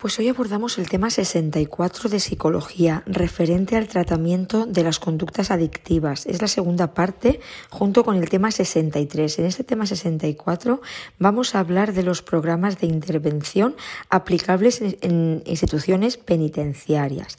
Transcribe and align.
Pues 0.00 0.16
hoy 0.20 0.28
abordamos 0.28 0.78
el 0.78 0.88
tema 0.88 1.10
64 1.10 2.08
de 2.08 2.20
psicología 2.20 3.02
referente 3.04 3.76
al 3.76 3.88
tratamiento 3.88 4.64
de 4.64 4.84
las 4.84 5.00
conductas 5.00 5.50
adictivas. 5.50 6.24
Es 6.26 6.40
la 6.40 6.46
segunda 6.46 6.94
parte 6.94 7.40
junto 7.68 8.04
con 8.04 8.14
el 8.14 8.28
tema 8.28 8.52
63. 8.52 9.40
En 9.40 9.46
este 9.46 9.64
tema 9.64 9.86
64 9.86 10.80
vamos 11.18 11.56
a 11.56 11.58
hablar 11.58 11.94
de 11.94 12.04
los 12.04 12.22
programas 12.22 12.78
de 12.78 12.86
intervención 12.86 13.74
aplicables 14.08 14.80
en 15.00 15.42
instituciones 15.46 16.16
penitenciarias, 16.16 17.36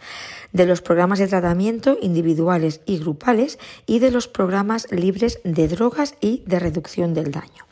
de 0.51 0.65
los 0.65 0.81
programas 0.81 1.19
de 1.19 1.27
tratamiento 1.27 1.97
individuales 2.01 2.81
y 2.85 2.97
grupales 2.97 3.57
y 3.85 3.99
de 3.99 4.11
los 4.11 4.27
programas 4.27 4.91
libres 4.91 5.39
de 5.45 5.69
drogas 5.69 6.15
y 6.19 6.43
de 6.45 6.59
reducción 6.59 7.13
del 7.13 7.31
daño. 7.31 7.68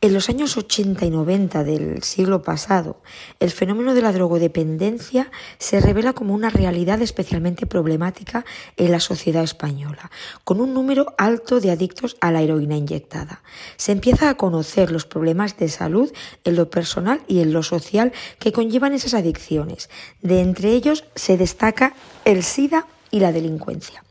En 0.00 0.14
los 0.14 0.28
años 0.28 0.56
80 0.56 1.06
y 1.06 1.10
90 1.10 1.64
del 1.64 2.04
siglo 2.04 2.42
pasado, 2.42 3.02
el 3.40 3.50
fenómeno 3.50 3.94
de 3.94 4.02
la 4.02 4.12
drogodependencia 4.12 5.28
se 5.58 5.80
revela 5.80 6.12
como 6.12 6.34
una 6.34 6.50
realidad 6.50 7.02
especialmente 7.02 7.66
problemática 7.66 8.44
en 8.76 8.92
la 8.92 9.00
sociedad 9.00 9.42
española, 9.42 10.12
con 10.44 10.60
un 10.60 10.72
número 10.72 11.14
alto 11.18 11.58
de 11.58 11.72
adictos 11.72 12.16
a 12.20 12.30
la 12.30 12.42
heroína 12.42 12.76
inyectada. 12.76 13.42
Se 13.76 13.90
empieza 13.90 14.30
a 14.30 14.36
conocer 14.36 14.92
los 14.92 15.04
problemas 15.04 15.56
de 15.56 15.68
salud 15.68 16.12
en 16.44 16.54
lo 16.54 16.70
personal 16.70 17.20
y 17.26 17.40
en 17.40 17.52
lo 17.52 17.64
social 17.64 18.12
que 18.38 18.52
conllevan 18.52 18.94
esas 18.94 19.14
adicciones. 19.14 19.90
De 20.22 20.42
entre 20.42 20.74
ellos 20.74 21.06
se 21.16 21.36
destaca 21.36 21.96
el 22.24 22.44
SIDA 22.44 22.86
y 23.10 23.18
la 23.18 23.32
delincuencia. 23.32 24.04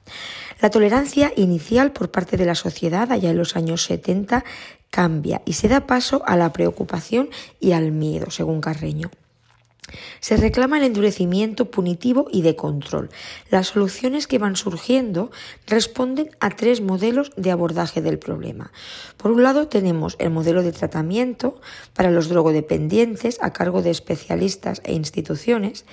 La 0.60 0.72
tolerancia 0.72 1.32
inicial 1.36 1.92
por 1.92 2.10
parte 2.10 2.36
de 2.36 2.46
la 2.46 2.56
sociedad 2.56 3.12
allá 3.12 3.30
en 3.30 3.38
los 3.38 3.56
años 3.56 3.84
70 3.84 4.44
cambia 4.90 5.42
y 5.46 5.54
se 5.54 5.68
da 5.68 5.88
paso 5.88 6.24
a 6.26 6.36
la 6.36 6.54
preocupación 6.54 7.30
y 7.60 7.74
al 7.74 7.92
miedo, 7.92 8.32
según 8.32 8.62
Carreño. 8.62 9.12
Se 10.20 10.36
reclama 10.36 10.78
el 10.78 10.84
endurecimiento 10.84 11.72
punitivo 11.72 12.28
y 12.32 12.42
de 12.42 12.56
control. 12.56 13.10
Las 13.50 13.68
soluciones 13.68 14.28
que 14.28 14.38
van 14.38 14.56
surgiendo 14.56 15.32
responden 15.66 16.30
a 16.40 16.50
tres 16.50 16.82
modelos 16.82 17.32
de 17.38 17.52
abordaje 17.52 18.02
del 18.02 18.20
problema. 18.20 18.72
Por 19.16 19.32
un 19.32 19.44
lado 19.44 19.68
tenemos 19.68 20.18
el 20.20 20.30
modelo 20.30 20.62
de 20.62 20.74
tratamiento 20.74 21.62
para 21.94 22.12
los 22.12 22.28
drogodependientes 22.28 23.38
a 23.42 23.54
cargo 23.54 23.82
de 23.82 23.92
especialistas 23.92 24.82
e 24.84 24.94
instituciones, 24.94 25.86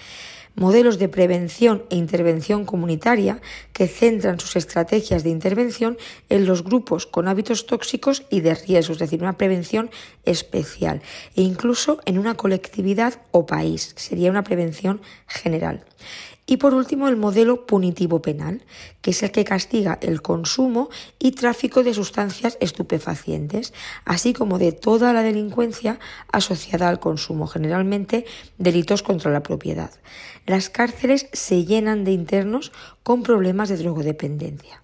modelos 0.55 0.99
de 0.99 1.09
prevención 1.09 1.85
e 1.91 1.97
intervención 1.97 2.65
comunitaria 2.65 3.41
que 3.73 3.89
centran 3.89 4.39
sus 4.39 4.57
estrategias 4.57 5.25
de 5.25 5.31
intervención 5.31 5.99
en 6.29 6.47
los 6.47 6.63
grupos 6.63 7.07
con 7.07 7.29
hábitos 7.29 7.67
tóxicos 7.67 8.25
y 8.31 8.41
de 8.41 8.55
riesgo, 8.55 8.93
es 8.93 8.99
decir, 8.99 9.23
una 9.23 9.37
prevención 9.37 9.91
especial, 10.25 11.03
e 11.35 11.43
incluso 11.43 12.01
en 12.07 12.19
una 12.19 12.35
colectividad 12.35 13.21
o 13.33 13.47
país, 13.47 13.93
sería 13.97 14.31
una 14.31 14.45
prevención 14.45 15.01
general. 15.27 15.85
Y 16.47 16.59
por 16.59 16.75
último, 16.75 17.09
el 17.09 17.17
modelo 17.17 17.65
punitivo 17.67 18.21
penal, 18.21 18.63
que 19.01 19.13
es 19.13 19.23
el 19.23 19.31
que 19.31 19.45
castiga 19.45 19.99
el 20.03 20.21
consumo 20.21 20.91
y 21.19 21.33
tráfico 21.33 21.83
de 21.83 21.95
sustancias 21.95 22.59
estupefacientes, 22.61 23.73
así 24.05 24.35
como 24.35 24.59
de 24.59 24.73
toda 24.73 25.15
la 25.15 25.23
delincuencia 25.23 25.99
asociada 26.31 26.89
al 26.91 27.01
consumo, 27.01 27.47
generalmente 27.47 28.27
delitos 28.59 29.03
contra 29.03 29.33
la 29.33 29.43
propiedad. 29.43 29.91
Las 30.47 30.69
cárceles 30.69 31.29
se 31.33 31.65
llenan 31.65 32.05
de 32.05 32.13
internos 32.13 32.73
con 33.03 33.23
problemas 33.23 33.71
de 33.71 33.79
drogodependencia. 33.79 34.83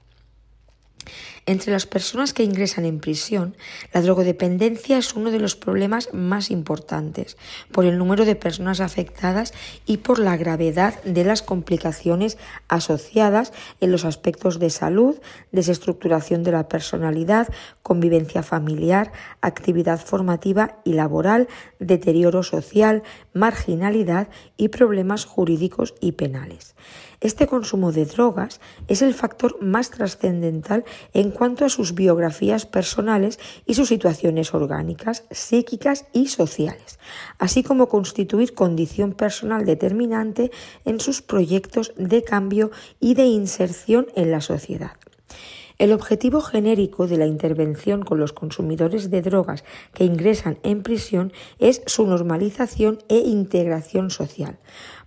Entre 1.46 1.72
las 1.72 1.86
personas 1.86 2.32
que 2.34 2.44
ingresan 2.44 2.84
en 2.84 3.00
prisión, 3.00 3.56
la 3.92 4.02
drogodependencia 4.02 4.98
es 4.98 5.14
uno 5.14 5.30
de 5.30 5.40
los 5.40 5.56
problemas 5.56 6.12
más 6.12 6.50
importantes 6.50 7.36
por 7.72 7.86
el 7.86 7.98
número 7.98 8.24
de 8.24 8.36
personas 8.36 8.80
afectadas 8.80 9.52
y 9.86 9.98
por 9.98 10.18
la 10.18 10.36
gravedad 10.36 11.02
de 11.02 11.24
las 11.24 11.42
complicaciones 11.42 12.38
asociadas 12.68 13.52
en 13.80 13.90
los 13.90 14.04
aspectos 14.04 14.58
de 14.58 14.70
salud, 14.70 15.16
desestructuración 15.50 16.42
de 16.42 16.52
la 16.52 16.68
personalidad, 16.68 17.48
convivencia 17.82 18.42
familiar, 18.42 19.12
actividad 19.40 19.98
formativa 19.98 20.78
y 20.84 20.92
laboral, 20.92 21.48
deterioro 21.78 22.42
social, 22.42 23.02
marginalidad 23.32 24.28
y 24.56 24.68
problemas 24.68 25.24
jurídicos 25.24 25.94
y 26.00 26.12
penales. 26.12 26.74
Este 27.20 27.46
consumo 27.46 27.92
de 27.92 28.06
drogas 28.06 28.62
es 28.88 29.02
el 29.02 29.12
factor 29.12 29.62
más 29.62 29.90
trascendental 29.90 30.84
en 31.12 31.30
cuanto 31.30 31.66
a 31.66 31.68
sus 31.68 31.94
biografías 31.94 32.64
personales 32.64 33.38
y 33.66 33.74
sus 33.74 33.88
situaciones 33.88 34.54
orgánicas, 34.54 35.24
psíquicas 35.30 36.06
y 36.14 36.28
sociales, 36.28 36.98
así 37.38 37.62
como 37.62 37.90
constituir 37.90 38.54
condición 38.54 39.12
personal 39.12 39.66
determinante 39.66 40.50
en 40.86 40.98
sus 40.98 41.20
proyectos 41.20 41.92
de 41.98 42.22
cambio 42.22 42.70
y 43.00 43.12
de 43.12 43.26
inserción 43.26 44.06
en 44.14 44.30
la 44.30 44.40
sociedad. 44.40 44.92
El 45.80 45.94
objetivo 45.94 46.42
genérico 46.42 47.06
de 47.06 47.16
la 47.16 47.24
intervención 47.24 48.02
con 48.02 48.20
los 48.20 48.34
consumidores 48.34 49.10
de 49.10 49.22
drogas 49.22 49.64
que 49.94 50.04
ingresan 50.04 50.58
en 50.62 50.82
prisión 50.82 51.32
es 51.58 51.80
su 51.86 52.06
normalización 52.06 52.98
e 53.08 53.16
integración 53.16 54.10
social, 54.10 54.58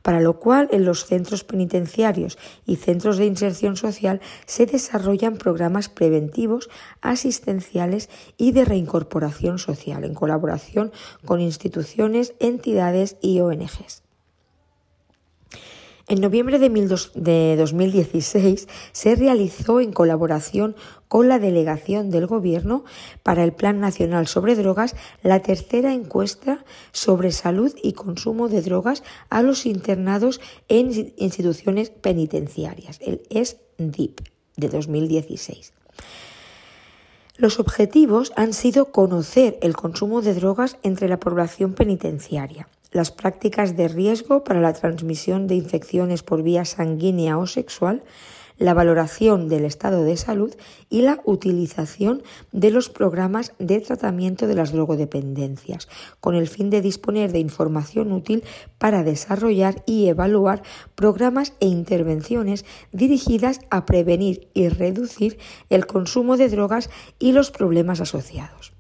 para 0.04 0.22
lo 0.22 0.40
cual 0.40 0.68
en 0.72 0.86
los 0.86 1.06
centros 1.06 1.44
penitenciarios 1.44 2.38
y 2.68 2.76
centros 2.76 3.18
de 3.18 3.26
inserción 3.26 3.76
social 3.76 4.22
se 4.46 4.68
desarrollan 4.68 5.38
programas 5.38 5.90
preventivos, 5.90 6.70
asistenciales 7.02 8.10
y 8.38 8.52
de 8.52 8.66
reincorporación 8.66 9.58
social 9.58 10.04
en 10.04 10.14
colaboración 10.14 10.92
con 11.26 11.42
instituciones, 11.42 12.36
entidades 12.40 13.18
y 13.22 13.40
ONGs. 13.40 14.03
En 16.10 16.20
noviembre 16.20 16.60
de 16.60 17.56
2016 17.58 18.68
se 18.92 19.16
realizó 19.16 19.80
en 19.80 19.94
colaboración 19.94 20.76
con 21.08 21.30
la 21.30 21.40
delegación 21.40 22.10
del 22.10 22.28
Gobierno 22.28 22.84
para 23.24 23.46
el 23.46 23.54
Plan 23.54 23.80
Nacional 23.80 24.28
sobre 24.28 24.56
Drogas 24.56 24.98
la 25.22 25.42
tercera 25.42 25.94
encuesta 25.94 26.66
sobre 26.92 27.32
salud 27.32 27.74
y 27.82 27.94
consumo 27.94 28.50
de 28.50 28.62
drogas 28.62 29.02
a 29.30 29.42
los 29.44 29.66
internados 29.66 30.42
en 30.68 31.14
instituciones 31.16 31.90
penitenciarias, 31.90 33.00
el 33.02 33.22
ESDIP 33.30 34.20
de 34.58 34.68
2016. 34.68 35.72
Los 37.38 37.62
objetivos 37.62 38.34
han 38.36 38.52
sido 38.52 38.92
conocer 38.92 39.58
el 39.62 39.74
consumo 39.76 40.22
de 40.22 40.34
drogas 40.34 40.78
entre 40.84 41.08
la 41.08 41.20
población 41.20 41.74
penitenciaria, 41.74 42.68
las 42.94 43.12
prácticas 43.12 43.76
de 43.76 43.88
riesgo 43.90 44.44
para 44.44 44.62
la 44.62 44.74
transmisión 44.74 45.48
de 45.48 45.56
infecciones 45.56 46.24
por 46.24 46.44
vía 46.44 46.64
sanguínea 46.64 47.38
o 47.38 47.48
sexual, 47.48 48.04
la 48.58 48.74
valoración 48.74 49.50
del 49.50 49.66
estado 49.66 50.04
de 50.04 50.16
salud 50.16 50.54
y 50.90 51.02
la 51.02 51.22
utilización 51.26 52.24
de 52.52 52.72
los 52.72 52.90
programas 52.90 53.54
de 53.60 53.82
tratamiento 53.82 54.48
de 54.48 54.56
las 54.56 54.72
drogodependencias, 54.72 55.90
con 56.20 56.36
el 56.36 56.48
fin 56.48 56.70
de 56.70 56.82
disponer 56.82 57.32
de 57.32 57.40
información 57.40 58.12
útil 58.12 58.44
para 58.78 59.04
desarrollar 59.04 59.84
y 59.86 60.08
evaluar 60.08 60.62
programas 60.96 61.54
e 61.60 61.68
intervenciones 61.68 62.64
dirigidas 62.92 63.60
a 63.70 63.86
prevenir 63.86 64.48
y 64.54 64.70
reducir 64.70 65.40
el 65.70 65.88
consumo 65.88 66.38
de 66.38 66.50
drogas 66.50 66.90
y 67.20 67.32
los 67.32 67.52
problemas 67.52 68.02
asociados. 68.02 68.73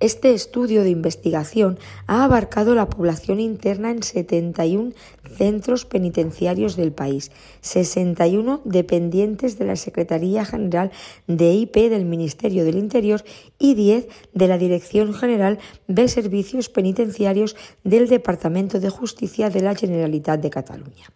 Este 0.00 0.34
estudio 0.34 0.82
de 0.82 0.90
investigación 0.90 1.78
ha 2.08 2.24
abarcado 2.24 2.74
la 2.74 2.88
población 2.88 3.38
interna 3.38 3.92
en 3.92 4.02
71 4.02 4.92
centros 5.36 5.84
penitenciarios 5.84 6.74
del 6.74 6.92
país, 6.92 7.30
61 7.60 8.60
dependientes 8.64 9.56
de 9.56 9.64
la 9.66 9.76
Secretaría 9.76 10.44
General 10.44 10.90
de 11.28 11.52
IP 11.52 11.76
del 11.90 12.06
Ministerio 12.06 12.64
del 12.64 12.76
Interior 12.76 13.22
y 13.58 13.74
10 13.74 14.08
de 14.32 14.48
la 14.48 14.58
Dirección 14.58 15.14
General 15.14 15.60
de 15.86 16.08
Servicios 16.08 16.68
Penitenciarios 16.68 17.54
del 17.84 18.08
Departamento 18.08 18.80
de 18.80 18.90
Justicia 18.90 19.48
de 19.48 19.60
la 19.60 19.76
Generalitat 19.76 20.40
de 20.40 20.50
Cataluña. 20.50 21.12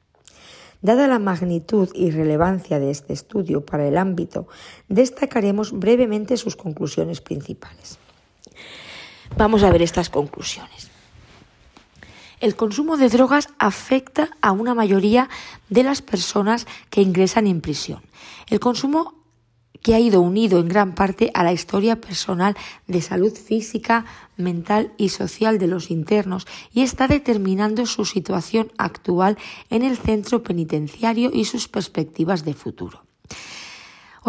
Dada 0.82 1.08
la 1.08 1.18
magnitud 1.18 1.88
y 1.94 2.12
relevancia 2.12 2.78
de 2.78 2.92
este 2.92 3.12
estudio 3.12 3.66
para 3.66 3.88
el 3.88 3.98
ámbito, 3.98 4.46
destacaremos 4.88 5.76
brevemente 5.76 6.36
sus 6.36 6.54
conclusiones 6.54 7.20
principales. 7.20 7.98
Vamos 9.36 9.62
a 9.62 9.70
ver 9.70 9.82
estas 9.82 10.10
conclusiones. 10.10 10.90
El 12.40 12.54
consumo 12.54 12.96
de 12.96 13.08
drogas 13.08 13.48
afecta 13.58 14.30
a 14.40 14.52
una 14.52 14.74
mayoría 14.74 15.28
de 15.68 15.82
las 15.82 16.02
personas 16.02 16.66
que 16.90 17.02
ingresan 17.02 17.46
en 17.46 17.60
prisión. 17.60 18.02
El 18.48 18.60
consumo 18.60 19.14
que 19.82 19.94
ha 19.94 20.00
ido 20.00 20.20
unido 20.20 20.60
en 20.60 20.68
gran 20.68 20.94
parte 20.94 21.30
a 21.34 21.42
la 21.42 21.52
historia 21.52 22.00
personal 22.00 22.56
de 22.86 23.00
salud 23.00 23.32
física, 23.32 24.04
mental 24.36 24.92
y 24.98 25.10
social 25.10 25.58
de 25.58 25.66
los 25.66 25.90
internos 25.90 26.46
y 26.72 26.82
está 26.82 27.08
determinando 27.08 27.86
su 27.86 28.04
situación 28.04 28.72
actual 28.76 29.38
en 29.70 29.82
el 29.82 29.96
centro 29.96 30.42
penitenciario 30.42 31.30
y 31.32 31.44
sus 31.44 31.68
perspectivas 31.68 32.44
de 32.44 32.54
futuro. 32.54 33.02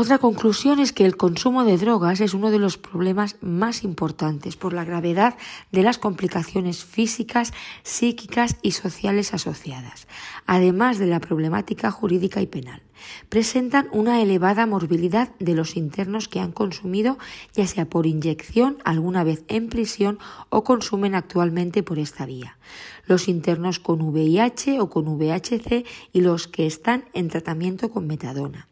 Otra 0.01 0.17
conclusión 0.17 0.79
es 0.79 0.93
que 0.93 1.05
el 1.05 1.17
consumo 1.17 1.65
de 1.65 1.77
drogas 1.77 2.21
es 2.21 2.33
uno 2.33 2.51
de 2.51 2.57
los 2.57 2.77
problemas 2.77 3.35
más 3.41 3.83
importantes 3.83 4.55
por 4.55 4.71
la 4.71 4.85
gravedad 4.85 5.35
de 5.73 5.83
las 5.83 5.97
complicaciones 5.97 6.85
físicas, 6.85 7.51
psíquicas 7.83 8.55
y 8.61 8.71
sociales 8.71 9.33
asociadas, 9.33 10.07
además 10.45 10.99
de 10.99 11.07
la 11.07 11.19
problemática 11.19 11.91
jurídica 11.91 12.41
y 12.41 12.47
penal. 12.47 12.81
Presentan 13.27 13.89
una 13.91 14.21
elevada 14.21 14.65
morbilidad 14.65 15.31
de 15.37 15.53
los 15.53 15.75
internos 15.75 16.29
que 16.29 16.39
han 16.39 16.53
consumido, 16.53 17.17
ya 17.53 17.67
sea 17.67 17.83
por 17.83 18.05
inyección, 18.05 18.77
alguna 18.85 19.25
vez 19.25 19.43
en 19.49 19.67
prisión 19.67 20.17
o 20.47 20.63
consumen 20.63 21.13
actualmente 21.13 21.83
por 21.83 21.99
esta 21.99 22.25
vía. 22.25 22.57
Los 23.05 23.27
internos 23.27 23.79
con 23.79 24.01
VIH 24.01 24.79
o 24.79 24.89
con 24.89 25.07
VHC 25.17 25.85
y 26.13 26.21
los 26.21 26.47
que 26.47 26.67
están 26.67 27.03
en 27.11 27.27
tratamiento 27.27 27.91
con 27.91 28.07
metadona 28.07 28.69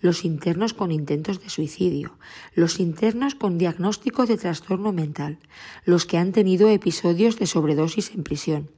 los 0.00 0.24
internos 0.24 0.74
con 0.74 0.92
intentos 0.92 1.42
de 1.42 1.50
suicidio, 1.50 2.18
los 2.54 2.80
internos 2.80 3.34
con 3.34 3.58
diagnóstico 3.58 4.26
de 4.26 4.36
trastorno 4.36 4.92
mental, 4.92 5.38
los 5.84 6.06
que 6.06 6.18
han 6.18 6.32
tenido 6.32 6.68
episodios 6.68 7.38
de 7.38 7.46
sobredosis 7.46 8.12
en 8.14 8.22
prisión, 8.22 8.70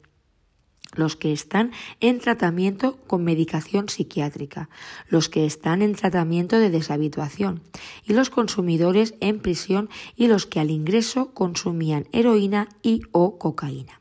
los 0.95 1.17
que 1.17 1.33
están 1.33 1.73
en 2.01 2.19
tratamiento 2.19 2.97
con 3.07 3.25
medicación 3.25 3.89
psiquiátrica, 3.89 4.69
los 5.09 5.29
que 5.29 5.45
están 5.45 5.83
en 5.83 5.95
tratamiento 5.95 6.59
de 6.59 6.71
deshabituación. 6.71 7.63
Y 8.07 8.15
los 8.15 8.31
consumidores 8.31 9.15
en 9.21 9.41
prisión 9.41 9.91
y 10.17 10.29
los 10.29 10.47
que 10.47 10.61
al 10.61 10.71
ingreso 10.71 11.35
consumían 11.35 12.07
heroína 12.13 12.69
y 12.83 13.03
o 13.13 13.39
cocaína. 13.39 14.01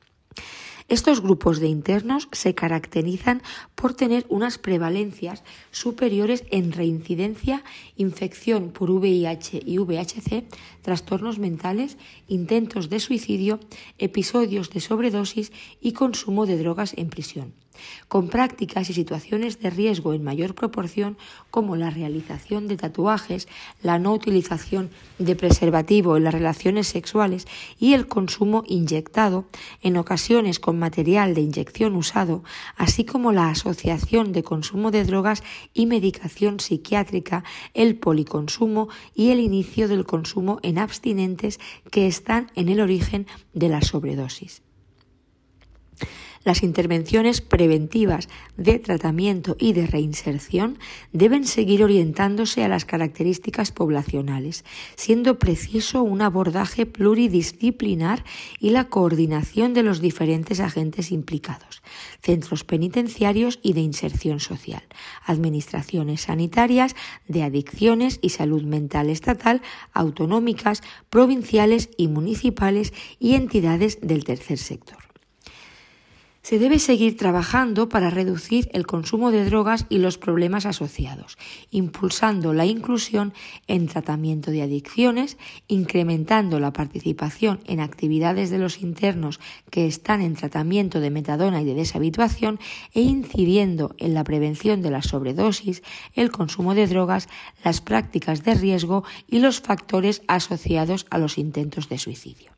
Estos 0.89 1.21
grupos 1.21 1.59
de 1.59 1.67
internos 1.67 2.29
se 2.31 2.55
caracterizan 2.55 3.41
por 3.75 3.93
tener 3.93 4.25
unas 4.29 4.57
prevalencias 4.57 5.43
superiores 5.69 6.45
en 6.49 6.71
reincidencia, 6.71 7.63
infección 7.97 8.71
por 8.71 8.91
VIH 8.91 9.61
y 9.65 9.79
VHC, 9.79 10.45
trastornos 10.81 11.39
mentales, 11.39 11.97
intentos 12.29 12.89
de 12.89 13.01
suicidio, 13.01 13.59
episodios 13.97 14.69
de 14.69 14.79
sobredosis 14.79 15.51
y 15.81 15.91
consumo 15.91 16.45
de 16.45 16.57
drogas 16.57 16.93
en 16.95 17.09
prisión 17.09 17.53
con 18.07 18.29
prácticas 18.29 18.89
y 18.89 18.93
situaciones 18.93 19.59
de 19.59 19.69
riesgo 19.69 20.13
en 20.13 20.23
mayor 20.23 20.55
proporción 20.55 21.17
como 21.51 21.75
la 21.75 21.89
realización 21.89 22.67
de 22.67 22.77
tatuajes, 22.77 23.47
la 23.81 23.99
no 23.99 24.13
utilización 24.13 24.89
de 25.19 25.35
preservativo 25.35 26.17
en 26.17 26.23
las 26.23 26.33
relaciones 26.33 26.87
sexuales 26.87 27.47
y 27.79 27.93
el 27.93 28.07
consumo 28.07 28.63
inyectado, 28.67 29.45
en 29.81 29.97
ocasiones 29.97 30.59
con 30.59 30.79
material 30.79 31.33
de 31.33 31.41
inyección 31.41 31.95
usado, 31.95 32.43
así 32.75 33.05
como 33.05 33.31
la 33.31 33.49
asociación 33.49 34.31
de 34.31 34.43
consumo 34.43 34.91
de 34.91 35.03
drogas 35.03 35.43
y 35.73 35.85
medicación 35.85 36.59
psiquiátrica, 36.59 37.43
el 37.73 37.95
policonsumo 37.97 38.89
y 39.13 39.31
el 39.31 39.39
inicio 39.39 39.87
del 39.87 40.05
consumo 40.05 40.59
en 40.63 40.77
abstinentes 40.77 41.59
que 41.91 42.07
están 42.07 42.51
en 42.55 42.69
el 42.69 42.79
origen 42.79 43.27
de 43.53 43.69
la 43.69 43.81
sobredosis. 43.81 44.61
Las 46.47 46.63
intervenciones 46.63 47.41
preventivas 47.41 48.29
de 48.55 48.79
tratamiento 48.79 49.57
y 49.59 49.73
de 49.73 49.85
reinserción 49.85 50.79
deben 51.11 51.45
seguir 51.45 51.83
orientándose 51.83 52.63
a 52.63 52.69
las 52.69 52.85
características 52.85 53.73
poblacionales, 53.73 54.63
siendo 54.95 55.39
preciso 55.39 56.03
un 56.03 56.21
abordaje 56.21 56.85
pluridisciplinar 56.85 58.23
y 58.61 58.69
la 58.69 58.85
coordinación 58.85 59.73
de 59.73 59.83
los 59.83 59.99
diferentes 59.99 60.61
agentes 60.61 61.11
implicados, 61.11 61.83
centros 62.21 62.63
penitenciarios 62.63 63.59
y 63.61 63.73
de 63.73 63.81
inserción 63.81 64.39
social, 64.39 64.83
administraciones 65.25 66.21
sanitarias, 66.21 66.95
de 67.27 67.43
adicciones 67.43 68.19
y 68.21 68.29
salud 68.29 68.63
mental 68.63 69.09
estatal, 69.09 69.61
autonómicas, 69.91 70.81
provinciales 71.09 71.89
y 71.97 72.07
municipales 72.07 72.93
y 73.19 73.35
entidades 73.35 73.99
del 74.01 74.23
tercer 74.23 74.59
sector. 74.59 75.06
Se 76.47 76.59
debe 76.59 76.79
seguir 76.79 77.17
trabajando 77.17 77.89
para 77.89 78.09
reducir 78.09 78.69
el 78.71 78.87
consumo 78.87 79.31
de 79.31 79.43
drogas 79.43 79.85
y 79.89 79.97
los 79.97 80.17
problemas 80.17 80.65
asociados, 80.65 81.37
impulsando 81.71 82.53
la 82.53 82.65
inclusión 82.65 83.33
en 83.67 83.87
tratamiento 83.87 84.49
de 84.49 84.61
adicciones, 84.61 85.37
incrementando 85.67 86.61
la 86.61 86.71
participación 86.71 87.59
en 87.67 87.81
actividades 87.81 88.49
de 88.49 88.59
los 88.59 88.81
internos 88.81 89.41
que 89.71 89.87
están 89.87 90.21
en 90.21 90.35
tratamiento 90.35 91.01
de 91.01 91.09
metadona 91.09 91.61
y 91.61 91.65
de 91.65 91.73
deshabituación 91.73 92.61
e 92.93 93.01
incidiendo 93.01 93.93
en 93.97 94.13
la 94.13 94.23
prevención 94.23 94.81
de 94.81 94.91
la 94.91 95.01
sobredosis, 95.01 95.83
el 96.13 96.31
consumo 96.31 96.75
de 96.75 96.87
drogas, 96.87 97.27
las 97.61 97.81
prácticas 97.81 98.45
de 98.45 98.55
riesgo 98.55 99.03
y 99.27 99.39
los 99.39 99.59
factores 99.59 100.21
asociados 100.29 101.07
a 101.09 101.17
los 101.17 101.37
intentos 101.37 101.89
de 101.89 101.97
suicidio. 101.97 102.56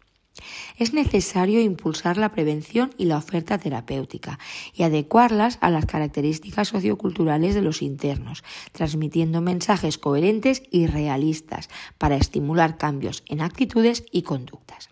Es 0.79 0.93
necesario 0.93 1.59
impulsar 1.59 2.15
la 2.15 2.31
prevención 2.31 2.91
y 2.97 3.03
la 3.03 3.17
oferta 3.17 3.57
terapéutica 3.57 4.39
y 4.73 4.83
adecuarlas 4.83 5.57
a 5.59 5.69
las 5.69 5.85
características 5.85 6.69
socioculturales 6.69 7.53
de 7.53 7.61
los 7.61 7.81
internos, 7.81 8.45
transmitiendo 8.71 9.41
mensajes 9.41 9.97
coherentes 9.97 10.63
y 10.71 10.87
realistas 10.87 11.69
para 11.97 12.15
estimular 12.15 12.77
cambios 12.77 13.23
en 13.27 13.41
actitudes 13.41 14.05
y 14.09 14.21
conductas. 14.21 14.89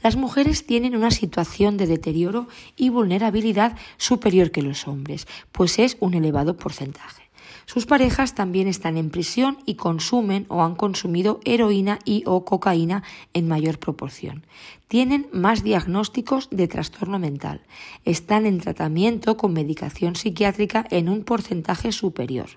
Las 0.00 0.14
mujeres 0.14 0.64
tienen 0.64 0.94
una 0.94 1.10
situación 1.10 1.76
de 1.76 1.88
deterioro 1.88 2.46
y 2.76 2.90
vulnerabilidad 2.90 3.76
superior 3.96 4.52
que 4.52 4.62
los 4.62 4.86
hombres, 4.86 5.26
pues 5.50 5.80
es 5.80 5.96
un 5.98 6.14
elevado 6.14 6.56
porcentaje. 6.56 7.25
Sus 7.66 7.84
parejas 7.84 8.36
también 8.36 8.68
están 8.68 8.96
en 8.96 9.10
prisión 9.10 9.58
y 9.66 9.74
consumen 9.74 10.46
o 10.48 10.62
han 10.62 10.76
consumido 10.76 11.40
heroína 11.44 11.98
y 12.04 12.22
o 12.24 12.44
cocaína 12.44 13.02
en 13.34 13.48
mayor 13.48 13.80
proporción. 13.80 14.46
Tienen 14.86 15.26
más 15.32 15.64
diagnósticos 15.64 16.48
de 16.52 16.68
trastorno 16.68 17.18
mental. 17.18 17.60
Están 18.04 18.46
en 18.46 18.60
tratamiento 18.60 19.36
con 19.36 19.52
medicación 19.52 20.14
psiquiátrica 20.14 20.86
en 20.90 21.08
un 21.08 21.24
porcentaje 21.24 21.90
superior. 21.90 22.50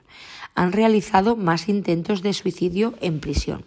Han 0.55 0.71
realizado 0.71 1.35
más 1.35 1.69
intentos 1.69 2.21
de 2.21 2.33
suicidio 2.33 2.95
en 3.01 3.19
prisión 3.19 3.65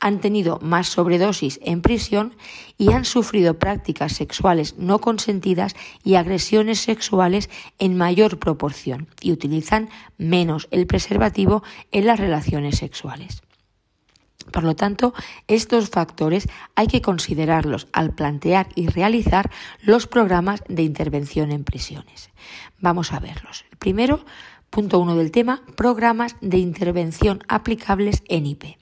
han 0.00 0.20
tenido 0.20 0.58
más 0.62 0.88
sobredosis 0.88 1.58
en 1.62 1.82
prisión 1.82 2.34
y 2.78 2.92
han 2.92 3.04
sufrido 3.04 3.58
prácticas 3.58 4.12
sexuales 4.12 4.76
no 4.78 5.00
consentidas 5.00 5.74
y 6.04 6.14
agresiones 6.14 6.80
sexuales 6.80 7.50
en 7.78 7.96
mayor 7.96 8.38
proporción 8.38 9.08
y 9.20 9.32
utilizan 9.32 9.88
menos 10.18 10.68
el 10.70 10.86
preservativo 10.86 11.62
en 11.92 12.06
las 12.06 12.20
relaciones 12.20 12.78
sexuales. 12.78 13.42
Por 14.52 14.62
lo 14.62 14.76
tanto, 14.76 15.12
estos 15.48 15.90
factores 15.90 16.48
hay 16.76 16.86
que 16.86 17.02
considerarlos 17.02 17.88
al 17.92 18.14
plantear 18.14 18.68
y 18.76 18.86
realizar 18.86 19.50
los 19.82 20.06
programas 20.06 20.62
de 20.68 20.84
intervención 20.84 21.50
en 21.50 21.64
prisiones. 21.64 22.30
Vamos 22.78 23.12
a 23.12 23.18
verlos. 23.18 23.64
Primero, 23.80 24.24
punto 24.76 24.98
uno 24.98 25.16
del 25.16 25.30
tema, 25.30 25.62
programas 25.74 26.36
de 26.42 26.58
intervención 26.58 27.42
aplicables 27.48 28.22
en 28.28 28.44
IP. 28.44 28.76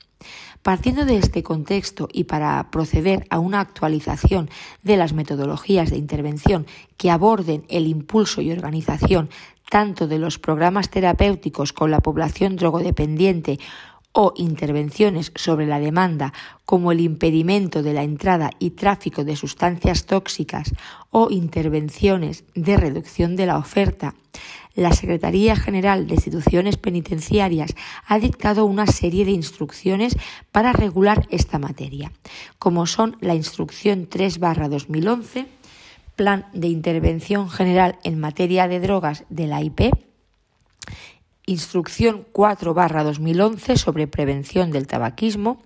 Partiendo 0.60 1.04
de 1.04 1.18
este 1.18 1.44
contexto 1.44 2.08
y 2.12 2.24
para 2.24 2.68
proceder 2.72 3.28
a 3.30 3.38
una 3.38 3.60
actualización 3.60 4.50
de 4.82 4.96
las 4.96 5.12
metodologías 5.12 5.90
de 5.90 5.96
intervención 5.96 6.66
que 6.96 7.12
aborden 7.12 7.64
el 7.68 7.86
impulso 7.86 8.40
y 8.40 8.50
organización 8.50 9.30
tanto 9.70 10.08
de 10.08 10.18
los 10.18 10.40
programas 10.40 10.90
terapéuticos 10.90 11.72
con 11.72 11.92
la 11.92 12.00
población 12.00 12.56
drogodependiente 12.56 13.60
o 14.14 14.32
intervenciones 14.36 15.32
sobre 15.34 15.66
la 15.66 15.80
demanda 15.80 16.32
como 16.64 16.92
el 16.92 17.00
impedimento 17.00 17.82
de 17.82 17.92
la 17.92 18.04
entrada 18.04 18.50
y 18.58 18.70
tráfico 18.70 19.24
de 19.24 19.36
sustancias 19.36 20.06
tóxicas 20.06 20.72
o 21.10 21.30
intervenciones 21.30 22.44
de 22.54 22.76
reducción 22.76 23.36
de 23.36 23.46
la 23.46 23.58
oferta, 23.58 24.14
la 24.74 24.92
Secretaría 24.92 25.56
General 25.56 26.06
de 26.06 26.14
Instituciones 26.14 26.76
Penitenciarias 26.76 27.74
ha 28.06 28.18
dictado 28.18 28.64
una 28.64 28.86
serie 28.86 29.24
de 29.24 29.32
instrucciones 29.32 30.16
para 30.52 30.72
regular 30.72 31.26
esta 31.30 31.58
materia, 31.58 32.12
como 32.58 32.86
son 32.86 33.16
la 33.20 33.34
Instrucción 33.34 34.08
3-2011, 34.08 35.46
Plan 36.16 36.46
de 36.52 36.68
Intervención 36.68 37.50
General 37.50 37.98
en 38.04 38.20
Materia 38.20 38.68
de 38.68 38.78
Drogas 38.78 39.24
de 39.28 39.48
la 39.48 39.62
IP, 39.62 39.92
Instrucción 41.46 42.26
4-2011 42.32 43.76
sobre 43.76 44.06
prevención 44.06 44.70
del 44.70 44.86
tabaquismo, 44.86 45.60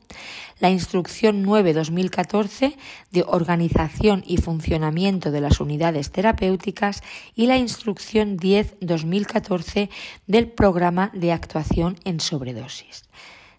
la 0.59 0.71
Instrucción 0.71 1.45
9-2014 1.45 2.75
de 3.13 3.25
organización 3.27 4.25
y 4.27 4.39
funcionamiento 4.39 5.31
de 5.31 5.41
las 5.41 5.61
unidades 5.61 6.11
terapéuticas. 6.11 7.03
Y 7.35 7.47
la 7.47 7.57
Instrucción 7.57 8.39
10-2014 8.39 9.89
del 10.27 10.49
Programa 10.49 11.11
de 11.15 11.33
Actuación 11.33 11.97
en 12.05 12.19
Sobredosis. 12.19 13.05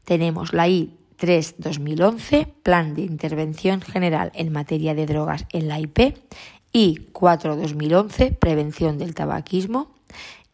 Tenemos 0.03 0.51
la 0.53 0.67
I 0.67 0.97
3-2011, 1.19 2.47
Plan 2.63 2.95
de 2.95 3.03
Intervención 3.03 3.81
General 3.81 4.31
en 4.33 4.51
materia 4.51 4.93
de 4.93 5.05
drogas 5.05 5.45
en 5.51 5.67
la 5.67 5.79
IP, 5.79 6.17
I 6.73 7.07
4-2011, 7.13 8.37
Prevención 8.37 8.97
del 8.97 9.15
tabaquismo, 9.15 9.98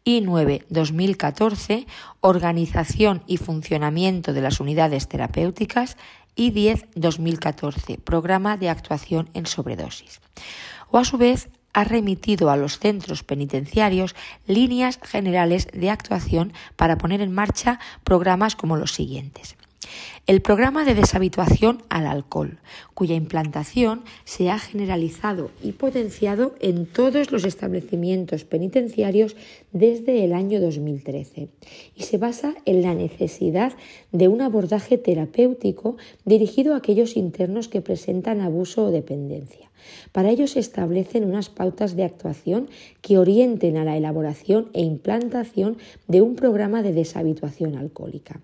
y 0.06 0.22
9-2014, 0.22 1.84
Organización 2.20 3.22
y 3.26 3.38
funcionamiento 3.38 4.32
de 4.32 4.40
las 4.40 4.60
unidades 4.60 5.08
terapéuticas 5.08 5.96
y 6.36 6.52
10-2014, 6.52 7.98
Programa 7.98 8.56
de 8.56 8.70
actuación 8.70 9.28
en 9.34 9.46
sobredosis. 9.46 10.20
O 10.90 10.98
a 10.98 11.04
su 11.04 11.18
vez 11.18 11.48
ha 11.72 11.82
remitido 11.82 12.50
a 12.50 12.56
los 12.56 12.78
centros 12.78 13.24
penitenciarios 13.24 14.14
líneas 14.46 15.00
generales 15.02 15.66
de 15.72 15.90
actuación 15.90 16.52
para 16.76 16.98
poner 16.98 17.20
en 17.20 17.32
marcha 17.32 17.80
programas 18.04 18.54
como 18.54 18.76
los 18.76 18.92
siguientes. 18.92 19.56
El 20.26 20.42
programa 20.42 20.84
de 20.84 20.94
deshabituación 20.94 21.82
al 21.88 22.06
alcohol, 22.06 22.58
cuya 22.94 23.14
implantación 23.14 24.02
se 24.24 24.50
ha 24.50 24.58
generalizado 24.58 25.50
y 25.62 25.72
potenciado 25.72 26.54
en 26.60 26.86
todos 26.86 27.30
los 27.30 27.44
establecimientos 27.44 28.44
penitenciarios 28.44 29.36
desde 29.72 30.24
el 30.24 30.32
año 30.32 30.60
2013 30.60 31.48
y 31.94 32.02
se 32.02 32.18
basa 32.18 32.54
en 32.64 32.82
la 32.82 32.94
necesidad 32.94 33.72
de 34.10 34.26
un 34.26 34.40
abordaje 34.40 34.98
terapéutico 34.98 35.96
dirigido 36.24 36.74
a 36.74 36.78
aquellos 36.78 37.16
internos 37.16 37.68
que 37.68 37.80
presentan 37.80 38.40
abuso 38.40 38.86
o 38.86 38.90
dependencia. 38.90 39.70
Para 40.12 40.30
ello 40.30 40.46
se 40.48 40.58
establecen 40.58 41.24
unas 41.24 41.48
pautas 41.48 41.94
de 41.94 42.04
actuación 42.04 42.68
que 43.00 43.18
orienten 43.18 43.76
a 43.76 43.84
la 43.84 43.96
elaboración 43.96 44.70
e 44.72 44.82
implantación 44.82 45.78
de 46.08 46.22
un 46.22 46.34
programa 46.34 46.82
de 46.82 46.92
deshabituación 46.92 47.76
alcohólica. 47.76 48.40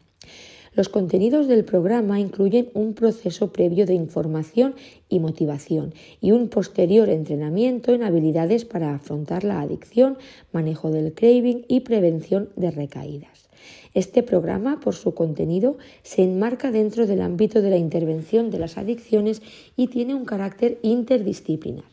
Los 0.74 0.88
contenidos 0.88 1.48
del 1.48 1.66
programa 1.66 2.18
incluyen 2.18 2.70
un 2.72 2.94
proceso 2.94 3.52
previo 3.52 3.84
de 3.84 3.92
información 3.92 4.74
y 5.10 5.20
motivación 5.20 5.92
y 6.22 6.32
un 6.32 6.48
posterior 6.48 7.10
entrenamiento 7.10 7.92
en 7.92 8.02
habilidades 8.02 8.64
para 8.64 8.94
afrontar 8.94 9.44
la 9.44 9.60
adicción, 9.60 10.16
manejo 10.50 10.90
del 10.90 11.12
craving 11.12 11.66
y 11.68 11.80
prevención 11.80 12.48
de 12.56 12.70
recaídas. 12.70 13.50
Este 13.92 14.22
programa, 14.22 14.80
por 14.80 14.94
su 14.94 15.12
contenido, 15.12 15.76
se 16.02 16.22
enmarca 16.22 16.70
dentro 16.70 17.06
del 17.06 17.20
ámbito 17.20 17.60
de 17.60 17.68
la 17.68 17.76
intervención 17.76 18.50
de 18.50 18.58
las 18.58 18.78
adicciones 18.78 19.42
y 19.76 19.88
tiene 19.88 20.14
un 20.14 20.24
carácter 20.24 20.78
interdisciplinar. 20.80 21.84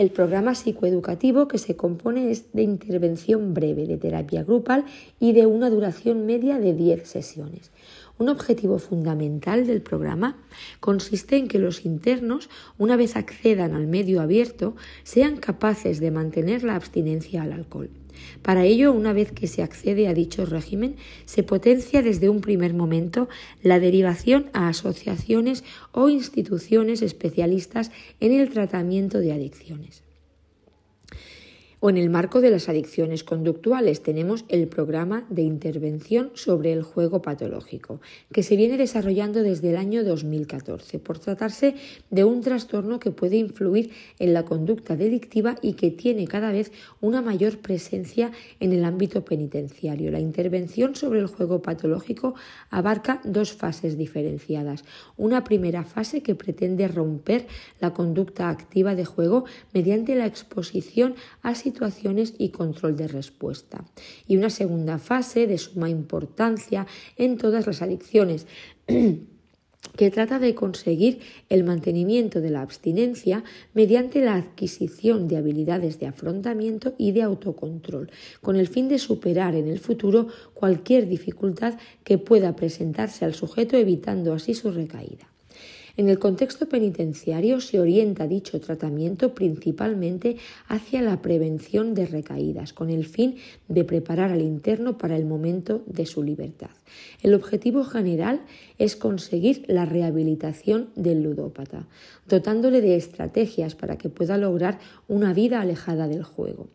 El 0.00 0.10
programa 0.10 0.54
psicoeducativo 0.54 1.46
que 1.46 1.58
se 1.58 1.76
compone 1.76 2.30
es 2.30 2.52
de 2.54 2.62
intervención 2.62 3.52
breve 3.52 3.86
de 3.86 3.98
terapia 3.98 4.44
grupal 4.44 4.86
y 5.18 5.32
de 5.32 5.44
una 5.44 5.68
duración 5.68 6.24
media 6.24 6.58
de 6.58 6.72
10 6.72 7.06
sesiones. 7.06 7.70
Un 8.20 8.28
objetivo 8.28 8.78
fundamental 8.78 9.66
del 9.66 9.80
programa 9.80 10.36
consiste 10.78 11.38
en 11.38 11.48
que 11.48 11.58
los 11.58 11.86
internos, 11.86 12.50
una 12.76 12.96
vez 12.96 13.16
accedan 13.16 13.74
al 13.74 13.86
medio 13.86 14.20
abierto, 14.20 14.76
sean 15.04 15.38
capaces 15.38 16.00
de 16.00 16.10
mantener 16.10 16.62
la 16.62 16.76
abstinencia 16.76 17.42
al 17.42 17.54
alcohol. 17.54 17.88
Para 18.42 18.66
ello, 18.66 18.92
una 18.92 19.14
vez 19.14 19.32
que 19.32 19.46
se 19.46 19.62
accede 19.62 20.06
a 20.06 20.12
dicho 20.12 20.44
régimen, 20.44 20.96
se 21.24 21.44
potencia 21.44 22.02
desde 22.02 22.28
un 22.28 22.42
primer 22.42 22.74
momento 22.74 23.30
la 23.62 23.80
derivación 23.80 24.50
a 24.52 24.68
asociaciones 24.68 25.64
o 25.92 26.10
instituciones 26.10 27.00
especialistas 27.00 27.90
en 28.20 28.32
el 28.32 28.50
tratamiento 28.50 29.20
de 29.20 29.32
adicciones. 29.32 30.02
O 31.82 31.88
en 31.88 31.96
el 31.96 32.10
marco 32.10 32.42
de 32.42 32.50
las 32.50 32.68
adicciones 32.68 33.24
conductuales 33.24 34.02
tenemos 34.02 34.44
el 34.48 34.68
programa 34.68 35.24
de 35.30 35.40
intervención 35.40 36.30
sobre 36.34 36.74
el 36.74 36.82
juego 36.82 37.22
patológico, 37.22 38.02
que 38.30 38.42
se 38.42 38.54
viene 38.54 38.76
desarrollando 38.76 39.42
desde 39.42 39.70
el 39.70 39.78
año 39.78 40.04
2014, 40.04 40.98
por 40.98 41.18
tratarse 41.18 41.76
de 42.10 42.24
un 42.24 42.42
trastorno 42.42 43.00
que 43.00 43.12
puede 43.12 43.36
influir 43.36 43.92
en 44.18 44.34
la 44.34 44.44
conducta 44.44 44.94
delictiva 44.94 45.56
y 45.62 45.72
que 45.72 45.90
tiene 45.90 46.26
cada 46.26 46.52
vez 46.52 46.70
una 47.00 47.22
mayor 47.22 47.60
presencia 47.60 48.30
en 48.60 48.74
el 48.74 48.84
ámbito 48.84 49.24
penitenciario. 49.24 50.10
La 50.10 50.20
intervención 50.20 50.96
sobre 50.96 51.20
el 51.20 51.28
juego 51.28 51.62
patológico 51.62 52.34
abarca 52.68 53.22
dos 53.24 53.54
fases 53.54 53.96
diferenciadas. 53.96 54.84
Una 55.16 55.44
primera 55.44 55.84
fase 55.84 56.22
que 56.22 56.34
pretende 56.34 56.88
romper 56.88 57.46
la 57.80 57.94
conducta 57.94 58.50
activa 58.50 58.94
de 58.94 59.06
juego 59.06 59.46
mediante 59.72 60.14
la 60.14 60.26
exposición 60.26 61.14
a 61.40 61.54
situaciones 61.54 61.69
y 62.38 62.48
control 62.50 62.96
de 62.96 63.08
respuesta. 63.08 63.84
Y 64.26 64.36
una 64.36 64.50
segunda 64.50 64.98
fase 64.98 65.46
de 65.46 65.58
suma 65.58 65.88
importancia 65.88 66.86
en 67.16 67.36
todas 67.36 67.66
las 67.66 67.82
adicciones 67.82 68.46
que 69.96 70.10
trata 70.10 70.38
de 70.38 70.54
conseguir 70.54 71.20
el 71.48 71.64
mantenimiento 71.64 72.40
de 72.40 72.50
la 72.50 72.62
abstinencia 72.62 73.44
mediante 73.74 74.22
la 74.22 74.34
adquisición 74.34 75.26
de 75.26 75.36
habilidades 75.36 75.98
de 75.98 76.06
afrontamiento 76.06 76.94
y 76.98 77.12
de 77.12 77.22
autocontrol, 77.22 78.10
con 78.40 78.56
el 78.56 78.68
fin 78.68 78.88
de 78.88 78.98
superar 78.98 79.54
en 79.54 79.68
el 79.68 79.78
futuro 79.78 80.28
cualquier 80.54 81.08
dificultad 81.08 81.78
que 82.04 82.18
pueda 82.18 82.56
presentarse 82.56 83.24
al 83.24 83.34
sujeto 83.34 83.76
evitando 83.76 84.34
así 84.34 84.54
su 84.54 84.70
recaída. 84.70 85.30
En 86.00 86.08
el 86.08 86.18
contexto 86.18 86.66
penitenciario 86.66 87.60
se 87.60 87.78
orienta 87.78 88.26
dicho 88.26 88.58
tratamiento 88.58 89.34
principalmente 89.34 90.38
hacia 90.66 91.02
la 91.02 91.20
prevención 91.20 91.92
de 91.92 92.06
recaídas, 92.06 92.72
con 92.72 92.88
el 92.88 93.04
fin 93.04 93.36
de 93.68 93.84
preparar 93.84 94.30
al 94.30 94.40
interno 94.40 94.96
para 94.96 95.14
el 95.14 95.26
momento 95.26 95.82
de 95.84 96.06
su 96.06 96.22
libertad. 96.22 96.70
El 97.20 97.34
objetivo 97.34 97.84
general 97.84 98.40
es 98.78 98.96
conseguir 98.96 99.66
la 99.68 99.84
rehabilitación 99.84 100.88
del 100.96 101.22
ludópata, 101.22 101.86
dotándole 102.26 102.80
de 102.80 102.96
estrategias 102.96 103.74
para 103.74 103.98
que 103.98 104.08
pueda 104.08 104.38
lograr 104.38 104.78
una 105.06 105.34
vida 105.34 105.60
alejada 105.60 106.08
del 106.08 106.22
juego. 106.22 106.68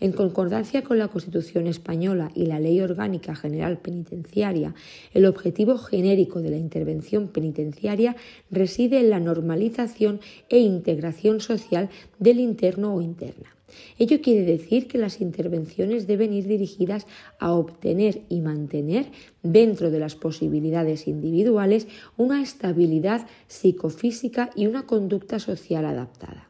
En 0.00 0.12
concordancia 0.12 0.82
con 0.82 0.98
la 0.98 1.08
Constitución 1.08 1.66
española 1.66 2.30
y 2.34 2.46
la 2.46 2.60
Ley 2.60 2.80
Orgánica 2.80 3.34
General 3.34 3.78
Penitenciaria, 3.78 4.74
el 5.14 5.26
objetivo 5.26 5.78
genérico 5.78 6.40
de 6.40 6.50
la 6.50 6.56
intervención 6.56 7.28
penitenciaria 7.28 8.16
reside 8.50 9.00
en 9.00 9.10
la 9.10 9.20
normalización 9.20 10.20
e 10.48 10.58
integración 10.58 11.40
social 11.40 11.90
del 12.18 12.40
interno 12.40 12.94
o 12.94 13.00
interna. 13.00 13.54
Ello 13.98 14.20
quiere 14.22 14.44
decir 14.44 14.88
que 14.88 14.98
las 14.98 15.20
intervenciones 15.20 16.06
deben 16.06 16.32
ir 16.32 16.46
dirigidas 16.46 17.06
a 17.38 17.52
obtener 17.52 18.22
y 18.28 18.40
mantener, 18.40 19.06
dentro 19.42 19.90
de 19.90 19.98
las 19.98 20.16
posibilidades 20.16 21.06
individuales, 21.06 21.86
una 22.16 22.42
estabilidad 22.42 23.26
psicofísica 23.46 24.50
y 24.54 24.66
una 24.66 24.86
conducta 24.86 25.38
social 25.38 25.84
adaptada. 25.84 26.47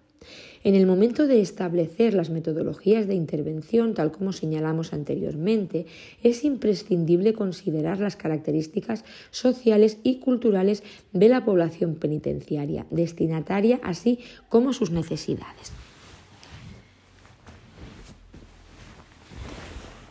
En 0.65 0.75
el 0.75 0.87
momento 0.87 1.27
de 1.27 1.41
establecer 1.41 2.15
las 2.15 2.31
metodologías 2.31 3.07
de 3.07 3.15
intervención, 3.15 3.95
tal 3.95 4.11
como 4.11 4.33
señalamos 4.33 4.93
anteriormente, 4.93 5.87
es 6.23 6.45
imprescindible 6.45 7.33
considerar 7.33 8.01
las 8.01 8.17
características 8.17 9.05
sociales 9.31 9.99
y 10.03 10.19
culturales 10.19 10.83
de 11.13 11.29
la 11.29 11.45
población 11.45 11.95
penitenciaria, 11.95 12.87
destinataria, 12.91 13.81
así 13.83 14.19
como 14.49 14.73
sus 14.73 14.91
necesidades. 14.91 15.73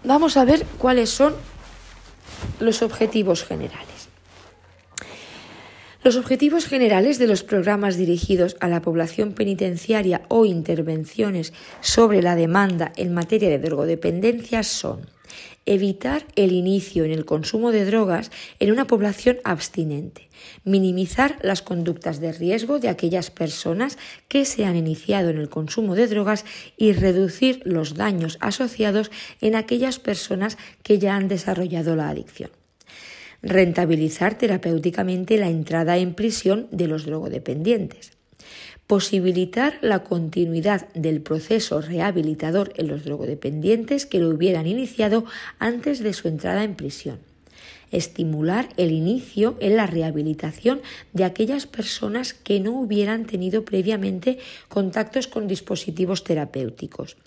Vamos 0.03 0.37
a 0.37 0.45
ver 0.45 0.65
cuáles 0.77 1.09
son 1.09 1.33
los 2.61 2.81
objetivos 2.81 3.43
generales. 3.43 3.96
Los 6.07 6.15
objetivos 6.15 6.67
generales 6.67 7.19
de 7.19 7.27
los 7.27 7.43
programas 7.43 7.97
dirigidos 7.97 8.55
a 8.61 8.69
la 8.69 8.81
población 8.81 9.33
penitenciaria 9.33 10.21
o 10.29 10.45
intervenciones 10.45 11.51
sobre 11.81 12.21
la 12.21 12.37
demanda 12.37 12.93
en 12.95 13.13
materia 13.13 13.49
de 13.49 13.59
drogodependencia 13.59 14.63
son 14.63 15.09
evitar 15.65 16.25
el 16.37 16.53
inicio 16.53 17.03
en 17.03 17.11
el 17.11 17.25
consumo 17.25 17.73
de 17.73 17.83
drogas 17.83 18.31
en 18.61 18.71
una 18.71 18.87
población 18.87 19.39
abstinente, 19.43 20.29
minimizar 20.63 21.39
las 21.41 21.61
conductas 21.61 22.21
de 22.21 22.31
riesgo 22.31 22.79
de 22.79 22.87
aquellas 22.87 23.29
personas 23.29 23.97
que 24.29 24.45
se 24.45 24.63
han 24.63 24.77
iniciado 24.77 25.27
en 25.29 25.37
el 25.37 25.49
consumo 25.49 25.93
de 25.93 26.07
drogas 26.07 26.45
y 26.77 26.93
reducir 26.93 27.61
los 27.65 27.95
daños 27.95 28.37
asociados 28.39 29.11
en 29.41 29.55
aquellas 29.55 29.99
personas 29.99 30.57
que 30.83 30.99
ya 30.99 31.17
han 31.17 31.27
desarrollado 31.27 31.97
la 31.97 32.07
adicción 32.07 32.56
rentabilizar 33.41 34.37
terapéuticamente 34.37 35.37
la 35.37 35.49
entrada 35.49 35.97
en 35.97 36.13
prisión 36.13 36.67
de 36.71 36.87
los 36.87 37.05
drogodependientes, 37.05 38.11
posibilitar 38.87 39.77
la 39.81 40.03
continuidad 40.03 40.87
del 40.93 41.21
proceso 41.21 41.81
rehabilitador 41.81 42.73
en 42.77 42.87
los 42.87 43.03
drogodependientes 43.03 44.05
que 44.05 44.19
lo 44.19 44.29
hubieran 44.29 44.65
iniciado 44.65 45.25
antes 45.59 45.99
de 45.99 46.13
su 46.13 46.27
entrada 46.27 46.63
en 46.63 46.75
prisión, 46.75 47.19
estimular 47.91 48.69
el 48.77 48.91
inicio 48.91 49.57
en 49.59 49.75
la 49.75 49.87
rehabilitación 49.87 50.81
de 51.13 51.25
aquellas 51.25 51.67
personas 51.67 52.33
que 52.33 52.59
no 52.59 52.79
hubieran 52.79 53.25
tenido 53.25 53.65
previamente 53.65 54.39
contactos 54.69 55.27
con 55.27 55.47
dispositivos 55.47 56.23
terapéuticos, 56.23 57.17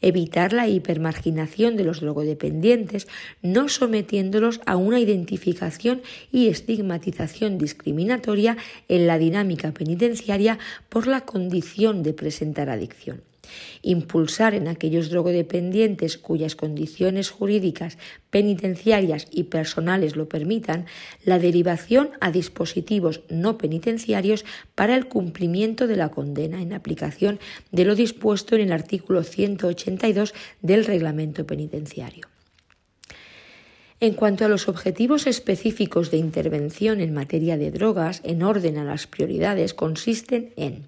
Evitar 0.00 0.52
la 0.52 0.68
hipermarginación 0.68 1.76
de 1.76 1.84
los 1.84 2.00
drogodependientes, 2.00 3.06
no 3.42 3.68
sometiéndolos 3.68 4.60
a 4.66 4.76
una 4.76 4.98
identificación 4.98 6.02
y 6.32 6.48
estigmatización 6.48 7.58
discriminatoria 7.58 8.56
en 8.88 9.06
la 9.06 9.18
dinámica 9.18 9.72
penitenciaria 9.72 10.58
por 10.88 11.06
la 11.06 11.22
condición 11.22 12.02
de 12.02 12.14
presentar 12.14 12.68
adicción 12.68 13.22
impulsar 13.82 14.54
en 14.54 14.68
aquellos 14.68 15.10
drogodependientes 15.10 16.18
cuyas 16.18 16.56
condiciones 16.56 17.30
jurídicas, 17.30 17.98
penitenciarias 18.30 19.26
y 19.30 19.44
personales 19.44 20.16
lo 20.16 20.28
permitan, 20.28 20.86
la 21.24 21.38
derivación 21.38 22.10
a 22.20 22.30
dispositivos 22.30 23.20
no 23.28 23.58
penitenciarios 23.58 24.44
para 24.74 24.94
el 24.94 25.06
cumplimiento 25.06 25.86
de 25.86 25.96
la 25.96 26.10
condena 26.10 26.62
en 26.62 26.72
aplicación 26.72 27.38
de 27.70 27.84
lo 27.84 27.94
dispuesto 27.94 28.54
en 28.54 28.62
el 28.62 28.72
artículo 28.72 29.22
182 29.22 30.34
del 30.60 30.84
reglamento 30.84 31.46
penitenciario. 31.46 32.28
En 34.02 34.14
cuanto 34.14 34.44
a 34.44 34.48
los 34.48 34.68
objetivos 34.68 35.28
específicos 35.28 36.10
de 36.10 36.16
intervención 36.16 37.00
en 37.00 37.14
materia 37.14 37.56
de 37.56 37.70
drogas, 37.70 38.20
en 38.24 38.42
orden 38.42 38.76
a 38.76 38.82
las 38.82 39.06
prioridades, 39.06 39.74
consisten 39.74 40.52
en 40.56 40.86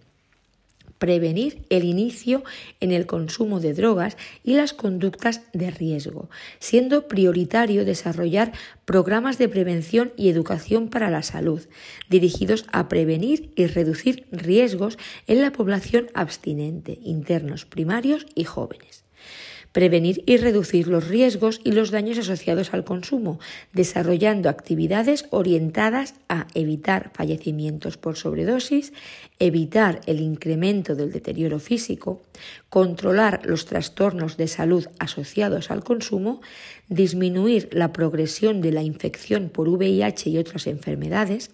prevenir 0.99 1.65
el 1.71 1.85
inicio 1.85 2.45
en 2.81 2.93
el 2.93 3.07
consumo 3.07 3.61
de 3.61 3.75
drogas 3.75 4.17
y 4.43 4.55
las 4.55 4.73
conductas 4.73 5.43
de 5.53 5.71
riesgo, 5.71 6.31
siendo 6.59 7.09
prioritario 7.09 7.85
desarrollar 7.85 8.53
programas 8.85 9.39
de 9.39 9.49
prevención 9.49 10.13
y 10.17 10.29
educación 10.29 10.89
para 10.89 11.11
la 11.11 11.23
salud, 11.23 11.63
dirigidos 12.09 12.67
a 12.73 12.89
prevenir 12.89 13.53
y 13.57 13.67
reducir 13.67 14.27
riesgos 14.31 14.99
en 15.27 15.41
la 15.41 15.53
población 15.53 16.09
abstinente, 16.15 16.99
internos 17.03 17.65
primarios 17.65 18.27
y 18.35 18.45
jóvenes 18.45 19.04
prevenir 19.75 20.23
y 20.25 20.37
reducir 20.37 20.87
los 20.87 21.09
riesgos 21.09 21.61
y 21.65 21.73
los 21.73 21.91
daños 21.91 22.17
asociados 22.19 22.73
al 22.73 22.85
consumo, 22.85 23.41
desarrollando 23.73 24.49
actividades 24.49 25.27
orientadas 25.31 26.15
a 26.29 26.47
evitar 26.55 27.11
fallecimientos 27.13 27.97
por 27.97 28.17
sobredosis, 28.17 28.93
evitar 29.41 30.01
el 30.07 30.21
incremento 30.21 30.95
del 30.95 31.11
deterioro 31.11 31.59
físico, 31.59 32.23
controlar 32.69 33.41
los 33.47 33.67
trastornos 33.67 34.37
de 34.37 34.47
salud 34.47 34.87
asociados 35.01 35.73
al 35.73 35.83
consumo, 35.83 36.41
disminuir 36.89 37.69
la 37.73 37.93
progresión 37.93 38.61
de 38.61 38.71
la 38.71 38.83
infección 38.83 39.49
por 39.49 39.69
VIH 39.69 40.31
y 40.31 40.39
otras 40.39 40.69
enfermedades, 40.69 41.51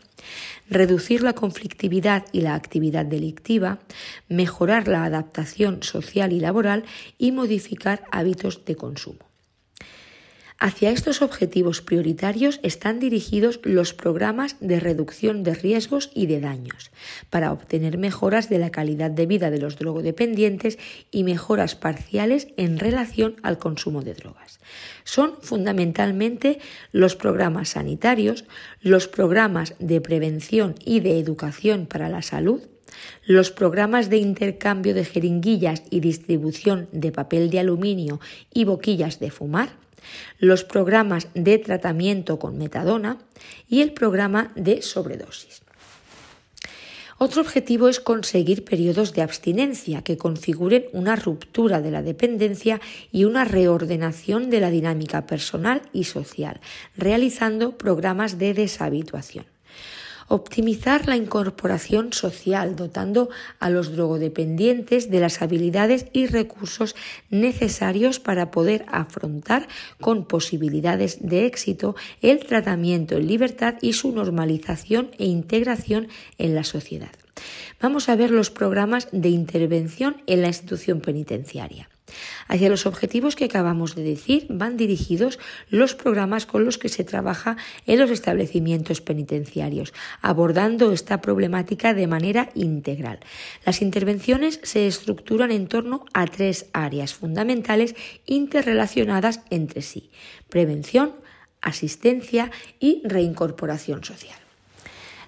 reducir 0.69 1.23
la 1.23 1.33
conflictividad 1.33 2.27
y 2.33 2.41
la 2.43 2.55
actividad 2.55 3.07
delictiva, 3.07 3.79
mejorar 4.29 4.89
la 4.89 5.05
adaptación 5.05 5.83
social 5.83 6.33
y 6.33 6.41
laboral 6.41 6.85
y 7.19 7.33
modificar 7.33 8.05
hábitos 8.11 8.65
de 8.65 8.77
consumo. 8.77 9.30
Hacia 10.63 10.91
estos 10.91 11.23
objetivos 11.23 11.81
prioritarios 11.81 12.61
están 12.63 13.01
dirigidos 13.01 13.61
los 13.63 13.95
programas 13.95 14.57
de 14.61 14.79
reducción 14.79 15.43
de 15.43 15.55
riesgos 15.55 16.11
y 16.15 16.27
de 16.27 16.39
daños, 16.39 16.91
para 17.31 17.51
obtener 17.51 17.97
mejoras 17.97 18.51
de 18.51 18.59
la 18.59 18.69
calidad 18.69 19.11
de 19.11 19.25
vida 19.25 19.51
de 19.51 19.59
los 19.59 19.79
drogodependientes 19.79 20.79
y 21.11 21.25
mejoras 21.25 21.77
parciales 21.77 22.49
en 22.59 22.79
relación 22.79 23.37
al 23.43 23.57
consumo 23.57 24.03
de 24.03 24.13
drogas. 24.13 24.61
Son 25.05 25.39
fundamentalmente 25.41 26.59
los 26.93 27.17
programas 27.17 27.71
sanitarios, 27.71 28.45
los 28.83 29.09
programas 29.09 29.75
de 29.79 30.03
prevención 30.03 30.75
y 30.85 31.01
de 31.01 31.19
educación 31.19 31.87
para 31.87 32.11
la 32.11 32.21
salud, 32.21 32.61
los 33.25 33.51
programas 33.51 34.11
de 34.11 34.19
intercambio 34.19 34.93
de 34.93 35.07
jeringuillas 35.07 35.85
y 35.89 36.01
distribución 36.01 36.87
de 36.93 37.13
papel 37.13 37.49
de 37.49 37.61
aluminio 37.61 38.21
y 38.53 38.65
boquillas 38.65 39.21
de 39.21 39.31
fumar, 39.31 39.71
los 40.39 40.65
programas 40.65 41.29
de 41.35 41.59
tratamiento 41.59 42.39
con 42.39 42.59
metadona 42.59 43.19
y 43.69 43.83
el 43.83 43.93
programa 43.93 44.53
de 44.57 44.83
sobredosis. 44.83 45.63
Otro 47.23 47.43
objetivo 47.43 47.91
es 47.91 48.01
conseguir 48.01 48.65
periodos 48.65 49.13
de 49.13 49.21
abstinencia 49.21 50.01
que 50.01 50.17
configuren 50.17 50.87
una 50.95 51.17
ruptura 51.17 51.83
de 51.83 51.91
la 51.91 52.01
dependencia 52.01 52.81
y 53.13 53.25
una 53.25 53.45
reordenación 53.45 54.49
de 54.49 54.61
la 54.61 54.71
dinámica 54.71 55.27
personal 55.27 55.83
y 55.93 56.05
social, 56.05 56.63
realizando 56.97 57.77
programas 57.77 58.39
de 58.39 58.55
deshabituación 58.55 59.50
optimizar 60.31 61.09
la 61.09 61.17
incorporación 61.17 62.13
social, 62.13 62.77
dotando 62.77 63.31
a 63.59 63.69
los 63.69 63.91
drogodependientes 63.93 65.11
de 65.11 65.19
las 65.19 65.43
habilidades 65.43 66.07
y 66.13 66.29
recursos 66.29 66.95
necesarios 67.31 68.21
para 68.21 68.53
poder 68.53 68.87
afrontar 68.89 69.67
con 70.01 70.25
posibilidades 70.25 71.19
de 71.21 71.47
éxito 71.47 71.97
el 72.23 72.39
tratamiento 72.47 73.17
en 73.17 73.27
libertad 73.27 73.75
y 73.83 73.93
su 73.93 74.13
normalización 74.13 75.11
e 75.19 75.27
integración 75.27 76.07
en 76.39 76.55
la 76.55 76.63
sociedad. 76.63 77.11
Vamos 77.81 78.09
a 78.09 78.15
ver 78.15 78.31
los 78.31 78.51
programas 78.51 79.09
de 79.11 79.31
intervención 79.31 80.23
en 80.29 80.43
la 80.43 80.49
institución 80.49 81.01
penitenciaria. 81.01 81.90
Hacia 82.49 82.69
los 82.69 82.87
objetivos 82.87 83.37
que 83.37 83.47
acabamos 83.47 83.95
de 83.95 84.03
decir 84.03 84.47
van 84.49 84.77
dirigidos 84.77 85.39
los 85.69 85.95
programas 85.95 86.47
con 86.47 86.65
los 86.65 86.79
que 86.79 86.89
se 86.89 87.05
trabaja 87.05 87.57
en 87.87 87.99
los 87.99 88.11
establecimientos 88.11 89.01
penitenciarios, 89.01 89.93
abordando 90.23 90.93
esta 90.93 91.21
problemática 91.21 91.95
de 91.95 92.07
manera 92.07 92.51
integral. 92.55 93.21
Las 93.65 93.83
intervenciones 93.83 94.61
se 94.63 94.87
estructuran 94.87 95.51
en 95.51 95.67
torno 95.67 96.05
a 96.13 96.27
tres 96.27 96.67
áreas 96.73 97.15
fundamentales 97.15 97.95
interrelacionadas 98.27 99.41
entre 99.51 99.83
sí 99.83 100.11
prevención, 100.51 101.15
asistencia 101.63 102.51
y 102.79 103.01
reincorporación 103.05 104.05
social. 104.05 104.37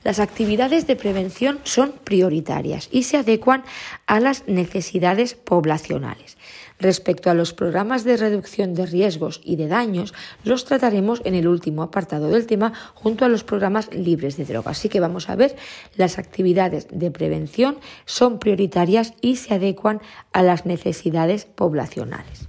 Las 0.04 0.18
actividades 0.18 0.86
de 0.88 0.96
prevención 0.96 1.60
son 1.62 1.92
prioritarias 2.04 2.88
y 2.90 3.04
se 3.04 3.18
adecuan 3.18 3.62
a 4.06 4.18
las 4.18 4.48
necesidades 4.48 5.34
poblacionales. 5.34 6.36
Respecto 6.82 7.30
a 7.30 7.34
los 7.34 7.52
programas 7.52 8.02
de 8.02 8.16
reducción 8.16 8.74
de 8.74 8.86
riesgos 8.86 9.40
y 9.44 9.54
de 9.54 9.68
daños, 9.68 10.12
los 10.42 10.64
trataremos 10.64 11.22
en 11.24 11.36
el 11.36 11.46
último 11.46 11.84
apartado 11.84 12.28
del 12.28 12.46
tema 12.46 12.72
junto 12.94 13.24
a 13.24 13.28
los 13.28 13.44
programas 13.44 13.94
libres 13.94 14.36
de 14.36 14.44
drogas. 14.44 14.78
Así 14.78 14.88
que 14.88 14.98
vamos 14.98 15.30
a 15.30 15.36
ver, 15.36 15.54
las 15.94 16.18
actividades 16.18 16.88
de 16.90 17.12
prevención 17.12 17.76
son 18.04 18.40
prioritarias 18.40 19.14
y 19.20 19.36
se 19.36 19.54
adecuan 19.54 20.00
a 20.32 20.42
las 20.42 20.66
necesidades 20.66 21.44
poblacionales. 21.44 22.48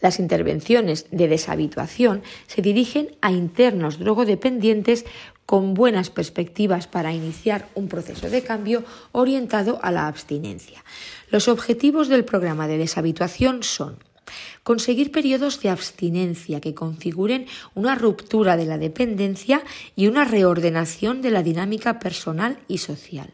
Las 0.00 0.18
intervenciones 0.18 1.06
de 1.10 1.28
deshabituación 1.28 2.22
se 2.46 2.62
dirigen 2.62 3.16
a 3.20 3.32
internos 3.32 3.98
drogodependientes 3.98 5.04
con 5.46 5.74
buenas 5.74 6.10
perspectivas 6.10 6.86
para 6.86 7.14
iniciar 7.14 7.68
un 7.74 7.88
proceso 7.88 8.28
de 8.28 8.42
cambio 8.42 8.84
orientado 9.12 9.78
a 9.82 9.92
la 9.92 10.08
abstinencia. 10.08 10.84
Los 11.30 11.48
objetivos 11.48 12.08
del 12.08 12.24
programa 12.24 12.68
de 12.68 12.78
deshabituación 12.78 13.62
son 13.62 13.98
conseguir 14.64 15.12
periodos 15.12 15.62
de 15.62 15.70
abstinencia 15.70 16.60
que 16.60 16.74
configuren 16.74 17.46
una 17.74 17.94
ruptura 17.94 18.56
de 18.56 18.66
la 18.66 18.76
dependencia 18.76 19.62
y 19.94 20.08
una 20.08 20.24
reordenación 20.24 21.22
de 21.22 21.30
la 21.30 21.44
dinámica 21.44 22.00
personal 22.00 22.58
y 22.66 22.78
social 22.78 23.32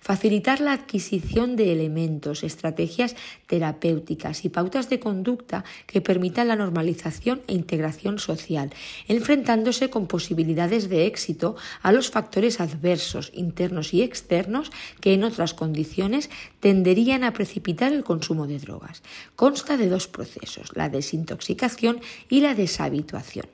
facilitar 0.00 0.60
la 0.60 0.72
adquisición 0.72 1.56
de 1.56 1.72
elementos, 1.72 2.42
estrategias 2.42 3.16
terapéuticas 3.46 4.44
y 4.44 4.48
pautas 4.48 4.90
de 4.90 5.00
conducta 5.00 5.64
que 5.86 6.00
permitan 6.00 6.48
la 6.48 6.56
normalización 6.56 7.42
e 7.46 7.54
integración 7.54 8.18
social, 8.18 8.70
enfrentándose 9.08 9.90
con 9.90 10.06
posibilidades 10.06 10.88
de 10.88 11.06
éxito 11.06 11.56
a 11.82 11.92
los 11.92 12.10
factores 12.10 12.60
adversos, 12.60 13.30
internos 13.34 13.94
y 13.94 14.02
externos 14.02 14.70
que 15.00 15.14
en 15.14 15.24
otras 15.24 15.54
condiciones 15.54 16.30
tenderían 16.60 17.24
a 17.24 17.32
precipitar 17.32 17.92
el 17.92 18.04
consumo 18.04 18.46
de 18.46 18.58
drogas. 18.58 19.02
Consta 19.36 19.76
de 19.76 19.88
dos 19.88 20.08
procesos, 20.08 20.70
la 20.74 20.88
desintoxicación 20.88 22.00
y 22.28 22.40
la 22.40 22.54
deshabituación. 22.54 23.53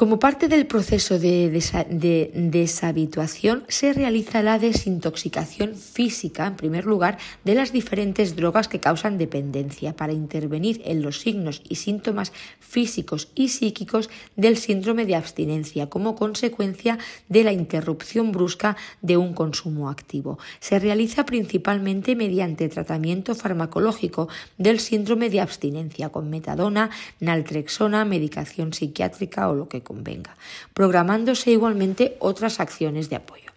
Como 0.00 0.18
parte 0.18 0.48
del 0.48 0.66
proceso 0.66 1.18
de, 1.18 1.50
deshabituación 2.32 3.64
se 3.68 3.92
realiza 3.92 4.42
la 4.42 4.58
desintoxicación 4.58 5.74
física, 5.74 6.46
en 6.46 6.56
primer 6.56 6.86
lugar, 6.86 7.18
de 7.44 7.54
las 7.54 7.70
diferentes 7.70 8.34
drogas 8.34 8.66
que 8.66 8.80
causan 8.80 9.18
dependencia 9.18 9.94
para 9.94 10.14
intervenir 10.14 10.80
en 10.86 11.02
los 11.02 11.20
signos 11.20 11.60
y 11.68 11.74
síntomas 11.74 12.32
físicos 12.60 13.28
y 13.34 13.48
psíquicos 13.48 14.08
del 14.36 14.56
síndrome 14.56 15.04
de 15.04 15.16
abstinencia 15.16 15.90
como 15.90 16.16
consecuencia 16.16 16.96
de 17.28 17.44
la 17.44 17.52
interrupción 17.52 18.32
brusca 18.32 18.78
de 19.02 19.18
un 19.18 19.34
consumo 19.34 19.90
activo. 19.90 20.38
Se 20.60 20.78
realiza 20.78 21.26
principalmente 21.26 22.16
mediante 22.16 22.70
tratamiento 22.70 23.34
farmacológico 23.34 24.30
del 24.56 24.80
síndrome 24.80 25.28
de 25.28 25.42
abstinencia 25.42 26.08
con 26.08 26.30
metadona, 26.30 26.88
naltrexona, 27.20 28.06
medicación 28.06 28.72
psiquiátrica 28.72 29.50
o 29.50 29.54
lo 29.54 29.68
que 29.68 29.89
convenga, 29.90 30.36
programándose 30.72 31.50
igualmente 31.50 32.16
otras 32.20 32.60
acciones 32.60 33.10
de 33.10 33.16
apoyo. 33.16 33.50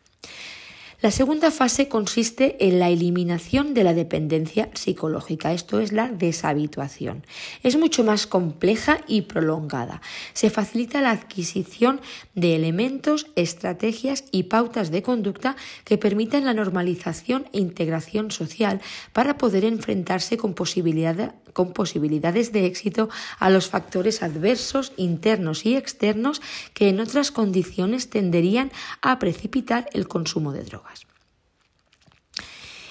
La 1.03 1.11
segunda 1.11 1.51
fase 1.51 1.89
consiste 1.89 2.65
en 2.65 2.79
la 2.79 2.87
eliminación 2.87 3.73
de 3.73 3.83
la 3.83 3.93
dependencia 3.93 4.69
psicológica, 4.73 5.51
esto 5.51 5.81
es 5.81 5.91
la 5.91 6.07
deshabituación. 6.07 7.25
Es 7.61 7.75
mucho 7.75 8.05
más 8.05 8.25
compleja 8.25 9.01
y 9.05 9.23
prolongada. 9.23 10.01
Se 10.31 10.49
facilita 10.49 11.01
la 11.01 11.11
adquisición 11.11 11.99
de 12.35 12.55
elementos, 12.55 13.27
estrategias 13.35 14.23
y 14.31 14.43
pautas 14.43 14.91
de 14.91 15.01
conducta 15.01 15.57
que 15.83 15.97
permitan 15.97 16.45
la 16.45 16.53
normalización 16.53 17.49
e 17.51 17.59
integración 17.59 18.31
social 18.31 18.79
para 19.11 19.37
poder 19.37 19.65
enfrentarse 19.65 20.37
con, 20.37 20.55
con 21.51 21.73
posibilidades 21.73 22.53
de 22.53 22.65
éxito 22.65 23.09
a 23.39 23.49
los 23.49 23.67
factores 23.67 24.23
adversos 24.23 24.93
internos 24.95 25.65
y 25.65 25.75
externos 25.75 26.41
que 26.73 26.87
en 26.87 27.01
otras 27.01 27.31
condiciones 27.31 28.09
tenderían 28.09 28.71
a 29.01 29.19
precipitar 29.19 29.89
el 29.91 30.07
consumo 30.07 30.53
de 30.53 30.63
drogas. 30.63 30.92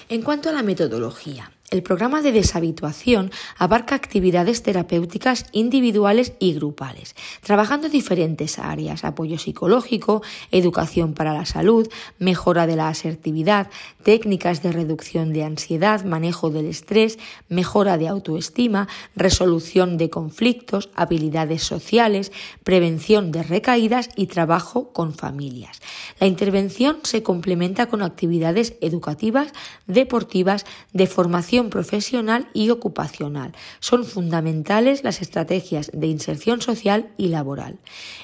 En 0.09 0.21
cuanto 0.21 0.49
a 0.49 0.53
la 0.53 0.63
metodología, 0.63 1.51
el 1.73 1.81
programa 1.81 2.21
de 2.21 2.31
deshabituación 2.31 3.31
abarca 3.57 3.95
actividades 3.95 4.61
terapéuticas 4.61 5.47
individuales 5.53 6.33
y 6.37 6.53
grupales, 6.53 7.15
trabajando 7.41 7.89
diferentes 7.89 8.59
áreas, 8.59 9.03
apoyo 9.03 9.39
psicológico, 9.39 10.21
educación 10.51 11.15
para 11.15 11.33
la 11.33 11.47
salud, 11.47 11.89
mejora 12.19 12.67
de 12.67 12.75
la 12.75 12.89
asertividad, 12.89 13.71
técnicas 14.03 14.61
de 14.61 14.71
reducción 14.71 15.33
de 15.33 15.45
ansiedad, 15.45 16.05
manejo 16.05 16.51
del 16.51 16.67
estrés, 16.67 17.17
mejora 17.49 17.97
de 17.97 18.07
autoestima, 18.07 18.87
resolución 19.15 19.97
de 19.97 20.11
conflictos, 20.11 20.91
habilidades 20.93 21.63
sociales, 21.63 22.31
prevención 22.63 23.31
de 23.31 23.41
recaídas 23.41 24.09
y 24.15 24.27
trabajo 24.27 24.93
con 24.93 25.15
familias. 25.15 25.81
La 26.19 26.27
intervención 26.27 26.99
se 27.01 27.23
complementa 27.23 27.87
con 27.87 28.03
actividades 28.03 28.75
educativas, 28.79 29.51
deportivas, 29.87 30.67
de 30.91 31.07
formación 31.07 31.62
profesional 31.69 32.49
y 32.53 32.69
ocupacional. 32.69 33.53
Son 33.79 34.05
fundamentales 34.05 35.03
las 35.03 35.21
estrategias 35.21 35.91
de 35.93 36.07
inserción 36.07 36.61
social 36.61 37.09
y 37.17 37.27
laboral. 37.27 37.79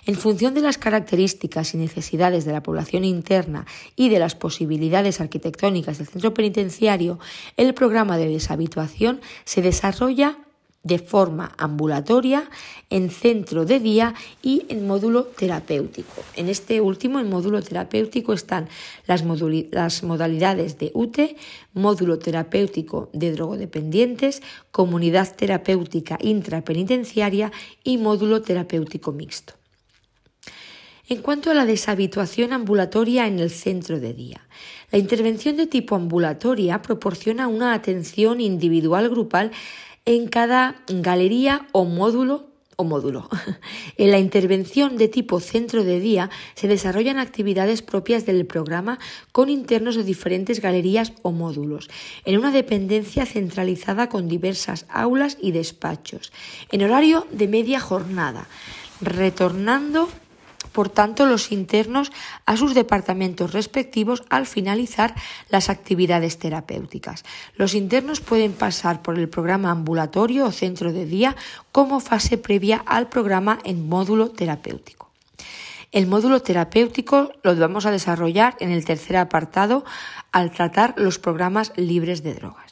En 0.06 0.16
función 0.16 0.54
de 0.54 0.62
las 0.62 0.78
características 0.78 1.74
y 1.74 1.78
necesidades 1.78 2.46
de 2.46 2.52
la 2.52 2.64
población 2.64 3.06
interna 3.06 3.66
y 3.96 4.10
de 4.10 4.20
las 4.20 4.36
posibilidades 4.36 5.22
arquitectónicas 5.22 5.98
del 5.98 6.08
centro 6.08 6.34
penitenciario, 6.34 7.20
el 7.58 7.74
programa 7.74 8.18
de 8.18 8.28
deshabituación 8.28 9.22
se 9.46 9.62
desarrolla 9.62 10.40
de 10.84 10.98
forma 10.98 11.52
ambulatoria, 11.58 12.50
en 12.90 13.10
centro 13.10 13.66
de 13.66 13.80
día 13.80 14.16
y 14.42 14.66
en 14.70 14.88
módulo 14.88 15.26
terapéutico. 15.26 16.24
En 16.36 16.48
este 16.48 16.80
último, 16.80 17.20
en 17.20 17.30
módulo 17.30 17.62
terapéutico, 17.62 18.34
están 18.34 18.70
las, 19.06 19.24
las 19.72 20.04
modalidades 20.04 20.78
de 20.78 20.92
UTE, 20.94 21.36
módulo 21.74 22.18
terapéutico 22.18 23.10
de 23.14 23.34
drogodependientes, 23.34 24.42
comunidad 24.72 25.36
terapéutica 25.36 26.18
intrapenitenciaria 26.22 27.52
y 27.84 27.98
módulo 27.98 28.42
terapéutico 28.42 29.12
mixto. 29.12 29.54
En 31.10 31.24
cuanto 31.24 31.50
a 31.50 31.56
la 31.56 31.66
deshabituación 31.66 32.54
ambulatoria 32.54 33.26
en 33.26 33.40
el 33.40 33.50
centro 33.50 34.00
de 34.00 34.14
día, 34.14 34.48
la 34.92 35.00
intervención 35.00 35.58
de 35.58 35.66
tipo 35.66 35.96
ambulatoria 35.96 36.84
proporciona 36.84 37.48
una 37.48 37.74
atención 37.74 38.40
individual 38.40 39.10
grupal 39.10 39.52
en 40.06 40.28
cada 40.28 40.82
galería 40.88 41.68
o 41.72 41.86
módulo 41.86 42.50
o 42.80 42.86
módulo. 42.86 43.28
En 43.98 44.12
la 44.12 44.20
intervención 44.20 44.96
de 44.96 45.10
tipo 45.10 45.42
centro 45.42 45.84
de 45.84 46.00
día 46.00 46.30
se 46.56 46.70
desarrollan 46.70 47.20
actividades 47.20 47.82
propias 47.82 48.26
del 48.26 48.46
programa 48.46 48.98
con 49.34 49.50
internos 49.50 49.98
de 49.98 50.06
diferentes 50.06 50.62
galerías 50.62 51.12
o 51.22 51.34
módulos, 51.34 51.90
en 52.24 52.38
una 52.38 52.52
dependencia 52.52 53.26
centralizada 53.26 54.08
con 54.08 54.30
diversas 54.30 54.86
aulas 54.88 55.38
y 55.42 55.52
despachos, 55.52 56.32
en 56.72 56.84
horario 56.84 57.28
de 57.32 57.50
media 57.50 57.82
jornada, 57.82 58.48
retornando 59.02 60.08
por 60.80 60.88
tanto, 60.88 61.26
los 61.26 61.52
internos 61.52 62.10
a 62.46 62.56
sus 62.56 62.74
departamentos 62.74 63.52
respectivos 63.52 64.24
al 64.30 64.46
finalizar 64.46 65.14
las 65.50 65.68
actividades 65.68 66.40
terapéuticas. 66.40 67.26
Los 67.58 67.74
internos 67.74 68.22
pueden 68.22 68.54
pasar 68.54 69.02
por 69.02 69.20
el 69.20 69.28
programa 69.28 69.72
ambulatorio 69.72 70.46
o 70.46 70.54
centro 70.54 70.94
de 70.94 71.06
día 71.06 71.36
como 71.74 72.00
fase 72.00 72.38
previa 72.38 72.82
al 72.86 73.10
programa 73.10 73.60
en 73.66 73.90
módulo 73.90 74.30
terapéutico. 74.30 75.10
El 75.92 76.08
módulo 76.08 76.42
terapéutico 76.42 77.34
lo 77.44 77.58
vamos 77.58 77.86
a 77.86 77.92
desarrollar 77.92 78.56
en 78.62 78.72
el 78.72 78.86
tercer 78.86 79.18
apartado 79.18 79.84
al 80.32 80.54
tratar 80.54 80.94
los 80.96 81.20
programas 81.20 81.74
libres 81.76 82.24
de 82.24 82.36
drogas. 82.36 82.69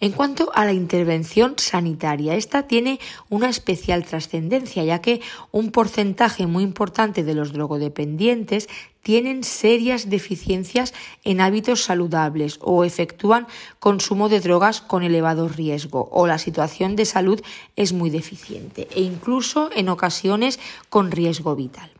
En 0.00 0.12
cuanto 0.12 0.50
a 0.54 0.64
la 0.64 0.72
intervención 0.72 1.54
sanitaria, 1.56 2.34
esta 2.34 2.66
tiene 2.66 3.00
una 3.28 3.48
especial 3.48 4.04
trascendencia, 4.04 4.84
ya 4.84 5.00
que 5.00 5.20
un 5.52 5.70
porcentaje 5.70 6.46
muy 6.46 6.64
importante 6.64 7.22
de 7.22 7.34
los 7.34 7.52
drogodependientes 7.52 8.68
tienen 9.02 9.44
serias 9.44 10.08
deficiencias 10.08 10.94
en 11.24 11.40
hábitos 11.40 11.84
saludables 11.84 12.58
o 12.62 12.84
efectúan 12.84 13.46
consumo 13.78 14.28
de 14.28 14.40
drogas 14.40 14.80
con 14.80 15.02
elevado 15.02 15.48
riesgo 15.48 16.08
o 16.10 16.26
la 16.26 16.38
situación 16.38 16.96
de 16.96 17.04
salud 17.04 17.40
es 17.76 17.92
muy 17.92 18.10
deficiente 18.10 18.88
e 18.94 19.02
incluso 19.02 19.70
en 19.76 19.90
ocasiones 19.90 20.58
con 20.88 21.10
riesgo 21.10 21.54
vital 21.54 21.90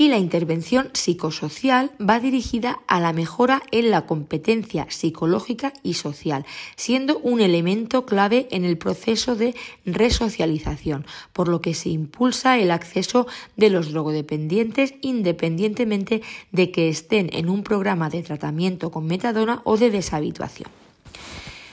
y 0.00 0.08
la 0.08 0.16
intervención 0.16 0.88
psicosocial 0.94 1.90
va 2.00 2.20
dirigida 2.20 2.80
a 2.86 3.00
la 3.00 3.12
mejora 3.12 3.62
en 3.70 3.90
la 3.90 4.06
competencia 4.06 4.86
psicológica 4.88 5.74
y 5.82 5.92
social, 5.92 6.46
siendo 6.74 7.18
un 7.18 7.42
elemento 7.42 8.06
clave 8.06 8.48
en 8.50 8.64
el 8.64 8.78
proceso 8.78 9.36
de 9.36 9.54
resocialización, 9.84 11.04
por 11.34 11.48
lo 11.48 11.60
que 11.60 11.74
se 11.74 11.90
impulsa 11.90 12.56
el 12.56 12.70
acceso 12.70 13.26
de 13.58 13.68
los 13.68 13.92
drogodependientes 13.92 14.94
independientemente 15.02 16.22
de 16.50 16.70
que 16.70 16.88
estén 16.88 17.28
en 17.34 17.50
un 17.50 17.62
programa 17.62 18.08
de 18.08 18.22
tratamiento 18.22 18.90
con 18.90 19.04
metadona 19.04 19.60
o 19.64 19.76
de 19.76 19.90
deshabituación. 19.90 20.70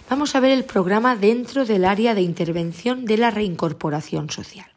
Vamos 0.09 0.35
a 0.35 0.41
ver 0.41 0.51
el 0.51 0.65
programa 0.65 1.15
dentro 1.15 1.63
del 1.63 1.85
área 1.85 2.13
de 2.13 2.23
intervención 2.23 3.05
de 3.05 3.19
la 3.19 3.31
reincorporación 3.31 4.29
social. 4.29 4.67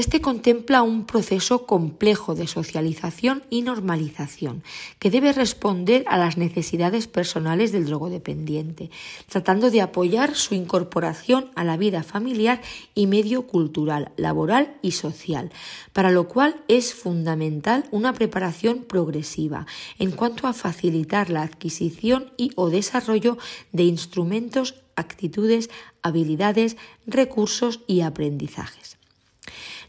Este 0.00 0.22
contempla 0.22 0.80
un 0.80 1.04
proceso 1.04 1.66
complejo 1.66 2.34
de 2.34 2.46
socialización 2.46 3.42
y 3.50 3.60
normalización 3.60 4.62
que 4.98 5.10
debe 5.10 5.34
responder 5.34 6.04
a 6.06 6.16
las 6.16 6.38
necesidades 6.38 7.06
personales 7.06 7.70
del 7.70 7.84
drogodependiente, 7.84 8.88
tratando 9.28 9.70
de 9.70 9.82
apoyar 9.82 10.36
su 10.36 10.54
incorporación 10.54 11.50
a 11.54 11.64
la 11.64 11.76
vida 11.76 12.02
familiar 12.02 12.62
y 12.94 13.08
medio 13.08 13.46
cultural, 13.46 14.12
laboral 14.16 14.78
y 14.80 14.92
social, 14.92 15.52
para 15.92 16.10
lo 16.10 16.28
cual 16.28 16.64
es 16.66 16.94
fundamental 16.94 17.84
una 17.90 18.14
preparación 18.14 18.84
progresiva 18.84 19.66
en 19.98 20.12
cuanto 20.12 20.46
a 20.46 20.54
facilitar 20.54 21.28
la 21.28 21.42
adquisición 21.42 22.32
y 22.38 22.52
o 22.56 22.70
desarrollo 22.70 23.36
de 23.72 23.82
instrumentos, 23.82 24.76
actitudes, 24.96 25.68
habilidades, 26.00 26.78
recursos 27.06 27.80
y 27.86 28.00
aprendizajes 28.00 28.99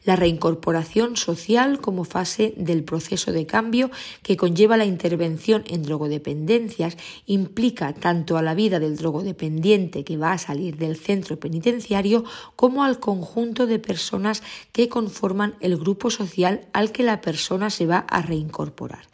la 0.04 0.16
reincorporación 0.16 1.16
social 1.16 1.80
como 1.80 2.06
fase 2.06 2.54
del 2.58 2.84
proceso 2.84 3.32
de 3.32 3.46
cambio 3.46 3.92
que 4.24 4.38
conlleva 4.38 4.78
la 4.78 4.86
intervención 4.86 5.64
en 5.68 5.84
drogodependencias 5.84 6.98
implica 7.26 7.94
tanto 7.94 8.38
a 8.38 8.42
la 8.42 8.56
vida 8.56 8.80
del 8.80 8.98
drogodependiente 8.98 10.04
que 10.04 10.18
va 10.18 10.34
a 10.34 10.38
salir 10.38 10.78
del 10.78 10.98
centro 10.98 11.40
penitenciario 11.40 12.24
como 12.56 12.84
al 12.84 13.00
conjunto 13.00 13.68
de 13.68 13.80
personas 13.80 14.42
que 14.72 14.90
conforman 14.90 15.56
el 15.60 15.78
grupo 15.78 16.10
social 16.10 16.68
al 16.74 16.92
que 16.92 17.04
la 17.04 17.22
persona 17.22 17.70
se 17.70 17.86
va 17.86 18.00
a 18.10 18.22
reincorporar, 18.22 19.06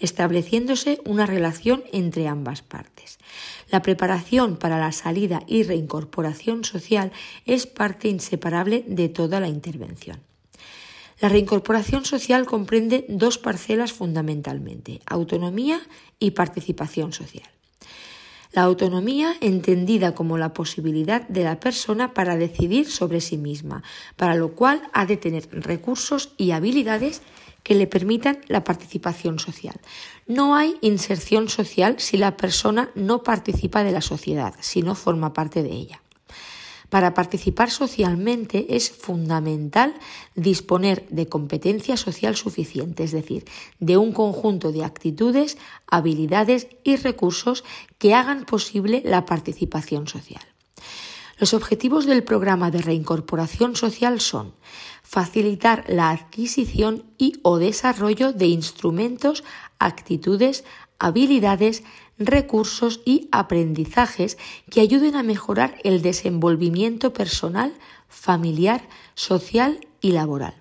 estableciéndose 0.00 1.00
una 1.04 1.26
relación 1.26 1.84
entre 1.92 2.28
ambas 2.28 2.62
partes. 2.62 3.18
La 3.70 3.82
preparación 3.82 4.56
para 4.56 4.78
la 4.78 4.92
salida 4.92 5.42
y 5.46 5.62
reincorporación 5.62 6.64
social 6.64 7.12
es 7.46 7.66
parte 7.66 8.08
inseparable 8.08 8.84
de 8.86 9.08
toda 9.08 9.40
la 9.40 9.48
intervención. 9.48 10.33
La 11.24 11.30
reincorporación 11.30 12.04
social 12.04 12.44
comprende 12.44 13.06
dos 13.08 13.38
parcelas 13.38 13.94
fundamentalmente, 13.94 15.00
autonomía 15.06 15.80
y 16.18 16.32
participación 16.32 17.14
social. 17.14 17.48
La 18.52 18.64
autonomía 18.64 19.34
entendida 19.40 20.14
como 20.14 20.36
la 20.36 20.52
posibilidad 20.52 21.26
de 21.28 21.44
la 21.44 21.60
persona 21.60 22.12
para 22.12 22.36
decidir 22.36 22.90
sobre 22.90 23.22
sí 23.22 23.38
misma, 23.38 23.82
para 24.16 24.34
lo 24.34 24.52
cual 24.52 24.82
ha 24.92 25.06
de 25.06 25.16
tener 25.16 25.48
recursos 25.50 26.34
y 26.36 26.50
habilidades 26.50 27.22
que 27.62 27.74
le 27.74 27.86
permitan 27.86 28.40
la 28.48 28.62
participación 28.62 29.38
social. 29.38 29.80
No 30.26 30.54
hay 30.54 30.76
inserción 30.82 31.48
social 31.48 31.94
si 32.00 32.18
la 32.18 32.36
persona 32.36 32.90
no 32.94 33.22
participa 33.22 33.82
de 33.82 33.92
la 33.92 34.02
sociedad, 34.02 34.54
si 34.60 34.82
no 34.82 34.94
forma 34.94 35.32
parte 35.32 35.62
de 35.62 35.70
ella. 35.70 36.03
Para 36.94 37.12
participar 37.12 37.72
socialmente 37.72 38.76
es 38.76 38.88
fundamental 38.88 39.94
disponer 40.36 41.04
de 41.08 41.26
competencia 41.26 41.96
social 41.96 42.36
suficiente, 42.36 43.02
es 43.02 43.10
decir, 43.10 43.46
de 43.80 43.96
un 43.96 44.12
conjunto 44.12 44.70
de 44.70 44.84
actitudes, 44.84 45.58
habilidades 45.88 46.68
y 46.84 46.94
recursos 46.94 47.64
que 47.98 48.14
hagan 48.14 48.44
posible 48.44 49.02
la 49.04 49.26
participación 49.26 50.06
social. 50.06 50.44
Los 51.36 51.52
objetivos 51.52 52.06
del 52.06 52.22
programa 52.22 52.70
de 52.70 52.80
reincorporación 52.80 53.74
social 53.74 54.20
son 54.20 54.54
facilitar 55.02 55.84
la 55.88 56.10
adquisición 56.10 57.02
y 57.18 57.40
o 57.42 57.58
desarrollo 57.58 58.32
de 58.32 58.46
instrumentos, 58.46 59.42
actitudes, 59.80 60.62
habilidades, 61.00 61.82
recursos 62.18 63.00
y 63.04 63.28
aprendizajes 63.32 64.38
que 64.70 64.80
ayuden 64.80 65.16
a 65.16 65.22
mejorar 65.22 65.76
el 65.84 66.02
desenvolvimiento 66.02 67.12
personal, 67.12 67.74
familiar, 68.08 68.82
social 69.14 69.80
y 70.00 70.12
laboral 70.12 70.54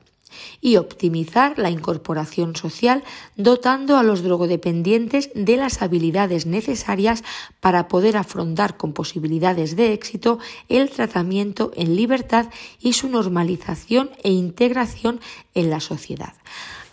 y 0.61 0.77
optimizar 0.77 1.57
la 1.59 1.69
incorporación 1.69 2.55
social 2.55 3.03
dotando 3.35 3.97
a 3.97 4.03
los 4.03 4.23
drogodependientes 4.23 5.29
de 5.35 5.57
las 5.57 5.81
habilidades 5.81 6.45
necesarias 6.45 7.23
para 7.59 7.87
poder 7.87 8.17
afrontar 8.17 8.77
con 8.77 8.93
posibilidades 8.93 9.75
de 9.75 9.93
éxito 9.93 10.39
el 10.69 10.89
tratamiento 10.89 11.71
en 11.75 11.95
libertad 11.95 12.47
y 12.79 12.93
su 12.93 13.09
normalización 13.09 14.11
e 14.23 14.31
integración 14.31 15.19
en 15.53 15.69
la 15.69 15.79
sociedad. 15.79 16.33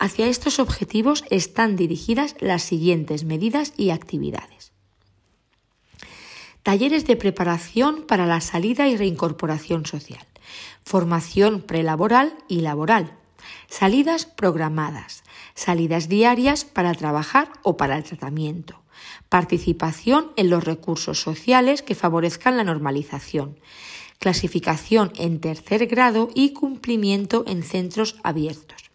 Hacia 0.01 0.29
estos 0.29 0.59
objetivos 0.59 1.25
están 1.29 1.77
dirigidas 1.77 2.35
las 2.41 2.63
siguientes 2.63 3.25
medidas 3.25 3.75
y 3.77 3.91
actividades. 3.91 4.73
Talleres 6.63 7.07
de 7.07 7.17
preparación 7.17 8.07
para 8.07 8.25
la 8.25 8.41
salida 8.41 8.89
y 8.89 8.97
reincorporación 8.97 9.85
social. 9.85 10.27
Formación 10.85 11.61
prelaboral 11.61 12.35
y 12.49 12.61
laboral 12.61 13.13
Salidas 13.69 14.25
programadas, 14.25 15.23
salidas 15.55 16.09
diarias 16.09 16.65
para 16.65 16.95
trabajar 16.95 17.51
o 17.63 17.77
para 17.77 17.97
el 17.97 18.05
tratamiento. 18.05 18.81
Participación 19.29 20.33
en 20.37 20.49
los 20.49 20.65
recursos 20.65 21.21
sociales 21.21 21.83
que 21.83 21.95
favorezcan 21.95 22.57
la 22.57 22.65
normalización. 22.65 23.59
Clasificación 24.19 25.13
en 25.17 25.41
tercer 25.41 25.87
grado 25.87 26.31
y 26.35 26.55
cumplimiento 26.55 27.45
en 27.47 27.63
centros 27.63 28.17
abiertos. 28.23 28.90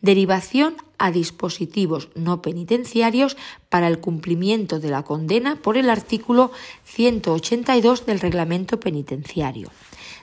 Derivación 0.00 0.76
a 0.98 1.10
dispositivos 1.10 2.08
no 2.14 2.42
penitenciarios 2.42 3.36
para 3.68 3.88
el 3.88 3.98
cumplimiento 4.00 4.80
de 4.80 4.90
la 4.90 5.02
condena 5.02 5.56
por 5.56 5.76
el 5.76 5.90
artículo 5.90 6.52
182 6.84 8.06
del 8.06 8.20
reglamento 8.20 8.80
penitenciario 8.80 9.70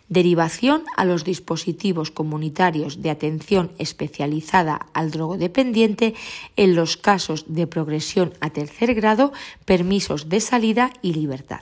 derivación 0.10 0.84
a 0.96 1.06
los 1.06 1.24
dispositivos 1.24 2.12
comunitarios 2.12 3.02
de 3.02 3.10
atención 3.10 3.72
especializada 3.78 4.88
al 4.94 5.12
drogodependiente 5.12 6.14
en 6.56 6.76
los 6.76 6.98
casos 6.98 7.46
de 7.48 7.68
progresión 7.68 8.34
a 8.40 8.52
tercer 8.52 8.94
grado, 8.94 9.34
permisos 9.66 10.30
de 10.30 10.40
salida 10.40 10.92
y 11.02 11.14
libertad. 11.14 11.62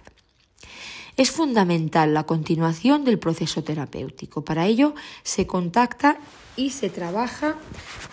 Es 1.22 1.30
fundamental 1.30 2.16
la 2.16 2.24
continuación 2.24 3.06
del 3.06 3.20
proceso 3.20 3.64
terapéutico. 3.64 4.44
Para 4.44 4.66
ello 4.66 4.96
se 5.22 5.46
contacta 5.46 6.18
y 6.56 6.72
se 6.72 6.90
trabaja 6.90 7.58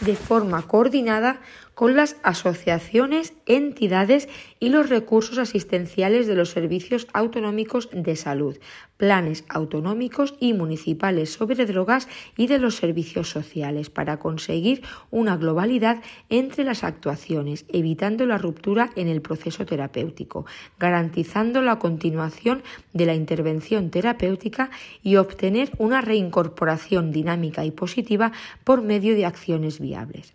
de 0.00 0.14
forma 0.14 0.60
coordinada 0.68 1.40
con 1.78 1.94
las 1.94 2.16
asociaciones, 2.24 3.34
entidades 3.46 4.28
y 4.58 4.70
los 4.70 4.88
recursos 4.88 5.38
asistenciales 5.38 6.26
de 6.26 6.34
los 6.34 6.50
servicios 6.50 7.06
autonómicos 7.12 7.88
de 7.92 8.16
salud, 8.16 8.58
planes 8.96 9.44
autonómicos 9.48 10.34
y 10.40 10.54
municipales 10.54 11.32
sobre 11.32 11.66
drogas 11.66 12.08
y 12.36 12.48
de 12.48 12.58
los 12.58 12.74
servicios 12.74 13.30
sociales 13.30 13.90
para 13.90 14.18
conseguir 14.18 14.82
una 15.12 15.36
globalidad 15.36 16.02
entre 16.30 16.64
las 16.64 16.82
actuaciones, 16.82 17.64
evitando 17.68 18.26
la 18.26 18.38
ruptura 18.38 18.90
en 18.96 19.06
el 19.06 19.22
proceso 19.22 19.64
terapéutico, 19.64 20.46
garantizando 20.80 21.62
la 21.62 21.78
continuación 21.78 22.64
de 22.92 23.06
la 23.06 23.14
intervención 23.14 23.90
terapéutica 23.90 24.70
y 25.04 25.14
obtener 25.14 25.70
una 25.78 26.00
reincorporación 26.00 27.12
dinámica 27.12 27.64
y 27.64 27.70
positiva 27.70 28.32
por 28.64 28.82
medio 28.82 29.14
de 29.14 29.26
acciones 29.26 29.78
viables. 29.78 30.34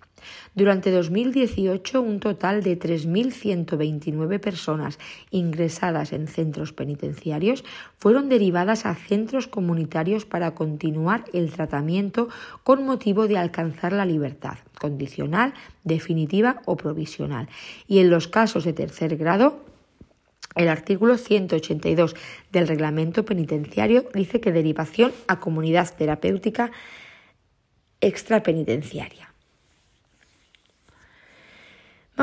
Durante 0.56 0.92
2018, 0.92 2.02
un 2.02 2.20
total 2.20 2.64
de 2.64 2.80
3.129 2.80 4.40
personas 4.40 5.00
ingresadas 5.32 6.14
en 6.14 6.28
centros 6.28 6.74
penitenciarios 6.74 7.64
fueron 7.98 8.30
derivadas 8.30 8.86
a 8.86 8.96
centros 8.96 9.48
comunitarios 9.48 10.26
para 10.26 10.56
continuar 10.56 11.26
el 11.34 11.52
tratamiento 11.52 12.30
con 12.64 12.86
motivo 12.86 13.28
de 13.28 13.38
alcanzar 13.38 13.94
la 13.94 14.06
libertad 14.06 14.58
condicional, 14.80 15.54
definitiva 15.84 16.62
o 16.66 16.78
provisional. 16.78 17.48
Y 17.88 18.00
en 18.00 18.10
los 18.10 18.28
casos 18.28 18.64
de 18.64 18.74
tercer 18.74 19.18
grado, 19.18 19.62
el 20.56 20.70
artículo 20.70 21.18
182 21.18 22.16
del 22.52 22.68
reglamento 22.68 23.26
penitenciario 23.26 24.06
dice 24.14 24.40
que 24.40 24.52
derivación 24.52 25.12
a 25.28 25.40
comunidad 25.40 25.94
terapéutica 25.96 26.72
extrapenitenciaria. 28.02 29.33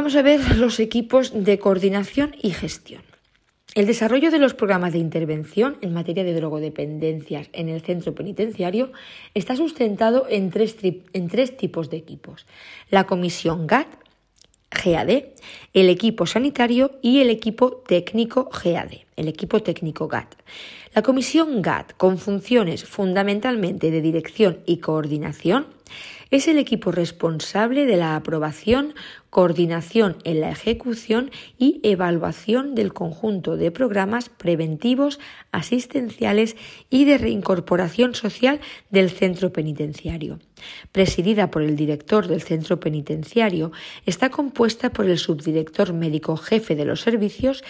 Vamos 0.00 0.16
a 0.16 0.22
ver 0.22 0.56
los 0.56 0.80
equipos 0.80 1.30
de 1.34 1.58
coordinación 1.58 2.34
y 2.40 2.52
gestión. 2.52 3.02
El 3.74 3.86
desarrollo 3.86 4.30
de 4.30 4.38
los 4.38 4.54
programas 4.54 4.94
de 4.94 4.98
intervención 4.98 5.76
en 5.82 5.92
materia 5.92 6.24
de 6.24 6.32
drogodependencias 6.32 7.50
en 7.52 7.68
el 7.68 7.82
centro 7.82 8.14
penitenciario 8.14 8.92
está 9.34 9.56
sustentado 9.56 10.26
en 10.30 10.48
tres, 10.48 10.76
en 10.82 11.28
tres 11.28 11.54
tipos 11.54 11.90
de 11.90 11.98
equipos. 11.98 12.46
La 12.88 13.04
comisión 13.04 13.66
GAT, 13.66 13.88
GAD, 14.70 15.24
el 15.74 15.90
equipo 15.90 16.24
sanitario 16.24 16.92
y 17.02 17.20
el 17.20 17.28
equipo 17.28 17.82
técnico 17.86 18.48
GAD, 18.48 18.92
el 19.16 19.28
equipo 19.28 19.60
técnico 19.60 20.08
GAT. 20.08 20.34
La 20.94 21.02
comisión 21.02 21.60
GAT, 21.60 21.92
con 21.98 22.16
funciones 22.16 22.84
fundamentalmente 22.84 23.90
de 23.90 24.00
dirección 24.00 24.60
y 24.64 24.78
coordinación, 24.78 25.66
es 26.30 26.48
el 26.48 26.58
equipo 26.58 26.92
responsable 26.92 27.86
de 27.86 27.96
la 27.96 28.16
aprobación, 28.16 28.94
coordinación 29.30 30.16
en 30.24 30.40
la 30.40 30.50
ejecución 30.50 31.30
y 31.58 31.80
evaluación 31.82 32.74
del 32.74 32.92
conjunto 32.92 33.56
de 33.56 33.70
programas 33.70 34.28
preventivos, 34.28 35.18
asistenciales 35.52 36.56
y 36.88 37.04
de 37.04 37.18
reincorporación 37.18 38.14
social 38.14 38.60
del 38.90 39.10
centro 39.10 39.52
penitenciario. 39.52 40.38
Presidida 40.92 41.50
por 41.50 41.62
el 41.62 41.76
director 41.76 42.28
del 42.28 42.42
centro 42.42 42.80
penitenciario, 42.80 43.72
está 44.06 44.30
compuesta 44.30 44.92
por 44.92 45.06
el 45.06 45.18
subdirector 45.18 45.92
médico 45.92 46.36
jefe 46.36 46.76
de 46.76 46.84
los 46.84 47.00
servicios 47.00 47.64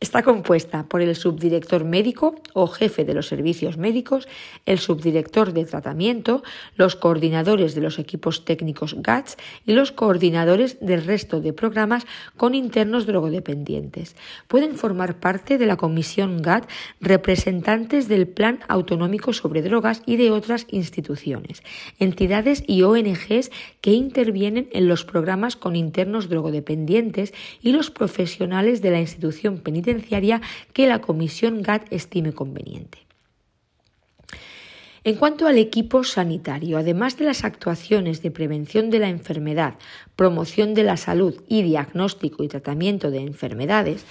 Está 0.00 0.22
compuesta 0.22 0.86
por 0.88 1.02
el 1.02 1.14
subdirector 1.14 1.84
médico 1.84 2.34
o 2.52 2.66
jefe 2.66 3.04
de 3.04 3.14
los 3.14 3.28
servicios 3.28 3.76
médicos, 3.76 4.26
el 4.66 4.80
subdirector 4.80 5.52
de 5.52 5.64
tratamiento, 5.64 6.42
los 6.74 6.96
coordinadores 6.96 7.76
de 7.76 7.80
los 7.80 8.00
equipos 8.00 8.44
técnicos 8.44 8.96
GATS 8.98 9.36
y 9.64 9.72
los 9.72 9.92
coordinadores 9.92 10.78
del 10.80 11.04
resto 11.04 11.40
de 11.40 11.52
programas 11.52 12.06
con 12.36 12.56
internos 12.56 13.06
drogodependientes. 13.06 14.16
Pueden 14.48 14.74
formar 14.74 15.20
parte 15.20 15.58
de 15.58 15.66
la 15.66 15.76
comisión 15.76 16.42
GAT 16.42 16.68
representantes 17.00 18.08
del 18.08 18.26
Plan 18.26 18.60
Autonómico 18.66 19.32
sobre 19.32 19.62
Drogas 19.62 20.02
y 20.06 20.16
de 20.16 20.32
otras 20.32 20.66
instituciones, 20.70 21.62
entidades 22.00 22.64
y 22.66 22.82
ONGs 22.82 23.52
que 23.80 23.92
intervienen 23.92 24.68
en 24.72 24.88
los 24.88 25.04
programas 25.04 25.54
con 25.54 25.76
internos 25.76 26.28
drogodependientes 26.28 27.32
y 27.62 27.70
los 27.70 27.92
profesionales 27.92 28.82
de 28.82 28.90
la 28.90 29.00
institución 29.00 29.58
penitenciaria 29.58 29.93
que 30.72 30.86
la 30.86 31.00
Comisión 31.00 31.62
GAT 31.62 31.86
estime 31.90 32.32
conveniente. 32.32 32.98
En 35.06 35.16
cuanto 35.16 35.46
al 35.46 35.58
equipo 35.58 36.02
sanitario, 36.02 36.78
además 36.78 37.18
de 37.18 37.26
las 37.26 37.44
actuaciones 37.44 38.22
de 38.22 38.30
prevención 38.30 38.88
de 38.88 39.00
la 39.00 39.10
enfermedad, 39.10 39.74
promoción 40.16 40.72
de 40.72 40.82
la 40.82 40.96
salud 40.96 41.42
y 41.46 41.62
diagnóstico 41.62 42.42
y 42.42 42.48
tratamiento 42.48 43.10
de 43.10 43.20
enfermedades, 43.20 44.06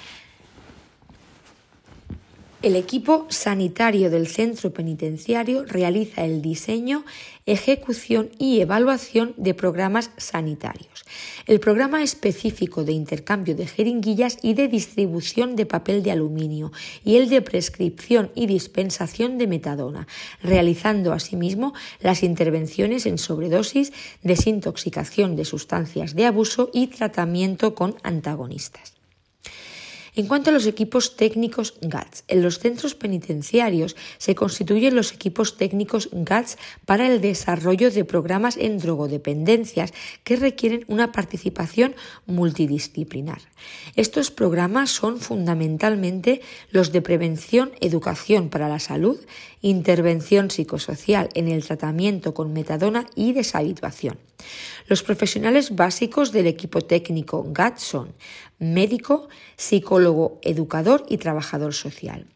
el 2.64 2.78
equipo 2.78 3.28
sanitario 3.30 4.10
del 4.10 4.26
centro 4.26 4.72
penitenciario 4.72 5.66
realiza 5.66 6.24
el 6.24 6.42
diseño, 6.42 7.04
ejecución 7.46 8.30
y 8.40 8.62
evaluación 8.62 9.34
de 9.36 9.54
programas 9.54 10.12
sanitarios. 10.16 11.04
El 11.46 11.60
programa 11.60 12.02
específico 12.04 12.86
de 12.86 12.94
intercambio 12.94 13.54
de 13.54 13.68
jeringuillas 13.68 14.38
y 14.42 14.54
de 14.54 14.70
distribución 14.70 15.58
de 15.58 15.66
papel 15.66 16.04
de 16.04 16.12
aluminio 16.12 16.72
y 17.04 17.18
el 17.18 17.28
de 17.28 17.42
prescripción 17.42 18.32
y 18.34 18.46
dispensación 18.46 19.38
de 19.38 19.48
metadona, 19.48 20.08
realizando 20.42 21.12
asimismo 21.12 21.74
las 22.00 22.24
intervenciones 22.24 23.06
en 23.06 23.18
sobredosis, 23.18 23.92
desintoxicación 24.22 25.36
de 25.36 25.44
sustancias 25.44 26.16
de 26.16 26.28
abuso 26.28 26.70
y 26.74 26.88
tratamiento 26.88 27.76
con 27.76 27.98
antagonistas. 28.04 28.93
En 30.16 30.28
cuanto 30.28 30.52
a 30.52 30.54
los 30.54 30.68
equipos 30.68 31.16
técnicos 31.16 31.74
GATS, 31.82 32.24
en 32.28 32.44
los 32.44 32.60
centros 32.60 32.94
penitenciarios 32.94 33.96
se 34.20 34.36
constituyen 34.36 34.94
los 34.96 35.12
equipos 35.12 35.58
técnicos 35.58 36.10
GATS 36.12 36.58
para 36.86 37.08
el 37.08 37.20
desarrollo 37.20 37.90
de 37.90 38.06
programas 38.06 38.56
en 38.58 38.78
drogodependencias 38.78 39.92
que 40.24 40.36
requieren 40.36 40.86
una 40.88 41.12
participación 41.12 41.96
multidisciplinar. 42.28 43.42
Estos 43.96 44.30
programas 44.30 44.92
son 44.92 45.20
fundamentalmente 45.20 46.42
los 46.70 46.92
de 46.92 47.02
prevención, 47.02 47.72
educación 47.82 48.50
para 48.50 48.70
la 48.70 48.80
salud, 48.80 49.18
intervención 49.64 50.52
psicosocial 50.52 51.30
en 51.34 51.48
el 51.48 51.66
tratamiento 51.66 52.36
con 52.36 52.54
metadona 52.54 53.08
y 53.16 53.34
deshabituación. 53.34 54.20
Los 54.88 55.02
profesionales 55.02 55.76
básicos 55.76 56.32
del 56.34 56.48
equipo 56.48 56.82
técnico 56.82 57.46
GATS 57.48 57.82
son 57.82 58.14
médico, 58.60 59.30
psicólogo, 59.56 60.40
educador 60.44 61.06
y 61.10 61.18
trabajador 61.18 61.74
social. 61.74 62.28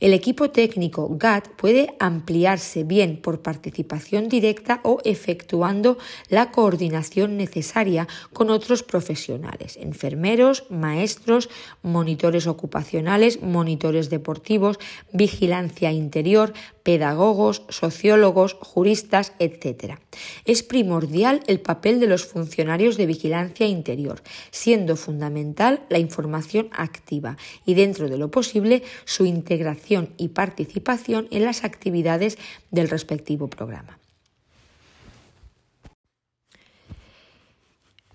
El 0.00 0.14
equipo 0.14 0.50
técnico 0.50 1.08
GAT 1.10 1.48
puede 1.56 1.94
ampliarse 1.98 2.84
bien 2.84 3.20
por 3.20 3.42
participación 3.42 4.28
directa 4.28 4.80
o 4.84 4.98
efectuando 5.04 5.98
la 6.28 6.50
coordinación 6.50 7.36
necesaria 7.36 8.06
con 8.32 8.50
otros 8.50 8.82
profesionales, 8.82 9.76
enfermeros, 9.76 10.64
maestros, 10.70 11.48
monitores 11.82 12.46
ocupacionales, 12.46 13.42
monitores 13.42 14.08
deportivos, 14.08 14.78
vigilancia 15.12 15.90
interior, 15.90 16.52
pedagogos, 16.86 17.64
sociólogos, 17.68 18.54
juristas, 18.60 19.32
etc. 19.40 19.98
Es 20.44 20.62
primordial 20.62 21.42
el 21.48 21.58
papel 21.58 21.98
de 21.98 22.06
los 22.06 22.26
funcionarios 22.26 22.96
de 22.96 23.06
vigilancia 23.06 23.66
interior, 23.66 24.22
siendo 24.52 24.94
fundamental 24.94 25.82
la 25.88 25.98
información 25.98 26.68
activa 26.70 27.38
y, 27.64 27.74
dentro 27.74 28.08
de 28.08 28.18
lo 28.18 28.30
posible, 28.30 28.84
su 29.04 29.26
integración 29.26 30.10
y 30.16 30.28
participación 30.28 31.26
en 31.32 31.44
las 31.44 31.64
actividades 31.64 32.38
del 32.70 32.88
respectivo 32.88 33.48
programa. 33.48 33.98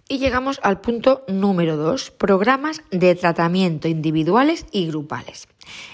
Y 0.08 0.18
llegamos 0.18 0.62
al 0.64 0.80
punto 0.80 1.26
número 1.28 1.76
2, 1.76 2.12
programas 2.12 2.84
de 2.90 3.16
tratamiento 3.16 3.90
individuales 3.90 4.66
y 4.72 4.88
grupales. 4.88 5.50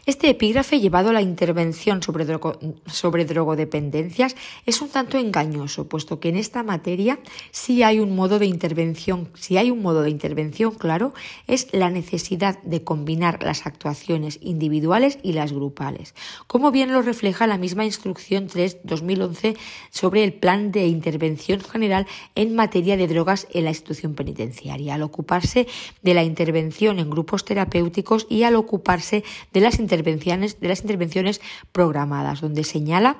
Este 0.05 0.29
epígrafe 0.29 0.79
llevado 0.79 1.09
a 1.09 1.13
la 1.13 1.21
intervención 1.21 2.01
sobre, 2.01 3.25
drogodependencias 3.25 4.35
es 4.65 4.81
un 4.81 4.89
tanto 4.89 5.17
engañoso, 5.17 5.87
puesto 5.87 6.19
que 6.19 6.29
en 6.29 6.37
esta 6.37 6.63
materia 6.63 7.19
sí 7.51 7.83
hay 7.83 7.99
un 7.99 8.15
modo 8.15 8.39
de 8.39 8.45
intervención, 8.45 9.29
si 9.33 9.57
hay 9.57 9.71
un 9.71 9.81
modo 9.81 10.01
de 10.01 10.09
intervención 10.09 10.75
claro, 10.75 11.13
es 11.47 11.67
la 11.73 11.89
necesidad 11.89 12.61
de 12.63 12.83
combinar 12.83 13.43
las 13.43 13.65
actuaciones 13.65 14.39
individuales 14.41 15.19
y 15.23 15.33
las 15.33 15.51
grupales, 15.51 16.15
como 16.47 16.71
bien 16.71 16.93
lo 16.93 17.01
refleja 17.01 17.47
la 17.47 17.57
misma 17.57 17.85
instrucción 17.85 18.47
3-2011 18.47 19.57
sobre 19.89 20.23
el 20.23 20.33
plan 20.33 20.71
de 20.71 20.87
intervención 20.87 21.59
general 21.61 22.07
en 22.35 22.55
materia 22.55 22.97
de 22.97 23.07
drogas 23.07 23.47
en 23.53 23.65
la 23.65 23.71
institución 23.71 24.15
penitenciaria, 24.15 24.95
al 24.95 25.03
ocuparse 25.03 25.67
de 26.01 26.13
la 26.13 26.23
intervención 26.23 26.99
en 26.99 27.09
grupos 27.09 27.45
terapéuticos 27.45 28.27
y 28.29 28.43
al 28.43 28.55
ocuparse 28.55 29.23
de 29.53 29.59
las 29.67 29.79
intervenciones, 29.79 30.59
de 30.59 30.69
las 30.69 30.81
intervenciones 30.81 31.41
programadas, 31.71 32.41
donde 32.41 32.63
señala 32.63 33.17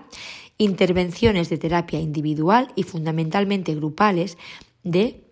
intervenciones 0.58 1.50
de 1.50 1.58
terapia 1.58 2.00
individual 2.00 2.72
y 2.76 2.84
fundamentalmente 2.84 3.76
grupales 3.76 4.38
de 4.84 5.27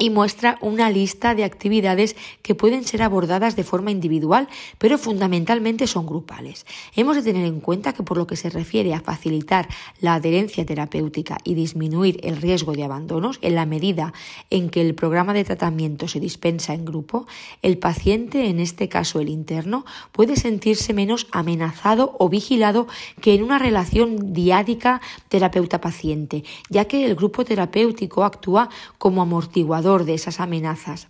y 0.00 0.08
muestra 0.08 0.56
una 0.62 0.90
lista 0.90 1.34
de 1.34 1.44
actividades 1.44 2.16
que 2.42 2.54
pueden 2.54 2.84
ser 2.84 3.02
abordadas 3.02 3.54
de 3.54 3.64
forma 3.64 3.90
individual, 3.90 4.48
pero 4.78 4.96
fundamentalmente 4.96 5.86
son 5.86 6.06
grupales. 6.06 6.64
Hemos 6.96 7.16
de 7.16 7.22
tener 7.22 7.44
en 7.44 7.60
cuenta 7.60 7.92
que 7.92 8.02
por 8.02 8.16
lo 8.16 8.26
que 8.26 8.36
se 8.36 8.48
refiere 8.48 8.94
a 8.94 9.00
facilitar 9.00 9.68
la 10.00 10.14
adherencia 10.14 10.64
terapéutica 10.64 11.38
y 11.44 11.54
disminuir 11.54 12.18
el 12.22 12.38
riesgo 12.38 12.72
de 12.72 12.84
abandonos, 12.84 13.38
en 13.42 13.54
la 13.54 13.66
medida 13.66 14.14
en 14.48 14.70
que 14.70 14.80
el 14.80 14.94
programa 14.94 15.34
de 15.34 15.44
tratamiento 15.44 16.08
se 16.08 16.18
dispensa 16.18 16.72
en 16.72 16.86
grupo, 16.86 17.26
el 17.60 17.76
paciente, 17.76 18.48
en 18.48 18.58
este 18.58 18.88
caso 18.88 19.20
el 19.20 19.28
interno, 19.28 19.84
puede 20.12 20.36
sentirse 20.36 20.94
menos 20.94 21.26
amenazado 21.30 22.16
o 22.18 22.30
vigilado 22.30 22.86
que 23.20 23.34
en 23.34 23.42
una 23.42 23.58
relación 23.58 24.32
diádica 24.32 25.02
terapeuta-paciente, 25.28 26.42
ya 26.70 26.86
que 26.86 27.04
el 27.04 27.14
grupo 27.14 27.44
terapéutico 27.44 28.24
actúa 28.24 28.70
como 28.96 29.20
amortiguador 29.20 29.69
de 29.70 30.14
esas 30.14 30.40
amenazas. 30.40 31.06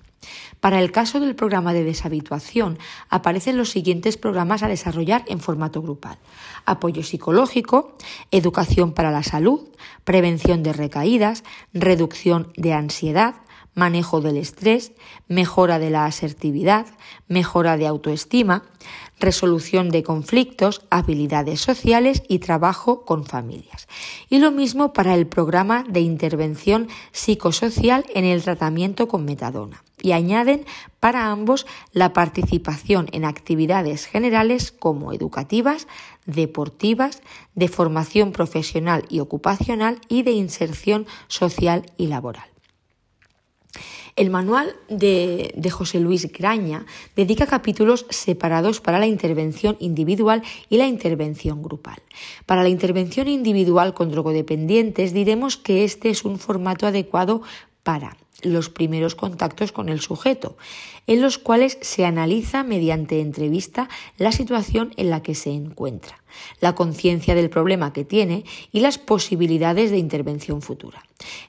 Para 0.60 0.80
el 0.80 0.92
caso 0.92 1.18
del 1.18 1.34
programa 1.34 1.72
de 1.72 1.82
deshabituación, 1.82 2.78
aparecen 3.08 3.56
los 3.56 3.70
siguientes 3.70 4.18
programas 4.18 4.62
a 4.62 4.68
desarrollar 4.68 5.24
en 5.28 5.40
formato 5.40 5.80
grupal. 5.80 6.18
Apoyo 6.66 7.02
psicológico, 7.02 7.96
educación 8.30 8.92
para 8.92 9.10
la 9.10 9.22
salud, 9.22 9.68
prevención 10.04 10.62
de 10.62 10.74
recaídas, 10.74 11.42
reducción 11.72 12.52
de 12.56 12.74
ansiedad, 12.74 13.36
manejo 13.74 14.20
del 14.20 14.36
estrés, 14.36 14.92
mejora 15.28 15.78
de 15.78 15.90
la 15.90 16.06
asertividad, 16.06 16.86
mejora 17.28 17.76
de 17.76 17.86
autoestima, 17.86 18.64
resolución 19.20 19.90
de 19.90 20.02
conflictos, 20.02 20.82
habilidades 20.90 21.60
sociales 21.60 22.22
y 22.26 22.38
trabajo 22.38 23.04
con 23.04 23.24
familias. 23.24 23.86
Y 24.28 24.38
lo 24.38 24.50
mismo 24.50 24.92
para 24.92 25.14
el 25.14 25.26
programa 25.26 25.84
de 25.88 26.00
intervención 26.00 26.88
psicosocial 27.12 28.04
en 28.14 28.24
el 28.24 28.42
tratamiento 28.42 29.06
con 29.08 29.24
metadona. 29.24 29.84
Y 30.02 30.12
añaden 30.12 30.64
para 30.98 31.30
ambos 31.30 31.66
la 31.92 32.14
participación 32.14 33.08
en 33.12 33.26
actividades 33.26 34.06
generales 34.06 34.72
como 34.72 35.12
educativas, 35.12 35.86
deportivas, 36.24 37.20
de 37.54 37.68
formación 37.68 38.32
profesional 38.32 39.04
y 39.10 39.20
ocupacional 39.20 40.00
y 40.08 40.22
de 40.22 40.32
inserción 40.32 41.06
social 41.28 41.84
y 41.98 42.06
laboral. 42.06 42.49
El 44.20 44.28
manual 44.28 44.76
de, 44.90 45.70
José 45.72 45.98
Luis 45.98 46.30
Graña 46.30 46.84
dedica 47.16 47.46
capítulos 47.46 48.04
separados 48.10 48.82
para 48.82 48.98
la 48.98 49.06
intervención 49.06 49.78
individual 49.80 50.42
y 50.68 50.76
la 50.76 50.86
intervención 50.86 51.62
grupal. 51.62 52.02
Para 52.44 52.62
la 52.62 52.68
intervención 52.68 53.28
individual 53.28 53.94
con 53.94 54.10
drogodependientes 54.10 55.14
diremos 55.14 55.56
que 55.56 55.84
este 55.84 56.10
es 56.10 56.26
un 56.26 56.38
formato 56.38 56.86
adecuado 56.86 57.40
para 57.82 58.14
los 58.42 58.68
primeros 58.68 59.14
contactos 59.14 59.72
con 59.72 59.88
el 59.88 60.00
sujeto, 60.00 60.56
en 61.06 61.20
los 61.20 61.38
cuales 61.38 61.78
se 61.80 62.04
analiza 62.04 62.62
mediante 62.62 63.20
entrevista 63.20 63.88
la 64.16 64.32
situación 64.32 64.92
en 64.96 65.10
la 65.10 65.22
que 65.22 65.34
se 65.34 65.50
encuentra, 65.50 66.22
la 66.60 66.74
conciencia 66.74 67.34
del 67.34 67.50
problema 67.50 67.92
que 67.92 68.04
tiene 68.04 68.44
y 68.72 68.80
las 68.80 68.98
posibilidades 68.98 69.90
de 69.90 69.98
intervención 69.98 70.62
futura. 70.62 71.02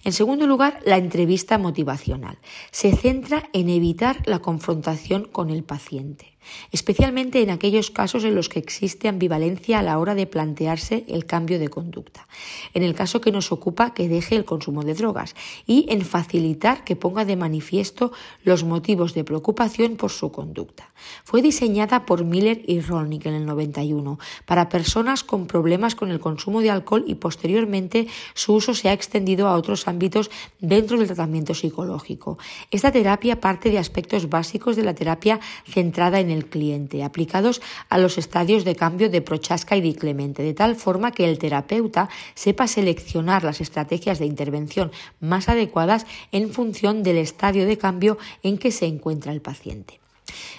En 0.04 0.14
segundo 0.14 0.48
lugar, 0.48 0.80
la 0.86 0.98
entrevista 0.98 1.58
motivacional. 1.58 2.38
Se 2.72 2.96
centra 2.96 3.50
en 3.54 3.70
evitar 3.70 4.22
la 4.26 4.40
confrontación 4.40 5.26
con 5.26 5.50
el 5.50 5.64
paciente 5.64 6.31
especialmente 6.72 7.42
en 7.42 7.50
aquellos 7.50 7.92
casos 7.92 8.24
en 8.24 8.36
los 8.36 8.50
que 8.50 8.60
existe 8.60 9.08
ambivalencia 9.08 9.80
a 9.80 9.84
la 9.84 10.00
hora 10.00 10.16
de 10.16 10.28
plantearse 10.28 11.06
el 11.08 11.26
cambio 11.26 11.60
de 11.60 11.70
conducta, 11.70 12.28
en 12.74 12.84
el 12.84 12.96
caso 12.96 13.22
que 13.22 13.32
nos 13.32 13.52
ocupa 13.52 13.94
que 13.94 14.08
deje 14.08 14.36
el 14.36 14.46
consumo 14.46 14.84
de 14.84 14.94
drogas 14.94 15.36
y 15.66 15.86
en 15.90 16.02
facilitar 16.02 16.84
que 16.84 16.96
ponga 16.96 17.26
de 17.26 17.36
manifiesto 17.36 18.12
los 18.44 18.64
motivos 18.64 19.14
de 19.14 19.24
preocupación 19.24 19.96
por 19.96 20.12
su 20.12 20.32
conducta. 20.32 20.92
Fue 21.24 21.42
diseñada 21.42 22.06
por 22.06 22.24
Miller 22.24 22.62
y 22.66 22.80
Rolnick 22.80 23.26
en 23.26 23.34
el 23.34 23.46
91 23.46 24.20
para 24.46 24.70
personas 24.70 25.24
con 25.24 25.48
problemas 25.48 25.96
con 25.96 26.12
el 26.12 26.20
consumo 26.20 26.62
de 26.62 26.70
alcohol 26.70 27.04
y 27.08 27.16
posteriormente 27.16 28.08
su 28.34 28.54
uso 28.54 28.74
se 28.74 28.90
ha 28.90 28.94
extendido 28.94 29.48
a 29.48 29.56
otros 29.56 29.88
ámbitos 29.88 30.30
dentro 30.60 30.98
del 30.98 31.08
tratamiento 31.08 31.54
psicológico. 31.54 32.38
Esta 32.72 32.92
terapia 32.92 33.40
parte 33.40 33.70
de 33.70 33.80
aspectos 33.80 34.30
básicos 34.30 34.76
de 34.76 34.84
la 34.84 34.96
terapia 34.96 35.40
centrada 35.66 36.20
en 36.20 36.31
el 36.32 36.48
cliente, 36.48 37.04
aplicados 37.04 37.62
a 37.90 37.98
los 37.98 38.18
estadios 38.18 38.66
de 38.66 38.76
cambio 38.76 39.10
de 39.10 39.22
Prochaska 39.22 39.78
y 39.78 39.94
Clemente, 39.94 40.44
de 40.44 40.54
tal 40.54 40.76
forma 40.76 41.12
que 41.12 41.30
el 41.30 41.38
terapeuta 41.38 42.10
sepa 42.34 42.68
seleccionar 42.68 43.44
las 43.44 43.62
estrategias 43.62 44.20
de 44.20 44.26
intervención 44.26 44.92
más 45.20 45.50
adecuadas 45.50 46.06
en 46.32 46.52
función 46.52 47.04
del 47.04 47.18
estadio 47.18 47.66
de 47.66 47.78
cambio 47.78 48.18
en 48.44 48.58
que 48.58 48.72
se 48.72 48.86
encuentra 48.86 49.32
el 49.32 49.42
paciente. 49.42 50.01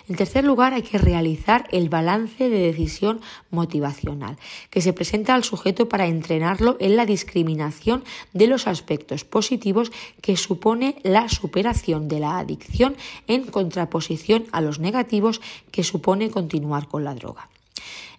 En 0.09 0.17
tercer 0.17 0.45
lugar, 0.45 0.75
hay 0.75 0.83
que 0.83 0.99
realizar 0.99 1.69
el 1.73 1.89
balance 1.89 2.49
de 2.49 2.59
decisión 2.59 3.21
motivacional, 3.51 4.37
que 4.71 4.81
se 4.81 4.93
presenta 4.93 5.35
al 5.35 5.45
sujeto 5.45 5.89
para 5.89 6.07
entrenarlo 6.07 6.77
en 6.81 6.97
la 6.97 7.07
discriminación 7.07 8.05
de 8.33 8.47
los 8.47 8.67
aspectos 8.67 9.25
positivos 9.25 9.93
que 10.21 10.37
supone 10.37 10.97
la 11.03 11.29
superación 11.29 12.09
de 12.09 12.21
la 12.21 12.39
adicción 12.39 12.97
en 13.27 13.45
contraposición 13.45 14.47
a 14.53 14.61
los 14.61 14.79
negativos 14.79 15.41
que 15.71 15.85
supone 15.85 16.31
continuar 16.31 16.89
con 16.89 17.05
la 17.05 17.15
droga. 17.15 17.49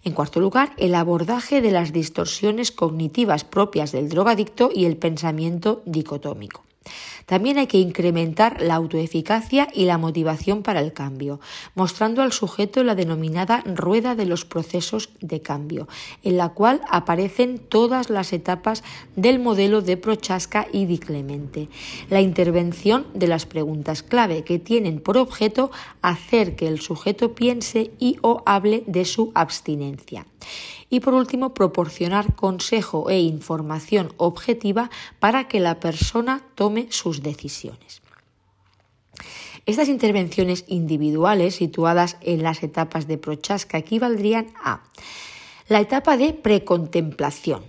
En 0.04 0.12
cuarto 0.12 0.38
lugar, 0.38 0.74
el 0.76 0.94
abordaje 0.94 1.62
de 1.62 1.70
las 1.70 1.92
distorsiones 1.92 2.70
cognitivas 2.70 3.44
propias 3.44 3.90
del 3.92 4.10
drogadicto 4.10 4.70
y 4.72 4.84
el 4.84 4.98
pensamiento 4.98 5.82
dicotómico. 5.86 6.62
También 7.26 7.58
hay 7.58 7.66
que 7.66 7.78
incrementar 7.78 8.60
la 8.60 8.74
autoeficacia 8.74 9.68
y 9.72 9.84
la 9.86 9.98
motivación 9.98 10.62
para 10.62 10.80
el 10.80 10.92
cambio, 10.92 11.40
mostrando 11.74 12.22
al 12.22 12.32
sujeto 12.32 12.84
la 12.84 12.94
denominada 12.94 13.62
rueda 13.66 14.14
de 14.14 14.26
los 14.26 14.44
procesos 14.44 15.10
de 15.20 15.40
cambio, 15.40 15.88
en 16.22 16.36
la 16.36 16.50
cual 16.50 16.80
aparecen 16.90 17.58
todas 17.58 18.10
las 18.10 18.32
etapas 18.32 18.84
del 19.16 19.38
modelo 19.38 19.80
de 19.80 19.96
Prochaska 19.96 20.66
y 20.72 20.86
Di 20.86 20.98
Clemente. 20.98 21.68
La 22.10 22.20
intervención 22.20 23.06
de 23.14 23.28
las 23.28 23.46
preguntas 23.46 24.02
clave 24.02 24.44
que 24.44 24.58
tienen 24.58 25.00
por 25.00 25.16
objeto 25.16 25.70
hacer 26.02 26.56
que 26.56 26.68
el 26.68 26.80
sujeto 26.80 27.34
piense 27.34 27.90
y 27.98 28.18
o 28.22 28.42
hable 28.46 28.84
de 28.86 29.04
su 29.04 29.32
abstinencia. 29.34 30.26
Y 30.94 31.00
por 31.00 31.14
último, 31.14 31.54
proporcionar 31.54 32.36
consejo 32.36 33.10
e 33.10 33.18
información 33.18 34.12
objetiva 34.16 34.90
para 35.18 35.48
que 35.48 35.58
la 35.58 35.80
persona 35.80 36.46
tome 36.54 36.86
sus 36.90 37.20
decisiones. 37.20 38.00
Estas 39.66 39.88
intervenciones 39.88 40.64
individuales 40.68 41.56
situadas 41.56 42.16
en 42.20 42.44
las 42.44 42.62
etapas 42.62 43.08
de 43.08 43.18
Prochaska 43.18 43.76
equivaldrían 43.76 44.54
a 44.62 44.84
la 45.66 45.80
etapa 45.80 46.16
de 46.16 46.32
precontemplación, 46.32 47.64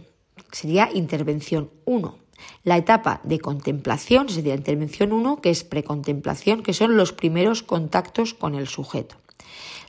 sería 0.52 0.92
intervención 0.94 1.72
1. 1.86 2.20
La 2.64 2.78
etapa 2.78 3.22
de 3.24 3.40
contemplación 3.40 4.30
sería 4.30 4.54
intervención 4.54 5.12
1, 5.12 5.42
que 5.42 5.50
es 5.50 5.64
precontemplación, 5.64 6.62
que 6.62 6.74
son 6.74 6.96
los 6.96 7.12
primeros 7.12 7.64
contactos 7.64 8.36
con 8.36 8.54
el 8.54 8.68
sujeto. 8.68 9.16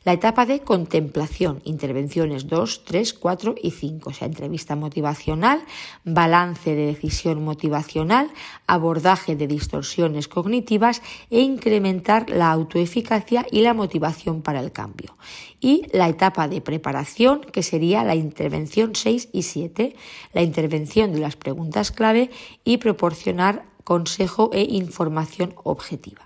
La 0.06 0.12
etapa 0.12 0.46
de 0.46 0.60
contemplación, 0.60 1.60
intervenciones 1.64 2.46
2, 2.46 2.84
3, 2.84 3.12
4 3.12 3.56
y 3.60 3.72
5, 3.72 4.10
o 4.10 4.12
sea, 4.12 4.28
entrevista 4.28 4.76
motivacional, 4.76 5.64
balance 6.04 6.76
de 6.76 6.86
decisión 6.86 7.42
motivacional, 7.42 8.30
abordaje 8.68 9.34
de 9.34 9.48
distorsiones 9.48 10.28
cognitivas 10.28 11.02
e 11.28 11.40
incrementar 11.40 12.30
la 12.30 12.52
autoeficacia 12.52 13.46
y 13.50 13.62
la 13.62 13.74
motivación 13.74 14.42
para 14.42 14.60
el 14.60 14.70
cambio. 14.70 15.16
Y 15.60 15.88
la 15.92 16.08
etapa 16.08 16.46
de 16.46 16.60
preparación, 16.60 17.40
que 17.40 17.64
sería 17.64 18.04
la 18.04 18.14
intervención 18.14 18.94
6 18.94 19.30
y 19.32 19.42
7, 19.42 19.96
la 20.34 20.42
intervención 20.42 21.12
de 21.12 21.18
las 21.18 21.34
preguntas 21.34 21.90
clave 21.90 22.30
y 22.62 22.76
proporcionar 22.76 23.64
consejo 23.82 24.50
e 24.52 24.62
información 24.62 25.56
objetiva. 25.64 26.25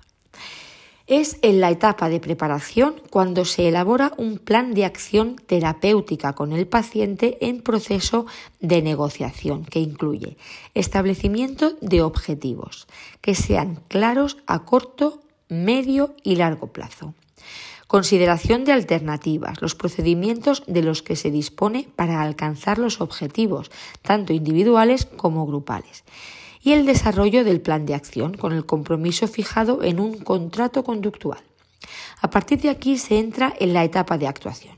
Es 1.11 1.39
en 1.43 1.61
la 1.61 1.73
etapa 1.73 2.09
de 2.09 2.21
preparación 2.21 2.95
cuando 3.11 3.45
se 3.45 3.67
elabora 3.67 4.13
un 4.17 4.39
plan 4.39 4.75
de 4.75 4.85
acción 4.85 5.35
terapéutica 5.45 6.35
con 6.35 6.53
el 6.53 6.69
paciente 6.69 7.37
en 7.41 7.63
proceso 7.63 8.27
de 8.61 8.81
negociación 8.81 9.65
que 9.65 9.81
incluye 9.81 10.37
establecimiento 10.73 11.73
de 11.81 12.03
objetivos 12.03 12.87
que 13.21 13.35
sean 13.35 13.81
claros 13.89 14.37
a 14.47 14.61
corto, 14.61 15.21
medio 15.49 16.15
y 16.23 16.37
largo 16.37 16.69
plazo. 16.69 17.13
Consideración 17.89 18.65
de 18.65 18.71
alternativas, 18.71 19.61
los 19.61 19.75
procedimientos 19.75 20.63
de 20.69 20.85
los 20.85 21.03
que 21.03 21.17
se 21.17 21.33
dispone 21.33 21.89
para 21.97 22.23
alcanzar 22.23 22.79
los 22.79 23.01
objetivos, 23.01 23.73
tanto 24.03 24.33
individuales 24.33 25.07
como 25.07 25.45
grupales 25.45 26.05
y 26.63 26.73
el 26.73 26.87
desarrollo 26.87 27.45
del 27.45 27.61
plan 27.61 27.87
de 27.87 27.95
acción 27.95 28.37
con 28.37 28.53
el 28.53 28.67
compromiso 28.67 29.29
fijado 29.29 29.83
en 29.83 30.01
un 30.01 30.19
contrato 30.19 30.85
conductual. 30.85 31.41
A 32.21 32.31
partir 32.31 32.61
de 32.61 32.71
aquí 32.71 32.99
se 32.99 33.19
entra 33.19 33.55
en 33.59 33.73
la 33.73 33.85
etapa 33.85 34.19
de 34.19 34.27
actuación, 34.27 34.77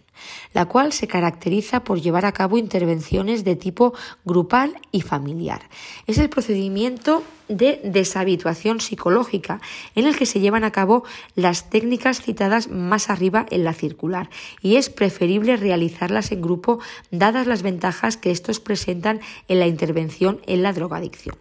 la 0.54 0.66
cual 0.66 0.92
se 0.92 1.08
caracteriza 1.08 1.82
por 1.82 2.00
llevar 2.00 2.24
a 2.24 2.32
cabo 2.32 2.56
intervenciones 2.56 3.42
de 3.42 3.56
tipo 3.56 3.92
grupal 4.24 4.76
y 4.92 5.00
familiar. 5.00 5.62
Es 6.06 6.18
el 6.18 6.28
procedimiento 6.28 7.24
de 7.48 7.80
deshabituación 7.82 8.80
psicológica 8.80 9.60
en 9.96 10.06
el 10.06 10.16
que 10.16 10.26
se 10.26 10.40
llevan 10.40 10.62
a 10.62 10.70
cabo 10.70 11.04
las 11.34 11.68
técnicas 11.68 12.22
citadas 12.22 12.68
más 12.68 13.10
arriba 13.10 13.44
en 13.50 13.64
la 13.64 13.74
circular 13.74 14.30
y 14.62 14.76
es 14.76 14.88
preferible 14.88 15.56
realizarlas 15.56 16.30
en 16.30 16.40
grupo 16.40 16.78
dadas 17.10 17.48
las 17.48 17.62
ventajas 17.62 18.16
que 18.16 18.30
estos 18.30 18.60
presentan 18.60 19.20
en 19.48 19.58
la 19.58 19.66
intervención 19.66 20.40
en 20.46 20.62
la 20.62 20.72
drogadicción. 20.72 21.36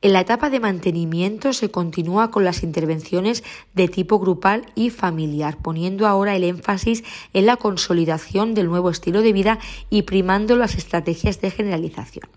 En 0.00 0.12
la 0.12 0.20
etapa 0.20 0.48
de 0.48 0.60
mantenimiento 0.60 1.52
se 1.52 1.72
continúa 1.72 2.30
con 2.30 2.44
las 2.44 2.62
intervenciones 2.62 3.42
de 3.74 3.88
tipo 3.88 4.20
grupal 4.20 4.66
y 4.76 4.90
familiar, 4.90 5.58
poniendo 5.60 6.06
ahora 6.06 6.36
el 6.36 6.44
énfasis 6.44 7.02
en 7.32 7.46
la 7.46 7.56
consolidación 7.56 8.54
del 8.54 8.68
nuevo 8.68 8.90
estilo 8.90 9.22
de 9.22 9.32
vida 9.32 9.58
y 9.90 10.02
primando 10.02 10.54
las 10.54 10.76
estrategias 10.76 11.40
de 11.40 11.50
generalización. 11.50 12.28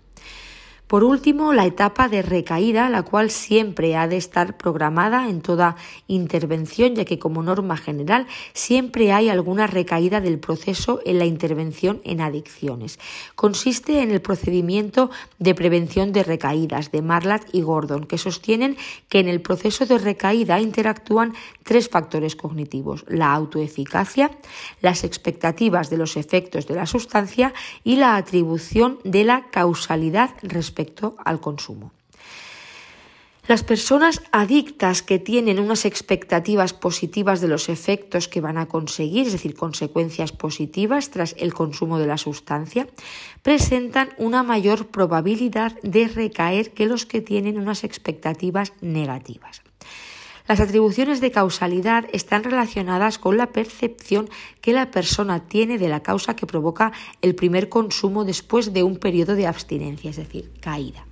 Por 0.92 1.04
último, 1.04 1.54
la 1.54 1.64
etapa 1.64 2.10
de 2.10 2.20
recaída, 2.20 2.90
la 2.90 3.02
cual 3.02 3.30
siempre 3.30 3.96
ha 3.96 4.06
de 4.06 4.18
estar 4.18 4.58
programada 4.58 5.30
en 5.30 5.40
toda 5.40 5.76
intervención, 6.06 6.94
ya 6.94 7.06
que 7.06 7.18
como 7.18 7.42
norma 7.42 7.78
general 7.78 8.26
siempre 8.52 9.10
hay 9.10 9.30
alguna 9.30 9.66
recaída 9.66 10.20
del 10.20 10.38
proceso 10.38 11.00
en 11.06 11.18
la 11.18 11.24
intervención 11.24 12.02
en 12.04 12.20
adicciones. 12.20 12.98
Consiste 13.36 14.02
en 14.02 14.10
el 14.10 14.20
procedimiento 14.20 15.10
de 15.38 15.54
prevención 15.54 16.12
de 16.12 16.24
recaídas 16.24 16.92
de 16.92 17.00
Marlat 17.00 17.44
y 17.54 17.62
Gordon, 17.62 18.04
que 18.04 18.18
sostienen 18.18 18.76
que 19.08 19.20
en 19.20 19.28
el 19.28 19.40
proceso 19.40 19.86
de 19.86 19.96
recaída 19.96 20.60
interactúan 20.60 21.32
tres 21.62 21.88
factores 21.88 22.36
cognitivos, 22.36 23.06
la 23.08 23.32
autoeficacia, 23.32 24.30
las 24.82 25.04
expectativas 25.04 25.88
de 25.88 25.96
los 25.96 26.18
efectos 26.18 26.66
de 26.66 26.74
la 26.74 26.84
sustancia 26.84 27.54
y 27.82 27.96
la 27.96 28.16
atribución 28.16 28.98
de 29.04 29.24
la 29.24 29.46
causalidad 29.50 30.32
respecto 30.42 30.81
al 31.24 31.40
consumo. 31.40 31.92
Las 33.48 33.64
personas 33.64 34.22
adictas 34.30 35.02
que 35.02 35.18
tienen 35.18 35.58
unas 35.58 35.84
expectativas 35.84 36.72
positivas 36.72 37.40
de 37.40 37.48
los 37.48 37.68
efectos 37.68 38.28
que 38.28 38.40
van 38.40 38.56
a 38.56 38.66
conseguir, 38.66 39.26
es 39.26 39.32
decir, 39.32 39.56
consecuencias 39.56 40.30
positivas 40.30 41.10
tras 41.10 41.34
el 41.36 41.52
consumo 41.52 41.98
de 41.98 42.06
la 42.06 42.18
sustancia, 42.18 42.86
presentan 43.42 44.10
una 44.16 44.44
mayor 44.44 44.86
probabilidad 44.86 45.72
de 45.82 46.06
recaer 46.06 46.72
que 46.72 46.86
los 46.86 47.04
que 47.04 47.20
tienen 47.20 47.58
unas 47.58 47.82
expectativas 47.82 48.74
negativas. 48.80 49.62
Las 50.48 50.60
atribuciones 50.60 51.20
de 51.20 51.30
causalidad 51.30 52.06
están 52.12 52.44
relacionadas 52.44 53.18
con 53.18 53.36
la 53.36 53.52
percepción 53.52 54.28
que 54.60 54.72
la 54.72 54.90
persona 54.90 55.46
tiene 55.46 55.78
de 55.78 55.88
la 55.88 56.02
causa 56.02 56.34
que 56.36 56.46
provoca 56.46 56.92
el 57.20 57.34
primer 57.34 57.68
consumo 57.68 58.24
después 58.24 58.72
de 58.72 58.82
un 58.82 58.96
periodo 58.96 59.34
de 59.34 59.46
abstinencia, 59.46 60.10
es 60.10 60.16
decir, 60.16 60.50
caída. 60.60 61.06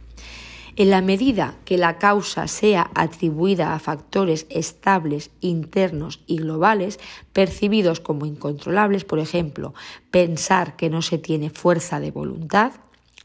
En 0.76 0.90
la 0.90 1.02
medida 1.02 1.56
que 1.64 1.76
la 1.76 1.98
causa 1.98 2.46
sea 2.48 2.90
atribuida 2.94 3.74
a 3.74 3.78
factores 3.78 4.46
estables, 4.50 5.30
internos 5.40 6.20
y 6.26 6.38
globales, 6.38 6.98
percibidos 7.32 8.00
como 8.00 8.24
incontrolables, 8.24 9.04
por 9.04 9.18
ejemplo, 9.18 9.74
pensar 10.10 10.76
que 10.76 10.88
no 10.88 11.02
se 11.02 11.18
tiene 11.18 11.50
fuerza 11.50 12.00
de 12.00 12.12
voluntad, 12.12 12.72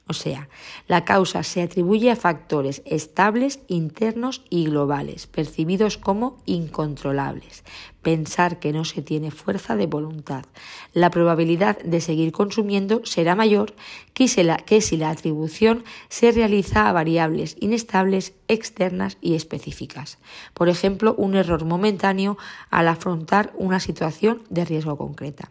o 0.08 0.14
sea, 0.14 0.50
la 0.88 1.04
causa 1.04 1.42
se 1.42 1.64
atribuye 1.64 2.12
a 2.12 2.16
factores 2.16 2.84
estables, 2.86 3.60
internos 3.68 4.44
y 4.52 4.66
globales, 4.66 5.26
percibidos 5.26 5.98
como 5.98 6.38
incontrolables. 6.46 7.64
Pensar 8.04 8.60
que 8.60 8.72
no 8.72 8.86
se 8.86 9.02
tiene 9.02 9.32
fuerza 9.32 9.76
de 9.76 9.88
voluntad. 9.88 10.46
La 10.94 11.10
probabilidad 11.10 11.80
de 11.80 12.02
seguir 12.02 12.34
consumiendo 12.34 13.02
será 13.04 13.34
mayor 13.34 13.74
que 14.14 14.28
si 14.28 14.44
la, 14.44 15.10
atribución 15.10 15.84
se 16.08 16.32
realiza 16.32 16.88
a 16.88 16.94
variables 16.94 17.58
inestables, 17.60 18.34
externas 18.48 19.18
y 19.22 19.34
específicas. 19.34 20.20
Por 20.54 20.70
ejemplo, 20.70 21.16
un 21.18 21.36
error 21.36 21.66
momentáneo 21.66 22.38
al 22.70 22.90
afrontar 22.90 23.54
una 23.56 23.80
situación 23.80 24.44
de 24.52 24.66
riesgo 24.66 24.98
concreta. 24.98 25.50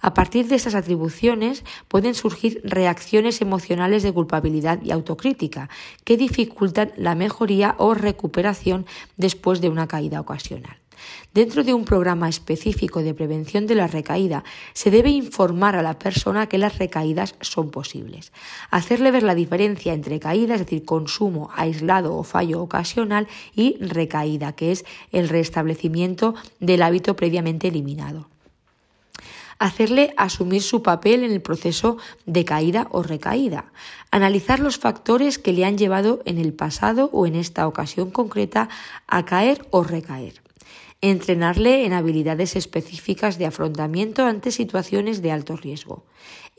A 0.00 0.14
partir 0.14 0.46
de 0.46 0.56
esas 0.56 0.74
atribuciones 0.74 1.64
pueden 1.88 2.14
surgir 2.14 2.60
reacciones 2.62 3.40
emocionales 3.40 4.02
de 4.02 4.12
culpabilidad 4.12 4.80
y 4.82 4.92
autocrítica 4.92 5.68
que 6.04 6.16
dificultan 6.16 6.92
la 6.96 7.14
mejoría 7.14 7.74
o 7.78 7.94
recuperación 7.94 8.86
después 9.16 9.60
de 9.60 9.68
una 9.68 9.88
caída 9.88 10.20
ocasional. 10.20 10.78
Dentro 11.32 11.62
de 11.62 11.74
un 11.74 11.84
programa 11.84 12.28
específico 12.28 13.02
de 13.02 13.14
prevención 13.14 13.66
de 13.66 13.74
la 13.74 13.86
recaída, 13.86 14.44
se 14.72 14.90
debe 14.90 15.10
informar 15.10 15.76
a 15.76 15.82
la 15.82 15.98
persona 15.98 16.48
que 16.48 16.58
las 16.58 16.78
recaídas 16.78 17.34
son 17.40 17.70
posibles. 17.70 18.32
Hacerle 18.70 19.10
ver 19.10 19.22
la 19.22 19.34
diferencia 19.34 19.92
entre 19.92 20.20
caída, 20.20 20.54
es 20.54 20.60
decir, 20.60 20.84
consumo 20.84 21.50
aislado 21.54 22.16
o 22.16 22.24
fallo 22.24 22.60
ocasional, 22.60 23.28
y 23.54 23.76
recaída, 23.80 24.52
que 24.52 24.72
es 24.72 24.84
el 25.12 25.28
restablecimiento 25.28 26.34
del 26.60 26.82
hábito 26.82 27.14
previamente 27.14 27.68
eliminado 27.68 28.28
hacerle 29.58 30.14
asumir 30.16 30.62
su 30.62 30.82
papel 30.82 31.24
en 31.24 31.32
el 31.32 31.40
proceso 31.40 31.98
de 32.26 32.44
caída 32.44 32.88
o 32.90 33.02
recaída, 33.02 33.72
analizar 34.10 34.60
los 34.60 34.78
factores 34.78 35.38
que 35.38 35.52
le 35.52 35.64
han 35.64 35.78
llevado 35.78 36.20
en 36.24 36.38
el 36.38 36.52
pasado 36.52 37.10
o 37.12 37.26
en 37.26 37.34
esta 37.34 37.66
ocasión 37.66 38.10
concreta 38.10 38.68
a 39.06 39.24
caer 39.24 39.66
o 39.70 39.82
recaer. 39.82 40.47
Entrenarle 41.00 41.84
en 41.84 41.92
habilidades 41.92 42.56
específicas 42.56 43.38
de 43.38 43.46
afrontamiento 43.46 44.24
ante 44.24 44.50
situaciones 44.50 45.22
de 45.22 45.30
alto 45.30 45.56
riesgo, 45.56 46.04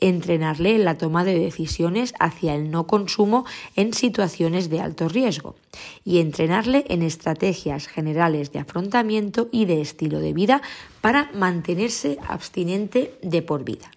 entrenarle 0.00 0.74
en 0.76 0.84
la 0.84 0.96
toma 0.96 1.24
de 1.24 1.38
decisiones 1.38 2.14
hacia 2.18 2.54
el 2.54 2.70
no 2.70 2.86
consumo 2.86 3.44
en 3.76 3.92
situaciones 3.92 4.70
de 4.70 4.80
alto 4.80 5.08
riesgo 5.08 5.56
y 6.04 6.20
entrenarle 6.20 6.84
en 6.88 7.02
estrategias 7.02 7.86
generales 7.86 8.50
de 8.52 8.60
afrontamiento 8.60 9.48
y 9.52 9.66
de 9.66 9.82
estilo 9.82 10.20
de 10.20 10.32
vida 10.32 10.62
para 11.02 11.30
mantenerse 11.34 12.18
abstinente 12.26 13.14
de 13.22 13.42
por 13.42 13.64
vida. 13.64 13.90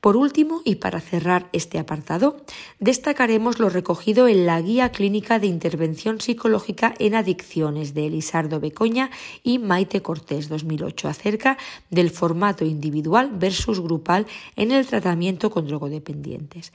Por 0.00 0.16
último, 0.16 0.60
y 0.64 0.76
para 0.76 1.00
cerrar 1.00 1.48
este 1.52 1.78
apartado, 1.78 2.36
destacaremos 2.78 3.58
lo 3.58 3.70
recogido 3.70 4.28
en 4.28 4.46
la 4.46 4.60
Guía 4.60 4.92
Clínica 4.92 5.38
de 5.38 5.46
Intervención 5.46 6.20
Psicológica 6.20 6.94
en 6.98 7.14
Adicciones 7.14 7.94
de 7.94 8.06
Elisardo 8.06 8.60
Becoña 8.60 9.10
y 9.42 9.58
Maite 9.58 10.02
Cortés 10.02 10.48
2008 10.48 11.08
acerca 11.08 11.56
del 11.90 12.10
formato 12.10 12.64
individual 12.64 13.30
versus 13.32 13.80
grupal 13.80 14.26
en 14.54 14.70
el 14.70 14.86
tratamiento 14.86 15.50
con 15.50 15.66
drogodependientes. 15.66 16.72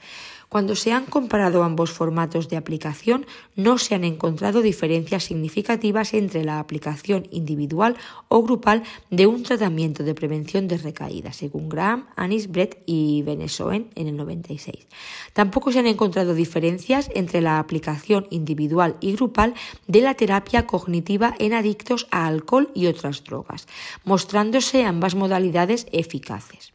Cuando 0.52 0.76
se 0.76 0.92
han 0.92 1.06
comparado 1.06 1.62
ambos 1.62 1.92
formatos 1.92 2.50
de 2.50 2.58
aplicación, 2.58 3.24
no 3.56 3.78
se 3.78 3.94
han 3.94 4.04
encontrado 4.04 4.60
diferencias 4.60 5.24
significativas 5.24 6.12
entre 6.12 6.44
la 6.44 6.58
aplicación 6.58 7.26
individual 7.30 7.96
o 8.28 8.42
grupal 8.42 8.82
de 9.08 9.26
un 9.26 9.44
tratamiento 9.44 10.04
de 10.04 10.14
prevención 10.14 10.68
de 10.68 10.76
recaída, 10.76 11.32
según 11.32 11.70
Graham, 11.70 12.06
Anis, 12.16 12.50
Brett 12.50 12.82
y 12.84 13.21
Benesoen 13.22 13.90
en 13.94 14.08
el 14.08 14.16
96. 14.16 14.86
Tampoco 15.32 15.72
se 15.72 15.78
han 15.78 15.86
encontrado 15.86 16.34
diferencias 16.34 17.10
entre 17.14 17.40
la 17.40 17.58
aplicación 17.58 18.26
individual 18.30 18.96
y 19.00 19.12
grupal 19.12 19.54
de 19.86 20.00
la 20.00 20.14
terapia 20.14 20.66
cognitiva 20.66 21.34
en 21.38 21.54
adictos 21.54 22.06
a 22.10 22.26
alcohol 22.26 22.70
y 22.74 22.86
otras 22.86 23.24
drogas, 23.24 23.66
mostrándose 24.04 24.84
ambas 24.84 25.14
modalidades 25.14 25.86
eficaces. 25.92 26.72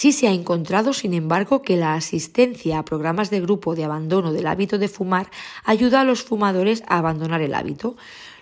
Sí 0.00 0.12
se 0.12 0.28
ha 0.28 0.32
encontrado, 0.32 0.94
sin 0.94 1.12
embargo, 1.12 1.60
que 1.60 1.76
la 1.76 1.92
asistencia 1.92 2.78
a 2.78 2.86
programas 2.86 3.28
de 3.28 3.42
grupo 3.42 3.74
de 3.74 3.84
abandono 3.84 4.32
del 4.32 4.46
hábito 4.46 4.78
de 4.78 4.88
fumar 4.88 5.30
ayuda 5.62 6.00
a 6.00 6.04
los 6.04 6.22
fumadores 6.22 6.82
a 6.88 6.96
abandonar 6.96 7.42
el 7.42 7.52
hábito. 7.52 7.96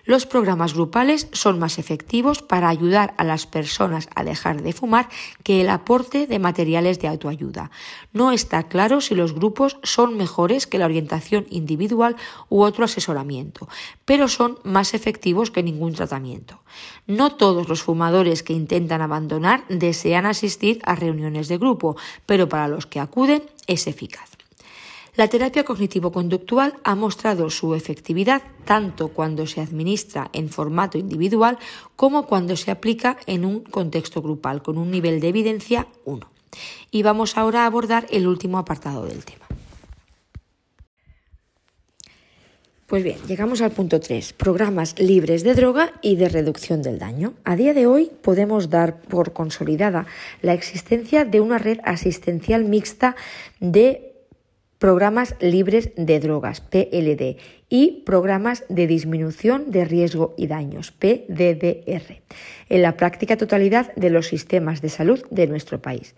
Los 0.09 0.25
programas 0.25 0.73
grupales 0.73 1.29
son 1.33 1.59
más 1.59 1.79
efectivos 1.79 2.41
para 2.41 2.71
ayudar 2.71 3.13
a 3.19 3.25
las 3.25 3.47
personas 3.47 4.09
a 4.15 4.25
dejar 4.25 4.63
de 4.63 4.73
fumar 4.73 5.11
que 5.43 5.61
el 5.61 5.69
aporte 5.69 6.27
de 6.27 6.39
materiales 6.39 6.99
de 6.99 7.09
autoayuda. 7.09 7.71
No 8.15 8.33
está 8.33 8.63
claro 8.69 9.03
si 9.03 9.15
los 9.15 9.35
grupos 9.35 9.77
son 9.83 10.17
mejores 10.17 10.67
que 10.67 10.79
la 10.79 10.87
orientación 10.87 11.45
individual 11.51 12.17
u 12.49 12.63
otro 12.63 12.87
asesoramiento, 12.87 13.69
pero 14.07 14.29
son 14.29 14.59
más 14.65 14.95
efectivos 14.95 15.51
que 15.51 15.63
ningún 15.63 15.93
tratamiento. 15.93 16.63
No 17.07 17.37
todos 17.37 17.69
los 17.69 17.83
fumadores 17.83 18.43
que 18.43 18.55
intentan 18.55 19.03
abandonar 19.03 19.65
desean 19.69 20.25
asistir 20.25 20.81
a 20.85 20.95
reuniones 20.95 21.49
de 21.49 21.59
grupo, 21.59 21.99
pero 22.25 22.49
para 22.49 22.67
los 22.67 22.87
que 22.87 23.01
acuden 23.01 23.43
es 23.67 23.87
eficaz. 23.87 24.28
La 25.19 25.27
terapia 25.27 25.65
cognitivo-conductual 25.65 26.75
ha 26.85 26.95
mostrado 26.95 27.51
su 27.51 27.75
efectividad 27.75 28.41
tanto 28.65 29.09
cuando 29.09 29.49
se 29.49 29.61
administra 29.61 30.31
en 30.33 30.49
formato 30.49 30.97
individual 30.97 31.59
como 31.97 32.29
cuando 32.29 32.55
se 32.55 32.71
aplica 32.71 33.19
en 33.27 33.45
un 33.45 33.65
contexto 33.65 34.23
grupal 34.23 34.63
con 34.63 34.79
un 34.79 34.93
nivel 34.93 35.19
de 35.19 35.27
evidencia 35.27 35.89
1. 36.05 36.25
Y 36.93 37.03
vamos 37.03 37.37
ahora 37.37 37.65
a 37.65 37.67
abordar 37.67 38.07
el 38.11 38.29
último 38.29 38.59
apartado 38.59 39.07
del 39.07 39.25
tema. 39.25 39.45
Pues 42.87 43.03
bien, 43.03 43.19
llegamos 43.27 43.61
al 43.61 43.73
punto 43.73 43.99
3, 43.99 44.35
programas 44.35 44.97
libres 45.01 45.43
de 45.43 45.55
droga 45.55 45.95
y 46.01 46.15
de 46.15 46.29
reducción 46.29 46.81
del 46.81 47.01
daño. 47.01 47.35
A 47.43 47.57
día 47.57 47.75
de 47.75 47.89
hoy 47.89 48.13
podemos 48.23 48.71
dar 48.71 49.01
por 49.03 49.33
consolidada 49.33 50.07
la 50.43 50.55
existencia 50.55 51.25
de 51.25 51.41
una 51.41 51.59
red 51.59 51.81
asistencial 51.83 52.65
mixta 52.65 53.17
de 53.59 54.08
programas 54.79 55.35
libres 55.41 55.91
de 55.97 56.21
drogas, 56.21 56.61
PLD, 56.61 57.37
y 57.69 58.03
programas 58.07 58.65
de 58.69 58.87
disminución 58.87 59.71
de 59.71 59.85
riesgo 59.85 60.35
y 60.39 60.47
daños, 60.47 60.93
PDDR, 60.93 62.23
en 62.69 62.83
la 62.83 62.97
práctica 62.97 63.37
totalidad 63.37 63.95
de 63.95 64.11
los 64.11 64.29
sistemas 64.29 64.81
de 64.81 64.89
salud 64.89 65.23
de 65.31 65.47
nuestro 65.47 65.83
país 65.83 66.15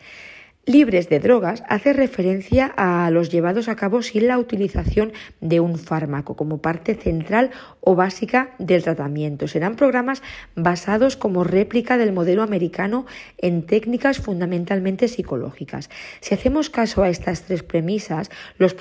libres 0.67 1.09
de 1.09 1.21
drogas 1.21 1.63
hace 1.69 1.93
referencia 1.93 2.73
a 2.77 3.11
los 3.11 3.31
llevados 3.31 3.69
a 3.69 3.77
cabo 3.77 4.03
sin 4.03 4.29
la 4.29 4.39
utilización 4.39 5.13
de 5.41 5.61
un 5.61 5.79
fármaco 5.79 6.37
como 6.37 6.59
parte 6.59 6.95
central 6.95 7.51
o 7.81 7.95
básica 7.95 8.55
del 8.59 8.83
tratamiento. 8.83 9.49
Serán 9.49 9.77
programas 9.77 10.23
basados 10.55 11.17
como 11.17 11.45
réplica 11.45 11.99
del 11.99 12.13
modelo 12.13 12.43
americano 12.43 13.07
en 13.39 13.67
técnicas 13.67 14.19
fundamentalmente 14.19 15.09
psicológicas. 15.09 15.91
Si 16.21 16.35
hacemos 16.35 16.71
caso 16.71 17.03
a 17.03 17.09
estas 17.09 17.43
tres 17.43 17.63
premisas, 17.63 18.31
los, 18.59 18.77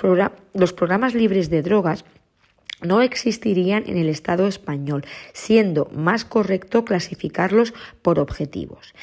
los 0.54 0.72
programas 0.72 1.14
libres 1.14 1.50
de 1.50 1.62
drogas 1.62 2.04
no 2.82 3.02
existirían 3.02 3.84
en 3.86 3.98
el 3.98 4.08
Estado 4.08 4.46
español, 4.46 5.04
siendo 5.32 5.90
más 5.92 6.24
correcto 6.24 6.84
clasificarlos 6.84 7.74
por 8.02 8.18
objetivos. 8.18 8.94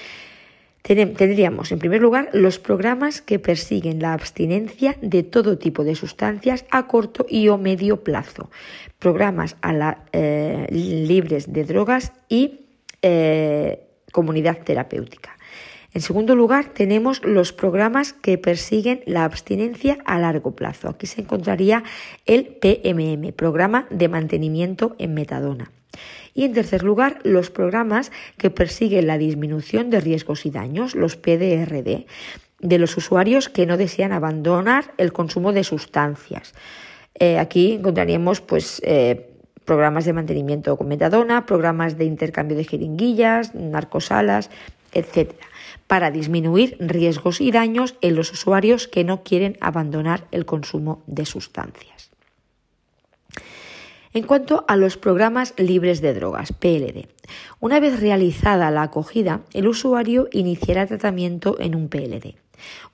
Tendríamos, 0.88 1.74
en 1.74 1.80
primer 1.80 2.02
lugar, 2.02 2.30
los 2.32 2.60
programas 2.60 3.22
que 3.22 3.40
persiguen 3.40 4.00
la 4.00 4.14
abstinencia 4.14 4.96
de 5.02 5.22
todo 5.22 5.58
tipo 5.58 5.84
de 5.84 5.96
sustancias 5.96 6.64
a 6.72 6.88
corto 6.88 7.26
y 7.28 7.50
o 7.50 7.58
medio 7.58 8.06
plazo, 8.06 8.50
programas 8.98 9.58
a 9.62 9.74
la, 9.74 10.06
eh, 10.14 10.66
libres 10.72 11.52
de 11.52 11.66
drogas 11.66 12.14
y 12.30 12.62
eh, 13.02 13.84
comunidad 14.14 14.60
terapéutica. 14.64 15.37
En 15.94 16.02
segundo 16.02 16.36
lugar, 16.36 16.74
tenemos 16.74 17.24
los 17.24 17.54
programas 17.54 18.14
que 18.14 18.38
persiguen 18.38 19.02
la 19.06 19.24
abstinencia 19.24 19.98
a 20.06 20.20
largo 20.20 20.56
plazo. 20.56 20.90
Aquí 20.90 21.08
se 21.08 21.22
encontraría 21.22 21.84
el 22.26 22.46
PMM, 22.46 23.32
Programa 23.34 23.88
de 23.90 24.10
Mantenimiento 24.10 24.96
en 25.00 25.14
Metadona. 25.14 25.72
Y 26.34 26.44
en 26.44 26.54
tercer 26.54 26.84
lugar, 26.84 27.20
los 27.24 27.50
programas 27.50 28.12
que 28.38 28.52
persiguen 28.52 29.08
la 29.08 29.18
disminución 29.18 29.90
de 29.90 30.02
riesgos 30.02 30.46
y 30.46 30.52
daños, 30.52 30.94
los 30.94 31.16
PDRD, 31.16 32.06
de 32.60 32.78
los 32.78 32.98
usuarios 32.98 33.50
que 33.50 33.66
no 33.66 33.78
desean 33.78 34.12
abandonar 34.12 34.94
el 34.98 35.14
consumo 35.14 35.54
de 35.54 35.64
sustancias. 35.64 36.54
Eh, 37.16 37.40
aquí 37.40 37.74
encontraríamos 37.74 38.42
pues, 38.42 38.82
eh, 38.84 39.30
programas 39.66 40.06
de 40.06 40.14
mantenimiento 40.14 40.78
con 40.78 40.88
metadona, 40.88 41.46
programas 41.46 41.98
de 41.98 42.06
intercambio 42.06 42.58
de 42.58 42.64
jeringuillas, 42.64 43.56
narcosalas, 43.56 44.50
etc., 44.94 45.34
para 45.88 46.12
disminuir 46.12 46.78
riesgos 46.80 47.42
y 47.42 47.52
daños 47.52 47.96
en 48.02 48.16
los 48.16 48.32
usuarios 48.32 48.88
que 48.88 49.04
no 49.04 49.24
quieren 49.24 49.58
abandonar 49.62 50.28
el 50.32 50.46
consumo 50.46 51.04
de 51.08 51.26
sustancias. 51.26 52.12
En 54.14 54.24
cuanto 54.24 54.66
a 54.68 54.76
los 54.76 54.98
programas 54.98 55.54
libres 55.58 56.02
de 56.02 56.14
drogas, 56.14 56.52
PLD, 56.52 57.08
una 57.60 57.80
vez 57.80 58.00
realizada 58.00 58.72
la 58.72 58.84
acogida, 58.84 59.42
el 59.54 59.68
usuario 59.68 60.28
iniciará 60.32 60.88
tratamiento 60.88 61.58
en 61.60 61.76
un 61.76 61.88
PLD. 61.90 62.36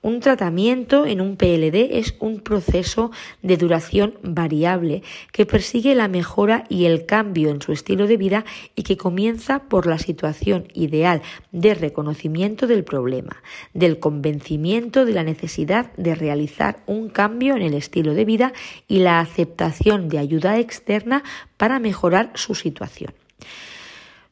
Un 0.02 0.20
tratamiento 0.20 1.06
en 1.06 1.20
un 1.20 1.36
PLD 1.36 1.98
es 1.98 2.14
un 2.20 2.40
proceso 2.40 3.10
de 3.42 3.56
duración 3.56 4.18
variable 4.22 5.02
que 5.32 5.46
persigue 5.46 5.94
la 5.94 6.08
mejora 6.08 6.64
y 6.68 6.84
el 6.84 7.06
cambio 7.06 7.50
en 7.50 7.62
su 7.62 7.72
estilo 7.72 8.06
de 8.06 8.16
vida 8.16 8.44
y 8.74 8.82
que 8.82 8.96
comienza 8.96 9.64
por 9.64 9.86
la 9.86 9.98
situación 9.98 10.68
ideal 10.74 11.22
de 11.52 11.74
reconocimiento 11.74 12.66
del 12.66 12.84
problema, 12.84 13.42
del 13.72 13.98
convencimiento 13.98 15.04
de 15.04 15.12
la 15.12 15.24
necesidad 15.24 15.92
de 15.96 16.14
realizar 16.14 16.82
un 16.86 17.08
cambio 17.08 17.56
en 17.56 17.62
el 17.62 17.74
estilo 17.74 18.14
de 18.14 18.24
vida 18.24 18.52
y 18.88 18.98
la 18.98 19.20
aceptación 19.20 20.08
de 20.08 20.18
ayuda 20.18 20.58
externa 20.58 21.22
para 21.56 21.78
mejorar 21.78 22.30
su 22.34 22.54
situación. 22.54 23.14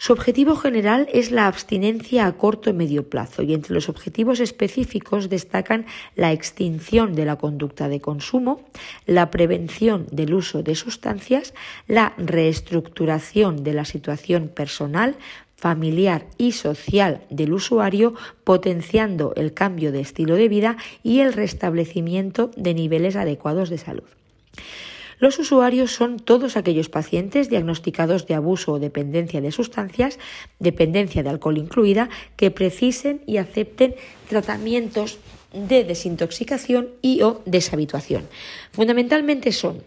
Su 0.02 0.12
objetivo 0.12 0.56
general 0.56 1.08
es 1.12 1.30
la 1.30 1.46
abstinencia 1.46 2.26
a 2.26 2.32
corto 2.32 2.70
y 2.70 2.72
medio 2.72 3.08
plazo 3.08 3.44
y 3.44 3.54
entre 3.54 3.72
los 3.72 3.88
objetivos 3.88 4.40
específicos 4.40 5.28
destacan 5.28 5.86
la 6.16 6.32
extinción 6.32 7.14
de 7.14 7.24
la 7.24 7.36
conducta 7.36 7.88
de 7.88 8.00
consumo, 8.00 8.64
la 9.06 9.30
prevención 9.30 10.06
del 10.10 10.34
uso 10.34 10.64
de 10.64 10.74
sustancias, 10.74 11.54
la 11.86 12.14
reestructuración 12.16 13.62
de 13.62 13.74
la 13.74 13.84
situación 13.84 14.48
personal, 14.48 15.14
familiar 15.54 16.26
y 16.36 16.50
social 16.50 17.22
del 17.30 17.52
usuario, 17.52 18.14
potenciando 18.42 19.32
el 19.36 19.54
cambio 19.54 19.92
de 19.92 20.00
estilo 20.00 20.34
de 20.34 20.48
vida 20.48 20.78
y 21.04 21.20
el 21.20 21.32
restablecimiento 21.32 22.50
de 22.56 22.74
niveles 22.74 23.14
adecuados 23.14 23.70
de 23.70 23.78
salud. 23.78 24.08
Los 25.22 25.38
usuarios 25.38 25.92
son 25.92 26.18
todos 26.18 26.56
aquellos 26.56 26.88
pacientes 26.88 27.48
diagnosticados 27.48 28.26
de 28.26 28.34
abuso 28.34 28.72
o 28.72 28.82
dependencia 28.82 29.40
de 29.40 29.54
sustancias, 29.54 30.18
dependencia 30.58 31.22
de 31.22 31.30
alcohol 31.30 31.58
incluida, 31.58 32.10
que 32.34 32.50
precisen 32.50 33.22
y 33.24 33.36
acepten 33.36 33.94
tratamientos 34.28 35.22
de 35.54 35.84
desintoxicación 35.84 36.88
y 37.02 37.22
o 37.22 37.40
deshabituación. 37.46 38.26
Fundamentalmente 38.72 39.52
son 39.52 39.86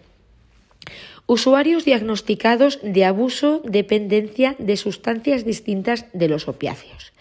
Usuarios 1.27 1.83
diagnosticados 1.83 2.79
de 2.81 3.03
abuso, 3.03 3.59
dependencia 3.65 4.55
de 4.57 4.77
sustancias 4.77 5.43
distintas 5.43 6.05
de 6.13 6.29
los 6.29 6.47
opiáceos. 6.47 7.11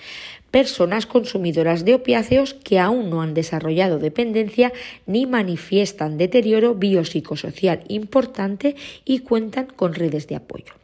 Personas 0.55 1.07
consumidoras 1.07 1.85
de 1.85 1.95
opiáceos 1.95 2.55
que 2.55 2.79
aún 2.79 3.11
no 3.11 3.23
han 3.23 3.35
desarrollado 3.35 3.99
dependencia 3.99 4.73
ni 5.05 5.27
manifiestan 5.27 6.17
deterioro 6.17 6.77
biopsicosocial 6.77 7.81
importante 7.89 8.77
y 9.05 9.19
cuentan 9.19 9.67
con 9.67 9.95
redes 9.95 10.29
de 10.29 10.37
apoyo 10.37 10.75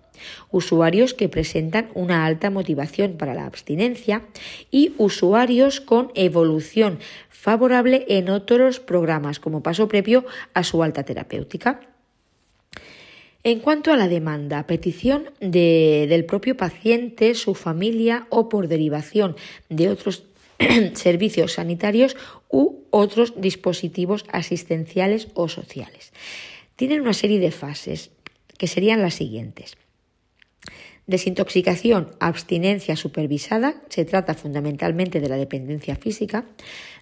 usuarios 0.50 1.14
que 1.14 1.28
presentan 1.28 1.88
una 1.94 2.26
alta 2.26 2.50
motivación 2.50 3.12
para 3.12 3.32
la 3.32 3.46
abstinencia 3.46 4.22
y 4.72 4.92
usuarios 4.98 5.80
con 5.80 6.10
evolución 6.16 6.98
favorable 7.30 8.04
en 8.08 8.28
otros 8.28 8.80
programas 8.80 9.38
como 9.38 9.62
paso 9.62 9.86
previo 9.86 10.26
a 10.52 10.64
su 10.64 10.82
alta 10.82 11.04
terapéutica. 11.04 11.89
En 13.42 13.60
cuanto 13.60 13.90
a 13.90 13.96
la 13.96 14.08
demanda, 14.08 14.66
petición 14.66 15.30
del 15.40 16.24
propio 16.26 16.56
paciente, 16.56 17.34
su 17.34 17.54
familia 17.54 18.26
o 18.28 18.50
por 18.50 18.68
derivación 18.68 19.34
de 19.70 19.88
otros 19.88 20.24
servicios 20.94 21.54
sanitarios 21.54 22.16
u 22.50 22.80
otros 22.90 23.40
dispositivos 23.40 24.26
asistenciales 24.30 25.28
o 25.34 25.48
sociales. 25.48 26.12
Tienen 26.76 27.00
una 27.00 27.14
serie 27.14 27.40
de 27.40 27.50
fases 27.50 28.10
que 28.58 28.66
serían 28.66 29.00
las 29.00 29.14
siguientes. 29.14 29.78
Desintoxicación, 31.06 32.14
abstinencia 32.20 32.94
supervisada, 32.94 33.82
se 33.88 34.04
trata 34.04 34.34
fundamentalmente 34.34 35.18
de 35.18 35.28
la 35.28 35.36
dependencia 35.36 35.96
física. 35.96 36.44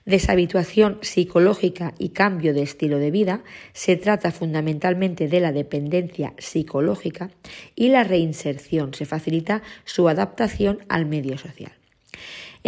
Deshabituación 0.09 0.96
psicológica 1.02 1.92
y 1.98 2.09
cambio 2.09 2.54
de 2.54 2.62
estilo 2.62 2.98
de 2.98 3.11
vida, 3.11 3.42
se 3.74 3.94
trata 3.96 4.32
fundamentalmente 4.32 5.28
de 5.28 5.38
la 5.38 5.52
dependencia 5.52 6.32
psicológica. 6.38 7.28
Y 7.76 7.90
la 7.90 8.04
reinserción, 8.04 8.94
se 8.94 9.04
facilita 9.04 9.61
su 9.84 10.09
adaptación 10.09 10.78
al 10.88 11.04
medio 11.04 11.36
social. 11.36 11.78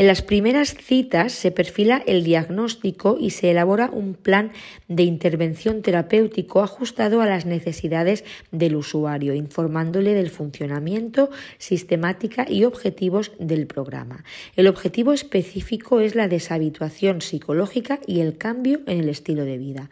En 0.01 0.07
las 0.07 0.22
primeras 0.22 0.74
citas 0.78 1.30
se 1.32 1.51
perfila 1.51 2.03
el 2.07 2.24
diagnóstico 2.24 3.18
y 3.20 3.32
se 3.32 3.51
elabora 3.51 3.90
un 3.92 4.14
plan 4.14 4.51
de 4.88 5.03
intervención 5.03 5.82
terapéutico 5.82 6.62
ajustado 6.62 7.20
a 7.20 7.26
las 7.26 7.44
necesidades 7.44 8.24
del 8.51 8.76
usuario, 8.76 9.34
informándole 9.34 10.14
del 10.14 10.30
funcionamiento, 10.30 11.28
sistemática 11.59 12.46
y 12.48 12.64
objetivos 12.64 13.32
del 13.38 13.66
programa. 13.66 14.24
El 14.57 14.68
objetivo 14.68 15.12
específico 15.12 16.01
es 16.01 16.14
la 16.14 16.28
deshabituación 16.28 17.20
psicológica 17.20 18.01
y 18.07 18.20
el 18.20 18.38
cambio 18.38 18.80
en 18.86 19.01
el 19.01 19.11
estilo 19.11 19.44
de 19.44 19.59
vida. 19.59 19.90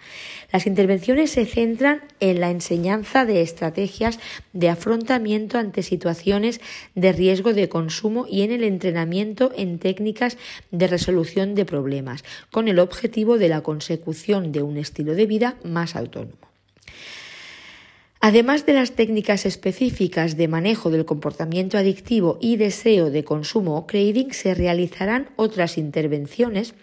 Las 0.50 0.66
intervenciones 0.66 1.32
se 1.32 1.44
centran 1.44 2.00
en 2.20 2.40
la 2.40 2.50
enseñanza 2.50 3.26
de 3.26 3.42
estrategias 3.42 4.18
de 4.54 4.70
afrontamiento 4.70 5.58
ante 5.58 5.82
situaciones 5.82 6.62
de 6.94 7.12
riesgo 7.12 7.52
de 7.52 7.68
consumo 7.68 8.24
y 8.26 8.40
en 8.40 8.52
el 8.52 8.64
entrenamiento 8.64 9.52
en 9.54 9.78
técnicas 9.78 9.97
de 10.70 10.86
resolución 10.86 11.54
de 11.54 11.64
problemas, 11.64 12.24
con 12.50 12.68
el 12.68 12.78
objetivo 12.78 13.38
de 13.38 13.48
la 13.48 13.62
consecución 13.62 14.52
de 14.52 14.62
un 14.62 14.76
estilo 14.76 15.14
de 15.14 15.26
vida 15.26 15.56
más 15.64 15.96
autónomo. 15.96 16.48
Además 18.20 18.66
de 18.66 18.72
las 18.72 18.92
técnicas 18.92 19.46
específicas 19.46 20.36
de 20.36 20.48
manejo 20.48 20.90
del 20.90 21.04
comportamiento 21.04 21.78
adictivo 21.78 22.38
y 22.40 22.56
deseo 22.56 23.10
de 23.10 23.22
consumo 23.22 23.76
o 23.76 23.86
craving, 23.86 24.32
se 24.32 24.54
realizarán 24.54 25.30
otras 25.36 25.78
intervenciones 25.78 26.74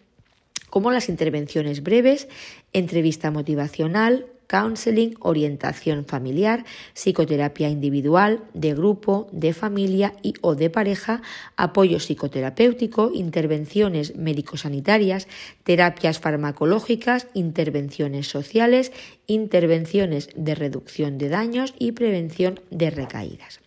como 0.70 0.92
las 0.92 1.10
intervenciones 1.10 1.84
breves, 1.84 2.28
entrevista 2.74 3.32
motivacional, 3.32 4.28
counseling, 4.48 5.16
orientación 5.20 6.06
familiar, 6.06 6.66
psicoterapia 6.94 7.70
individual, 7.70 8.44
de 8.54 8.74
grupo, 8.74 9.28
de 9.32 9.54
familia 9.54 10.14
y 10.22 10.34
o 10.42 10.56
de 10.56 10.70
pareja, 10.70 11.22
apoyo 11.58 11.98
psicoterapéutico, 12.00 13.12
intervenciones 13.14 14.16
médico-sanitarias, 14.16 15.28
terapias 15.64 16.20
farmacológicas, 16.20 17.28
intervenciones 17.34 18.28
sociales, 18.28 18.92
intervenciones 19.28 20.30
de 20.36 20.56
reducción 20.56 21.18
de 21.18 21.30
daños 21.30 21.74
y 21.80 21.94
prevención 21.94 22.60
de 22.72 22.90
recaídas. 22.90 23.60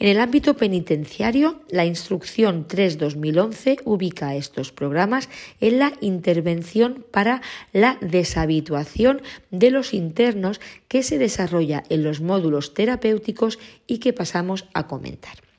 En 0.00 0.08
el 0.08 0.18
ámbito 0.18 0.56
penitenciario, 0.56 1.60
la 1.68 1.84
Instrucción 1.84 2.66
3-2011 2.66 3.82
ubica 3.84 4.34
estos 4.34 4.72
programas 4.72 5.28
en 5.60 5.78
la 5.78 5.92
intervención 6.00 7.04
para 7.10 7.42
la 7.74 7.98
deshabituación 8.00 9.20
de 9.50 9.70
los 9.70 9.92
internos 9.92 10.58
que 10.88 11.02
se 11.02 11.18
desarrolla 11.18 11.84
en 11.90 12.02
los 12.02 12.22
módulos 12.22 12.72
terapéuticos 12.72 13.58
y 13.86 13.98
que 13.98 14.14
pasamos 14.14 14.64
a 14.72 14.86
comentar. 14.86 15.49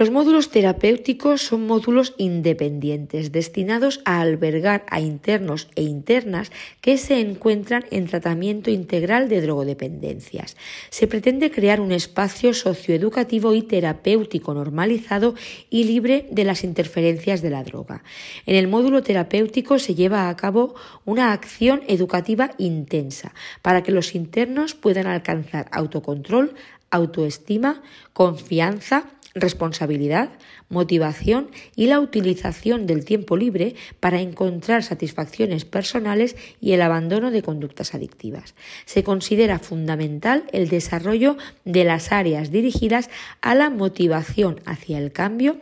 Los 0.00 0.10
módulos 0.10 0.48
terapéuticos 0.48 1.42
son 1.42 1.66
módulos 1.66 2.14
independientes 2.16 3.32
destinados 3.32 4.00
a 4.06 4.22
albergar 4.22 4.86
a 4.88 4.98
internos 4.98 5.68
e 5.74 5.82
internas 5.82 6.50
que 6.80 6.96
se 6.96 7.20
encuentran 7.20 7.84
en 7.90 8.06
tratamiento 8.06 8.70
integral 8.70 9.28
de 9.28 9.42
drogodependencias. 9.42 10.56
Se 10.88 11.06
pretende 11.06 11.50
crear 11.50 11.82
un 11.82 11.92
espacio 11.92 12.54
socioeducativo 12.54 13.52
y 13.52 13.60
terapéutico 13.60 14.54
normalizado 14.54 15.34
y 15.68 15.84
libre 15.84 16.26
de 16.30 16.44
las 16.44 16.64
interferencias 16.64 17.42
de 17.42 17.50
la 17.50 17.62
droga. 17.62 18.02
En 18.46 18.56
el 18.56 18.68
módulo 18.68 19.02
terapéutico 19.02 19.78
se 19.78 19.94
lleva 19.94 20.30
a 20.30 20.36
cabo 20.38 20.76
una 21.04 21.34
acción 21.34 21.82
educativa 21.88 22.52
intensa 22.56 23.34
para 23.60 23.82
que 23.82 23.92
los 23.92 24.14
internos 24.14 24.74
puedan 24.74 25.06
alcanzar 25.06 25.68
autocontrol, 25.72 26.54
autoestima, 26.90 27.82
confianza, 28.14 29.19
responsabilidad, 29.34 30.30
motivación 30.68 31.50
y 31.76 31.86
la 31.86 32.00
utilización 32.00 32.86
del 32.86 33.04
tiempo 33.04 33.36
libre 33.36 33.74
para 34.00 34.20
encontrar 34.20 34.82
satisfacciones 34.82 35.64
personales 35.64 36.36
y 36.60 36.72
el 36.72 36.82
abandono 36.82 37.30
de 37.30 37.42
conductas 37.42 37.94
adictivas. 37.94 38.54
Se 38.86 39.04
considera 39.04 39.58
fundamental 39.58 40.44
el 40.52 40.68
desarrollo 40.68 41.36
de 41.64 41.84
las 41.84 42.12
áreas 42.12 42.50
dirigidas 42.50 43.10
a 43.40 43.54
la 43.54 43.70
motivación 43.70 44.60
hacia 44.64 44.98
el 44.98 45.12
cambio, 45.12 45.58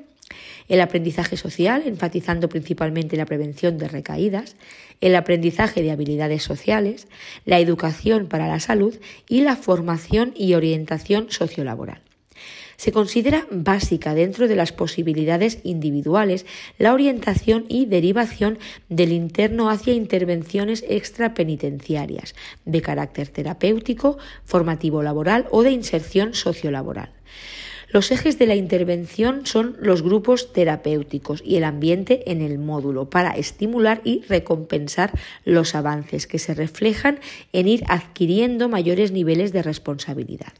el 0.68 0.80
aprendizaje 0.80 1.36
social, 1.36 1.82
enfatizando 1.86 2.48
principalmente 2.48 3.16
la 3.16 3.26
prevención 3.26 3.78
de 3.78 3.88
recaídas, 3.88 4.56
el 5.00 5.14
aprendizaje 5.16 5.82
de 5.82 5.90
habilidades 5.90 6.42
sociales, 6.42 7.08
la 7.44 7.60
educación 7.60 8.26
para 8.26 8.48
la 8.48 8.60
salud 8.60 8.94
y 9.28 9.40
la 9.40 9.56
formación 9.56 10.34
y 10.36 10.54
orientación 10.54 11.30
sociolaboral. 11.30 12.07
Se 12.78 12.92
considera 12.92 13.44
básica 13.50 14.14
dentro 14.14 14.46
de 14.46 14.54
las 14.54 14.70
posibilidades 14.70 15.58
individuales 15.64 16.46
la 16.78 16.94
orientación 16.94 17.64
y 17.68 17.86
derivación 17.86 18.60
del 18.88 19.10
interno 19.10 19.68
hacia 19.68 19.94
intervenciones 19.94 20.84
extrapenitenciarias 20.88 22.36
de 22.64 22.80
carácter 22.80 23.28
terapéutico, 23.30 24.18
formativo 24.44 25.02
laboral 25.02 25.46
o 25.50 25.64
de 25.64 25.72
inserción 25.72 26.34
sociolaboral. 26.34 27.10
Los 27.90 28.10
ejes 28.10 28.38
de 28.38 28.46
la 28.46 28.54
intervención 28.54 29.46
son 29.46 29.74
los 29.80 30.02
grupos 30.02 30.52
terapéuticos 30.52 31.42
y 31.42 31.56
el 31.56 31.64
ambiente 31.64 32.30
en 32.30 32.42
el 32.42 32.58
módulo 32.58 33.08
para 33.08 33.30
estimular 33.30 34.02
y 34.04 34.20
recompensar 34.28 35.10
los 35.46 35.74
avances 35.74 36.26
que 36.26 36.38
se 36.38 36.52
reflejan 36.52 37.18
en 37.54 37.66
ir 37.66 37.84
adquiriendo 37.88 38.68
mayores 38.68 39.10
niveles 39.10 39.54
de 39.54 39.62
responsabilidad. 39.62 40.52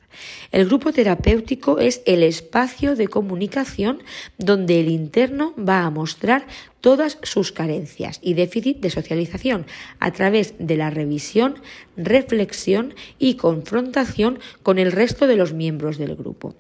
El 0.53 0.65
grupo 0.65 0.91
terapéutico 0.91 1.79
es 1.79 2.01
el 2.07 2.23
espacio 2.23 2.97
de 2.97 3.09
comunicación 3.09 4.03
donde 4.39 4.81
el 4.81 4.89
interno 4.89 5.53
va 5.57 5.83
a 5.83 5.91
mostrar 5.91 6.47
todas 6.81 7.19
sus 7.23 7.53
carencias 7.53 8.21
y 8.23 8.33
déficit 8.33 8.79
de 8.81 8.89
socialización 8.89 9.67
a 10.01 10.13
través 10.13 10.55
de 10.59 10.79
la 10.79 10.89
revisión, 10.89 11.57
reflexión 11.99 12.95
y 13.19 13.35
confrontación 13.35 14.39
con 14.63 14.79
el 14.79 14.93
resto 14.93 15.27
de 15.27 15.37
los 15.37 15.53
miembros 15.53 15.99
del 15.99 16.17
grupo. 16.17 16.55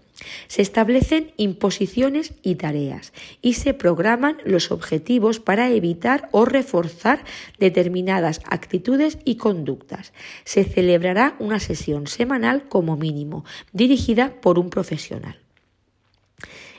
Se 0.48 0.62
establecen 0.62 1.32
imposiciones 1.36 2.32
y 2.42 2.56
tareas 2.56 3.12
y 3.42 3.54
se 3.54 3.74
programan 3.74 4.38
los 4.44 4.70
objetivos 4.70 5.40
para 5.40 5.70
evitar 5.70 6.28
o 6.32 6.44
reforzar 6.44 7.24
determinadas 7.58 8.40
actitudes 8.44 9.18
y 9.24 9.36
conductas. 9.36 10.12
Se 10.44 10.64
celebrará 10.64 11.36
una 11.38 11.60
sesión 11.60 12.06
semanal 12.06 12.68
como 12.68 12.96
mínimo, 12.96 13.44
dirigida 13.72 14.40
por 14.40 14.58
un 14.58 14.70
profesional. 14.70 15.38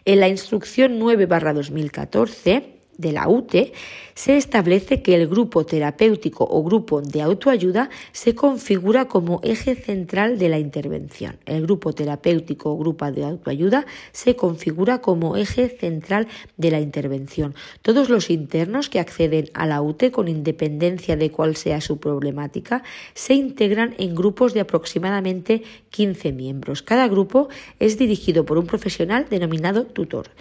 En 0.06 0.20
la 0.20 0.28
instrucción 0.28 0.98
9 1.00 1.28
2014 1.28 2.79
de 3.00 3.14
la 3.14 3.28
UTE, 3.28 3.74
se 4.14 4.36
establece 4.36 5.02
que 5.02 5.16
el 5.16 5.28
grupo 5.28 5.66
terapéutico 5.66 6.44
o 6.44 6.62
grupo 6.62 7.02
de 7.02 7.22
autoayuda 7.22 7.90
se 8.12 8.36
configura 8.36 9.06
como 9.06 9.40
eje 9.44 9.76
central 9.76 10.38
de 10.38 10.50
la 10.50 10.60
intervención. 10.60 11.38
El 11.46 11.62
grupo 11.62 11.94
terapéutico 11.94 12.74
o 12.74 12.78
grupo 12.78 13.10
de 13.10 13.24
autoayuda 13.24 13.86
se 14.12 14.36
configura 14.36 15.00
como 15.00 15.38
eje 15.38 15.70
central 15.70 16.28
de 16.58 16.70
la 16.70 16.82
intervención. 16.82 17.56
Todos 17.82 18.10
los 18.10 18.30
internos 18.30 18.90
que 18.90 19.00
acceden 19.00 19.50
a 19.54 19.66
la 19.66 19.82
UTE, 19.82 20.12
con 20.12 20.28
independencia 20.28 21.16
de 21.16 21.32
cuál 21.32 21.56
sea 21.56 21.80
su 21.80 21.98
problemática, 22.00 22.84
se 23.14 23.36
integran 23.36 23.96
en 24.00 24.16
grupos 24.16 24.54
de 24.54 24.60
aproximadamente 24.60 25.64
15 25.92 26.34
miembros. 26.34 26.82
Cada 26.82 27.08
grupo 27.08 27.48
es 27.80 27.98
dirigido 27.98 28.44
por 28.44 28.58
un 28.58 28.68
profesional 28.68 29.28
denominado 29.30 29.86
tutor. 29.86 30.32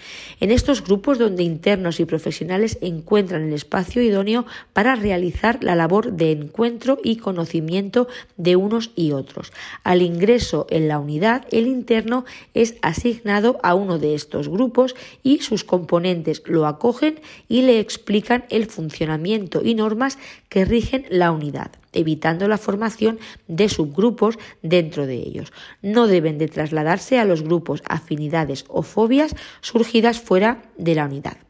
En 0.40 0.50
estos 0.50 0.82
grupos 0.82 1.18
donde 1.18 1.44
internos 1.44 2.00
y 2.00 2.04
profesionales 2.48 2.78
encuentran 2.80 3.42
el 3.42 3.52
espacio 3.52 4.00
idóneo 4.00 4.46
para 4.72 4.94
realizar 4.94 5.62
la 5.62 5.74
labor 5.74 6.12
de 6.12 6.32
encuentro 6.32 6.98
y 7.04 7.16
conocimiento 7.16 8.08
de 8.38 8.56
unos 8.56 8.90
y 8.96 9.12
otros. 9.12 9.52
Al 9.84 10.00
ingreso 10.00 10.66
en 10.70 10.88
la 10.88 10.98
unidad, 10.98 11.44
el 11.50 11.66
interno 11.66 12.24
es 12.54 12.76
asignado 12.80 13.58
a 13.62 13.74
uno 13.74 13.98
de 13.98 14.14
estos 14.14 14.48
grupos 14.48 14.96
y 15.22 15.40
sus 15.40 15.62
componentes 15.62 16.42
lo 16.46 16.66
acogen 16.66 17.20
y 17.48 17.62
le 17.62 17.80
explican 17.80 18.44
el 18.48 18.64
funcionamiento 18.64 19.60
y 19.62 19.74
normas 19.74 20.16
que 20.48 20.64
rigen 20.64 21.04
la 21.10 21.32
unidad 21.32 21.72
evitando 21.94 22.46
la 22.48 22.58
formación 22.58 23.18
de 23.48 23.68
subgrupos 23.68 24.38
dentro 24.62 25.06
de 25.06 25.16
ellos. 25.16 25.52
No 25.82 26.06
deben 26.06 26.36
de 26.38 26.46
trasladarse 26.46 27.18
a 27.18 27.24
los 27.24 27.42
grupos, 27.42 27.82
afinidades 27.88 28.66
o 28.68 28.82
fobias 28.82 29.34
surgidas 29.62 30.20
fuera 30.20 30.62
de 30.76 30.94
la 30.94 31.06
unidad. 31.06 31.47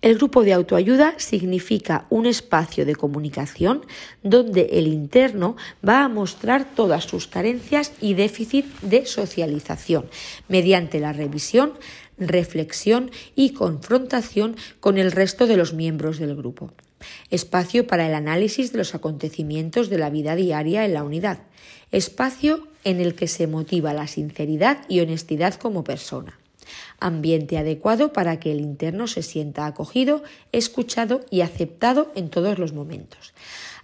El 0.00 0.16
grupo 0.16 0.44
de 0.44 0.52
autoayuda 0.52 1.14
significa 1.18 2.06
un 2.08 2.26
espacio 2.26 2.86
de 2.86 2.94
comunicación 2.94 3.84
donde 4.22 4.68
el 4.74 4.86
interno 4.86 5.56
va 5.86 6.04
a 6.04 6.08
mostrar 6.08 6.72
todas 6.76 7.02
sus 7.02 7.26
carencias 7.26 7.92
y 8.00 8.14
déficit 8.14 8.66
de 8.80 9.06
socialización 9.06 10.08
mediante 10.46 11.00
la 11.00 11.12
revisión, 11.12 11.72
reflexión 12.16 13.10
y 13.34 13.50
confrontación 13.54 14.54
con 14.78 14.98
el 14.98 15.10
resto 15.10 15.48
de 15.48 15.56
los 15.56 15.74
miembros 15.74 16.20
del 16.20 16.36
grupo. 16.36 16.70
Espacio 17.30 17.88
para 17.88 18.06
el 18.06 18.14
análisis 18.14 18.70
de 18.70 18.78
los 18.78 18.94
acontecimientos 18.94 19.90
de 19.90 19.98
la 19.98 20.10
vida 20.10 20.36
diaria 20.36 20.84
en 20.84 20.94
la 20.94 21.02
unidad, 21.02 21.40
espacio 21.90 22.68
en 22.84 23.00
el 23.00 23.16
que 23.16 23.26
se 23.26 23.48
motiva 23.48 23.92
la 23.94 24.06
sinceridad 24.06 24.78
y 24.88 25.00
honestidad 25.00 25.54
como 25.54 25.82
persona, 25.82 26.38
ambiente 27.00 27.58
adecuado 27.58 28.12
para 28.12 28.40
que 28.40 28.52
el 28.52 28.60
interno 28.60 29.06
se 29.06 29.22
sienta 29.22 29.66
acogido, 29.66 30.22
escuchado 30.52 31.20
y 31.30 31.40
aceptado 31.42 32.12
en 32.14 32.30
todos 32.30 32.58
los 32.58 32.72
momentos. 32.72 33.32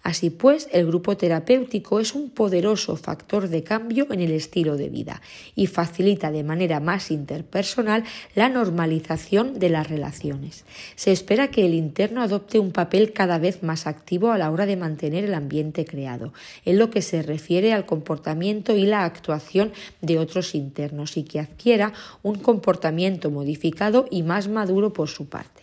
Así 0.05 0.29
pues, 0.29 0.69
el 0.71 0.87
grupo 0.87 1.17
terapéutico 1.17 1.99
es 1.99 2.15
un 2.15 2.29
poderoso 2.29 2.95
factor 2.95 3.49
de 3.49 3.65
cambio 3.65 4.07
en 4.11 4.21
el 4.21 4.33
estilo 4.33 4.77
de 4.77 4.91
vida 4.91 5.23
y 5.57 5.67
facilita 5.67 6.31
de 6.31 6.45
manera 6.45 6.79
más 6.79 7.11
interpersonal 7.11 8.05
la 8.35 8.51
normalización 8.51 9.59
de 9.59 9.71
las 9.71 9.89
relaciones. 9.89 10.67
Se 10.95 11.11
espera 11.11 11.49
que 11.49 11.65
el 11.65 11.73
interno 11.73 12.21
adopte 12.21 12.59
un 12.59 12.71
papel 12.71 13.15
cada 13.15 13.39
vez 13.39 13.63
más 13.63 13.87
activo 13.87 14.31
a 14.31 14.37
la 14.37 14.51
hora 14.51 14.67
de 14.67 14.77
mantener 14.77 15.25
el 15.25 15.33
ambiente 15.33 15.87
creado, 15.87 16.35
en 16.67 16.79
lo 16.79 16.91
que 16.91 17.01
se 17.01 17.23
refiere 17.23 17.73
al 17.73 17.87
comportamiento 17.87 18.77
y 18.77 18.85
la 18.85 19.05
actuación 19.05 19.73
de 20.03 20.19
otros 20.19 20.55
internos 20.55 21.17
y 21.17 21.23
que 21.23 21.41
adquiera 21.41 21.95
un 22.23 22.41
comportamiento 22.41 23.31
modificado 23.31 24.07
y 24.11 24.23
más 24.23 24.49
maduro 24.49 24.93
por 24.93 25.09
su 25.09 25.31
parte. 25.31 25.54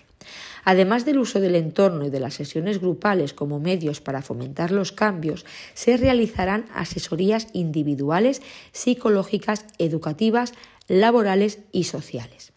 Además 0.63 1.05
del 1.05 1.19
uso 1.19 1.39
del 1.39 1.55
entorno 1.55 2.05
y 2.05 2.09
de 2.09 2.19
las 2.19 2.35
sesiones 2.35 2.79
grupales 2.79 3.33
como 3.33 3.59
medios 3.59 4.01
para 4.01 4.21
fomentar 4.21 4.71
los 4.71 4.91
cambios, 4.91 5.45
se 5.73 5.97
realizarán 5.97 6.65
asesorías 6.73 7.47
individuales, 7.53 8.41
psicológicas, 8.71 9.65
educativas, 9.77 10.53
laborales 10.87 11.59
y 11.71 11.85
sociales. 11.85 12.53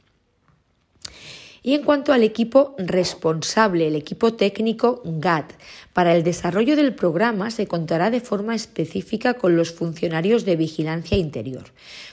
Y 1.66 1.72
en 1.72 1.82
cuanto 1.82 2.12
al 2.12 2.22
equipo 2.22 2.74
responsable, 2.76 3.86
el 3.86 3.96
equipo 3.96 4.34
técnico 4.34 5.00
GAT, 5.02 5.54
para 5.94 6.14
el 6.14 6.22
desarrollo 6.22 6.76
del 6.76 6.94
programa 6.94 7.50
se 7.50 7.66
contará 7.66 8.10
de 8.10 8.20
forma 8.20 8.54
específica 8.54 9.32
con 9.32 9.56
los 9.56 9.72
funcionarios 9.72 10.44
de 10.44 10.56
vigilancia 10.56 11.16
interior. 11.16 11.64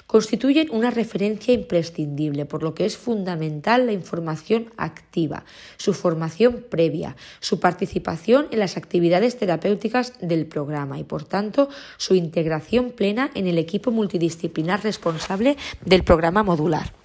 Constituyen 0.07 0.69
una 0.71 0.89
referencia 0.89 1.53
imprescindible, 1.53 2.45
por 2.45 2.63
lo 2.63 2.73
que 2.73 2.85
es 2.85 2.95
fundamental 2.95 3.87
la 3.87 3.91
información 3.91 4.71
activa, 4.77 5.43
su 5.75 5.93
formación 5.93 6.65
previa, 6.69 7.17
su 7.41 7.59
participación 7.59 8.47
en 8.51 8.59
las 8.59 8.77
actividades 8.77 9.37
terapéuticas 9.37 10.13
del 10.21 10.45
programa 10.45 10.97
y, 10.97 11.03
por 11.03 11.25
tanto, 11.25 11.67
su 11.97 12.15
integración 12.15 12.91
plena 12.91 13.31
en 13.33 13.47
el 13.47 13.57
equipo 13.57 13.91
multidisciplinar 13.91 14.81
responsable 14.81 15.57
del 15.83 16.05
programa 16.05 16.41
modular. 16.41 17.00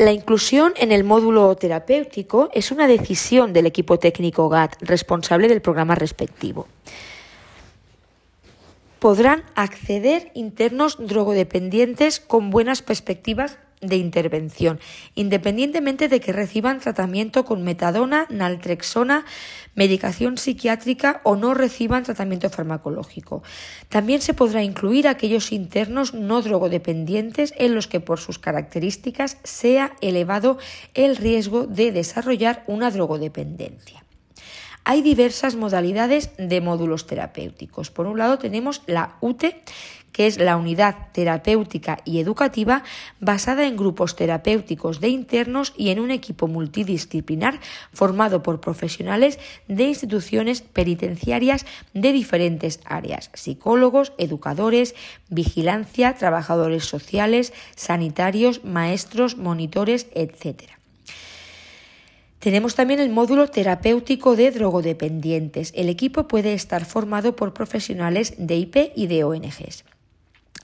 La 0.00 0.12
inclusión 0.12 0.72
en 0.76 0.92
el 0.92 1.04
módulo 1.04 1.54
terapéutico 1.56 2.48
es 2.54 2.70
una 2.70 2.86
decisión 2.86 3.52
del 3.52 3.66
equipo 3.66 3.98
técnico 3.98 4.48
GAT 4.48 4.76
responsable 4.80 5.46
del 5.46 5.60
programa 5.60 5.94
respectivo. 5.94 6.66
Podrán 8.98 9.44
acceder 9.56 10.30
internos 10.32 10.96
drogodependientes 11.06 12.18
con 12.18 12.48
buenas 12.48 12.80
perspectivas 12.80 13.58
de 13.80 13.96
intervención, 13.96 14.78
independientemente 15.14 16.08
de 16.08 16.20
que 16.20 16.32
reciban 16.32 16.80
tratamiento 16.80 17.44
con 17.44 17.62
metadona, 17.62 18.26
naltrexona, 18.28 19.24
medicación 19.74 20.36
psiquiátrica 20.36 21.20
o 21.24 21.36
no 21.36 21.54
reciban 21.54 22.02
tratamiento 22.02 22.50
farmacológico. 22.50 23.42
También 23.88 24.20
se 24.20 24.34
podrá 24.34 24.62
incluir 24.62 25.08
aquellos 25.08 25.52
internos 25.52 26.12
no 26.12 26.42
drogodependientes 26.42 27.54
en 27.56 27.74
los 27.74 27.86
que 27.86 28.00
por 28.00 28.20
sus 28.20 28.38
características 28.38 29.38
sea 29.44 29.96
elevado 30.00 30.58
el 30.94 31.16
riesgo 31.16 31.66
de 31.66 31.92
desarrollar 31.92 32.64
una 32.66 32.90
drogodependencia. 32.90 34.04
Hay 34.84 35.02
diversas 35.02 35.56
modalidades 35.56 36.30
de 36.38 36.60
módulos 36.60 37.06
terapéuticos. 37.06 37.90
Por 37.90 38.06
un 38.06 38.18
lado 38.18 38.38
tenemos 38.38 38.82
la 38.86 39.16
UTE, 39.20 39.62
que 40.12 40.26
es 40.26 40.38
la 40.38 40.56
unidad 40.56 40.96
terapéutica 41.12 41.98
y 42.04 42.20
educativa 42.20 42.82
basada 43.20 43.66
en 43.66 43.76
grupos 43.76 44.16
terapéuticos 44.16 45.00
de 45.00 45.08
internos 45.08 45.72
y 45.76 45.90
en 45.90 46.00
un 46.00 46.10
equipo 46.10 46.48
multidisciplinar 46.48 47.60
formado 47.92 48.42
por 48.42 48.60
profesionales 48.60 49.38
de 49.68 49.84
instituciones 49.84 50.62
penitenciarias 50.62 51.66
de 51.94 52.12
diferentes 52.12 52.80
áreas, 52.84 53.30
psicólogos, 53.34 54.12
educadores, 54.18 54.94
vigilancia, 55.28 56.14
trabajadores 56.14 56.84
sociales, 56.84 57.52
sanitarios, 57.76 58.64
maestros, 58.64 59.36
monitores, 59.36 60.06
etc. 60.14 60.70
Tenemos 62.38 62.74
también 62.74 63.00
el 63.00 63.10
módulo 63.10 63.48
terapéutico 63.48 64.34
de 64.34 64.50
drogodependientes. 64.50 65.72
El 65.76 65.90
equipo 65.90 66.26
puede 66.26 66.54
estar 66.54 66.86
formado 66.86 67.36
por 67.36 67.52
profesionales 67.52 68.34
de 68.38 68.56
IP 68.56 68.92
y 68.96 69.08
de 69.08 69.24
ONGs 69.24 69.84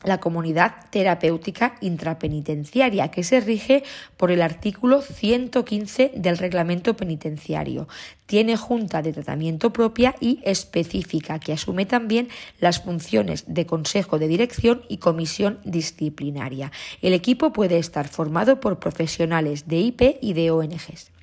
la 0.06 0.18
comunidad 0.18 0.76
terapéutica 0.90 1.74
intrapenitenciaria, 1.80 3.10
que 3.10 3.24
se 3.24 3.40
rige 3.40 3.82
por 4.16 4.30
el 4.30 4.40
artículo 4.40 5.02
115 5.02 6.12
del 6.14 6.38
reglamento 6.38 6.96
penitenciario. 6.96 7.88
Tiene 8.24 8.56
junta 8.56 9.02
de 9.02 9.12
tratamiento 9.12 9.72
propia 9.72 10.14
y 10.20 10.40
específica, 10.44 11.38
que 11.40 11.52
asume 11.52 11.86
también 11.86 12.28
las 12.60 12.82
funciones 12.82 13.44
de 13.48 13.66
consejo 13.66 14.18
de 14.18 14.28
dirección 14.28 14.82
y 14.88 14.98
comisión 14.98 15.58
disciplinaria. 15.64 16.70
El 17.02 17.12
equipo 17.12 17.52
puede 17.52 17.78
estar 17.78 18.08
formado 18.08 18.60
por 18.60 18.78
profesionales 18.78 19.66
de 19.66 19.78
IP 19.78 20.18
y 20.22 20.32
de 20.32 20.52
ONGs. 20.52 21.15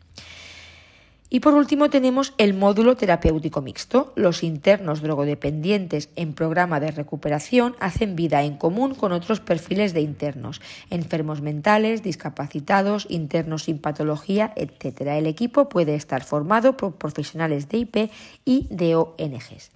Y 1.33 1.39
por 1.39 1.55
último 1.55 1.89
tenemos 1.89 2.35
el 2.37 2.53
módulo 2.53 2.95
terapéutico 2.95 3.59
mixto. 3.59 4.13
Los 4.15 4.43
internos 4.43 5.01
drogodependientes 5.01 6.09
en 6.15 6.33
programa 6.33 6.79
de 6.79 6.91
recuperación 6.91 7.75
hacen 7.79 8.15
vida 8.15 8.43
en 8.43 8.55
común 8.55 8.93
con 8.93 9.11
otros 9.11 9.39
perfiles 9.39 9.95
de 9.95 10.01
internos, 10.01 10.61
enfermos 10.91 11.41
mentales, 11.41 12.03
discapacitados, 12.03 13.07
internos 13.09 13.63
sin 13.63 13.79
patología, 13.79 14.53
etc. 14.55 15.01
El 15.17 15.25
equipo 15.25 15.69
puede 15.69 15.95
estar 15.95 16.23
formado 16.23 16.77
por 16.77 16.97
profesionales 16.97 17.67
de 17.67 17.77
IP 17.79 18.11
y 18.45 18.67
de 18.69 18.95
ONGs. 18.95 19.71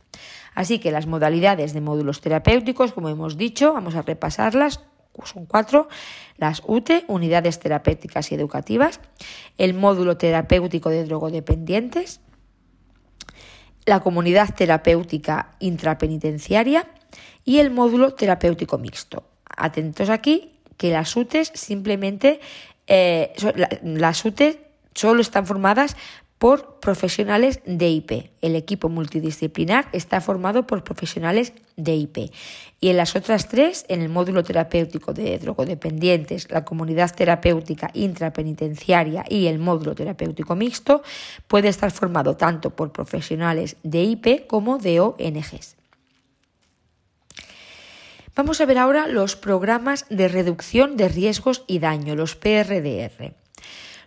Así 0.53 0.78
que 0.78 0.91
las 0.91 1.08
modalidades 1.08 1.74
de 1.74 1.82
módulos 1.82 2.22
terapéuticos, 2.22 2.93
como 2.93 3.10
hemos 3.10 3.36
dicho, 3.36 3.74
vamos 3.74 3.95
a 3.95 4.03
repasarlas 4.03 4.82
son 5.26 5.45
cuatro, 5.45 5.88
las 6.38 6.61
UTE, 6.65 7.05
unidades 7.07 7.59
terapéuticas 7.59 8.32
y 8.32 8.36
educativas, 8.36 8.99
el 9.57 9.74
módulo 9.74 10.18
terapéutico 10.18 10.89
de 10.89 11.05
drogodependientes, 11.05 12.22
la 13.86 14.01
comunidad 14.01 14.53
terapéutica 14.53 15.55
intrapenitenciaria 15.59 16.88
y 17.45 17.59
el 17.59 17.72
módulo 17.72 18.13
terapéutico 18.13 18.78
mixto. 18.78 19.24
Atentos 19.45 20.09
aquí 20.09 20.59
que 20.76 20.91
las 20.91 21.15
UTE 21.15 21.45
simplemente, 21.45 22.39
eh, 22.86 23.34
las 23.84 24.24
UTE 24.26 24.68
solo 24.93 25.22
están 25.22 25.47
formadas 25.47 25.95
por 26.38 26.80
profesionales 26.80 27.62
de 27.66 27.90
IP. 27.90 28.30
El 28.42 28.56
equipo 28.56 28.90
multidisciplinar 28.90 29.90
está 29.92 30.22
formado 30.22 30.68
por 30.68 30.84
profesionales 30.84 31.54
de 31.76 31.96
IP. 31.96 32.32
Y 32.80 32.90
en 32.90 32.98
las 32.98 33.16
otras 33.16 33.48
tres, 33.48 33.86
en 33.88 34.02
el 34.02 34.10
módulo 34.10 34.44
terapéutico 34.44 35.14
de 35.14 35.40
drogodependientes, 35.40 36.50
la 36.52 36.64
comunidad 36.64 37.14
terapéutica 37.14 37.90
intrapenitenciaria 37.94 39.26
y 39.28 39.48
el 39.48 39.58
módulo 39.58 39.96
terapéutico 39.96 40.56
mixto, 40.56 41.02
puede 41.48 41.70
estar 41.70 41.92
formado 41.92 42.38
tanto 42.38 42.70
por 42.70 42.92
profesionales 42.92 43.78
de 43.84 44.04
IP 44.04 44.48
como 44.48 44.78
de 44.78 45.00
ONGs. 45.00 45.76
Vamos 48.36 48.62
a 48.62 48.68
ver 48.68 48.78
ahora 48.78 49.08
los 49.08 49.36
programas 49.36 50.06
de 50.12 50.28
reducción 50.28 50.96
de 50.96 51.10
riesgos 51.10 51.64
y 51.66 51.80
daño, 51.80 52.16
los 52.16 52.36
PRDR. 52.36 53.34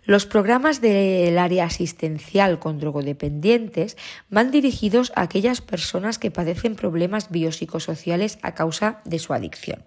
Los 0.03 0.25
programas 0.25 0.81
del 0.81 1.37
área 1.37 1.65
asistencial 1.65 2.57
con 2.57 2.79
drogodependientes 2.79 3.97
van 4.29 4.49
dirigidos 4.49 5.11
a 5.15 5.21
aquellas 5.21 5.61
personas 5.61 6.17
que 6.17 6.31
padecen 6.31 6.75
problemas 6.75 7.29
biopsicosociales 7.29 8.39
a 8.41 8.55
causa 8.55 9.01
de 9.05 9.19
su 9.19 9.33
adicción. 9.33 9.83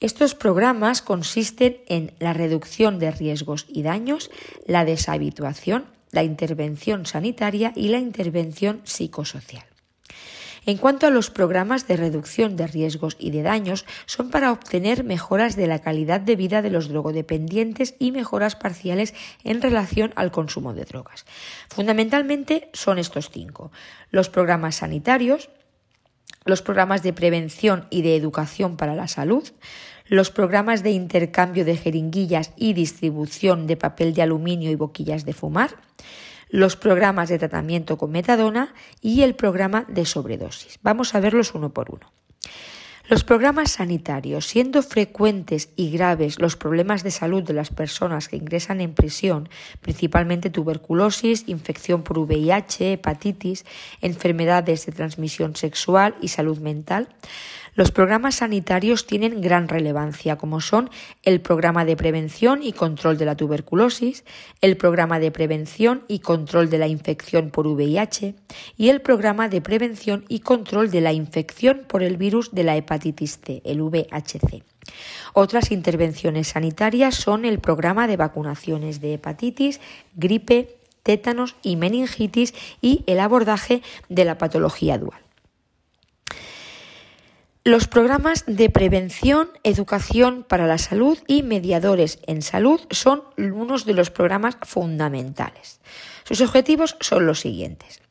Estos 0.00 0.34
programas 0.34 1.02
consisten 1.02 1.78
en 1.86 2.12
la 2.18 2.32
reducción 2.32 2.98
de 2.98 3.10
riesgos 3.10 3.66
y 3.68 3.82
daños, 3.82 4.30
la 4.66 4.84
deshabituación, 4.84 5.84
la 6.10 6.24
intervención 6.24 7.06
sanitaria 7.06 7.72
y 7.76 7.88
la 7.88 7.98
intervención 7.98 8.80
psicosocial. 8.84 9.64
En 10.66 10.78
cuanto 10.78 11.06
a 11.06 11.10
los 11.10 11.30
programas 11.30 11.86
de 11.86 11.96
reducción 11.96 12.56
de 12.56 12.66
riesgos 12.66 13.16
y 13.18 13.30
de 13.30 13.42
daños, 13.42 13.84
son 14.06 14.30
para 14.30 14.50
obtener 14.50 15.04
mejoras 15.04 15.56
de 15.56 15.66
la 15.66 15.80
calidad 15.80 16.20
de 16.20 16.36
vida 16.36 16.62
de 16.62 16.70
los 16.70 16.88
drogodependientes 16.88 17.94
y 17.98 18.12
mejoras 18.12 18.56
parciales 18.56 19.14
en 19.42 19.60
relación 19.60 20.12
al 20.16 20.30
consumo 20.30 20.72
de 20.72 20.84
drogas. 20.84 21.26
Fundamentalmente 21.68 22.70
son 22.72 22.98
estos 22.98 23.30
cinco. 23.30 23.72
Los 24.10 24.30
programas 24.30 24.76
sanitarios, 24.76 25.50
los 26.44 26.62
programas 26.62 27.02
de 27.02 27.12
prevención 27.12 27.86
y 27.90 28.02
de 28.02 28.16
educación 28.16 28.76
para 28.76 28.94
la 28.94 29.08
salud, 29.08 29.48
los 30.06 30.30
programas 30.30 30.82
de 30.82 30.90
intercambio 30.90 31.64
de 31.64 31.76
jeringuillas 31.76 32.52
y 32.56 32.74
distribución 32.74 33.66
de 33.66 33.76
papel 33.76 34.12
de 34.12 34.22
aluminio 34.22 34.70
y 34.70 34.74
boquillas 34.74 35.24
de 35.24 35.32
fumar, 35.32 35.70
los 36.54 36.76
programas 36.76 37.30
de 37.30 37.40
tratamiento 37.40 37.98
con 37.98 38.12
metadona 38.12 38.74
y 39.00 39.22
el 39.22 39.34
programa 39.34 39.86
de 39.88 40.04
sobredosis. 40.04 40.78
Vamos 40.84 41.16
a 41.16 41.18
verlos 41.18 41.52
uno 41.52 41.70
por 41.70 41.90
uno. 41.90 42.12
Los 43.08 43.24
programas 43.24 43.72
sanitarios, 43.72 44.46
siendo 44.46 44.80
frecuentes 44.80 45.70
y 45.74 45.90
graves 45.90 46.38
los 46.38 46.54
problemas 46.54 47.02
de 47.02 47.10
salud 47.10 47.42
de 47.42 47.54
las 47.54 47.70
personas 47.70 48.28
que 48.28 48.36
ingresan 48.36 48.80
en 48.80 48.94
prisión, 48.94 49.48
principalmente 49.80 50.48
tuberculosis, 50.48 51.42
infección 51.48 52.04
por 52.04 52.20
VIH, 52.20 52.92
hepatitis, 52.92 53.66
enfermedades 54.00 54.86
de 54.86 54.92
transmisión 54.92 55.56
sexual 55.56 56.14
y 56.20 56.28
salud 56.28 56.60
mental, 56.60 57.08
los 57.74 57.90
programas 57.90 58.36
sanitarios 58.36 59.06
tienen 59.06 59.40
gran 59.40 59.68
relevancia, 59.68 60.36
como 60.36 60.60
son 60.60 60.90
el 61.22 61.40
programa 61.40 61.84
de 61.84 61.96
prevención 61.96 62.62
y 62.62 62.72
control 62.72 63.18
de 63.18 63.24
la 63.24 63.36
tuberculosis, 63.36 64.24
el 64.60 64.76
programa 64.76 65.18
de 65.18 65.30
prevención 65.30 66.04
y 66.06 66.20
control 66.20 66.70
de 66.70 66.78
la 66.78 66.86
infección 66.86 67.50
por 67.50 67.66
VIH 67.66 68.34
y 68.76 68.88
el 68.90 69.00
programa 69.00 69.48
de 69.48 69.60
prevención 69.60 70.24
y 70.28 70.40
control 70.40 70.90
de 70.90 71.00
la 71.00 71.12
infección 71.12 71.82
por 71.88 72.02
el 72.02 72.16
virus 72.16 72.52
de 72.52 72.64
la 72.64 72.76
hepatitis 72.76 73.40
C, 73.44 73.60
el 73.64 73.82
VHC. 73.82 74.62
Otras 75.32 75.70
intervenciones 75.72 76.48
sanitarias 76.48 77.14
son 77.14 77.44
el 77.44 77.58
programa 77.58 78.06
de 78.06 78.16
vacunaciones 78.16 79.00
de 79.00 79.14
hepatitis, 79.14 79.80
gripe, 80.14 80.76
tétanos 81.02 81.56
y 81.62 81.76
meningitis 81.76 82.54
y 82.80 83.02
el 83.06 83.20
abordaje 83.20 83.82
de 84.08 84.24
la 84.24 84.38
patología 84.38 84.98
dual. 84.98 85.24
Los 87.66 87.88
programas 87.88 88.44
de 88.46 88.68
prevención, 88.68 89.48
educación 89.62 90.44
para 90.46 90.66
la 90.66 90.76
salud 90.76 91.16
y 91.26 91.42
mediadores 91.42 92.18
en 92.26 92.42
salud 92.42 92.78
son 92.90 93.22
unos 93.38 93.86
de 93.86 93.94
los 93.94 94.10
programas 94.10 94.58
fundamentales. 94.60 95.80
Sus 96.24 96.42
objetivos 96.42 96.98
son 97.00 97.24
los 97.24 97.40
siguientes. 97.40 98.02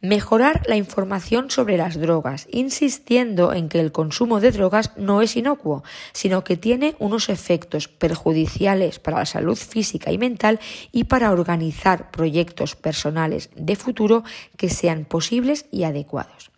Mejorar 0.00 0.62
la 0.68 0.76
información 0.76 1.50
sobre 1.50 1.76
las 1.76 1.98
drogas, 1.98 2.46
insistiendo 2.52 3.52
en 3.52 3.68
que 3.68 3.80
el 3.80 3.90
consumo 3.90 4.38
de 4.38 4.52
drogas 4.52 4.92
no 4.96 5.22
es 5.22 5.34
inocuo, 5.34 5.82
sino 6.12 6.44
que 6.44 6.56
tiene 6.56 6.94
unos 7.00 7.30
efectos 7.30 7.88
perjudiciales 7.88 9.00
para 9.00 9.18
la 9.18 9.26
salud 9.26 9.56
física 9.56 10.12
y 10.12 10.18
mental 10.18 10.60
y 10.92 11.04
para 11.04 11.32
organizar 11.32 12.12
proyectos 12.12 12.76
personales 12.76 13.50
de 13.56 13.74
futuro 13.74 14.22
que 14.56 14.68
sean 14.68 15.04
posibles 15.04 15.66
y 15.72 15.82
adecuados 15.82 16.49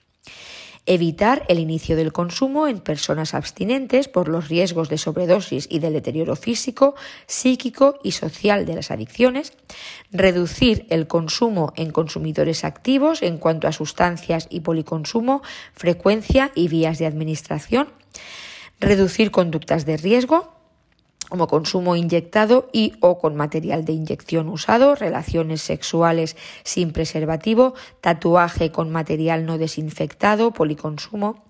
evitar 0.87 1.45
el 1.49 1.59
inicio 1.59 1.97
del 1.97 2.13
consumo 2.13 2.67
en 2.67 2.81
personas 2.81 3.35
abstinentes 3.35 4.09
por 4.09 4.29
los 4.29 4.49
riesgos 4.49 4.89
de 4.89 4.99
sobredosis 4.99 5.69
y 5.71 5.79
del 5.79 5.93
deterioro 5.93 6.35
físico, 6.35 6.95
psíquico 7.27 7.99
y 8.03 8.13
social 8.13 8.67
de 8.67 8.75
las 8.75 8.91
adicciones, 8.91 9.53
reducir 10.11 10.87
el 10.91 11.07
consumo 11.07 11.73
en 11.77 11.93
consumidores 11.93 12.65
activos 12.65 13.23
en 13.23 13.39
cuanto 13.39 13.69
a 13.69 13.73
sustancias 13.73 14.49
y 14.51 14.61
policonsumo, 14.61 15.43
frecuencia 15.73 16.51
y 16.55 16.69
vías 16.69 16.99
de 16.99 17.07
administración, 17.07 17.89
reducir 18.81 19.31
conductas 19.31 19.87
de 19.87 19.97
riesgo, 19.97 20.62
como 21.33 21.49
consumo 21.49 21.97
inyectado 21.97 22.69
y 22.75 22.93
o 23.01 23.19
con 23.19 23.37
material 23.37 23.87
de 23.87 23.95
inyección 23.95 24.51
usado, 24.51 24.95
relaciones 24.95 25.63
sexuales 25.63 26.37
sin 26.63 26.93
preservativo, 26.93 27.73
tatuaje 28.03 28.71
con 28.71 28.91
material 28.91 29.47
no 29.47 29.57
desinfectado, 29.57 30.51
policonsumo, 30.51 31.43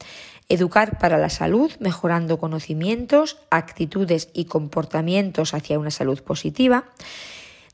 educar 0.48 1.00
para 1.00 1.18
la 1.18 1.30
salud, 1.30 1.72
mejorando 1.80 2.38
conocimientos, 2.38 3.38
actitudes 3.50 4.28
y 4.32 4.44
comportamientos 4.44 5.52
hacia 5.52 5.80
una 5.80 5.90
salud 5.90 6.22
positiva, 6.22 6.84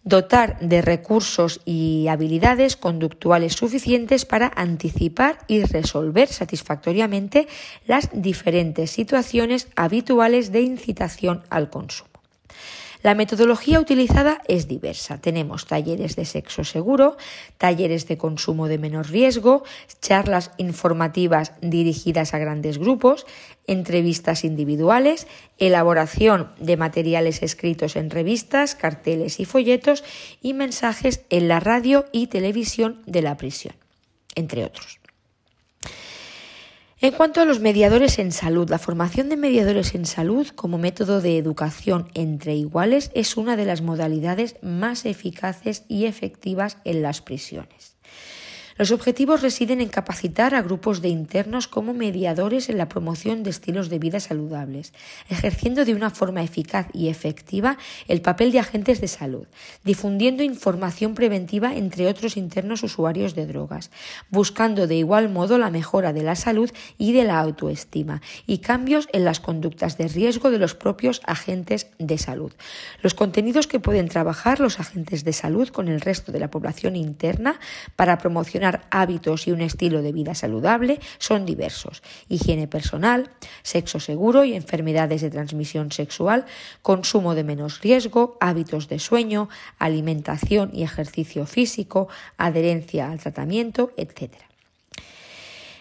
dotar 0.04 0.58
de 0.60 0.80
recursos 0.80 1.60
y 1.64 2.06
habilidades 2.08 2.76
conductuales 2.76 3.54
suficientes 3.54 4.24
para 4.24 4.50
anticipar 4.56 5.38
y 5.48 5.62
resolver 5.64 6.28
satisfactoriamente 6.28 7.48
las 7.86 8.08
diferentes 8.12 8.90
situaciones 8.90 9.68
habituales 9.76 10.50
de 10.52 10.62
incitación 10.62 11.42
al 11.50 11.68
consumo. 11.68 12.08
La 13.02 13.14
metodología 13.14 13.78
utilizada 13.78 14.42
es 14.48 14.66
diversa. 14.66 15.18
Tenemos 15.18 15.66
talleres 15.66 16.16
de 16.16 16.24
sexo 16.24 16.64
seguro, 16.64 17.16
talleres 17.56 18.08
de 18.08 18.18
consumo 18.18 18.66
de 18.66 18.78
menor 18.78 19.08
riesgo, 19.10 19.62
charlas 20.00 20.50
informativas 20.56 21.52
dirigidas 21.60 22.34
a 22.34 22.38
grandes 22.38 22.78
grupos, 22.78 23.24
entrevistas 23.68 24.42
individuales, 24.44 25.28
elaboración 25.58 26.50
de 26.58 26.76
materiales 26.76 27.42
escritos 27.42 27.94
en 27.94 28.10
revistas, 28.10 28.74
carteles 28.74 29.38
y 29.38 29.44
folletos 29.44 30.02
y 30.42 30.54
mensajes 30.54 31.22
en 31.30 31.46
la 31.46 31.60
radio 31.60 32.06
y 32.10 32.26
televisión 32.26 33.02
de 33.06 33.22
la 33.22 33.36
prisión, 33.36 33.76
entre 34.34 34.64
otros. 34.64 34.98
En 37.00 37.12
cuanto 37.12 37.40
a 37.40 37.44
los 37.44 37.60
mediadores 37.60 38.18
en 38.18 38.32
salud, 38.32 38.68
la 38.68 38.80
formación 38.80 39.28
de 39.28 39.36
mediadores 39.36 39.94
en 39.94 40.04
salud 40.04 40.48
como 40.48 40.78
método 40.78 41.20
de 41.20 41.38
educación 41.38 42.08
entre 42.14 42.56
iguales 42.56 43.12
es 43.14 43.36
una 43.36 43.54
de 43.54 43.66
las 43.66 43.82
modalidades 43.82 44.56
más 44.62 45.06
eficaces 45.06 45.84
y 45.86 46.06
efectivas 46.06 46.78
en 46.84 47.02
las 47.02 47.20
prisiones. 47.20 47.97
Los 48.78 48.92
objetivos 48.92 49.42
residen 49.42 49.80
en 49.80 49.88
capacitar 49.88 50.54
a 50.54 50.62
grupos 50.62 51.02
de 51.02 51.08
internos 51.08 51.66
como 51.66 51.94
mediadores 51.94 52.68
en 52.68 52.78
la 52.78 52.88
promoción 52.88 53.42
de 53.42 53.50
estilos 53.50 53.88
de 53.88 53.98
vida 53.98 54.20
saludables, 54.20 54.92
ejerciendo 55.28 55.84
de 55.84 55.94
una 55.94 56.10
forma 56.10 56.44
eficaz 56.44 56.86
y 56.92 57.08
efectiva 57.08 57.76
el 58.06 58.20
papel 58.20 58.52
de 58.52 58.60
agentes 58.60 59.00
de 59.00 59.08
salud, 59.08 59.48
difundiendo 59.82 60.44
información 60.44 61.14
preventiva 61.14 61.74
entre 61.74 62.06
otros 62.06 62.36
internos 62.36 62.84
usuarios 62.84 63.34
de 63.34 63.46
drogas, 63.46 63.90
buscando 64.30 64.86
de 64.86 64.94
igual 64.94 65.28
modo 65.28 65.58
la 65.58 65.70
mejora 65.70 66.12
de 66.12 66.22
la 66.22 66.36
salud 66.36 66.70
y 66.98 67.12
de 67.12 67.24
la 67.24 67.40
autoestima 67.40 68.22
y 68.46 68.58
cambios 68.58 69.08
en 69.12 69.24
las 69.24 69.40
conductas 69.40 69.98
de 69.98 70.06
riesgo 70.06 70.52
de 70.52 70.58
los 70.60 70.76
propios 70.76 71.20
agentes 71.26 71.88
de 71.98 72.16
salud. 72.16 72.52
Los 73.02 73.14
contenidos 73.14 73.66
que 73.66 73.80
pueden 73.80 74.08
trabajar 74.08 74.60
los 74.60 74.78
agentes 74.78 75.24
de 75.24 75.32
salud 75.32 75.68
con 75.70 75.88
el 75.88 76.00
resto 76.00 76.30
de 76.30 76.38
la 76.38 76.48
población 76.52 76.94
interna 76.94 77.58
para 77.96 78.18
promocionar 78.18 78.67
hábitos 78.90 79.46
y 79.46 79.52
un 79.52 79.60
estilo 79.60 80.02
de 80.02 80.12
vida 80.12 80.34
saludable 80.34 81.00
son 81.18 81.46
diversos. 81.46 82.02
Higiene 82.28 82.66
personal, 82.68 83.30
sexo 83.62 84.00
seguro 84.00 84.44
y 84.44 84.54
enfermedades 84.54 85.22
de 85.22 85.30
transmisión 85.30 85.92
sexual, 85.92 86.46
consumo 86.82 87.34
de 87.34 87.44
menos 87.44 87.80
riesgo, 87.80 88.36
hábitos 88.40 88.88
de 88.88 88.98
sueño, 88.98 89.48
alimentación 89.78 90.70
y 90.72 90.82
ejercicio 90.82 91.46
físico, 91.46 92.08
adherencia 92.36 93.10
al 93.10 93.18
tratamiento, 93.18 93.92
etc. 93.96 94.47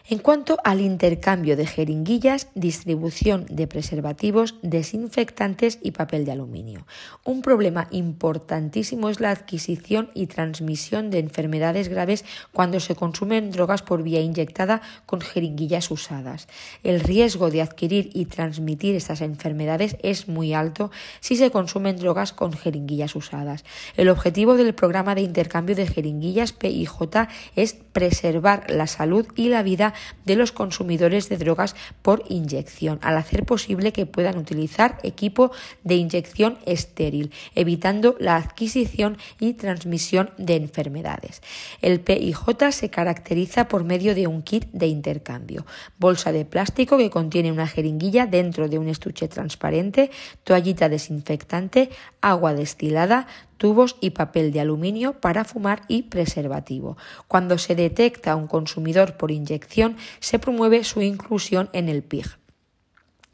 En 0.10 0.20
cuanto 0.20 0.58
al 0.64 0.80
intercambio 0.80 1.58
de 1.58 1.68
jeringuillas, 1.68 2.48
distribución 2.56 3.46
de 3.50 3.68
preservativos, 3.68 4.56
desinfectantes 4.62 5.80
y 5.84 5.92
papel 5.92 6.24
de 6.24 6.32
aluminio. 6.32 6.88
Un 7.26 7.42
problema 7.42 7.90
importantísimo 7.92 9.10
es 9.10 9.20
la 9.20 9.32
adquisición 9.32 10.10
y 10.14 10.28
transmisión 10.28 11.10
de 11.10 11.20
enfermedades 11.20 11.90
graves 11.90 12.24
cuando 12.54 12.80
se 12.80 12.96
consumen 12.96 13.52
drogas 13.52 13.82
por 13.82 14.02
vía 14.02 14.22
inyectada 14.22 14.82
con 15.06 15.20
jeringuillas 15.20 15.92
usadas. 15.92 16.48
El 16.84 17.02
riesgo 17.02 17.52
de 17.52 17.62
adquirir 17.62 18.10
y 18.14 18.28
transmitir 18.28 18.96
estas 18.96 19.20
enfermedades 19.20 19.98
es 20.04 20.30
muy 20.30 20.54
alto 20.54 20.90
si 21.20 21.36
se 21.36 21.52
consumen 21.52 21.98
drogas 21.98 22.32
con 22.32 22.54
jeringuillas 22.54 23.14
usadas. 23.14 23.66
El 23.98 24.08
objetivo 24.08 24.56
del 24.56 24.74
programa 24.74 25.16
de 25.16 25.22
intercambio 25.22 25.76
de 25.76 25.86
jeringuillas 25.86 26.54
PIJ 26.54 27.28
es 27.58 27.74
preservar 27.74 28.72
la 28.72 28.88
salud 28.88 29.28
y 29.36 29.50
la 29.50 29.64
vida 29.64 29.96
de 30.26 30.36
los 30.36 30.52
consumidores 30.52 31.30
de 31.30 31.38
drogas 31.38 31.76
por 32.02 32.24
inyección, 32.30 33.00
al 33.02 33.18
hacer 33.18 33.46
posible 33.46 33.94
que 33.94 34.06
puedan 34.06 34.38
utilizar 34.38 34.98
equipo 35.04 35.52
de 35.84 35.96
inyección 35.96 36.58
estéril, 36.66 37.32
evitando 37.56 38.16
la 38.20 38.36
adquisición 38.36 39.18
y 39.40 39.54
transmisión 39.54 40.32
de 40.38 40.56
enfermedades. 40.56 41.42
El 41.82 42.00
PIJ 42.00 42.72
se 42.72 42.90
caracteriza 42.90 43.68
por 43.68 43.84
medio 43.84 44.16
de 44.16 44.28
un 44.28 44.42
kit 44.42 44.66
de 44.72 44.88
intercambio, 44.88 45.66
bolsa 45.98 46.32
de 46.32 46.46
plástico 46.46 46.98
que 46.98 47.10
contiene 47.10 47.52
una 47.52 47.68
jeringuilla 47.68 48.26
dentro 48.26 48.68
de 48.68 48.78
un 48.78 48.88
estuche 48.88 49.28
transparente, 49.28 50.12
toallita 50.44 50.90
desinfectante, 50.90 51.90
agua 52.22 52.54
destilada, 52.54 53.28
tubos 53.58 53.96
y 54.02 54.12
papel 54.12 54.52
de 54.52 54.62
aluminio 54.62 55.20
para 55.20 55.44
fumar 55.44 55.82
y 55.88 56.04
preservativo. 56.04 56.98
Cuando 57.28 57.58
se 57.58 57.76
detecta 57.76 58.36
un 58.36 58.48
consumidor 58.48 59.18
por 59.18 59.32
inyección, 59.32 59.98
se 60.20 60.40
promueve 60.40 60.84
su 60.84 61.02
inclusión 61.02 61.70
en 61.74 61.90
el 61.90 62.04
PIG. 62.04 62.38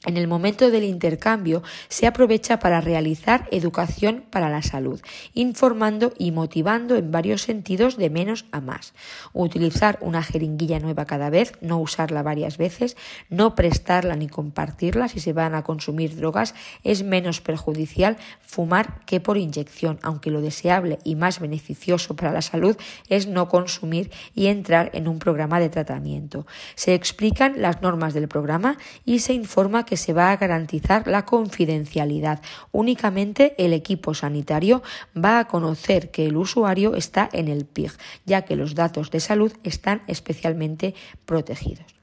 En 0.06 0.18
el 0.18 0.28
momento 0.28 0.70
del 0.70 0.84
intercambio 0.84 1.64
se 1.88 2.08
aprovecha 2.08 2.60
para 2.60 2.82
realizar 2.82 3.47
educación 3.51 4.26
para 4.30 4.49
la 4.49 4.62
salud, 4.62 4.99
informando 5.34 6.14
y 6.18 6.32
motivando 6.32 6.97
en 6.97 7.10
varios 7.10 7.43
sentidos 7.43 7.95
de 7.95 8.10
menos 8.10 8.43
a 8.51 8.60
más. 8.60 8.93
Utilizar 9.32 9.97
una 10.01 10.22
jeringuilla 10.22 10.80
nueva 10.80 11.06
cada 11.06 11.30
vez, 11.30 11.54
no 11.62 11.80
usarla 11.80 12.22
varias 12.22 12.58
veces, 12.58 12.97
no 13.30 13.56
prestarla 13.56 14.18
ni 14.18 14.28
compartirla 14.28 15.08
si 15.08 15.22
se 15.22 15.32
van 15.32 15.56
a 15.56 15.64
consumir 15.64 16.18
drogas, 16.18 16.54
es 16.84 17.04
menos 17.04 17.39
perjudicial 17.39 18.18
fumar 18.41 19.06
que 19.06 19.22
por 19.22 19.38
inyección, 19.38 19.99
aunque 20.01 20.32
lo 20.32 20.41
deseable 20.41 20.99
y 21.06 21.16
más 21.16 21.39
beneficioso 21.39 22.18
para 22.18 22.34
la 22.34 22.41
salud 22.41 22.76
es 23.08 23.28
no 23.28 23.47
consumir 23.47 24.12
y 24.36 24.47
entrar 24.47 24.91
en 24.93 25.08
un 25.08 25.20
programa 25.20 25.62
de 25.62 25.70
tratamiento. 25.70 26.45
Se 26.76 26.93
explican 26.93 27.62
las 27.62 27.82
normas 27.82 28.14
del 28.14 28.28
programa 28.28 28.78
y 29.06 29.20
se 29.20 29.34
informa 29.34 29.86
que 29.86 29.93
se 29.98 30.14
va 30.14 30.32
a 30.32 30.38
garantizar 30.38 31.08
la 31.08 31.26
confidencialidad. 31.26 32.41
Únicamente 32.72 33.56
el 33.58 33.74
equipo 33.74 34.14
sanitario 34.14 34.84
va 35.16 35.39
a 35.39 35.48
conocer 35.48 36.12
que 36.12 36.26
el 36.26 36.38
usuario 36.38 36.96
está 36.96 37.30
en 37.32 37.48
el 37.48 37.66
PIG, 37.66 37.91
ya 38.26 38.44
que 38.44 38.56
los 38.56 38.76
datos 38.76 39.12
de 39.12 39.20
salud 39.20 39.54
están 39.64 40.02
especialmente 40.08 40.96
protegidos. 41.26 42.03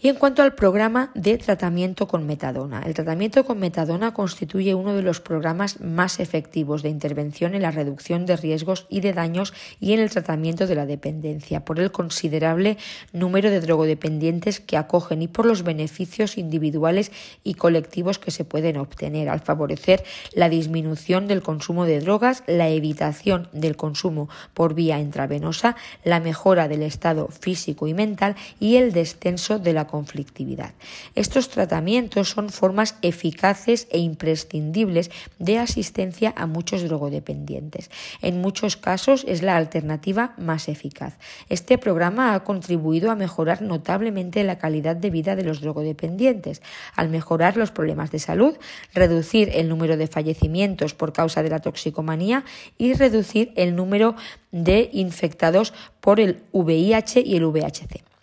Y 0.00 0.08
en 0.08 0.14
cuanto 0.14 0.44
al 0.44 0.54
programa 0.54 1.10
de 1.16 1.38
tratamiento 1.38 2.06
con 2.06 2.24
metadona, 2.24 2.82
el 2.86 2.94
tratamiento 2.94 3.44
con 3.44 3.58
metadona 3.58 4.14
constituye 4.14 4.76
uno 4.76 4.94
de 4.94 5.02
los 5.02 5.20
programas 5.20 5.80
más 5.80 6.20
efectivos 6.20 6.84
de 6.84 6.88
intervención 6.88 7.56
en 7.56 7.62
la 7.62 7.72
reducción 7.72 8.24
de 8.24 8.36
riesgos 8.36 8.86
y 8.88 9.00
de 9.00 9.12
daños 9.12 9.52
y 9.80 9.94
en 9.94 9.98
el 9.98 10.10
tratamiento 10.10 10.68
de 10.68 10.76
la 10.76 10.86
dependencia, 10.86 11.64
por 11.64 11.80
el 11.80 11.90
considerable 11.90 12.78
número 13.12 13.50
de 13.50 13.60
drogodependientes 13.60 14.60
que 14.60 14.76
acogen 14.76 15.20
y 15.20 15.26
por 15.26 15.46
los 15.46 15.64
beneficios 15.64 16.38
individuales 16.38 17.10
y 17.42 17.54
colectivos 17.54 18.20
que 18.20 18.30
se 18.30 18.44
pueden 18.44 18.76
obtener 18.76 19.28
al 19.28 19.40
favorecer 19.40 20.04
la 20.32 20.48
disminución 20.48 21.26
del 21.26 21.42
consumo 21.42 21.86
de 21.86 21.98
drogas, 21.98 22.44
la 22.46 22.68
evitación 22.68 23.48
del 23.52 23.74
consumo 23.74 24.28
por 24.54 24.74
vía 24.74 25.00
intravenosa, 25.00 25.74
la 26.04 26.20
mejora 26.20 26.68
del 26.68 26.84
estado 26.84 27.26
físico 27.28 27.88
y 27.88 27.94
mental 27.94 28.36
y 28.60 28.76
el 28.76 28.92
descenso 28.92 29.58
de 29.58 29.72
la 29.72 29.87
conflictividad. 29.88 30.74
Estos 31.16 31.48
tratamientos 31.48 32.30
son 32.30 32.50
formas 32.50 32.94
eficaces 33.02 33.88
e 33.90 33.98
imprescindibles 33.98 35.10
de 35.40 35.58
asistencia 35.58 36.32
a 36.36 36.46
muchos 36.46 36.84
drogodependientes. 36.84 37.90
En 38.22 38.40
muchos 38.40 38.76
casos 38.76 39.24
es 39.26 39.42
la 39.42 39.56
alternativa 39.56 40.34
más 40.38 40.68
eficaz. 40.68 41.18
Este 41.48 41.76
programa 41.78 42.34
ha 42.34 42.44
contribuido 42.44 43.10
a 43.10 43.16
mejorar 43.16 43.62
notablemente 43.62 44.44
la 44.44 44.58
calidad 44.58 44.94
de 44.94 45.10
vida 45.10 45.34
de 45.34 45.42
los 45.42 45.60
drogodependientes, 45.60 46.62
al 46.94 47.08
mejorar 47.08 47.56
los 47.56 47.70
problemas 47.70 48.10
de 48.10 48.18
salud, 48.18 48.56
reducir 48.94 49.50
el 49.54 49.68
número 49.68 49.96
de 49.96 50.06
fallecimientos 50.06 50.94
por 50.94 51.12
causa 51.12 51.42
de 51.42 51.50
la 51.50 51.60
toxicomanía 51.60 52.44
y 52.76 52.92
reducir 52.94 53.52
el 53.56 53.74
número 53.74 54.14
de 54.52 54.90
infectados 54.92 55.72
por 56.00 56.20
el 56.20 56.42
VIH 56.52 57.20
y 57.20 57.36
el 57.36 57.46
VHC. 57.46 58.17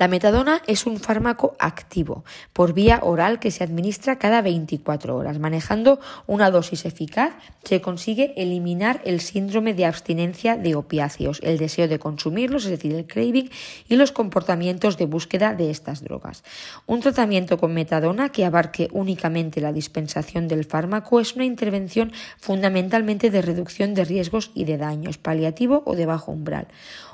La 0.00 0.08
metadona 0.08 0.62
es 0.66 0.86
un 0.86 0.98
fármaco 0.98 1.54
activo 1.58 2.24
por 2.54 2.72
vía 2.72 3.00
oral 3.02 3.38
que 3.38 3.50
se 3.50 3.62
administra 3.62 4.18
cada 4.18 4.40
24 4.40 5.14
horas. 5.14 5.38
Manejando 5.38 6.00
una 6.26 6.50
dosis 6.50 6.86
eficaz 6.86 7.34
se 7.64 7.82
consigue 7.82 8.32
eliminar 8.38 9.02
el 9.04 9.20
síndrome 9.20 9.74
de 9.74 9.84
abstinencia 9.84 10.56
de 10.56 10.74
opiáceos, 10.74 11.38
el 11.42 11.58
deseo 11.58 11.86
de 11.86 11.98
consumirlos, 11.98 12.64
es 12.64 12.70
decir, 12.70 12.94
el 12.94 13.06
craving, 13.06 13.50
y 13.90 13.96
los 13.96 14.10
comportamientos 14.10 14.96
de 14.96 15.04
búsqueda 15.04 15.52
de 15.52 15.70
estas 15.70 16.02
drogas. 16.02 16.44
Un 16.86 17.00
tratamiento 17.00 17.58
con 17.58 17.74
metadona 17.74 18.30
que 18.30 18.46
abarque 18.46 18.88
únicamente 18.92 19.60
la 19.60 19.74
dispensación 19.74 20.48
del 20.48 20.64
fármaco 20.64 21.20
es 21.20 21.34
una 21.34 21.44
intervención 21.44 22.10
fundamentalmente 22.38 23.28
de 23.28 23.42
reducción 23.42 23.92
de 23.92 24.06
riesgos 24.06 24.50
y 24.54 24.64
de 24.64 24.78
daños, 24.78 25.18
paliativo 25.18 25.82
o 25.84 25.94
de 25.94 26.06
bajo 26.06 26.32
umbral. 26.32 26.68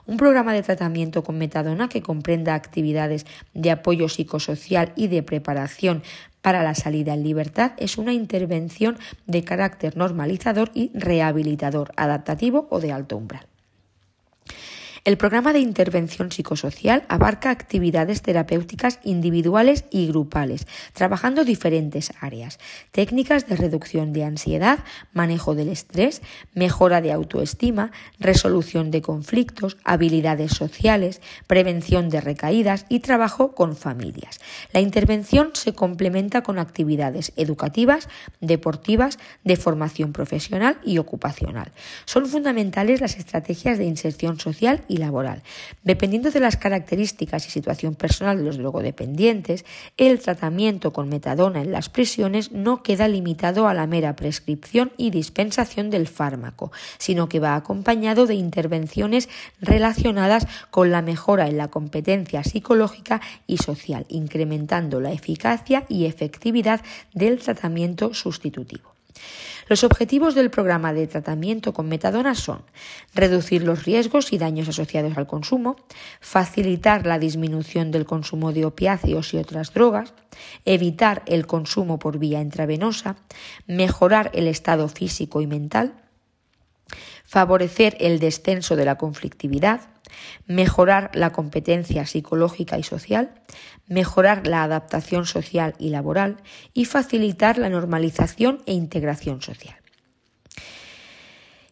Un 0.07 0.19
programa 0.19 0.53
de 0.53 0.63
tratamiento 0.63 1.25
con 1.25 1.37
metadona 1.37 1.89
que 1.89 2.03
comprenda 2.03 2.55
actividades 2.55 3.27
de 3.55 3.73
apoyo 3.73 4.09
psicosocial 4.09 4.93
y 4.95 5.09
de 5.09 5.25
preparación 5.25 6.03
para 6.43 6.63
la 6.63 6.77
salida 6.77 7.15
en 7.15 7.25
libertad 7.25 7.73
es 7.77 7.99
una 7.99 8.13
intervención 8.13 8.99
de 9.27 9.43
carácter 9.43 9.97
normalizador 9.97 10.71
y 10.75 10.93
rehabilitador, 10.95 11.93
adaptativo 11.97 12.69
o 12.71 12.79
de 12.79 12.93
alto 12.93 13.17
umbral. 13.17 13.47
El 15.07 15.19
programa 15.19 15.53
de 15.53 15.61
intervención 15.61 16.33
psicosocial 16.33 17.05
abarca 17.07 17.51
actividades 17.51 18.23
terapéuticas 18.23 18.99
individuales 19.05 19.85
y 19.93 20.09
grupales, 20.09 20.67
trabajando 20.95 21.45
diferentes 21.45 22.13
áreas, 22.21 22.59
técnicas 22.91 23.47
de 23.47 23.55
reducción 23.55 24.13
de 24.13 24.25
ansiedad, 24.25 24.81
manejo 25.13 25.55
del 25.55 25.69
estrés, 25.69 26.23
mejora 26.55 27.01
de 27.03 27.13
autoestima, 27.13 27.93
resolución 28.19 28.91
de 28.91 29.01
conflictos, 29.01 29.77
habilidades 29.85 30.51
sociales, 30.51 31.21
prevención 31.47 32.09
de 32.09 32.21
recaídas 32.21 32.85
y 32.89 32.99
trabajo 32.99 33.55
con 33.55 33.77
familias. 33.77 34.41
La 34.73 34.81
intervención 34.81 35.51
se 35.53 35.73
complementa 35.73 36.43
con 36.43 36.59
actividades 36.59 37.33
educativas, 37.37 38.09
deportivas, 38.41 39.21
de 39.45 39.55
formación 39.55 40.13
profesional 40.13 40.79
y 40.85 40.99
ocupacional. 40.99 41.71
Son 42.07 42.27
fundamentales 42.27 43.01
las 43.01 43.17
estrategias 43.19 43.79
de 43.79 43.85
inserción 43.85 44.41
social 44.41 44.83
y 44.89 44.96
laboral. 44.99 45.43
Dependiendo 45.83 46.31
de 46.31 46.41
las 46.41 46.57
características 46.57 47.47
y 47.47 47.51
situación 47.51 47.95
personal 47.95 48.39
de 48.39 48.45
los 48.45 48.59
drogodependientes, 48.59 49.65
el 49.97 50.21
tratamiento 50.21 50.93
con 50.93 51.09
metadona 51.09 51.63
en 51.63 51.73
las 51.73 51.89
prisiones 51.89 52.53
no 52.53 52.83
queda 52.83 53.09
limitado 53.09 53.69
a 53.69 53.75
la 53.75 53.87
mera 53.87 54.17
prescripción 54.17 54.93
y 54.97 55.11
dispensación 55.11 55.91
del 55.91 56.07
fármaco, 56.07 56.73
sino 56.99 57.29
que 57.29 57.41
va 57.41 57.55
acompañado 57.55 58.27
de 58.27 58.35
intervenciones 58.35 59.29
relacionadas 59.61 60.47
con 60.71 60.91
la 60.91 61.03
mejora 61.03 61.49
en 61.49 61.59
la 61.59 61.69
competencia 61.69 62.45
psicológica 62.45 63.21
y 63.47 63.59
social, 63.59 64.07
incrementando 64.09 65.01
la 65.01 65.13
eficacia 65.13 65.85
y 65.89 66.07
efectividad 66.07 66.81
del 67.15 67.39
tratamiento 67.39 68.15
sustitutivo. 68.15 68.97
Los 69.69 69.83
objetivos 69.83 70.37
del 70.37 70.51
programa 70.51 70.93
de 70.93 71.09
tratamiento 71.09 71.73
con 71.73 71.89
metadona 71.89 72.37
son 72.37 72.63
reducir 73.15 73.65
los 73.65 73.85
riesgos 73.85 74.33
y 74.33 74.39
daños 74.39 74.69
asociados 74.69 75.17
al 75.19 75.27
consumo, 75.27 75.77
facilitar 76.21 77.05
la 77.05 77.19
disminución 77.19 77.91
del 77.91 78.07
consumo 78.07 78.53
de 78.53 78.65
opiáceos 78.65 79.35
y 79.35 79.39
otras 79.39 79.75
drogas, 79.75 80.15
evitar 80.65 81.23
el 81.27 81.47
consumo 81.47 81.99
por 81.99 82.19
vía 82.19 82.41
intravenosa, 82.41 83.17
mejorar 83.67 84.31
el 84.35 84.47
estado 84.47 84.89
físico 84.89 85.41
y 85.41 85.49
mental, 85.49 85.95
favorecer 87.25 87.97
el 87.99 88.21
descenso 88.21 88.77
de 88.77 88.85
la 88.85 88.97
conflictividad, 88.97 89.81
mejorar 90.47 91.11
la 91.15 91.33
competencia 91.33 92.07
psicológica 92.07 92.79
y 92.79 92.83
social, 92.83 93.31
mejorar 93.87 94.47
la 94.47 94.63
adaptación 94.63 95.27
social 95.27 95.75
y 95.79 95.91
laboral 95.91 96.37
y 96.75 96.85
facilitar 96.85 97.59
la 97.59 97.69
normalización 97.69 98.63
e 98.67 98.73
integración 98.73 99.43
social. 99.43 99.86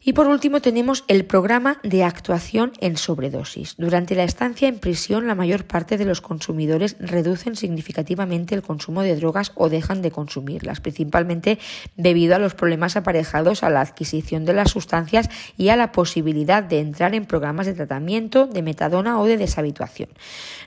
Y 0.07 0.13
por 0.13 0.27
último 0.27 0.61
tenemos 0.61 1.03
el 1.09 1.25
programa 1.25 1.79
de 1.83 2.05
actuación 2.05 2.73
en 2.81 2.99
sobredosis. 2.99 3.75
Durante 3.79 4.15
la 4.15 4.25
estancia 4.25 4.69
en 4.69 4.79
prisión 4.79 5.27
la 5.27 5.35
mayor 5.35 5.65
parte 5.65 5.97
de 5.97 6.05
los 6.05 6.21
consumidores 6.21 6.97
reducen 7.01 7.57
significativamente 7.57 8.55
el 8.55 8.61
consumo 8.61 9.01
de 9.01 9.17
drogas 9.17 9.53
o 9.55 9.71
dejan 9.71 10.03
de 10.03 10.11
consumirlas, 10.11 10.83
principalmente 10.83 11.59
debido 11.97 12.37
a 12.37 12.39
los 12.39 12.55
problemas 12.55 12.97
aparejados 12.97 13.63
a 13.63 13.71
la 13.71 13.81
adquisición 13.81 14.45
de 14.45 14.53
las 14.53 14.73
sustancias 14.73 15.31
y 15.57 15.71
a 15.71 15.77
la 15.77 15.91
posibilidad 15.91 16.63
de 16.63 16.81
entrar 16.81 17.15
en 17.15 17.25
programas 17.25 17.65
de 17.65 17.73
tratamiento 17.73 18.47
de 18.47 18.61
metadona 18.61 19.19
o 19.19 19.25
de 19.25 19.39
deshabituación. 19.39 20.11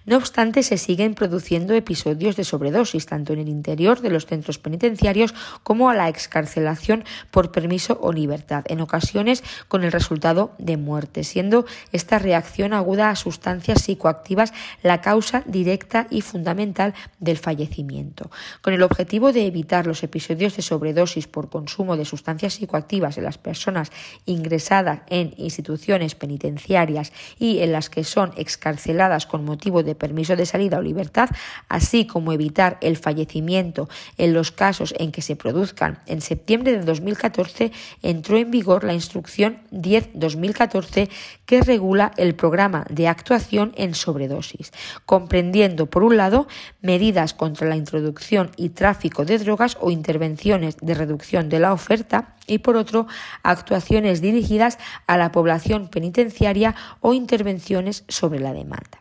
No 0.08 0.18
obstante, 0.18 0.64
se 0.64 0.80
siguen 0.80 1.14
produciendo 1.14 1.76
episodios 1.76 2.38
de 2.38 2.44
sobredosis 2.44 3.06
tanto 3.06 3.34
en 3.34 3.40
el 3.40 3.50
interior 3.50 4.02
de 4.02 4.10
los 4.10 4.26
centros 4.26 4.58
penitenciarios 4.58 5.36
como 5.62 5.92
a 5.92 5.96
la 5.96 6.10
excarcelación 6.10 7.04
por 7.30 7.52
permiso 7.52 8.00
o 8.02 8.12
libertad, 8.12 8.64
en 8.68 8.82
ocasiones 8.82 9.27
con 9.68 9.84
el 9.84 9.92
resultado 9.92 10.54
de 10.58 10.78
muerte, 10.78 11.24
siendo 11.24 11.66
esta 11.92 12.20
reacción 12.20 12.74
aguda 12.74 13.10
a 13.10 13.16
sustancias 13.16 13.84
psicoactivas 13.84 14.54
la 14.84 15.02
causa 15.02 15.44
directa 15.46 16.08
y 16.10 16.22
fundamental 16.22 16.94
del 17.20 17.38
fallecimiento. 17.38 18.30
Con 18.62 18.74
el 18.74 18.84
objetivo 18.84 19.34
de 19.34 19.46
evitar 19.46 19.88
los 19.88 20.04
episodios 20.04 20.56
de 20.56 20.62
sobredosis 20.62 21.28
por 21.28 21.50
consumo 21.50 21.98
de 21.98 22.06
sustancias 22.06 22.54
psicoactivas 22.54 23.18
en 23.18 23.24
las 23.24 23.38
personas 23.38 23.92
ingresadas 24.26 25.02
en 25.10 25.34
instituciones 25.38 26.16
penitenciarias 26.16 27.12
y 27.38 27.60
en 27.60 27.72
las 27.72 27.90
que 27.90 28.04
son 28.04 28.32
excarceladas 28.38 29.26
con 29.26 29.46
motivo 29.46 29.84
de 29.84 29.96
permiso 29.96 30.36
de 30.36 30.46
salida 30.46 30.78
o 30.78 30.82
libertad, 30.82 31.30
así 31.70 32.06
como 32.08 32.32
evitar 32.32 32.78
el 32.82 32.98
fallecimiento 32.98 33.90
en 34.18 34.34
los 34.34 34.52
casos 34.52 34.94
en 34.98 35.12
que 35.12 35.22
se 35.22 35.36
produzcan, 35.36 36.00
en 36.06 36.22
septiembre 36.22 36.72
de 36.72 36.84
2014 36.84 37.72
entró 38.02 38.38
en 38.38 38.52
vigor 38.52 38.84
la 38.84 38.94
instrucción 38.94 39.17
Instrucción 39.18 39.58
10-2014 39.72 41.10
que 41.48 41.62
regula 41.62 42.12
el 42.18 42.36
programa 42.36 42.86
de 42.88 43.08
actuación 43.08 43.74
en 43.76 43.96
sobredosis, 43.96 44.72
comprendiendo, 45.08 45.88
por 45.88 46.04
un 46.04 46.18
lado, 46.18 46.48
medidas 46.82 47.34
contra 47.34 47.68
la 47.68 47.76
introducción 47.76 48.52
y 48.58 48.70
tráfico 48.70 49.26
de 49.26 49.40
drogas 49.40 49.76
o 49.82 49.90
intervenciones 49.90 50.78
de 50.82 50.94
reducción 50.94 51.50
de 51.50 51.60
la 51.60 51.74
oferta 51.74 52.36
y, 52.46 52.60
por 52.60 52.78
otro, 52.78 53.08
actuaciones 53.42 54.22
dirigidas 54.22 54.78
a 55.08 55.18
la 55.18 55.32
población 55.32 55.88
penitenciaria 55.88 56.76
o 57.02 57.14
intervenciones 57.14 58.04
sobre 58.08 58.40
la 58.40 58.54
demanda. 58.54 59.00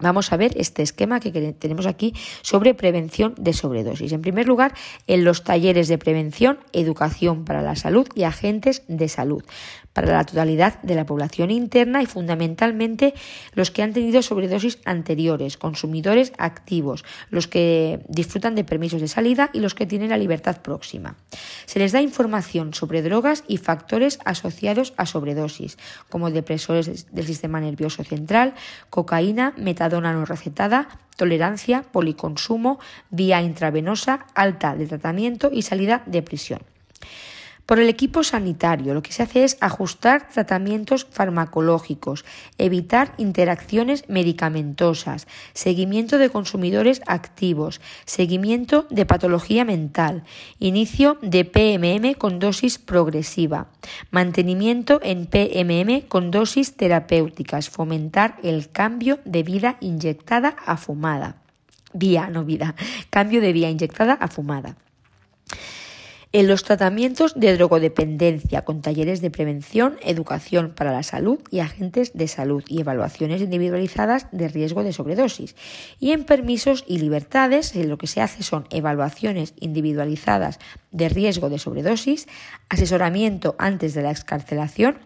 Vamos 0.00 0.32
a 0.32 0.36
ver 0.36 0.52
este 0.56 0.82
esquema 0.82 1.20
que 1.20 1.30
tenemos 1.52 1.86
aquí 1.86 2.14
sobre 2.42 2.74
prevención 2.74 3.34
de 3.36 3.52
sobredosis. 3.52 4.12
En 4.12 4.22
primer 4.22 4.46
lugar, 4.46 4.74
en 5.06 5.24
los 5.24 5.44
talleres 5.44 5.88
de 5.88 5.98
prevención, 5.98 6.58
educación 6.72 7.44
para 7.44 7.62
la 7.62 7.76
salud 7.76 8.06
y 8.14 8.22
agentes 8.22 8.82
de 8.86 9.08
salud 9.08 9.42
para 9.98 10.12
la 10.12 10.24
totalidad 10.24 10.80
de 10.82 10.94
la 10.94 11.06
población 11.06 11.50
interna 11.50 12.00
y 12.02 12.06
fundamentalmente 12.06 13.14
los 13.54 13.72
que 13.72 13.82
han 13.82 13.92
tenido 13.92 14.22
sobredosis 14.22 14.78
anteriores, 14.84 15.56
consumidores 15.56 16.32
activos, 16.38 17.04
los 17.30 17.48
que 17.48 18.00
disfrutan 18.06 18.54
de 18.54 18.62
permisos 18.62 19.00
de 19.00 19.08
salida 19.08 19.50
y 19.52 19.58
los 19.58 19.74
que 19.74 19.86
tienen 19.86 20.10
la 20.10 20.16
libertad 20.16 20.62
próxima. 20.62 21.16
Se 21.66 21.80
les 21.80 21.90
da 21.90 22.00
información 22.00 22.74
sobre 22.74 23.02
drogas 23.02 23.42
y 23.48 23.56
factores 23.56 24.20
asociados 24.24 24.94
a 24.96 25.04
sobredosis, 25.04 25.78
como 26.08 26.30
depresores 26.30 27.12
del 27.12 27.26
sistema 27.26 27.60
nervioso 27.60 28.04
central, 28.04 28.54
cocaína, 28.90 29.52
metadona 29.56 29.87
no 29.88 30.24
recetada, 30.24 30.88
tolerancia, 31.16 31.82
policonsumo, 31.82 32.78
vía 33.10 33.42
intravenosa, 33.42 34.26
alta 34.34 34.76
de 34.76 34.86
tratamiento 34.86 35.50
y 35.52 35.62
salida 35.62 36.02
de 36.06 36.22
prisión. 36.22 36.60
Por 37.68 37.80
el 37.80 37.90
equipo 37.90 38.24
sanitario 38.24 38.94
lo 38.94 39.02
que 39.02 39.12
se 39.12 39.22
hace 39.22 39.44
es 39.44 39.58
ajustar 39.60 40.28
tratamientos 40.28 41.06
farmacológicos, 41.10 42.24
evitar 42.56 43.12
interacciones 43.18 44.08
medicamentosas, 44.08 45.26
seguimiento 45.52 46.16
de 46.16 46.30
consumidores 46.30 47.02
activos, 47.06 47.82
seguimiento 48.06 48.86
de 48.88 49.04
patología 49.04 49.66
mental, 49.66 50.24
inicio 50.58 51.18
de 51.20 51.44
PMM 51.44 52.14
con 52.14 52.38
dosis 52.38 52.78
progresiva, 52.78 53.66
mantenimiento 54.10 54.98
en 55.02 55.26
PMM 55.26 56.08
con 56.08 56.30
dosis 56.30 56.74
terapéuticas, 56.74 57.68
fomentar 57.68 58.36
el 58.42 58.70
cambio 58.70 59.18
de 59.26 59.42
vida 59.42 59.76
inyectada 59.80 60.56
a 60.64 60.78
fumada. 60.78 61.36
Vía, 61.92 62.30
no 62.30 62.46
vida, 62.46 62.74
cambio 63.10 63.42
de 63.42 63.52
vía 63.52 63.68
inyectada 63.68 64.14
a 64.14 64.28
fumada. 64.28 64.76
En 66.30 66.46
los 66.46 66.62
tratamientos 66.62 67.32
de 67.36 67.56
drogodependencia, 67.56 68.62
con 68.62 68.82
talleres 68.82 69.22
de 69.22 69.30
prevención, 69.30 69.96
educación 70.02 70.74
para 70.76 70.92
la 70.92 71.02
salud 71.02 71.38
y 71.50 71.60
agentes 71.60 72.12
de 72.12 72.28
salud 72.28 72.62
y 72.68 72.82
evaluaciones 72.82 73.40
individualizadas 73.40 74.26
de 74.30 74.48
riesgo 74.48 74.84
de 74.84 74.92
sobredosis. 74.92 75.56
Y 75.98 76.12
en 76.12 76.24
permisos 76.24 76.84
y 76.86 76.98
libertades, 76.98 77.74
lo 77.74 77.96
que 77.96 78.06
se 78.06 78.20
hace 78.20 78.42
son 78.42 78.66
evaluaciones 78.68 79.54
individualizadas 79.58 80.58
de 80.90 81.08
riesgo 81.08 81.48
de 81.48 81.58
sobredosis, 81.58 82.28
asesoramiento 82.68 83.56
antes 83.58 83.94
de 83.94 84.02
la 84.02 84.10
excarcelación, 84.10 84.98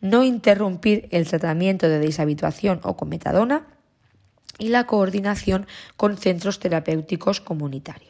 no 0.00 0.24
interrumpir 0.24 1.08
el 1.10 1.28
tratamiento 1.28 1.90
de 1.90 1.98
deshabituación 1.98 2.80
o 2.84 2.96
con 2.96 3.10
metadona 3.10 3.66
y 4.58 4.68
la 4.68 4.86
coordinación 4.86 5.66
con 5.98 6.16
centros 6.16 6.58
terapéuticos 6.58 7.42
comunitarios. 7.42 8.09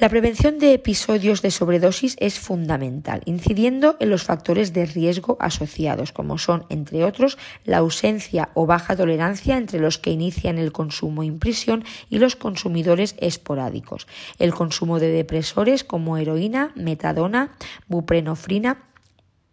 La 0.00 0.08
prevención 0.08 0.60
de 0.60 0.74
episodios 0.74 1.42
de 1.42 1.50
sobredosis 1.50 2.14
es 2.20 2.38
fundamental, 2.38 3.20
incidiendo 3.24 3.96
en 3.98 4.10
los 4.10 4.22
factores 4.22 4.72
de 4.72 4.86
riesgo 4.86 5.36
asociados, 5.40 6.12
como 6.12 6.38
son, 6.38 6.64
entre 6.68 7.02
otros, 7.02 7.36
la 7.64 7.78
ausencia 7.78 8.50
o 8.54 8.64
baja 8.64 8.94
tolerancia 8.94 9.56
entre 9.56 9.80
los 9.80 9.98
que 9.98 10.12
inician 10.12 10.56
el 10.56 10.70
consumo 10.70 11.24
en 11.24 11.40
prisión 11.40 11.84
y 12.10 12.18
los 12.20 12.36
consumidores 12.36 13.16
esporádicos, 13.18 14.06
el 14.38 14.54
consumo 14.54 15.00
de 15.00 15.10
depresores 15.10 15.82
como 15.82 16.16
heroína, 16.16 16.70
metadona, 16.76 17.56
buprenofrina, 17.88 18.87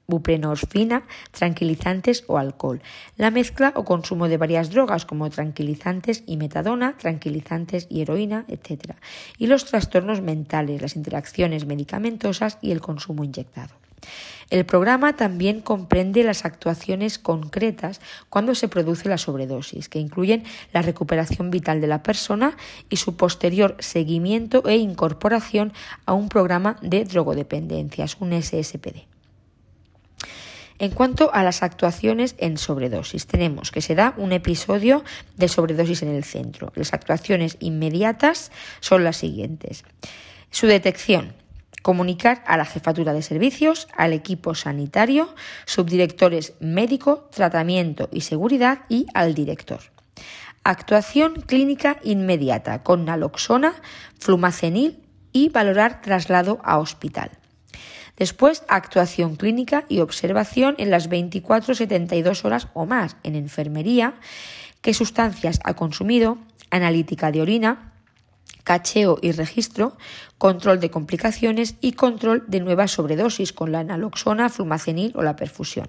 buprenorfina, 0.07 1.03
tranquilizantes 1.31 2.23
o 2.27 2.37
alcohol. 2.37 2.81
La 3.17 3.31
mezcla 3.31 3.73
o 3.75 3.83
consumo 3.83 4.27
de 4.27 4.37
varias 4.37 4.69
drogas 4.69 5.05
como 5.05 5.29
tranquilizantes 5.29 6.23
y 6.25 6.37
metadona, 6.37 6.97
tranquilizantes 6.97 7.87
y 7.89 8.01
heroína, 8.01 8.45
etc. 8.47 8.95
Y 9.37 9.47
los 9.47 9.65
trastornos 9.65 10.21
mentales, 10.21 10.81
las 10.81 10.95
interacciones 10.95 11.65
medicamentosas 11.65 12.57
y 12.61 12.71
el 12.71 12.81
consumo 12.81 13.23
inyectado. 13.23 13.73
El 14.51 14.65
programa 14.65 15.15
también 15.15 15.61
comprende 15.61 16.23
las 16.23 16.45
actuaciones 16.45 17.17
concretas 17.17 17.99
cuando 18.29 18.53
se 18.53 18.67
produce 18.67 19.09
la 19.09 19.17
sobredosis, 19.17 19.89
que 19.89 19.99
incluyen 19.99 20.43
la 20.71 20.83
recuperación 20.83 21.49
vital 21.49 21.81
de 21.81 21.87
la 21.87 22.03
persona 22.03 22.55
y 22.89 22.97
su 22.97 23.15
posterior 23.17 23.75
seguimiento 23.79 24.67
e 24.67 24.75
incorporación 24.75 25.73
a 26.05 26.13
un 26.13 26.29
programa 26.29 26.77
de 26.81 27.05
drogodependencias, 27.05 28.17
un 28.19 28.39
SSPD. 28.39 29.14
En 30.77 30.91
cuanto 30.91 31.33
a 31.33 31.43
las 31.43 31.63
actuaciones 31.63 32.35
en 32.37 32.57
sobredosis, 32.57 33.27
tenemos 33.27 33.71
que 33.71 33.81
se 33.81 33.95
da 33.95 34.13
un 34.17 34.33
episodio 34.33 35.03
de 35.37 35.47
sobredosis 35.47 36.01
en 36.01 36.09
el 36.09 36.25
centro. 36.25 36.73
Las 36.75 36.93
actuaciones 36.93 37.55
inmediatas 37.61 38.51
son 38.81 39.05
las 39.05 39.17
siguientes. 39.17 39.85
Su 40.51 40.67
detección. 40.67 41.33
Comunicar 41.81 42.43
a 42.47 42.57
la 42.57 42.65
jefatura 42.65 43.13
de 43.13 43.21
servicios, 43.21 43.87
al 43.95 44.11
equipo 44.11 44.55
sanitario, 44.55 45.33
subdirectores 45.65 46.53
médico, 46.59 47.29
tratamiento 47.31 48.09
y 48.11 48.21
seguridad 48.21 48.79
y 48.89 49.05
al 49.13 49.33
director. 49.33 49.79
Actuación 50.63 51.35
clínica 51.41 51.99
inmediata 52.03 52.81
con 52.81 53.05
naloxona, 53.05 53.75
flumacenil 54.19 55.03
y 55.31 55.49
valorar 55.49 56.01
traslado 56.01 56.59
a 56.63 56.79
hospital. 56.79 57.29
Después, 58.17 58.63
actuación 58.67 59.35
clínica 59.35 59.85
y 59.89 59.99
observación 59.99 60.75
en 60.77 60.89
las 60.89 61.09
24-72 61.09 62.45
horas 62.45 62.67
o 62.73 62.85
más 62.85 63.17
en 63.23 63.35
enfermería, 63.35 64.15
qué 64.81 64.93
sustancias 64.93 65.59
ha 65.63 65.73
consumido, 65.73 66.37
analítica 66.71 67.31
de 67.31 67.41
orina, 67.41 67.93
cacheo 68.63 69.19
y 69.21 69.31
registro, 69.31 69.97
control 70.37 70.79
de 70.79 70.89
complicaciones 70.89 71.75
y 71.81 71.93
control 71.93 72.45
de 72.47 72.61
nuevas 72.61 72.91
sobredosis 72.91 73.53
con 73.53 73.71
la 73.71 73.83
naloxona, 73.83 74.49
flumacenil 74.49 75.11
o 75.15 75.21
la 75.21 75.35
perfusión 75.35 75.87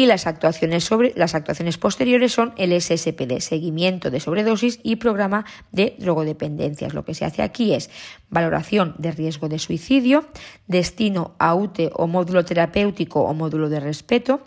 y 0.00 0.06
las 0.06 0.26
actuaciones, 0.26 0.84
sobre, 0.84 1.12
las 1.14 1.34
actuaciones 1.34 1.76
posteriores 1.76 2.32
son 2.32 2.54
el 2.56 2.72
SSPD, 2.72 3.40
seguimiento 3.40 4.10
de 4.10 4.18
sobredosis 4.18 4.80
y 4.82 4.96
programa 4.96 5.44
de 5.72 5.94
drogodependencias. 5.98 6.94
Lo 6.94 7.04
que 7.04 7.12
se 7.12 7.26
hace 7.26 7.42
aquí 7.42 7.74
es 7.74 7.90
valoración 8.30 8.94
de 8.96 9.12
riesgo 9.12 9.50
de 9.50 9.58
suicidio, 9.58 10.24
destino 10.66 11.34
a 11.38 11.54
UTE 11.54 11.90
o 11.92 12.06
módulo 12.06 12.46
terapéutico 12.46 13.20
o 13.20 13.34
módulo 13.34 13.68
de 13.68 13.78
respeto, 13.78 14.40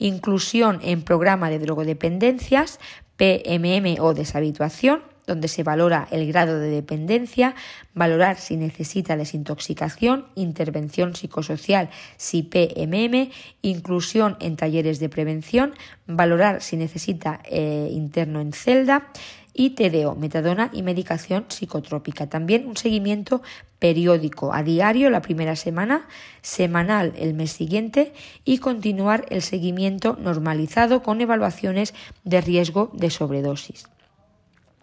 inclusión 0.00 0.80
en 0.82 1.02
programa 1.02 1.50
de 1.50 1.60
drogodependencias, 1.60 2.80
PMM 3.16 4.00
o 4.00 4.12
deshabituación, 4.12 5.02
donde 5.26 5.48
se 5.48 5.62
valora 5.62 6.08
el 6.10 6.26
grado 6.26 6.58
de 6.58 6.70
dependencia, 6.70 7.54
valorar 7.94 8.38
si 8.38 8.56
necesita 8.56 9.16
desintoxicación, 9.16 10.26
intervención 10.34 11.14
psicosocial, 11.14 11.90
si 12.16 12.42
PMM, 12.42 13.30
inclusión 13.62 14.36
en 14.40 14.56
talleres 14.56 14.98
de 15.00 15.08
prevención, 15.08 15.74
valorar 16.06 16.62
si 16.62 16.76
necesita 16.76 17.40
eh, 17.44 17.88
interno 17.90 18.40
en 18.40 18.52
celda 18.52 19.08
y 19.56 19.70
TDO, 19.70 20.14
metadona 20.14 20.70
y 20.72 20.82
medicación 20.82 21.46
psicotrópica. 21.48 22.28
También 22.28 22.66
un 22.68 22.76
seguimiento 22.76 23.42
periódico 23.78 24.52
a 24.52 24.62
diario 24.62 25.08
la 25.08 25.22
primera 25.22 25.56
semana, 25.56 26.06
semanal 26.42 27.14
el 27.16 27.32
mes 27.32 27.52
siguiente 27.52 28.12
y 28.44 28.58
continuar 28.58 29.24
el 29.30 29.40
seguimiento 29.40 30.16
normalizado 30.20 31.02
con 31.02 31.20
evaluaciones 31.20 31.94
de 32.24 32.42
riesgo 32.42 32.90
de 32.92 33.10
sobredosis. 33.10 33.95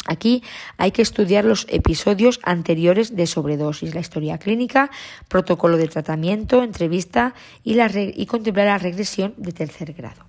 Aquí 0.06 0.44
hay 0.78 0.92
que 0.92 1.02
estudiar 1.02 1.46
los 1.46 1.66
episodios 1.70 2.40
anteriores 2.44 3.16
de 3.16 3.26
sobredosis, 3.26 3.96
la 3.96 4.02
historia 4.02 4.38
clínica, 4.38 4.92
protocolo 5.28 5.78
de 5.78 5.88
tratamiento, 5.88 6.62
entrevista 6.62 7.34
y, 7.64 7.78
y 7.80 8.26
contemplar 8.26 8.68
la 8.68 8.78
regresión 8.78 9.34
de 9.38 9.54
tercer 9.54 9.94
grado. 9.94 10.26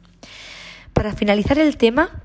Para 0.93 1.13
finalizar 1.13 1.59
el 1.59 1.77
tema, 1.77 2.23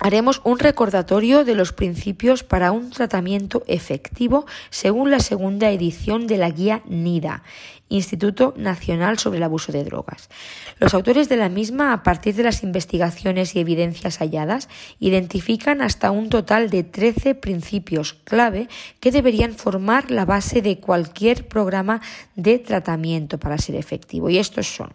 haremos 0.00 0.40
un 0.44 0.58
recordatorio 0.58 1.44
de 1.44 1.54
los 1.54 1.72
principios 1.72 2.42
para 2.42 2.72
un 2.72 2.90
tratamiento 2.90 3.62
efectivo 3.66 4.46
según 4.70 5.10
la 5.10 5.20
segunda 5.20 5.70
edición 5.70 6.26
de 6.26 6.38
la 6.38 6.50
guía 6.50 6.82
NIDA, 6.86 7.42
Instituto 7.90 8.54
Nacional 8.56 9.18
sobre 9.18 9.38
el 9.38 9.42
Abuso 9.42 9.72
de 9.72 9.84
Drogas. 9.84 10.30
Los 10.78 10.94
autores 10.94 11.28
de 11.28 11.36
la 11.36 11.48
misma, 11.48 11.92
a 11.92 12.02
partir 12.02 12.34
de 12.34 12.44
las 12.44 12.62
investigaciones 12.62 13.54
y 13.54 13.60
evidencias 13.60 14.18
halladas, 14.18 14.68
identifican 15.00 15.82
hasta 15.82 16.10
un 16.10 16.28
total 16.28 16.70
de 16.70 16.84
13 16.84 17.34
principios 17.34 18.14
clave 18.24 18.68
que 19.00 19.10
deberían 19.10 19.54
formar 19.54 20.10
la 20.10 20.24
base 20.24 20.62
de 20.62 20.78
cualquier 20.78 21.48
programa 21.48 22.00
de 22.36 22.58
tratamiento 22.58 23.38
para 23.38 23.58
ser 23.58 23.74
efectivo. 23.74 24.30
Y 24.30 24.38
estos 24.38 24.68
son 24.68 24.92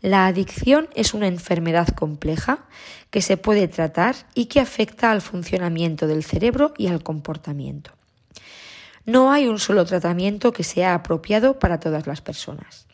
la 0.00 0.26
adicción 0.26 0.88
es 0.94 1.12
una 1.12 1.26
enfermedad 1.26 1.88
compleja 1.88 2.66
que 3.10 3.20
se 3.20 3.36
puede 3.36 3.66
tratar 3.66 4.14
y 4.34 4.46
que 4.46 4.60
afecta 4.60 5.10
al 5.10 5.22
funcionamiento 5.22 6.06
del 6.06 6.22
cerebro 6.22 6.72
y 6.78 6.86
al 6.86 7.02
comportamiento. 7.02 7.90
No 9.06 9.32
hay 9.32 9.48
un 9.48 9.58
solo 9.58 9.84
tratamiento 9.86 10.52
que 10.52 10.62
sea 10.62 10.94
apropiado 10.94 11.58
para 11.58 11.80
todas 11.80 12.06
las 12.06 12.20
personas. 12.20 12.86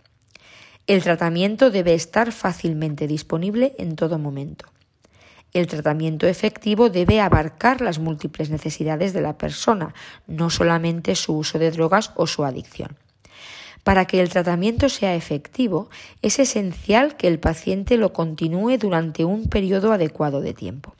El 0.86 1.02
tratamiento 1.02 1.70
debe 1.70 1.94
estar 1.94 2.30
fácilmente 2.32 3.06
disponible 3.06 3.74
en 3.78 3.96
todo 3.96 4.18
momento. 4.18 4.66
El 5.52 5.66
tratamiento 5.66 6.26
efectivo 6.26 6.88
debe 6.88 7.20
abarcar 7.20 7.80
las 7.80 7.98
múltiples 7.98 8.50
necesidades 8.50 9.12
de 9.12 9.20
la 9.20 9.38
persona, 9.38 9.94
no 10.26 10.50
solamente 10.50 11.14
su 11.14 11.36
uso 11.36 11.58
de 11.58 11.70
drogas 11.70 12.12
o 12.16 12.26
su 12.26 12.44
adicción. 12.44 12.96
Para 13.84 14.06
que 14.06 14.20
el 14.20 14.30
tratamiento 14.30 14.88
sea 14.88 15.14
efectivo, 15.14 15.88
es 16.22 16.38
esencial 16.38 17.16
que 17.16 17.28
el 17.28 17.38
paciente 17.38 17.98
lo 17.98 18.12
continúe 18.12 18.78
durante 18.78 19.24
un 19.24 19.48
periodo 19.48 19.92
adecuado 19.92 20.40
de 20.40 20.54
tiempo. 20.54 20.94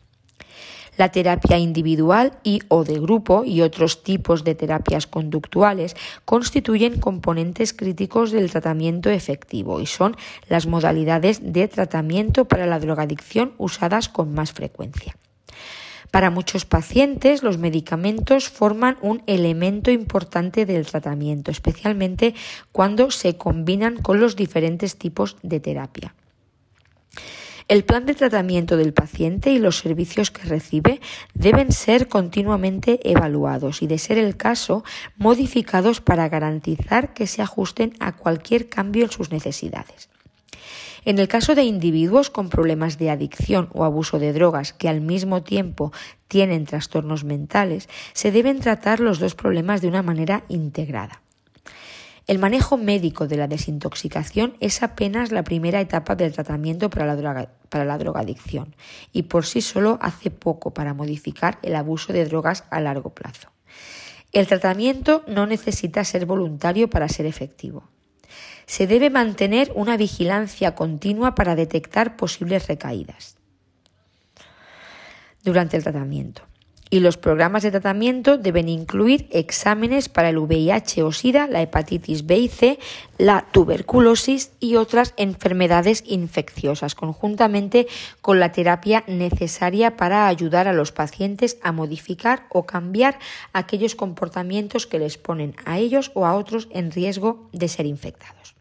La 0.96 1.10
terapia 1.10 1.58
individual 1.58 2.38
y 2.44 2.60
o 2.68 2.84
de 2.84 3.00
grupo 3.00 3.42
y 3.44 3.62
otros 3.62 4.04
tipos 4.04 4.44
de 4.44 4.54
terapias 4.54 5.08
conductuales 5.08 5.96
constituyen 6.24 7.00
componentes 7.00 7.72
críticos 7.72 8.30
del 8.30 8.50
tratamiento 8.50 9.10
efectivo 9.10 9.80
y 9.80 9.86
son 9.86 10.16
las 10.48 10.66
modalidades 10.66 11.40
de 11.42 11.66
tratamiento 11.66 12.44
para 12.44 12.66
la 12.66 12.78
drogadicción 12.78 13.54
usadas 13.58 14.08
con 14.08 14.34
más 14.34 14.52
frecuencia. 14.52 15.16
Para 16.14 16.30
muchos 16.30 16.64
pacientes, 16.64 17.42
los 17.42 17.58
medicamentos 17.58 18.48
forman 18.48 18.98
un 19.02 19.24
elemento 19.26 19.90
importante 19.90 20.64
del 20.64 20.86
tratamiento, 20.86 21.50
especialmente 21.50 22.36
cuando 22.70 23.10
se 23.10 23.36
combinan 23.36 23.96
con 23.96 24.20
los 24.20 24.36
diferentes 24.36 24.96
tipos 24.96 25.36
de 25.42 25.58
terapia. 25.58 26.14
El 27.66 27.82
plan 27.82 28.06
de 28.06 28.14
tratamiento 28.14 28.76
del 28.76 28.92
paciente 28.92 29.50
y 29.50 29.58
los 29.58 29.78
servicios 29.78 30.30
que 30.30 30.44
recibe 30.44 31.00
deben 31.34 31.72
ser 31.72 32.06
continuamente 32.06 33.00
evaluados 33.10 33.82
y, 33.82 33.88
de 33.88 33.98
ser 33.98 34.16
el 34.16 34.36
caso, 34.36 34.84
modificados 35.16 36.00
para 36.00 36.28
garantizar 36.28 37.12
que 37.12 37.26
se 37.26 37.42
ajusten 37.42 37.92
a 37.98 38.12
cualquier 38.12 38.68
cambio 38.68 39.02
en 39.02 39.10
sus 39.10 39.32
necesidades. 39.32 40.13
En 41.04 41.18
el 41.18 41.28
caso 41.28 41.54
de 41.54 41.64
individuos 41.64 42.30
con 42.30 42.48
problemas 42.48 42.96
de 42.98 43.10
adicción 43.10 43.68
o 43.74 43.84
abuso 43.84 44.18
de 44.18 44.32
drogas 44.32 44.72
que 44.72 44.88
al 44.88 45.02
mismo 45.02 45.42
tiempo 45.42 45.92
tienen 46.28 46.64
trastornos 46.64 47.24
mentales, 47.24 47.88
se 48.14 48.32
deben 48.32 48.60
tratar 48.60 49.00
los 49.00 49.18
dos 49.18 49.34
problemas 49.34 49.82
de 49.82 49.88
una 49.88 50.02
manera 50.02 50.44
integrada. 50.48 51.20
El 52.26 52.38
manejo 52.38 52.78
médico 52.78 53.26
de 53.26 53.36
la 53.36 53.48
desintoxicación 53.48 54.56
es 54.60 54.82
apenas 54.82 55.30
la 55.30 55.44
primera 55.44 55.82
etapa 55.82 56.14
del 56.14 56.32
tratamiento 56.32 56.88
para 56.88 57.14
la, 57.14 57.50
para 57.68 57.84
la, 57.84 57.98
drogadicción 57.98 58.74
y 59.12 59.24
por 59.24 59.44
sí 59.44 59.60
solo 59.60 59.98
hace 60.00 60.30
poco 60.30 60.72
para 60.72 60.94
modificar 60.94 61.58
el 61.60 61.76
abuso 61.76 62.14
de 62.14 62.24
drogas 62.24 62.64
a 62.70 62.80
largo 62.80 63.10
plazo. 63.10 63.50
El 64.32 64.46
tratamiento 64.46 65.22
no 65.28 65.46
necesita 65.46 66.02
ser 66.02 66.24
voluntario 66.24 66.88
para 66.88 67.10
ser 67.10 67.26
efectivo 67.26 67.90
se 68.66 68.86
debe 68.86 69.10
mantener 69.10 69.72
una 69.74 69.96
vigilancia 69.96 70.74
continua 70.74 71.34
para 71.34 71.54
detectar 71.54 72.16
posibles 72.16 72.66
recaídas 72.66 73.36
durante 75.42 75.76
el 75.76 75.82
tratamiento. 75.82 76.42
Y 76.90 77.00
los 77.00 77.16
programas 77.16 77.62
de 77.62 77.70
tratamiento 77.70 78.38
deben 78.38 78.68
incluir 78.68 79.26
exámenes 79.32 80.08
para 80.08 80.28
el 80.28 80.38
VIH 80.38 81.02
o 81.02 81.10
SIDA, 81.12 81.48
la 81.48 81.60
hepatitis 81.60 82.24
B 82.26 82.38
y 82.38 82.48
C, 82.48 82.78
la 83.18 83.46
tuberculosis 83.50 84.52
y 84.60 84.76
otras 84.76 85.12
enfermedades 85.16 86.04
infecciosas, 86.06 86.94
conjuntamente 86.94 87.88
con 88.20 88.38
la 88.38 88.52
terapia 88.52 89.02
necesaria 89.08 89.96
para 89.96 90.28
ayudar 90.28 90.68
a 90.68 90.72
los 90.72 90.92
pacientes 90.92 91.58
a 91.62 91.72
modificar 91.72 92.46
o 92.50 92.64
cambiar 92.64 93.18
aquellos 93.52 93.96
comportamientos 93.96 94.86
que 94.86 95.00
les 95.00 95.18
ponen 95.18 95.56
a 95.64 95.78
ellos 95.78 96.12
o 96.14 96.26
a 96.26 96.36
otros 96.36 96.68
en 96.70 96.92
riesgo 96.92 97.48
de 97.52 97.66
ser 97.66 97.86
infectados. 97.86 98.53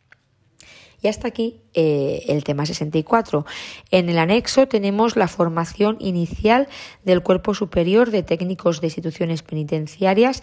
Y 1.03 1.09
hasta 1.09 1.27
aquí 1.27 1.61
eh, 1.73 2.23
el 2.29 2.45
tema 2.45 2.65
64. 2.65 3.45
En 3.91 4.07
el 4.07 4.17
anexo 4.17 4.69
tenemos 4.69 5.17
la 5.17 5.27
formación 5.27 5.97
inicial 5.99 6.69
del 7.03 7.21
Cuerpo 7.21 7.53
Superior 7.53 8.09
de 8.09 8.23
Técnicos 8.23 8.79
de 8.79 8.87
Instituciones 8.87 9.43
Penitenciarias, 9.43 10.41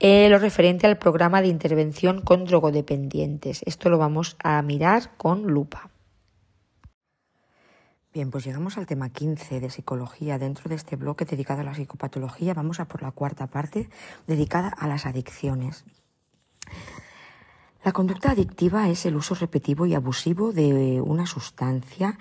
eh, 0.00 0.28
lo 0.28 0.38
referente 0.38 0.86
al 0.86 0.98
programa 0.98 1.40
de 1.40 1.48
intervención 1.48 2.20
con 2.20 2.44
drogodependientes. 2.44 3.62
Esto 3.64 3.88
lo 3.88 3.96
vamos 3.96 4.36
a 4.44 4.60
mirar 4.60 5.16
con 5.16 5.44
lupa. 5.44 5.88
Bien, 8.12 8.30
pues 8.30 8.44
llegamos 8.44 8.76
al 8.76 8.84
tema 8.84 9.08
15 9.08 9.60
de 9.60 9.70
psicología. 9.70 10.38
Dentro 10.38 10.68
de 10.68 10.74
este 10.74 10.96
bloque 10.96 11.24
dedicado 11.24 11.62
a 11.62 11.64
la 11.64 11.74
psicopatología 11.74 12.52
vamos 12.52 12.80
a 12.80 12.84
por 12.84 13.02
la 13.02 13.12
cuarta 13.12 13.46
parte 13.46 13.88
dedicada 14.26 14.68
a 14.68 14.86
las 14.86 15.06
adicciones. 15.06 15.86
La 17.84 17.92
conducta 17.92 18.30
adictiva 18.30 18.88
es 18.88 19.06
el 19.06 19.16
uso 19.16 19.34
repetitivo 19.34 19.86
y 19.86 19.94
abusivo 19.94 20.52
de 20.52 21.00
una 21.00 21.26
sustancia 21.26 22.16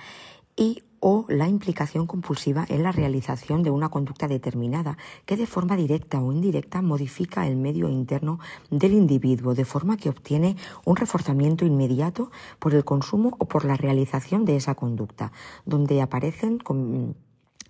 y 0.56 0.84
o 1.00 1.26
la 1.30 1.48
implicación 1.48 2.08
compulsiva 2.08 2.66
en 2.68 2.84
la 2.84 2.92
realización 2.92 3.62
de 3.62 3.70
una 3.70 3.90
conducta 3.90 4.28
determinada 4.28 4.98
que 5.26 5.38
de 5.38 5.46
forma 5.46 5.76
directa 5.76 6.22
o 6.22 6.32
indirecta 6.32 6.82
modifica 6.82 7.48
el 7.48 7.58
medio 7.58 7.90
interno 7.90 8.40
del 8.70 8.94
individuo 8.94 9.54
de 9.54 9.66
forma 9.66 9.98
que 9.98 10.10
obtiene 10.10 10.56
un 10.86 10.96
reforzamiento 10.96 11.66
inmediato 11.66 12.32
por 12.58 12.74
el 12.74 12.84
consumo 12.84 13.36
o 13.40 13.46
por 13.46 13.66
la 13.66 13.76
realización 13.76 14.46
de 14.46 14.56
esa 14.56 14.76
conducta, 14.76 15.32
donde 15.66 16.02
aparecen 16.02 16.60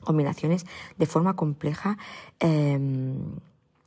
combinaciones 0.04 0.66
de 0.98 1.06
forma 1.06 1.36
compleja 1.36 1.98
em, 2.40 3.16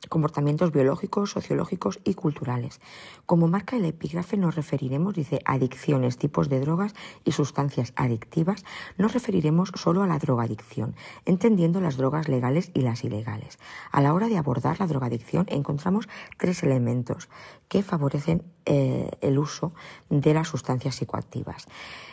comportamientos 0.09 0.71
biológicos, 0.71 1.31
sociológicos 1.31 1.99
y 2.03 2.13
culturales. 2.13 2.79
Como 3.25 3.47
marca 3.47 3.75
el 3.75 3.85
epígrafe 3.85 4.37
nos 4.37 4.55
referiremos, 4.55 5.13
dice, 5.13 5.39
adicciones, 5.45 6.17
tipos 6.17 6.49
de 6.49 6.59
drogas 6.59 6.93
y 7.23 7.31
sustancias 7.31 7.93
adictivas, 7.95 8.63
nos 8.97 9.13
referiremos 9.13 9.71
solo 9.75 10.03
a 10.03 10.07
la 10.07 10.19
drogadicción, 10.19 10.95
entendiendo 11.25 11.81
las 11.81 11.97
drogas 11.97 12.27
legales 12.27 12.71
y 12.73 12.81
las 12.81 13.03
ilegales. 13.03 13.59
A 13.91 14.01
la 14.01 14.13
hora 14.13 14.27
de 14.27 14.37
abordar 14.37 14.79
la 14.79 14.87
drogadicción 14.87 15.45
encontramos 15.49 16.07
tres 16.37 16.63
elementos 16.63 17.29
que 17.67 17.83
favorecen 17.83 18.43
eh, 18.65 19.09
el 19.21 19.37
uso 19.37 19.73
de 20.09 20.33
las 20.33 20.47
sustancias 20.47 20.95
psicoactivas. 20.95 21.67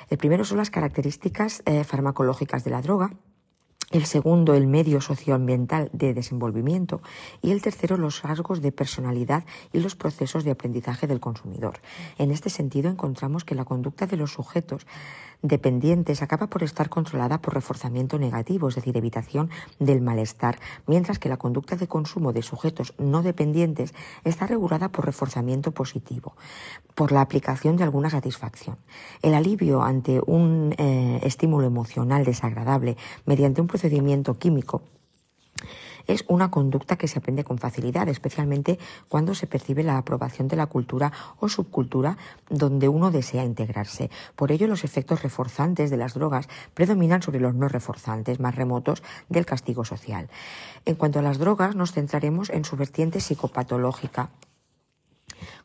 El 0.09 0.19
primero 0.19 0.45
son 0.45 0.59
las 0.59 0.71
características 0.71 1.63
eh, 1.65 1.85
farmacológicas 1.85 2.65
de 2.65 2.71
la 2.71 2.83
droga, 2.83 3.15
el 3.93 4.07
segundo, 4.07 4.55
el 4.55 4.67
medio 4.67 5.01
socioambiental 5.01 5.91
de 5.93 6.15
desenvolvimiento 6.15 7.03
y 7.43 7.51
el 7.51 7.63
tercero, 7.63 7.97
los 7.97 8.23
rasgos 8.23 8.63
de 8.63 8.73
personalidad 8.73 9.45
y 9.73 9.81
los 9.81 9.95
procesos 9.95 10.45
de 10.45 10.51
aprendizaje 10.51 11.07
del 11.07 11.21
consumidor. 11.21 11.81
En 12.19 12.31
este 12.31 12.51
sentido, 12.51 12.91
encontramos 12.91 13.45
que 13.45 13.55
la 13.55 13.65
conducta 13.65 14.07
de 14.07 14.17
los 14.17 14.33
sujetos 14.33 14.87
dependientes 15.43 16.23
acaba 16.23 16.47
por 16.47 16.63
estar 16.63 16.89
controlada 16.89 17.43
por 17.43 17.55
reforzamiento 17.55 18.19
negativo, 18.19 18.69
es 18.69 18.77
decir, 18.77 18.97
evitación 18.97 19.51
del 19.79 20.01
malestar, 20.01 20.59
mientras 20.87 21.19
que 21.19 21.29
la 21.29 21.37
conducta 21.37 21.77
de 21.77 21.89
consumo 21.89 22.33
de 22.33 22.43
sujetos 22.43 22.95
no 22.99 23.23
dependientes 23.23 23.95
está 24.25 24.47
regulada 24.47 24.89
por 24.89 25.05
reforzamiento 25.05 25.73
positivo, 25.73 26.35
por 26.95 27.13
la 27.13 27.21
aplicación 27.21 27.77
de 27.77 27.85
alguna 27.85 28.11
satisfacción. 28.11 28.77
El 29.23 29.35
alivio 29.35 29.83
ante 29.83 30.21
un 30.25 30.75
eh, 30.79 31.21
estímulo 31.23 31.67
emocional 31.67 32.25
desagradable 32.25 32.97
mediante 33.27 33.61
un 33.61 33.67
procedimiento 33.67 34.39
químico 34.39 34.83
es 36.07 36.25
una 36.29 36.51
conducta 36.51 36.97
que 36.97 37.09
se 37.09 37.19
aprende 37.19 37.45
con 37.45 37.59
facilidad, 37.59 38.09
especialmente 38.09 38.79
cuando 39.09 39.35
se 39.35 39.47
percibe 39.47 39.83
la 39.83 39.99
aprobación 39.99 40.49
de 40.49 40.57
la 40.57 40.67
cultura 40.67 41.13
o 41.41 41.49
subcultura 41.49 42.17
donde 42.49 42.89
uno 42.89 43.11
desea 43.11 43.45
integrarse. 43.45 44.11
Por 44.37 44.53
ello, 44.53 44.67
los 44.67 44.85
efectos 44.85 45.23
reforzantes 45.23 45.91
de 45.91 45.97
las 45.97 46.15
drogas 46.15 46.49
predominan 46.75 47.23
sobre 47.23 47.41
los 47.41 47.55
no 47.55 47.69
reforzantes, 47.69 48.41
más 48.41 48.55
remotos 48.55 49.03
del 49.29 49.47
castigo 49.47 49.85
social. 49.85 50.29
En 50.85 50.95
cuanto 50.95 51.19
a 51.19 51.23
las 51.23 51.39
drogas, 51.39 51.77
nos 51.77 51.93
centraremos 51.93 52.51
en 52.51 52.65
su 52.65 52.77
vertiente 52.77 53.21
psicopatológica 53.21 54.31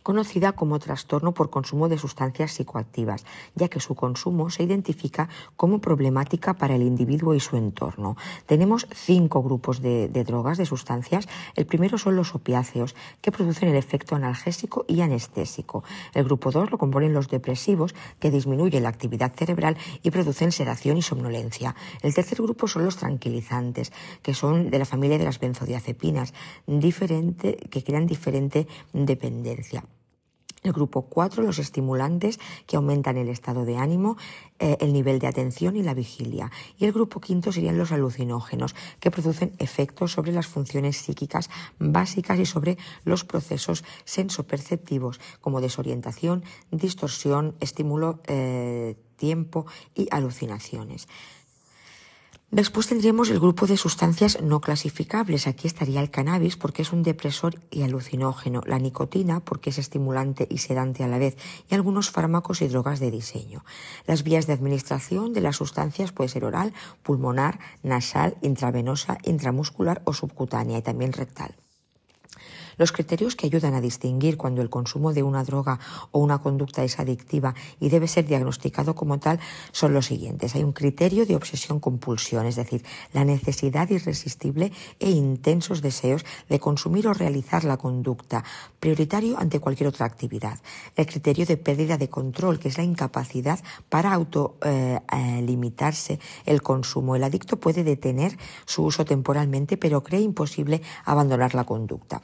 conocida 0.08 0.54
como 0.54 0.80
trastorno 0.80 1.34
por 1.34 1.50
consumo 1.50 1.90
de 1.90 1.98
sustancias 1.98 2.54
psicoactivas, 2.54 3.26
ya 3.56 3.68
que 3.68 3.82
su 3.82 3.94
consumo 3.94 4.50
se 4.50 4.64
identifica 4.64 5.28
como 5.58 5.82
problemática 5.82 6.54
para 6.54 6.76
el 6.76 6.84
individuo 6.84 7.34
y 7.34 7.42
su 7.42 7.58
entorno. 7.58 8.16
Tenemos 8.46 8.88
cinco 8.94 9.44
grupos 9.44 9.82
de, 9.82 10.08
drogas, 10.08 10.58
de 10.58 10.66
sustancias. 10.66 11.28
El 11.58 11.66
primero 11.66 11.98
son 11.98 12.16
los 12.16 12.34
opiáceos, 12.36 12.96
que 13.20 13.34
producen 13.34 13.68
el 13.68 13.76
efecto 13.76 14.16
analgésico 14.16 14.86
y 14.88 15.02
anestésico. 15.02 15.84
El 16.14 16.24
grupo 16.24 16.52
2 16.52 16.72
lo 16.72 16.78
componen 16.78 17.14
los 17.14 17.28
depresivos, 17.28 17.94
que 18.22 18.32
disminuyen 18.32 18.84
la 18.84 18.90
actividad 18.96 19.34
cerebral 19.36 19.76
y 20.04 20.12
producen 20.12 20.54
sedación 20.54 20.96
y 20.96 21.02
somnolencia. 21.02 21.76
El 22.02 22.14
tercer 22.14 22.42
grupo 22.42 22.70
son 22.70 22.86
los 22.86 22.96
tranquilizantes, 22.96 23.92
que 24.22 24.34
son 24.34 24.70
de 24.70 24.80
la 24.80 24.86
familia 24.86 25.18
de 25.18 25.26
las 25.26 25.42
benzodiazepinas, 25.42 26.34
diferente, 26.66 27.58
que 27.70 27.84
crean 27.84 28.08
diferente 28.08 28.70
dependencia. 28.94 29.84
El 30.68 30.74
grupo 30.74 31.04
4, 31.04 31.44
los 31.44 31.60
estimulantes 31.60 32.40
que 32.66 32.76
aumentan 32.76 33.18
el 33.18 33.30
estado 33.30 33.66
de 33.66 33.78
ánimo, 33.78 34.18
eh, 34.60 34.78
el 34.82 34.94
nivel 34.94 35.20
de 35.20 35.28
atención 35.28 35.76
y 35.76 35.84
la 35.84 35.94
vigilia. 35.94 36.52
Y 36.78 36.86
el 36.86 36.92
grupo 36.92 37.22
quinto 37.22 37.52
serían 37.52 37.78
los 37.78 37.92
alucinógenos, 37.92 38.76
que 39.00 39.12
producen 39.12 39.54
efectos 39.60 40.12
sobre 40.12 40.34
las 40.34 40.48
funciones 40.48 40.98
psíquicas 40.98 41.50
básicas 41.80 42.40
y 42.40 42.46
sobre 42.46 42.78
los 43.06 43.24
procesos 43.24 43.84
sensoperceptivos, 44.04 45.20
como 45.42 45.62
desorientación, 45.62 46.44
distorsión, 46.72 47.56
estímulo, 47.60 48.20
eh, 48.28 48.96
tiempo 49.16 49.66
y 49.96 50.08
alucinaciones. 50.12 51.08
Después 52.50 52.88
tendríamos 52.88 53.30
el 53.30 53.42
grupo 53.42 53.68
de 53.68 53.76
sustancias 53.76 54.42
no 54.42 54.62
clasificables. 54.62 55.48
Aquí 55.48 55.68
estaría 55.68 56.00
el 56.00 56.10
cannabis 56.10 56.56
porque 56.56 56.82
es 56.82 56.94
un 56.94 57.04
depresor 57.04 57.60
y 57.70 57.84
alucinógeno, 57.84 58.62
la 58.66 58.80
nicotina 58.80 59.42
porque 59.42 59.72
es 59.72 59.78
estimulante 59.78 60.48
y 60.50 60.60
sedante 60.60 61.04
a 61.04 61.10
la 61.10 61.18
vez 61.18 61.36
y 61.70 61.76
algunos 61.76 62.10
fármacos 62.10 62.62
y 62.62 62.70
drogas 62.70 63.02
de 63.02 63.12
diseño. 63.12 63.66
Las 64.06 64.24
vías 64.24 64.48
de 64.48 64.54
administración 64.54 65.34
de 65.34 65.42
las 65.42 65.58
sustancias 65.58 66.14
puede 66.14 66.30
ser 66.30 66.46
oral, 66.46 66.74
pulmonar, 67.04 67.60
nasal, 67.84 68.38
intravenosa, 68.42 69.18
intramuscular 69.24 70.02
o 70.06 70.14
subcutánea 70.14 70.78
y 70.78 70.82
también 70.82 71.12
rectal. 71.12 71.54
Los 72.78 72.92
criterios 72.92 73.36
que 73.36 73.48
ayudan 73.48 73.74
a 73.74 73.82
distinguir 73.82 74.38
cuando 74.38 74.62
el 74.62 74.70
consumo 74.70 75.14
de 75.14 75.24
una 75.24 75.44
droga 75.44 75.80
o 76.12 76.20
una 76.20 76.38
conducta 76.38 76.84
es 76.84 77.00
adictiva 77.00 77.56
y 77.80 77.90
debe 77.90 78.08
ser 78.08 78.28
diagnosticado 78.28 78.94
como 78.94 79.20
tal 79.20 79.40
son 79.72 79.94
los 79.94 80.06
siguientes. 80.06 80.54
Hay 80.56 80.64
un 80.64 80.74
criterio 80.74 81.26
de 81.26 81.36
obsesión-compulsión, 81.36 82.46
es 82.46 82.56
decir, 82.56 82.84
la 83.14 83.26
necesidad 83.26 83.90
irresistible 83.90 84.72
e 85.00 85.10
intensos 85.10 85.82
deseos 85.82 86.24
de 86.50 86.60
consumir 86.60 87.08
o 87.08 87.14
realizar 87.14 87.64
la 87.64 87.78
conducta, 87.78 88.44
prioritario 88.80 89.40
ante 89.40 89.60
cualquier 89.60 89.90
otra 89.90 90.06
actividad. 90.06 90.60
El 90.96 91.08
criterio 91.08 91.46
de 91.46 91.58
pérdida 91.58 91.98
de 91.98 92.10
control, 92.10 92.60
que 92.60 92.68
es 92.68 92.78
la 92.78 92.84
incapacidad 92.84 93.60
para 93.90 94.14
autolimitarse 94.14 96.14
eh, 96.14 96.20
eh, 96.20 96.44
el 96.46 96.62
consumo. 96.62 97.16
El 97.16 97.24
adicto 97.24 97.58
puede 97.58 97.84
detener 97.84 98.38
su 98.66 98.84
uso 98.84 99.06
temporalmente, 99.06 99.78
pero 99.78 100.04
cree 100.04 100.22
imposible 100.22 100.82
abandonar 101.06 101.56
la 101.56 101.64
conducta. 101.64 102.22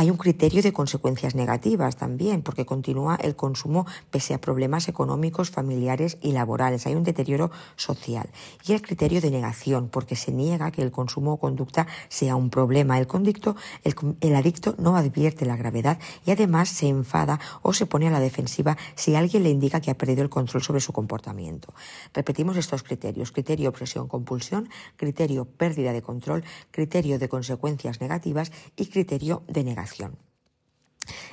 Hay 0.00 0.08
un 0.08 0.16
criterio 0.16 0.62
de 0.62 0.72
consecuencias 0.72 1.34
negativas 1.34 1.96
también, 1.96 2.40
porque 2.40 2.64
continúa 2.64 3.16
el 3.16 3.36
consumo 3.36 3.84
pese 4.10 4.32
a 4.32 4.40
problemas 4.40 4.88
económicos, 4.88 5.50
familiares 5.50 6.16
y 6.22 6.32
laborales. 6.32 6.86
Hay 6.86 6.94
un 6.94 7.04
deterioro 7.04 7.50
social. 7.76 8.30
Y 8.64 8.72
el 8.72 8.80
criterio 8.80 9.20
de 9.20 9.30
negación, 9.30 9.90
porque 9.90 10.16
se 10.16 10.32
niega 10.32 10.70
que 10.70 10.80
el 10.80 10.90
consumo 10.90 11.34
o 11.34 11.36
conducta 11.36 11.86
sea 12.08 12.34
un 12.34 12.48
problema. 12.48 12.98
El, 12.98 13.06
conducto, 13.06 13.56
el, 13.84 14.34
adicto 14.34 14.74
no 14.78 14.96
advierte 14.96 15.44
la 15.44 15.58
gravedad 15.58 15.98
y 16.24 16.30
además 16.30 16.70
se 16.70 16.88
enfada 16.88 17.38
o 17.60 17.74
se 17.74 17.84
pone 17.84 18.08
a 18.08 18.10
la 18.10 18.20
defensiva 18.20 18.78
si 18.94 19.16
alguien 19.16 19.42
le 19.42 19.50
indica 19.50 19.82
que 19.82 19.90
ha 19.90 19.98
perdido 19.98 20.22
el 20.22 20.30
control 20.30 20.62
sobre 20.62 20.80
su 20.80 20.94
comportamiento. 20.94 21.74
Repetimos 22.14 22.56
estos 22.56 22.82
criterios. 22.82 23.32
Criterio 23.32 23.68
obsesión-compulsión, 23.68 24.70
criterio 24.96 25.44
pérdida 25.44 25.92
de 25.92 26.00
control, 26.00 26.42
criterio 26.70 27.18
de 27.18 27.28
consecuencias 27.28 28.00
negativas 28.00 28.50
y 28.76 28.86
criterio 28.86 29.42
de 29.46 29.62
negación. 29.62 29.89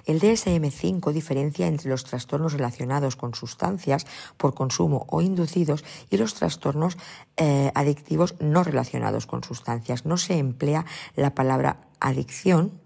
El 0.06 0.22
DSM-5 0.22 1.12
diferencia 1.12 1.68
entre 1.68 1.90
los 1.90 2.06
trastornos 2.06 2.54
relacionados 2.54 3.16
con 3.16 3.36
sustancias 3.36 4.08
por 4.38 4.54
consumo 4.54 5.06
o 5.10 5.22
inducidos 5.22 5.84
y 6.10 6.18
los 6.18 6.34
trastornos 6.34 6.98
eh, 7.36 7.72
adictivos 7.76 8.36
no 8.40 8.64
relacionados 8.64 9.28
con 9.28 9.44
sustancias. 9.44 10.06
No 10.06 10.18
se 10.18 10.38
emplea 10.38 10.86
la 11.16 11.36
palabra 11.36 11.88
adicción 12.00 12.80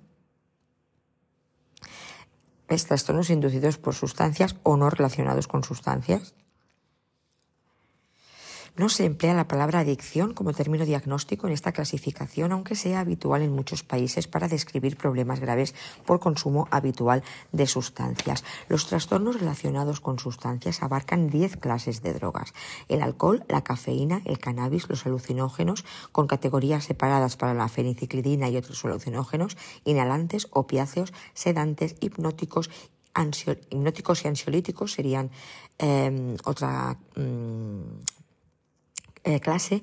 es 2.67 2.85
trastornos 2.85 3.29
inducidos 3.29 3.77
por 3.77 3.93
sustancias 3.93 4.55
o 4.63 4.77
no 4.77 4.89
relacionados 4.89 5.47
con 5.47 5.63
sustancias. 5.63 6.33
No 8.77 8.87
se 8.87 9.03
emplea 9.03 9.33
la 9.33 9.49
palabra 9.49 9.79
adicción 9.79 10.33
como 10.33 10.53
término 10.53 10.85
diagnóstico 10.85 11.45
en 11.45 11.53
esta 11.53 11.73
clasificación, 11.73 12.53
aunque 12.53 12.75
sea 12.75 13.01
habitual 13.01 13.41
en 13.41 13.51
muchos 13.51 13.83
países 13.83 14.27
para 14.27 14.47
describir 14.47 14.95
problemas 14.95 15.41
graves 15.41 15.75
por 16.05 16.21
consumo 16.21 16.69
habitual 16.71 17.21
de 17.51 17.67
sustancias. 17.67 18.45
Los 18.69 18.87
trastornos 18.87 19.37
relacionados 19.39 19.99
con 19.99 20.19
sustancias 20.19 20.83
abarcan 20.83 21.29
10 21.29 21.57
clases 21.57 22.01
de 22.01 22.13
drogas. 22.13 22.53
El 22.87 23.01
alcohol, 23.01 23.43
la 23.49 23.61
cafeína, 23.61 24.21
el 24.23 24.39
cannabis, 24.39 24.87
los 24.87 25.05
alucinógenos, 25.05 25.83
con 26.13 26.27
categorías 26.27 26.85
separadas 26.85 27.35
para 27.35 27.53
la 27.53 27.67
feniciclidina 27.67 28.49
y 28.49 28.55
otros 28.55 28.85
alucinógenos, 28.85 29.57
inhalantes, 29.83 30.47
opiáceos, 30.51 31.11
sedantes, 31.33 31.95
hipnóticos 31.99 32.69
hipnóticos 33.69 34.23
y 34.23 34.29
ansiolíticos 34.29 34.93
serían 34.93 35.31
eh, 35.77 36.37
otra 36.45 36.97
mm, 37.17 38.20
clase 39.39 39.81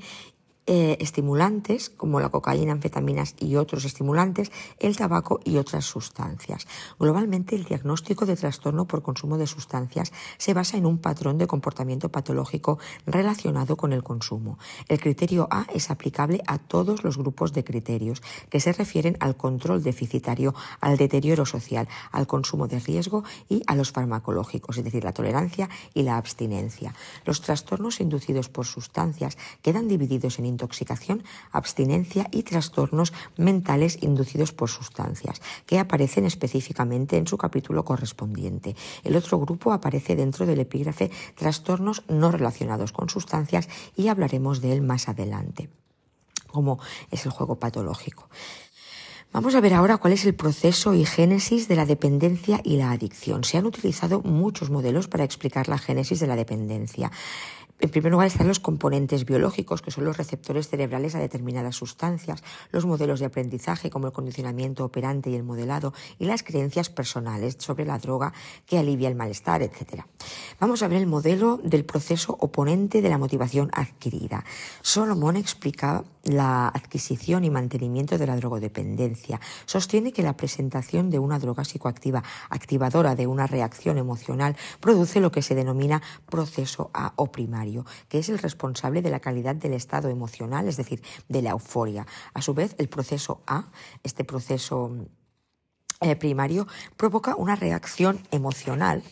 eh, 0.70 0.98
estimulantes 1.00 1.88
como 1.88 2.20
la 2.20 2.28
cocaína, 2.28 2.72
anfetaminas 2.72 3.34
y 3.40 3.56
otros 3.56 3.86
estimulantes, 3.86 4.52
el 4.78 4.98
tabaco 4.98 5.40
y 5.42 5.56
otras 5.56 5.86
sustancias. 5.86 6.66
Globalmente, 7.00 7.56
el 7.56 7.64
diagnóstico 7.64 8.26
de 8.26 8.36
trastorno 8.36 8.86
por 8.86 9.02
consumo 9.02 9.38
de 9.38 9.46
sustancias 9.46 10.12
se 10.36 10.52
basa 10.52 10.76
en 10.76 10.84
un 10.84 10.98
patrón 10.98 11.38
de 11.38 11.46
comportamiento 11.46 12.10
patológico 12.10 12.78
relacionado 13.06 13.76
con 13.76 13.94
el 13.94 14.02
consumo. 14.02 14.58
El 14.88 15.00
criterio 15.00 15.48
A 15.50 15.66
es 15.72 15.90
aplicable 15.90 16.42
a 16.46 16.58
todos 16.58 17.02
los 17.02 17.16
grupos 17.16 17.54
de 17.54 17.64
criterios 17.64 18.22
que 18.50 18.60
se 18.60 18.74
refieren 18.74 19.16
al 19.20 19.38
control 19.38 19.82
deficitario, 19.82 20.54
al 20.82 20.98
deterioro 20.98 21.46
social, 21.46 21.88
al 22.12 22.26
consumo 22.26 22.68
de 22.68 22.78
riesgo 22.78 23.24
y 23.48 23.62
a 23.66 23.74
los 23.74 23.90
farmacológicos, 23.90 24.76
es 24.76 24.84
decir, 24.84 25.02
la 25.02 25.14
tolerancia 25.14 25.70
y 25.94 26.02
la 26.02 26.18
abstinencia. 26.18 26.94
Los 27.24 27.40
trastornos 27.40 28.02
inducidos 28.02 28.50
por 28.50 28.66
sustancias 28.66 29.38
quedan 29.62 29.88
divididos 29.88 30.38
en 30.38 30.44
intoxicación, 30.58 31.22
abstinencia 31.52 32.26
y 32.32 32.42
trastornos 32.42 33.12
mentales 33.36 33.98
inducidos 34.02 34.52
por 34.52 34.68
sustancias, 34.68 35.40
que 35.66 35.78
aparecen 35.78 36.24
específicamente 36.24 37.16
en 37.16 37.28
su 37.28 37.38
capítulo 37.38 37.84
correspondiente. 37.84 38.74
El 39.04 39.14
otro 39.14 39.38
grupo 39.38 39.72
aparece 39.72 40.16
dentro 40.16 40.46
del 40.46 40.58
epígrafe 40.58 41.10
trastornos 41.36 42.02
no 42.08 42.32
relacionados 42.32 42.90
con 42.90 43.08
sustancias 43.08 43.68
y 43.96 44.08
hablaremos 44.08 44.60
de 44.60 44.72
él 44.72 44.82
más 44.82 45.08
adelante, 45.08 45.70
como 46.48 46.80
es 47.12 47.24
el 47.24 47.30
juego 47.30 47.60
patológico. 47.60 48.28
Vamos 49.30 49.54
a 49.54 49.60
ver 49.60 49.74
ahora 49.74 49.98
cuál 49.98 50.14
es 50.14 50.24
el 50.24 50.34
proceso 50.34 50.94
y 50.94 51.04
génesis 51.04 51.68
de 51.68 51.76
la 51.76 51.84
dependencia 51.84 52.62
y 52.64 52.78
la 52.78 52.92
adicción. 52.92 53.44
Se 53.44 53.58
han 53.58 53.66
utilizado 53.66 54.22
muchos 54.22 54.70
modelos 54.70 55.06
para 55.06 55.24
explicar 55.24 55.68
la 55.68 55.76
génesis 55.76 56.18
de 56.18 56.26
la 56.26 56.34
dependencia. 56.34 57.12
En 57.80 57.90
primer 57.90 58.12
lugar 58.12 58.26
están 58.26 58.48
los 58.48 58.60
componentes 58.60 59.24
biológicos, 59.24 59.82
que 59.82 59.90
son 59.90 60.04
los 60.04 60.16
receptores 60.16 60.68
cerebrales 60.68 61.14
a 61.14 61.20
determinadas 61.20 61.76
sustancias, 61.76 62.42
los 62.72 62.86
modelos 62.86 63.20
de 63.20 63.26
aprendizaje 63.26 63.90
como 63.90 64.06
el 64.06 64.12
condicionamiento 64.12 64.84
operante 64.84 65.30
y 65.30 65.34
el 65.34 65.44
modelado, 65.44 65.94
y 66.18 66.24
las 66.24 66.42
creencias 66.42 66.90
personales 66.90 67.56
sobre 67.58 67.84
la 67.84 67.98
droga 67.98 68.32
que 68.66 68.78
alivia 68.78 69.08
el 69.08 69.14
malestar, 69.14 69.62
etc. 69.62 70.04
Vamos 70.60 70.82
a 70.82 70.88
ver 70.88 70.98
el 70.98 71.06
modelo 71.06 71.60
del 71.62 71.84
proceso 71.84 72.36
oponente 72.40 73.02
de 73.02 73.08
la 73.08 73.18
motivación 73.18 73.70
adquirida. 73.72 74.44
Solomon 74.82 75.36
explica 75.36 76.04
la 76.28 76.68
adquisición 76.68 77.44
y 77.44 77.50
mantenimiento 77.50 78.18
de 78.18 78.26
la 78.26 78.36
drogodependencia. 78.36 79.40
Sostiene 79.66 80.12
que 80.12 80.22
la 80.22 80.36
presentación 80.36 81.10
de 81.10 81.18
una 81.18 81.38
droga 81.38 81.64
psicoactiva 81.64 82.22
activadora 82.50 83.14
de 83.14 83.26
una 83.26 83.46
reacción 83.46 83.98
emocional 83.98 84.56
produce 84.80 85.20
lo 85.20 85.32
que 85.32 85.42
se 85.42 85.54
denomina 85.54 86.02
proceso 86.28 86.90
A 86.92 87.12
o 87.16 87.32
primario, 87.32 87.67
que 88.08 88.18
es 88.18 88.28
el 88.28 88.38
responsable 88.38 89.02
de 89.02 89.10
la 89.10 89.20
calidad 89.20 89.54
del 89.54 89.74
estado 89.74 90.08
emocional, 90.08 90.68
es 90.68 90.76
decir, 90.76 91.02
de 91.28 91.42
la 91.42 91.50
euforia. 91.50 92.06
A 92.34 92.42
su 92.42 92.54
vez, 92.54 92.74
el 92.78 92.88
proceso 92.88 93.42
A, 93.46 93.70
este 94.02 94.24
proceso 94.24 94.92
eh, 96.00 96.16
primario, 96.16 96.66
provoca 96.96 97.36
una 97.36 97.56
reacción 97.56 98.20
emocional 98.30 99.02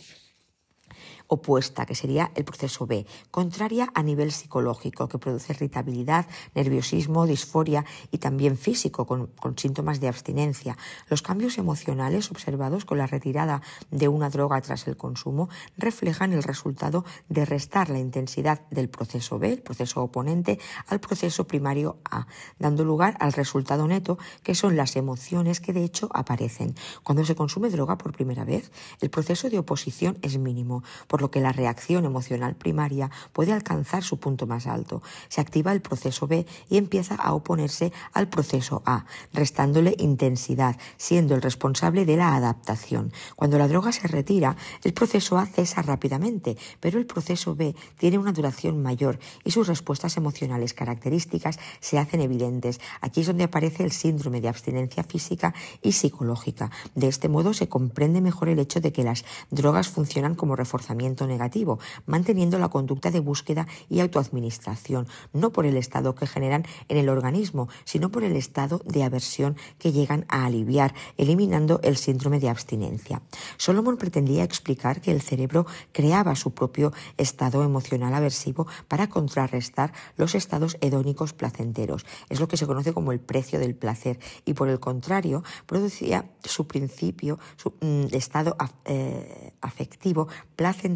opuesta, 1.29 1.87
que 1.87 1.95
sería 1.95 2.31
el 2.35 2.45
proceso 2.45 2.87
B, 2.87 3.07
contraria 3.31 3.91
a 3.95 4.03
nivel 4.03 4.33
psicológico, 4.33 5.09
que 5.09 5.19
produce 5.19 5.53
irritabilidad, 5.53 6.27
nerviosismo, 6.55 7.27
disforia 7.27 7.85
y 8.11 8.19
también 8.19 8.57
físico, 8.57 9.07
con, 9.07 9.31
síntomas 9.57 10.01
de 10.01 10.09
abstinencia. 10.09 10.77
Los 11.09 11.23
cambios 11.23 11.59
emocionales 11.59 12.31
observados 12.31 12.85
con 12.85 12.99
la 12.99 13.07
retirada 13.07 13.63
de 13.91 14.09
una 14.09 14.31
droga 14.31 14.61
tras 14.61 14.87
el 14.87 14.97
consumo 14.97 15.49
reflejan 15.77 16.33
el 16.33 16.43
resultado 16.43 17.05
de 17.29 17.45
restar 17.45 17.91
la 17.91 17.99
intensidad 17.99 18.61
del 18.71 18.89
proceso 18.89 19.39
B, 19.39 19.53
el 19.53 19.63
proceso 19.63 20.03
oponente, 20.03 20.59
al 20.87 21.01
proceso 21.01 21.47
primario 21.47 21.99
A, 22.11 22.27
dando 22.59 22.85
lugar 22.85 23.17
al 23.21 23.33
resultado 23.33 23.87
neto, 23.87 24.19
que 24.43 24.55
son 24.55 24.77
las 24.77 24.97
emociones 24.97 25.61
que 25.61 25.73
de 25.73 25.85
hecho 25.85 26.09
aparecen. 26.13 26.75
Cuando 27.03 27.25
se 27.25 27.35
consume 27.35 27.71
droga 27.71 27.99
por 27.99 28.13
primera 28.13 28.45
vez, 28.45 28.71
el 29.01 29.11
proceso 29.11 29.51
de 29.51 29.59
oposición 29.59 30.19
es 30.23 30.39
mínimo, 30.39 30.83
lo 31.21 31.31
que 31.31 31.41
la 31.41 31.53
reacción 31.53 32.05
emocional 32.05 32.55
primaria 32.55 33.11
puede 33.33 33.53
alcanzar 33.53 34.03
su 34.03 34.19
punto 34.19 34.47
más 34.47 34.67
alto. 34.67 35.03
Se 35.29 35.41
activa 35.41 35.73
el 35.73 35.83
proceso 35.83 36.27
B 36.27 36.47
y 36.69 36.79
empieza 36.79 37.15
a 37.15 37.35
oponerse 37.35 37.93
al 38.13 38.29
proceso 38.29 38.83
A, 38.87 39.07
restándole 39.33 39.95
intensidad, 39.99 40.77
siendo 40.97 41.35
el 41.35 41.43
responsable 41.43 42.05
de 42.05 42.17
la 42.17 42.35
adaptación. 42.35 43.13
Cuando 43.37 43.59
la 43.59 43.69
droga 43.69 43.93
se 43.93 44.09
retira, 44.09 44.57
el 44.83 44.93
proceso 44.93 45.39
A 45.39 45.47
cesa 45.47 45.83
rápidamente, 45.83 46.57
pero 46.81 46.99
el 46.99 47.07
proceso 47.07 47.55
B 47.55 47.75
tiene 47.99 48.19
una 48.19 48.33
duración 48.33 48.83
mayor 48.83 49.19
y 49.45 49.51
sus 49.51 49.67
respuestas 49.67 50.17
emocionales 50.17 50.75
características 50.75 51.59
se 51.81 51.99
hacen 51.99 52.21
evidentes. 52.21 52.81
Aquí 53.01 53.21
es 53.21 53.27
donde 53.27 53.45
aparece 53.45 53.85
el 53.85 53.93
síndrome 53.93 54.41
de 54.41 54.49
abstinencia 54.49 55.05
física 55.05 55.55
y 55.83 55.93
psicológica. 55.93 56.71
De 56.95 57.09
este 57.09 57.29
modo 57.29 57.55
se 57.55 57.69
comprende 57.69 58.21
mejor 58.21 58.49
el 58.49 58.59
hecho 58.59 58.81
de 58.81 58.93
que 58.93 59.05
las 59.05 59.25
drogas 59.51 59.89
funcionan 59.89 60.35
como 60.35 60.57
reforzamiento 60.57 61.06
negativo, 61.07 61.79
manteniendo 62.07 62.59
la 62.59 62.69
conducta 62.69 63.11
de 63.11 63.21
búsqueda 63.21 63.67
y 63.89 64.01
autoadministración, 64.01 65.07
no 65.33 65.53
por 65.53 65.67
el 65.67 65.77
estado 65.77 66.15
que 66.15 66.27
generan 66.27 66.65
en 66.89 66.97
el 66.97 67.09
organismo, 67.09 67.69
sino 67.85 68.11
por 68.11 68.25
el 68.25 68.35
estado 68.35 68.83
de 68.85 69.05
aversión 69.05 69.57
que 69.79 69.93
llegan 69.93 70.25
a 70.29 70.47
aliviar, 70.47 70.95
eliminando 71.17 71.81
el 71.83 71.97
síndrome 71.97 72.41
de 72.41 72.49
abstinencia. 72.49 73.23
Solomon 73.57 73.97
pretendía 73.97 74.43
explicar 74.43 75.01
que 75.01 75.13
el 75.13 75.23
cerebro 75.23 75.67
creaba 75.93 76.35
su 76.35 76.53
propio 76.53 76.93
estado 77.17 77.63
emocional 77.63 78.15
aversivo 78.15 78.67
para 78.89 79.09
contrarrestar 79.09 79.93
los 80.17 80.35
estados 80.35 80.77
hedónicos 80.81 81.33
placenteros. 81.33 82.05
Es 82.29 82.41
lo 82.41 82.49
que 82.49 82.57
se 82.57 82.67
conoce 82.67 82.93
como 82.93 83.13
el 83.13 83.21
precio 83.21 83.59
del 83.61 83.75
placer 83.75 84.19
y 84.45 84.55
por 84.55 84.69
el 84.69 84.81
contrario 84.81 85.45
producía 85.67 86.31
su 86.43 86.67
principio, 86.67 87.39
su 87.57 87.75
mm, 87.81 88.07
estado 88.13 88.57
eh, 88.85 89.53
afectivo 89.61 90.29
placentero 90.57 90.96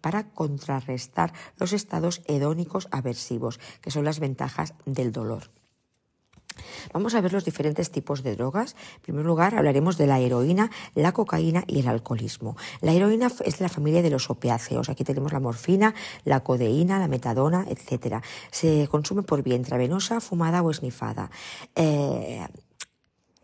para 0.00 0.30
contrarrestar 0.30 1.32
los 1.58 1.72
estados 1.72 2.22
hedónicos 2.26 2.88
aversivos, 2.90 3.60
que 3.80 3.90
son 3.90 4.04
las 4.04 4.20
ventajas 4.20 4.74
del 4.86 5.12
dolor. 5.12 5.50
Vamos 6.92 7.14
a 7.14 7.20
ver 7.20 7.32
los 7.32 7.44
diferentes 7.44 7.90
tipos 7.90 8.22
de 8.22 8.34
drogas. 8.34 8.74
En 8.96 9.02
primer 9.02 9.24
lugar, 9.24 9.54
hablaremos 9.54 9.96
de 9.96 10.06
la 10.06 10.18
heroína, 10.18 10.70
la 10.94 11.12
cocaína 11.12 11.64
y 11.66 11.80
el 11.80 11.88
alcoholismo. 11.88 12.56
La 12.80 12.92
heroína 12.92 13.30
es 13.44 13.58
de 13.58 13.64
la 13.64 13.68
familia 13.68 14.02
de 14.02 14.10
los 14.10 14.30
opiáceos. 14.30 14.88
Aquí 14.88 15.04
tenemos 15.04 15.32
la 15.32 15.40
morfina, 15.40 15.94
la 16.24 16.40
codeína, 16.40 16.98
la 16.98 17.08
metadona, 17.08 17.64
etc. 17.68 18.22
Se 18.50 18.88
consume 18.88 19.22
por 19.22 19.42
vía 19.42 19.56
intravenosa, 19.56 20.20
fumada 20.20 20.62
o 20.62 20.70
esnifada. 20.70 21.30
Eh, 21.74 22.46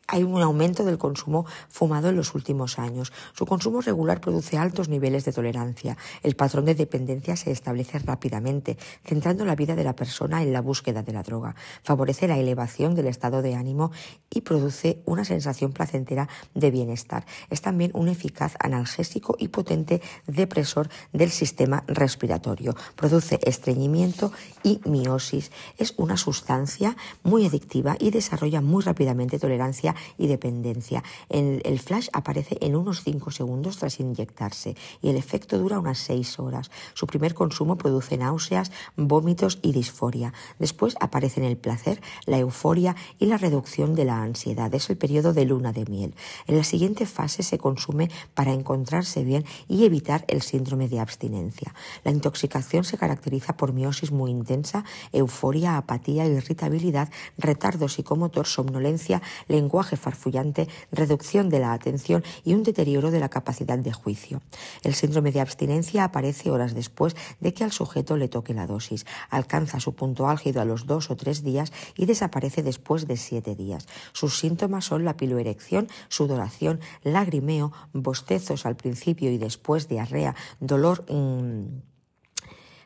hay 0.07 0.23
un 0.23 0.41
aumento 0.43 0.85
del 0.85 0.99
consumo 0.99 1.47
fumado 1.69 2.09
en 2.09 2.17
los 2.17 2.35
últimos 2.35 2.79
años. 2.79 3.13
Su 3.33 3.47
consumo 3.47 3.81
regular 3.81 4.21
produce 4.21 4.59
altos 4.59 4.89
niveles 4.89 5.25
de 5.25 5.33
tolerancia. 5.33 5.97
El 6.23 6.37
patrón 6.37 6.65
de 6.67 6.75
dependencia 6.75 7.37
se 7.37 7.51
establece 7.51 7.99
rápidamente, 7.99 8.77
centrando 9.05 9.45
la 9.45 9.57
vida 9.57 9.75
de 9.75 9.85
la 9.85 9.97
persona 9.97 10.43
en 10.43 10.53
la 10.53 10.61
búsqueda 10.61 11.03
de 11.03 11.13
la 11.13 11.23
droga. 11.23 11.55
Favorece 11.83 12.29
la 12.29 12.39
elevación 12.39 12.95
del 12.95 13.07
estado 13.07 13.43
de 13.43 13.55
ánimo 13.55 13.93
y 14.31 14.43
produce 14.43 15.03
una 15.05 15.25
sensación 15.25 15.73
placentera 15.73 16.29
de 16.55 16.71
bienestar. 16.71 17.25
Es 17.51 17.63
también 17.63 17.91
un 17.95 18.09
eficaz 18.09 18.57
analgésico 18.59 19.37
y 19.39 19.49
potente 19.49 20.03
depresor 20.27 20.89
del 21.13 21.31
sistema 21.31 21.85
respiratorio. 21.87 22.75
Produce 22.97 23.39
estreñimiento 23.43 24.33
y 24.63 24.81
miosis. 24.85 25.51
Es 25.79 25.95
una 25.97 26.17
sustancia 26.17 26.97
muy 27.23 27.47
adictiva 27.47 27.97
y 27.99 28.11
desarrolla 28.11 28.61
muy 28.61 28.83
rápidamente 28.83 29.39
tolerancia 29.39 29.94
y 30.19 30.27
dependencia. 30.27 31.03
El, 31.29 31.79
flash 31.79 32.09
aparece 32.13 32.57
en 32.61 32.77
unos 32.77 33.03
5 33.03 33.31
segundos 33.31 33.79
tras 33.79 34.01
inyectarse 34.01 34.77
y 35.03 35.11
el 35.11 35.17
efecto 35.17 35.59
dura 35.59 35.79
unas 35.79 35.99
6 35.99 36.39
horas. 36.39 36.71
Su 36.95 37.07
primer 37.07 37.35
consumo 37.35 37.77
produce 37.77 38.17
náuseas, 38.17 38.71
vómitos 38.97 39.59
y 39.63 39.73
disforia. 39.73 40.33
Después 40.59 40.97
aparecen 41.01 41.45
el 41.45 41.57
placer, 41.57 42.01
la 42.27 42.39
euforia 42.39 42.97
y 43.19 43.27
la 43.27 43.37
reducción 43.37 43.95
de 43.95 44.05
la 44.05 44.23
ansiedad. 44.23 44.75
Es 44.75 44.91
el 44.91 44.97
periodo 44.97 45.33
de 45.33 45.45
luna 45.45 45.73
de 45.73 45.85
miel. 45.87 46.15
En 46.47 46.57
la 46.57 46.65
siguiente 46.65 47.07
fase 47.07 47.43
se 47.43 47.59
consume 47.59 48.11
para 48.35 48.53
encontrarse 48.53 49.25
bien 49.25 49.45
y 49.69 49.85
evitar 49.85 50.25
el 50.29 50.43
síndrome 50.43 50.89
de 50.89 51.01
abstinencia. 51.01 51.75
La 52.05 52.11
intoxicación 52.11 52.85
se 52.85 52.99
caracteriza 52.99 53.57
por 53.57 53.73
miosis 53.73 54.13
muy 54.13 54.31
intensa, 54.31 54.85
euforia, 55.13 55.77
apatía, 55.77 56.27
irritabilidad, 56.27 57.11
retardo 57.39 57.89
psicomotor, 57.89 58.47
somnolencia, 58.47 59.23
lenguaje 59.49 59.84
farfullante, 59.97 60.69
reducción 60.91 61.49
de 61.49 61.61
la 61.61 61.73
atención 61.73 62.25
y 62.45 62.55
un 62.55 62.63
deterioro 62.63 63.11
de 63.11 63.21
la 63.21 63.29
capacidad 63.29 63.79
de 63.79 63.93
juicio. 63.93 64.43
El 64.83 64.95
síndrome 64.95 65.33
de 65.33 65.41
abstinencia 65.41 66.05
aparece 66.05 66.51
horas 66.51 66.75
después 66.75 67.17
de 67.41 67.55
que 67.55 67.65
al 67.65 67.73
sujeto 67.73 68.17
le 68.17 68.29
toque 68.29 68.55
la 68.55 68.67
dosis. 68.67 69.07
Alcanza 69.31 69.81
su 69.81 69.95
punto 69.95 70.29
álgido 70.29 70.61
a 70.61 70.65
los 70.65 70.87
dos 70.87 71.11
o 71.11 71.17
tres 71.17 71.43
días 71.43 71.73
y 71.97 72.07
desaparece 72.07 72.63
después 72.63 73.07
de 73.07 73.17
siete 73.17 73.55
días. 73.55 73.87
Sus 74.13 74.39
síntomas 74.39 74.85
son 74.85 75.05
la 75.05 75.17
piloerección, 75.17 75.89
sudoración, 76.09 76.81
lagrimeo, 77.03 77.73
bostezos 77.93 78.67
al 78.67 78.77
principio 78.77 79.31
y 79.31 79.39
después 79.39 79.89
diarrea, 79.89 80.35
dolor. 80.61 81.05
Mm, 81.11 81.94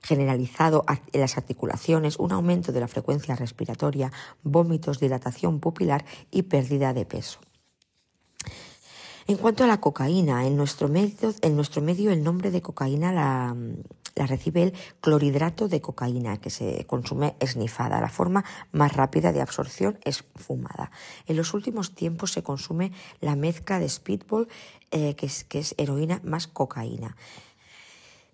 generalizado 0.02 0.84
en 1.12 1.20
las 1.20 1.36
articulaciones, 1.36 2.18
un 2.18 2.32
aumento 2.32 2.72
de 2.72 2.80
la 2.80 2.88
frecuencia 2.88 3.36
respiratoria, 3.36 4.12
vómitos, 4.42 5.00
dilatación 5.00 5.60
pupilar 5.60 6.04
y 6.30 6.42
pérdida 6.42 6.92
de 6.92 7.04
peso. 7.04 7.40
En 9.28 9.36
cuanto 9.36 9.62
a 9.62 9.66
la 9.66 9.78
cocaína, 9.78 10.46
en 10.46 10.56
nuestro 10.56 10.88
medio, 10.88 12.10
el 12.10 12.24
nombre 12.24 12.50
de 12.50 12.62
cocaína 12.62 13.12
la, 13.12 13.54
recibe 14.26 14.62
el 14.62 14.72
clorhidrato 15.02 15.68
de 15.68 15.82
cocaína, 15.82 16.38
que 16.38 16.48
se 16.48 16.86
consume 16.86 17.36
esnifada. 17.38 18.00
La 18.00 18.08
forma 18.08 18.42
más 18.72 18.94
rápida 18.94 19.30
de 19.32 19.42
absorción 19.42 19.98
es 20.02 20.24
fumada. 20.34 20.90
En 21.26 21.36
los 21.36 21.52
últimos 21.52 21.94
tiempos 21.94 22.32
se 22.32 22.42
consume 22.42 22.90
la 23.20 23.36
mezcla 23.36 23.78
de 23.78 23.90
speedball, 23.90 24.48
eh, 24.92 25.14
que 25.14 25.26
es 25.26 25.74
heroína 25.76 26.22
más 26.24 26.46
cocaína 26.46 27.14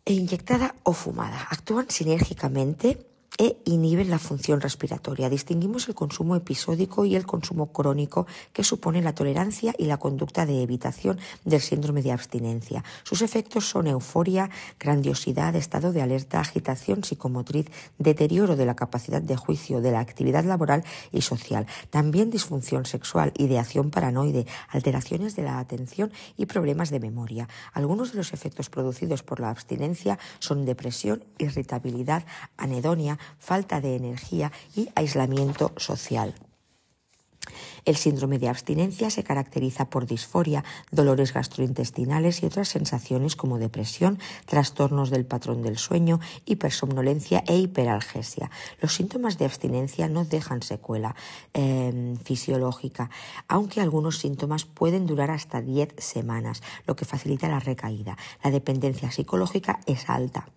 e 0.05 0.15
inyectada 0.15 0.75
o 0.85 0.93
fumada. 0.93 1.49
Actúan 1.51 1.87
sinérgicamente 1.89 3.14
e 3.37 3.57
inhiben 3.65 4.11
la 4.11 4.19
función 4.19 4.61
respiratoria. 4.61 5.29
Distinguimos 5.29 5.89
el 5.89 5.95
consumo 5.95 6.37
episódico 6.37 7.05
y 7.05 7.17
el 7.17 7.27
consumo 7.27 7.73
crónico 7.73 8.27
que 8.53 8.63
supone 8.63 9.03
la 9.03 9.15
tolerancia 9.15 9.75
y 9.77 9.87
la 9.87 9.99
conducta 9.99 10.47
de 10.47 10.63
evitación 10.63 11.19
del 11.45 11.61
síndrome 11.61 12.03
de 12.03 12.13
abstinencia. 12.13 12.85
Sus 13.03 13.23
efectos 13.23 13.69
son 13.69 13.89
euforia, 13.89 14.51
grandiosidad, 14.79 15.57
estado 15.57 15.93
de 15.93 16.03
alerta, 16.03 16.41
agitación 16.41 17.03
psicomotriz, 17.03 17.67
deterioro 17.99 18.55
de 18.57 18.67
la 18.67 18.77
capacidad 18.77 19.21
de 19.21 19.37
juicio, 19.37 19.81
de 19.81 19.91
la 19.91 20.01
actividad 20.01 20.45
laboral 20.45 20.85
y 21.11 21.23
social. 21.23 21.67
También 21.91 22.31
disfunción 22.31 22.87
sexual, 22.87 23.33
ideación 23.37 23.91
paranoide, 23.91 24.47
alteraciones 24.69 25.35
de 25.35 25.43
la 25.43 25.59
atención 25.59 26.13
y 26.37 26.47
problemas 26.47 26.91
de 26.91 27.01
memoria. 27.01 27.49
Algunos 27.73 28.13
de 28.13 28.19
los 28.19 28.33
efectos 28.33 28.71
producidos 28.71 29.23
por 29.23 29.41
la 29.41 29.51
abstinencia 29.51 30.19
son 30.39 30.65
depresión, 30.65 31.25
irritabilidad, 31.39 32.25
anedonia, 32.57 33.19
falta 33.39 33.81
de 33.81 33.97
energía 33.97 34.53
y 34.75 34.89
aislamiento 34.95 35.73
social. 35.77 36.35
El 37.85 37.97
síndrome 37.97 38.39
de 38.39 38.49
abstinencia 38.49 39.11
se 39.11 39.25
caracteriza 39.25 39.91
por 39.91 40.07
disforia, 40.07 40.65
dolores 40.91 41.33
gastrointestinales 41.33 42.43
y 42.43 42.47
otras 42.47 42.69
sensaciones 42.69 43.37
como 43.37 43.59
depresión, 43.59 44.19
trastornos 44.47 45.11
del 45.11 45.27
patrón 45.27 45.63
del 45.63 45.77
sueño, 45.77 46.21
hipersomnolencia 46.47 47.45
e 47.47 47.59
hiperalgesia. 47.59 48.51
Los 48.81 48.95
síntomas 48.95 49.39
de 49.39 49.45
abstinencia 49.45 50.09
no 50.09 50.25
dejan 50.25 50.63
secuela 50.63 51.15
em, 51.53 52.17
fisiológica, 52.17 53.11
aunque 53.49 53.81
algunos 53.81 54.19
síntomas 54.19 54.65
pueden 54.65 55.07
durar 55.07 55.31
hasta 55.31 55.61
10 55.61 55.95
semanas, 55.99 56.63
lo 56.87 56.97
que 56.97 57.05
facilita 57.05 57.49
la 57.49 57.61
recaída. 57.61 58.17
La 58.43 58.51
dependencia 58.51 59.11
psicológica 59.11 59.81
es 59.87 60.09
alta. 60.09 60.49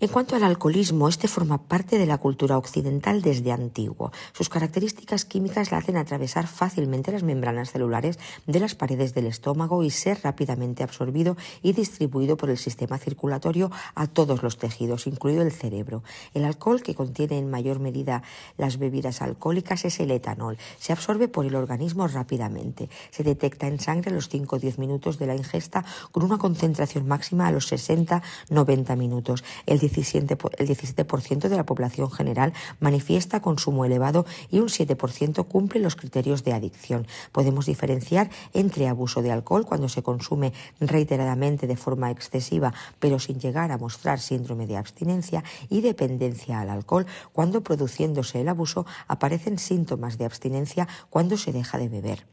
En 0.00 0.08
cuanto 0.08 0.34
al 0.34 0.42
alcoholismo, 0.42 1.08
este 1.08 1.28
forma 1.28 1.68
parte 1.68 1.98
de 1.98 2.06
la 2.06 2.18
cultura 2.18 2.58
occidental 2.58 3.22
desde 3.22 3.52
antiguo. 3.52 4.10
Sus 4.32 4.48
características 4.48 5.24
químicas 5.24 5.70
la 5.70 5.78
hacen 5.78 5.96
atravesar 5.96 6.48
fácilmente 6.48 7.12
las 7.12 7.22
membranas 7.22 7.70
celulares 7.70 8.18
de 8.46 8.58
las 8.58 8.74
paredes 8.74 9.14
del 9.14 9.26
estómago 9.26 9.84
y 9.84 9.90
ser 9.90 10.18
rápidamente 10.24 10.82
absorbido 10.82 11.36
y 11.62 11.74
distribuido 11.74 12.36
por 12.36 12.50
el 12.50 12.58
sistema 12.58 12.98
circulatorio 12.98 13.70
a 13.94 14.08
todos 14.08 14.42
los 14.42 14.58
tejidos, 14.58 15.06
incluido 15.06 15.42
el 15.42 15.52
cerebro. 15.52 16.02
El 16.34 16.44
alcohol, 16.44 16.82
que 16.82 16.96
contiene 16.96 17.38
en 17.38 17.48
mayor 17.48 17.78
medida 17.78 18.24
las 18.58 18.78
bebidas 18.78 19.22
alcohólicas, 19.22 19.84
es 19.84 20.00
el 20.00 20.10
etanol. 20.10 20.58
Se 20.80 20.92
absorbe 20.92 21.28
por 21.28 21.46
el 21.46 21.54
organismo 21.54 22.08
rápidamente. 22.08 22.88
Se 23.10 23.22
detecta 23.22 23.68
en 23.68 23.78
sangre 23.78 24.10
a 24.10 24.14
los 24.14 24.28
5 24.28 24.56
o 24.56 24.58
10 24.58 24.78
minutos 24.78 25.18
de 25.18 25.26
la 25.26 25.36
ingesta 25.36 25.84
con 26.10 26.24
una 26.24 26.38
concentración 26.38 27.06
máxima 27.06 27.46
a 27.46 27.52
los 27.52 27.72
60-90 27.72 28.96
minutos. 28.96 29.44
El 29.84 30.68
17% 30.68 31.48
de 31.48 31.56
la 31.56 31.66
población 31.66 32.10
general 32.10 32.52
manifiesta 32.80 33.40
consumo 33.40 33.84
elevado 33.84 34.26
y 34.50 34.58
un 34.58 34.68
7% 34.68 35.46
cumple 35.46 35.80
los 35.80 35.96
criterios 35.96 36.44
de 36.44 36.52
adicción. 36.52 37.06
Podemos 37.32 37.66
diferenciar 37.66 38.30
entre 38.52 38.88
abuso 38.88 39.22
de 39.22 39.32
alcohol 39.32 39.66
cuando 39.66 39.88
se 39.88 40.02
consume 40.02 40.52
reiteradamente 40.80 41.66
de 41.66 41.76
forma 41.76 42.10
excesiva 42.10 42.72
pero 42.98 43.18
sin 43.18 43.38
llegar 43.38 43.72
a 43.72 43.78
mostrar 43.78 44.20
síndrome 44.20 44.66
de 44.66 44.76
abstinencia 44.76 45.44
y 45.68 45.80
dependencia 45.80 46.60
al 46.60 46.70
alcohol 46.70 47.06
cuando 47.32 47.62
produciéndose 47.62 48.40
el 48.40 48.48
abuso 48.48 48.86
aparecen 49.08 49.58
síntomas 49.58 50.18
de 50.18 50.24
abstinencia 50.24 50.88
cuando 51.10 51.36
se 51.36 51.52
deja 51.52 51.78
de 51.78 51.88
beber. 51.88 52.26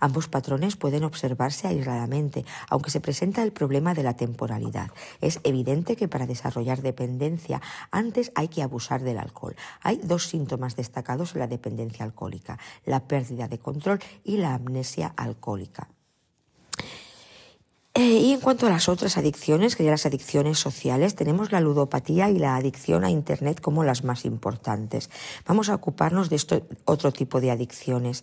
Ambos 0.00 0.28
patrones 0.28 0.76
pueden 0.76 1.04
observarse 1.04 1.68
aisladamente, 1.68 2.44
aunque 2.68 2.90
se 2.90 3.00
presenta 3.00 3.42
el 3.42 3.52
problema 3.52 3.94
de 3.94 4.02
la 4.02 4.16
temporalidad. 4.16 4.90
Es 5.20 5.40
evidente 5.44 5.96
que 5.96 6.08
para 6.08 6.26
desarrollar 6.26 6.82
dependencia 6.82 7.60
antes 7.90 8.32
hay 8.34 8.48
que 8.48 8.62
abusar 8.62 9.02
del 9.02 9.18
alcohol. 9.18 9.56
Hay 9.82 10.00
dos 10.02 10.28
síntomas 10.28 10.76
destacados 10.76 11.34
en 11.34 11.40
la 11.40 11.46
dependencia 11.46 12.04
alcohólica, 12.04 12.58
la 12.84 13.00
pérdida 13.06 13.48
de 13.48 13.58
control 13.58 14.00
y 14.24 14.38
la 14.38 14.54
amnesia 14.54 15.12
alcohólica. 15.16 15.88
Eh, 17.98 18.20
y 18.20 18.32
en 18.32 18.38
cuanto 18.38 18.68
a 18.68 18.70
las 18.70 18.88
otras 18.88 19.16
adicciones, 19.16 19.74
que 19.74 19.82
ya 19.82 19.90
las 19.90 20.06
adicciones 20.06 20.60
sociales, 20.60 21.16
tenemos 21.16 21.50
la 21.50 21.60
ludopatía 21.60 22.30
y 22.30 22.38
la 22.38 22.54
adicción 22.54 23.04
a 23.04 23.10
Internet 23.10 23.60
como 23.60 23.82
las 23.82 24.04
más 24.04 24.24
importantes. 24.24 25.10
Vamos 25.48 25.68
a 25.68 25.74
ocuparnos 25.74 26.30
de 26.30 26.36
este 26.36 26.62
otro 26.84 27.10
tipo 27.10 27.40
de 27.40 27.50
adicciones. 27.50 28.22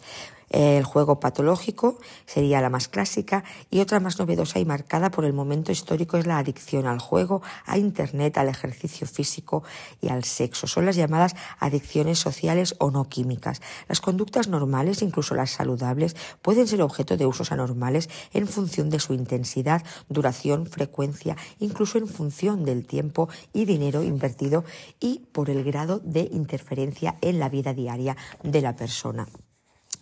El 0.49 0.83
juego 0.83 1.19
patológico 1.19 1.97
sería 2.25 2.61
la 2.61 2.69
más 2.69 2.87
clásica 2.87 3.43
y 3.69 3.79
otra 3.79 3.99
más 3.99 4.19
novedosa 4.19 4.59
y 4.59 4.65
marcada 4.65 5.09
por 5.11 5.25
el 5.25 5.33
momento 5.33 5.71
histórico 5.71 6.17
es 6.17 6.27
la 6.27 6.37
adicción 6.37 6.85
al 6.87 6.99
juego, 6.99 7.41
a 7.65 7.77
Internet, 7.77 8.37
al 8.37 8.49
ejercicio 8.49 9.07
físico 9.07 9.63
y 10.01 10.09
al 10.09 10.23
sexo. 10.23 10.67
Son 10.67 10.85
las 10.85 10.95
llamadas 10.95 11.35
adicciones 11.59 12.19
sociales 12.19 12.75
o 12.79 12.91
no 12.91 13.09
químicas. 13.09 13.61
Las 13.87 14.01
conductas 14.01 14.47
normales, 14.47 15.01
incluso 15.01 15.35
las 15.35 15.51
saludables, 15.51 16.15
pueden 16.41 16.67
ser 16.67 16.81
objeto 16.81 17.17
de 17.17 17.25
usos 17.25 17.51
anormales 17.51 18.09
en 18.33 18.47
función 18.47 18.89
de 18.89 18.99
su 18.99 19.13
intensidad, 19.13 19.83
duración, 20.09 20.67
frecuencia, 20.67 21.35
incluso 21.59 21.97
en 21.97 22.07
función 22.07 22.65
del 22.65 22.85
tiempo 22.85 23.29
y 23.53 23.65
dinero 23.65 24.03
invertido 24.03 24.63
y 24.99 25.25
por 25.31 25.49
el 25.49 25.63
grado 25.63 25.99
de 25.99 26.29
interferencia 26.31 27.15
en 27.21 27.39
la 27.39 27.49
vida 27.49 27.73
diaria 27.73 28.15
de 28.43 28.61
la 28.61 28.75
persona. 28.75 29.27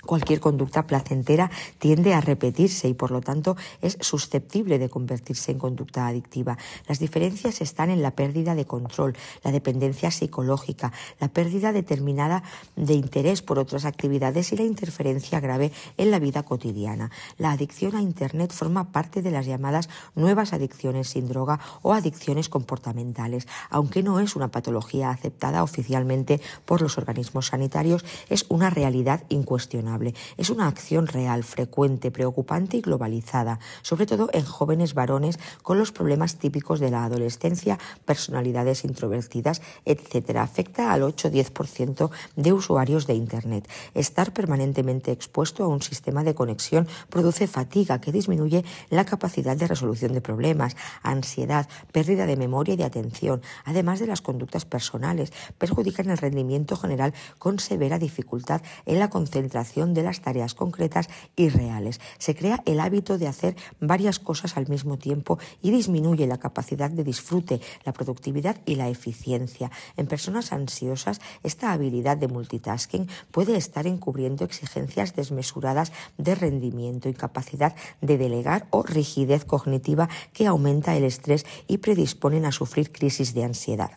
Cualquier 0.05 0.41
conducta 0.41 0.85
placentera 0.85 1.49
tiende 1.79 2.13
a 2.13 2.19
repetirse 2.19 2.89
y 2.89 2.93
por 2.93 3.11
lo 3.11 3.21
tanto 3.21 3.55
es 3.81 3.97
susceptible 4.01 4.77
de 4.77 4.89
convertirse 4.89 5.51
en 5.51 5.59
conducta 5.59 6.07
adictiva. 6.07 6.57
Las 6.87 6.99
diferencias 6.99 7.61
están 7.61 7.89
en 7.89 8.01
la 8.01 8.11
pérdida 8.11 8.53
de 8.53 8.65
control, 8.65 9.15
la 9.43 9.51
dependencia 9.51 10.11
psicológica, 10.11 10.91
la 11.21 11.29
pérdida 11.29 11.71
determinada 11.71 12.43
de 12.75 12.95
interés 12.95 13.41
por 13.41 13.59
otras 13.59 13.85
actividades 13.85 14.51
y 14.51 14.57
la 14.57 14.63
interferencia 14.63 15.39
grave 15.39 15.71
en 15.95 16.11
la 16.11 16.19
vida 16.19 16.43
cotidiana. 16.43 17.09
La 17.37 17.51
adicción 17.51 17.95
a 17.95 18.01
Internet 18.01 18.51
forma 18.51 18.91
parte 18.91 19.21
de 19.21 19.31
las 19.31 19.45
llamadas 19.45 19.87
nuevas 20.15 20.51
adicciones 20.51 21.09
sin 21.09 21.29
droga 21.29 21.61
o 21.81 21.93
adicciones 21.93 22.49
comportamentales. 22.49 23.47
Aunque 23.69 24.03
no 24.03 24.19
es 24.19 24.35
una 24.35 24.49
patología 24.49 25.11
aceptada 25.11 25.63
oficialmente 25.63 26.41
por 26.65 26.81
los 26.81 26.97
organismos 26.97 27.47
sanitarios, 27.47 28.03
es 28.29 28.45
una 28.49 28.69
realidad 28.69 29.23
incuestionable. 29.29 29.92
Es 30.37 30.49
una 30.49 30.67
acción 30.67 31.07
real, 31.07 31.43
frecuente, 31.43 32.11
preocupante 32.11 32.77
y 32.77 32.81
globalizada, 32.81 33.59
sobre 33.81 34.05
todo 34.05 34.29
en 34.33 34.45
jóvenes 34.45 34.93
varones 34.93 35.39
con 35.61 35.77
los 35.77 35.91
problemas 35.91 36.37
típicos 36.37 36.79
de 36.79 36.91
la 36.91 37.05
adolescencia, 37.05 37.79
personalidades 38.05 38.83
introvertidas, 38.83 39.61
etc. 39.85 40.37
Afecta 40.37 40.91
al 40.91 41.01
8-10% 41.01 42.09
de 42.35 42.53
usuarios 42.53 43.07
de 43.07 43.13
Internet. 43.13 43.69
Estar 43.93 44.33
permanentemente 44.33 45.11
expuesto 45.11 45.63
a 45.63 45.67
un 45.67 45.81
sistema 45.81 46.23
de 46.23 46.35
conexión 46.35 46.87
produce 47.09 47.47
fatiga 47.47 47.99
que 48.01 48.11
disminuye 48.11 48.63
la 48.89 49.05
capacidad 49.05 49.57
de 49.57 49.67
resolución 49.67 50.13
de 50.13 50.21
problemas, 50.21 50.75
ansiedad, 51.01 51.67
pérdida 51.91 52.25
de 52.25 52.37
memoria 52.37 52.73
y 52.73 52.77
de 52.77 52.83
atención, 52.83 53.41
además 53.65 53.99
de 53.99 54.07
las 54.07 54.21
conductas 54.21 54.65
personales, 54.65 55.33
perjudican 55.57 56.09
el 56.09 56.17
rendimiento 56.17 56.75
general 56.75 57.13
con 57.39 57.59
severa 57.59 57.99
dificultad 57.99 58.61
en 58.85 58.99
la 58.99 59.09
concentración 59.09 59.82
de 59.91 60.03
las 60.03 60.21
tareas 60.21 60.53
concretas 60.53 61.09
y 61.35 61.49
reales. 61.49 61.99
Se 62.17 62.35
crea 62.35 62.63
el 62.65 62.79
hábito 62.79 63.17
de 63.17 63.27
hacer 63.27 63.55
varias 63.81 64.19
cosas 64.19 64.55
al 64.55 64.69
mismo 64.69 64.97
tiempo 64.97 65.39
y 65.61 65.71
disminuye 65.71 66.27
la 66.27 66.37
capacidad 66.37 66.89
de 66.89 67.03
disfrute, 67.03 67.59
la 67.83 67.91
productividad 67.91 68.57
y 68.65 68.75
la 68.75 68.87
eficiencia. 68.87 69.71
En 69.97 70.07
personas 70.07 70.53
ansiosas, 70.53 71.19
esta 71.43 71.73
habilidad 71.73 72.17
de 72.17 72.27
multitasking 72.27 73.09
puede 73.31 73.57
estar 73.57 73.87
encubriendo 73.87 74.45
exigencias 74.45 75.15
desmesuradas 75.15 75.91
de 76.17 76.35
rendimiento, 76.35 77.09
incapacidad 77.09 77.75
de 78.01 78.17
delegar 78.17 78.67
o 78.69 78.83
rigidez 78.83 79.43
cognitiva 79.45 80.09
que 80.33 80.47
aumenta 80.47 80.95
el 80.95 81.03
estrés 81.03 81.45
y 81.67 81.79
predisponen 81.79 82.45
a 82.45 82.51
sufrir 82.51 82.91
crisis 82.91 83.33
de 83.33 83.43
ansiedad. 83.43 83.91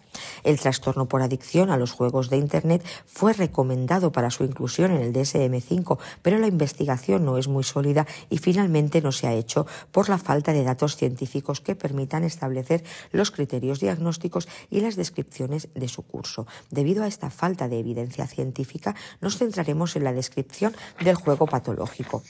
El 0.44 0.58
trastorno 0.58 1.06
por 1.06 1.22
adicción 1.22 1.70
a 1.70 1.76
los 1.76 1.92
juegos 1.92 2.30
de 2.30 2.38
Internet 2.38 2.84
fue 3.06 3.32
recomendado 3.32 4.12
para 4.12 4.30
su 4.30 4.44
inclusión 4.44 4.90
en 4.90 5.02
el 5.02 5.12
DSM-5 5.12 5.75
pero 6.22 6.38
la 6.38 6.46
investigación 6.46 7.24
no 7.24 7.38
es 7.38 7.48
muy 7.48 7.64
sólida 7.64 8.06
y 8.30 8.38
finalmente 8.38 9.02
no 9.02 9.12
se 9.12 9.26
ha 9.26 9.34
hecho 9.34 9.66
por 9.92 10.08
la 10.08 10.18
falta 10.18 10.52
de 10.52 10.64
datos 10.64 10.96
científicos 10.96 11.60
que 11.60 11.74
permitan 11.74 12.24
establecer 12.24 12.84
los 13.12 13.30
criterios 13.30 13.80
diagnósticos 13.80 14.48
y 14.70 14.80
las 14.80 14.96
descripciones 14.96 15.68
de 15.74 15.88
su 15.88 16.02
curso. 16.02 16.46
Debido 16.70 17.04
a 17.04 17.08
esta 17.08 17.30
falta 17.30 17.68
de 17.68 17.78
evidencia 17.78 18.26
científica, 18.26 18.94
nos 19.20 19.38
centraremos 19.38 19.96
en 19.96 20.04
la 20.04 20.12
descripción 20.12 20.74
del 21.00 21.16
juego 21.16 21.46
patológico 21.46 22.22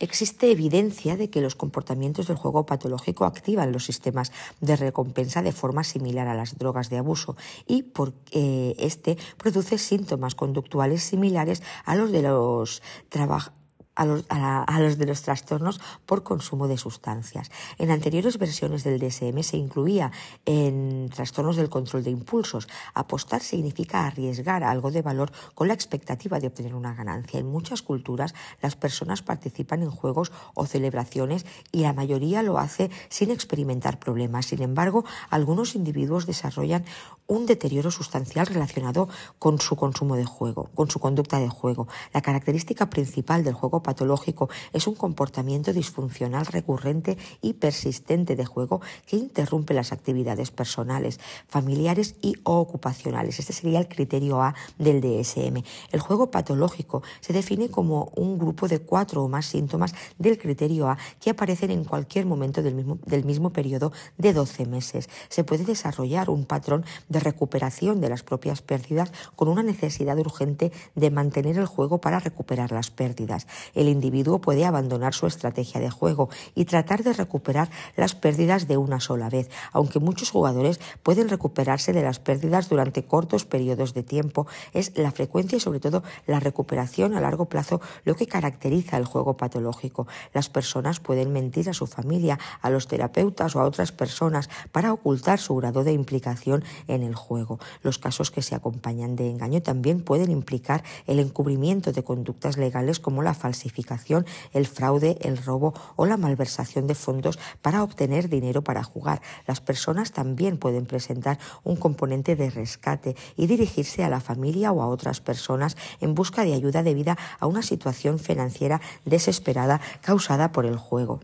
existe 0.00 0.50
evidencia 0.50 1.16
de 1.16 1.30
que 1.30 1.40
los 1.40 1.54
comportamientos 1.54 2.26
del 2.26 2.36
juego 2.36 2.66
patológico 2.66 3.24
activan 3.24 3.70
los 3.70 3.84
sistemas 3.84 4.32
de 4.60 4.76
recompensa 4.76 5.42
de 5.42 5.52
forma 5.52 5.84
similar 5.84 6.26
a 6.26 6.34
las 6.34 6.58
drogas 6.58 6.90
de 6.90 6.98
abuso 6.98 7.36
y 7.66 7.82
porque 7.82 8.74
este 8.78 9.16
produce 9.36 9.78
síntomas 9.78 10.34
conductuales 10.34 11.02
similares 11.02 11.62
a 11.84 11.94
los 11.94 12.10
de 12.10 12.22
los 12.22 12.82
trabajadores 13.08 13.59
a 13.94 14.04
los, 14.06 14.98
de 14.98 15.06
los 15.06 15.22
trastornos 15.22 15.80
por 16.06 16.22
consumo 16.22 16.68
de 16.68 16.78
sustancias. 16.78 17.50
En 17.78 17.90
anteriores 17.90 18.38
versiones 18.38 18.84
del 18.84 18.98
DSM 18.98 19.42
se 19.42 19.56
incluía 19.56 20.10
en 20.46 21.10
trastornos 21.14 21.56
del 21.56 21.68
control 21.68 22.04
de 22.04 22.10
impulsos. 22.10 22.68
Apostar 22.94 23.42
significa 23.42 24.06
arriesgar 24.06 24.64
algo 24.64 24.90
de 24.90 25.02
valor 25.02 25.32
con 25.54 25.68
la 25.68 25.74
expectativa 25.74 26.40
de 26.40 26.46
obtener 26.46 26.74
una 26.74 26.94
ganancia. 26.94 27.40
En 27.40 27.46
muchas 27.46 27.82
culturas 27.82 28.34
las 28.62 28.76
personas 28.76 29.22
participan 29.22 29.82
en 29.82 29.90
juegos 29.90 30.32
o 30.54 30.66
celebraciones 30.66 31.44
y 31.72 31.80
la 31.80 31.92
mayoría 31.92 32.42
lo 32.42 32.58
hace 32.58 32.90
sin 33.08 33.30
experimentar 33.30 33.98
problemas. 33.98 34.46
Sin 34.46 34.62
embargo, 34.62 35.04
algunos 35.28 35.74
individuos 35.74 36.26
desarrollan 36.26 36.84
un 37.26 37.46
deterioro 37.46 37.90
sustancial 37.90 38.46
relacionado 38.46 39.08
con 39.38 39.60
su 39.60 39.76
consumo 39.76 40.16
de 40.16 40.24
juego, 40.24 40.68
con 40.74 40.90
su 40.90 40.98
conducta 40.98 41.38
de 41.38 41.48
juego. 41.48 41.86
La 42.12 42.22
característica 42.22 42.90
principal 42.90 43.44
del 43.44 43.54
juego 43.54 43.79
patológico 43.82 44.48
es 44.72 44.86
un 44.86 44.94
comportamiento 44.94 45.72
disfuncional 45.72 46.46
recurrente 46.46 47.16
y 47.40 47.54
persistente 47.54 48.36
de 48.36 48.44
juego 48.44 48.80
que 49.06 49.16
interrumpe 49.16 49.74
las 49.74 49.92
actividades 49.92 50.50
personales, 50.50 51.20
familiares 51.48 52.16
y 52.20 52.36
ocupacionales. 52.44 53.38
Este 53.38 53.52
sería 53.52 53.78
el 53.78 53.88
criterio 53.88 54.42
A 54.42 54.54
del 54.78 55.00
DSM. 55.00 55.62
El 55.92 56.00
juego 56.00 56.30
patológico 56.30 57.02
se 57.20 57.32
define 57.32 57.70
como 57.70 58.12
un 58.16 58.38
grupo 58.38 58.68
de 58.68 58.80
cuatro 58.80 59.24
o 59.24 59.28
más 59.28 59.46
síntomas 59.46 59.94
del 60.18 60.38
criterio 60.38 60.88
A 60.88 60.98
que 61.20 61.30
aparecen 61.30 61.70
en 61.70 61.84
cualquier 61.84 62.26
momento 62.26 62.62
del 62.62 62.74
mismo, 62.74 62.98
del 63.06 63.24
mismo 63.24 63.50
periodo 63.50 63.92
de 64.18 64.32
12 64.32 64.66
meses. 64.66 65.08
Se 65.28 65.44
puede 65.44 65.64
desarrollar 65.64 66.30
un 66.30 66.44
patrón 66.44 66.84
de 67.08 67.20
recuperación 67.20 68.00
de 68.00 68.08
las 68.08 68.22
propias 68.22 68.62
pérdidas 68.62 69.12
con 69.36 69.48
una 69.48 69.62
necesidad 69.62 70.18
urgente 70.18 70.72
de 70.94 71.10
mantener 71.10 71.58
el 71.58 71.66
juego 71.66 71.98
para 71.98 72.20
recuperar 72.20 72.72
las 72.72 72.90
pérdidas. 72.90 73.46
El 73.74 73.88
individuo 73.88 74.40
puede 74.40 74.64
abandonar 74.64 75.14
su 75.14 75.26
estrategia 75.26 75.80
de 75.80 75.90
juego 75.90 76.28
y 76.54 76.64
tratar 76.64 77.02
de 77.02 77.12
recuperar 77.12 77.70
las 77.96 78.14
pérdidas 78.14 78.68
de 78.68 78.76
una 78.76 79.00
sola 79.00 79.28
vez, 79.28 79.50
aunque 79.72 79.98
muchos 79.98 80.30
jugadores 80.30 80.80
pueden 81.02 81.28
recuperarse 81.28 81.92
de 81.92 82.02
las 82.02 82.18
pérdidas 82.18 82.68
durante 82.68 83.04
cortos 83.04 83.44
periodos 83.44 83.94
de 83.94 84.02
tiempo. 84.02 84.46
Es 84.72 84.96
la 84.96 85.12
frecuencia 85.12 85.56
y 85.56 85.60
sobre 85.60 85.80
todo 85.80 86.02
la 86.26 86.40
recuperación 86.40 87.14
a 87.14 87.20
largo 87.20 87.46
plazo 87.46 87.80
lo 88.04 88.14
que 88.14 88.26
caracteriza 88.26 88.96
el 88.96 89.04
juego 89.04 89.36
patológico. 89.36 90.06
Las 90.32 90.48
personas 90.48 91.00
pueden 91.00 91.32
mentir 91.32 91.68
a 91.68 91.74
su 91.74 91.86
familia, 91.86 92.38
a 92.60 92.70
los 92.70 92.86
terapeutas 92.86 93.56
o 93.56 93.60
a 93.60 93.64
otras 93.64 93.92
personas 93.92 94.48
para 94.72 94.92
ocultar 94.92 95.38
su 95.38 95.56
grado 95.56 95.84
de 95.84 95.92
implicación 95.92 96.64
en 96.88 97.02
el 97.02 97.14
juego. 97.14 97.58
Los 97.82 97.98
casos 97.98 98.30
que 98.30 98.42
se 98.42 98.54
acompañan 98.54 99.16
de 99.16 99.30
engaño 99.30 99.62
también 99.62 100.02
pueden 100.02 100.30
implicar 100.30 100.82
el 101.06 101.20
encubrimiento 101.20 101.92
de 101.92 102.04
conductas 102.04 102.56
legales 102.56 103.00
como 103.00 103.22
la 103.22 103.34
falsificación, 103.60 104.26
el 104.52 104.66
fraude, 104.66 105.18
el 105.20 105.36
robo 105.36 105.74
o 105.96 106.06
la 106.06 106.16
malversación 106.16 106.86
de 106.86 106.94
fondos 106.94 107.38
para 107.60 107.82
obtener 107.82 108.28
dinero 108.28 108.64
para 108.64 108.82
jugar. 108.82 109.20
Las 109.46 109.60
personas 109.60 110.12
también 110.12 110.56
pueden 110.56 110.86
presentar 110.86 111.38
un 111.62 111.76
componente 111.76 112.36
de 112.36 112.50
rescate 112.50 113.16
y 113.36 113.46
dirigirse 113.46 114.02
a 114.02 114.08
la 114.08 114.20
familia 114.20 114.72
o 114.72 114.82
a 114.82 114.88
otras 114.88 115.20
personas 115.20 115.76
en 116.00 116.14
busca 116.14 116.44
de 116.44 116.54
ayuda 116.54 116.82
debida 116.82 117.18
a 117.38 117.46
una 117.46 117.62
situación 117.62 118.18
financiera 118.18 118.80
desesperada 119.04 119.80
causada 120.00 120.52
por 120.52 120.64
el 120.64 120.76
juego 120.76 121.20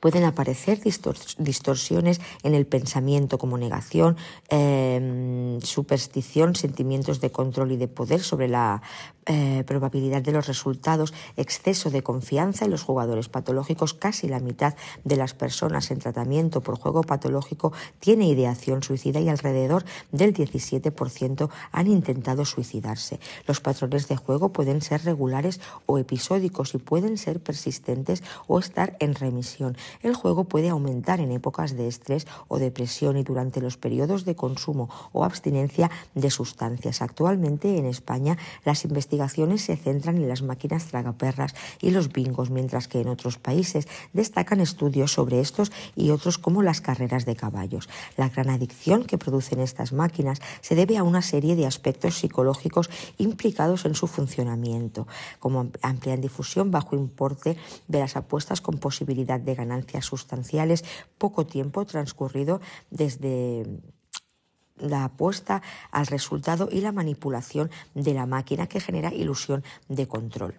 pueden 0.00 0.24
aparecer 0.24 0.80
distorsiones 0.80 2.20
en 2.42 2.54
el 2.54 2.66
pensamiento 2.66 3.38
como 3.38 3.58
negación, 3.58 4.16
em, 4.48 5.60
superstición, 5.60 6.54
sentimientos 6.54 7.20
de 7.20 7.30
control 7.30 7.72
y 7.72 7.76
de 7.76 7.88
poder 7.88 8.20
sobre 8.20 8.48
la 8.48 8.82
eh, 9.30 9.62
probabilidad 9.66 10.22
de 10.22 10.32
los 10.32 10.46
resultados, 10.46 11.12
exceso 11.36 11.90
de 11.90 12.02
confianza 12.02 12.64
en 12.64 12.70
los 12.70 12.82
jugadores 12.82 13.28
patológicos. 13.28 13.92
Casi 13.92 14.26
la 14.26 14.40
mitad 14.40 14.74
de 15.04 15.16
las 15.16 15.34
personas 15.34 15.90
en 15.90 15.98
tratamiento 15.98 16.62
por 16.62 16.78
juego 16.78 17.02
patológico 17.02 17.74
tiene 18.00 18.26
ideación 18.26 18.82
suicida 18.82 19.20
y 19.20 19.28
alrededor 19.28 19.84
del 20.12 20.32
17% 20.32 21.50
han 21.72 21.86
intentado 21.88 22.46
suicidarse. 22.46 23.20
Los 23.46 23.60
patrones 23.60 24.08
de 24.08 24.16
juego 24.16 24.48
pueden 24.48 24.80
ser 24.80 25.04
regulares 25.04 25.60
o 25.84 25.98
episódicos 25.98 26.74
y 26.74 26.78
pueden 26.78 27.18
ser 27.18 27.38
persistentes 27.38 28.22
o 28.46 28.58
estar 28.58 28.96
en 28.98 29.14
remisión. 29.14 29.76
El 30.02 30.14
juego 30.14 30.44
puede 30.44 30.68
aumentar 30.68 31.20
en 31.20 31.32
épocas 31.32 31.76
de 31.76 31.88
estrés 31.88 32.26
o 32.48 32.58
depresión 32.58 33.16
y 33.16 33.22
durante 33.22 33.60
los 33.60 33.76
periodos 33.76 34.24
de 34.24 34.36
consumo 34.36 34.88
o 35.12 35.24
abstinencia 35.24 35.90
de 36.14 36.30
sustancias. 36.30 37.02
Actualmente 37.02 37.78
en 37.78 37.86
España 37.86 38.36
las 38.64 38.84
investigaciones 38.84 39.62
se 39.62 39.76
centran 39.76 40.16
en 40.16 40.28
las 40.28 40.42
máquinas 40.42 40.86
tragaperras 40.86 41.54
y 41.80 41.90
los 41.90 42.12
bingos, 42.12 42.50
mientras 42.50 42.88
que 42.88 43.00
en 43.00 43.08
otros 43.08 43.38
países 43.38 43.88
destacan 44.12 44.60
estudios 44.60 45.12
sobre 45.12 45.40
estos 45.40 45.72
y 45.96 46.10
otros 46.10 46.38
como 46.38 46.62
las 46.62 46.80
carreras 46.80 47.24
de 47.24 47.36
caballos. 47.36 47.88
La 48.16 48.28
gran 48.28 48.50
adicción 48.50 49.04
que 49.04 49.18
producen 49.18 49.60
estas 49.60 49.92
máquinas 49.92 50.40
se 50.60 50.74
debe 50.74 50.98
a 50.98 51.02
una 51.02 51.22
serie 51.22 51.56
de 51.56 51.66
aspectos 51.66 52.18
psicológicos 52.18 52.90
implicados 53.18 53.84
en 53.84 53.94
su 53.94 54.06
funcionamiento, 54.06 55.06
como 55.38 55.70
amplia 55.82 56.16
difusión 56.16 56.70
bajo 56.70 56.96
importe 56.96 57.56
de 57.86 57.98
las 57.98 58.16
apuestas 58.16 58.60
con 58.60 58.78
posibilidad 58.78 59.40
de 59.40 59.54
ganancias 59.78 60.06
sustanciales, 60.06 60.84
poco 61.18 61.46
tiempo 61.46 61.84
transcurrido 61.84 62.60
desde 62.90 63.64
la 64.76 65.04
apuesta 65.04 65.62
al 65.90 66.06
resultado 66.06 66.68
y 66.70 66.80
la 66.80 66.92
manipulación 66.92 67.70
de 67.94 68.14
la 68.14 68.26
máquina 68.26 68.66
que 68.66 68.80
genera 68.80 69.12
ilusión 69.12 69.64
de 69.88 70.06
control. 70.06 70.54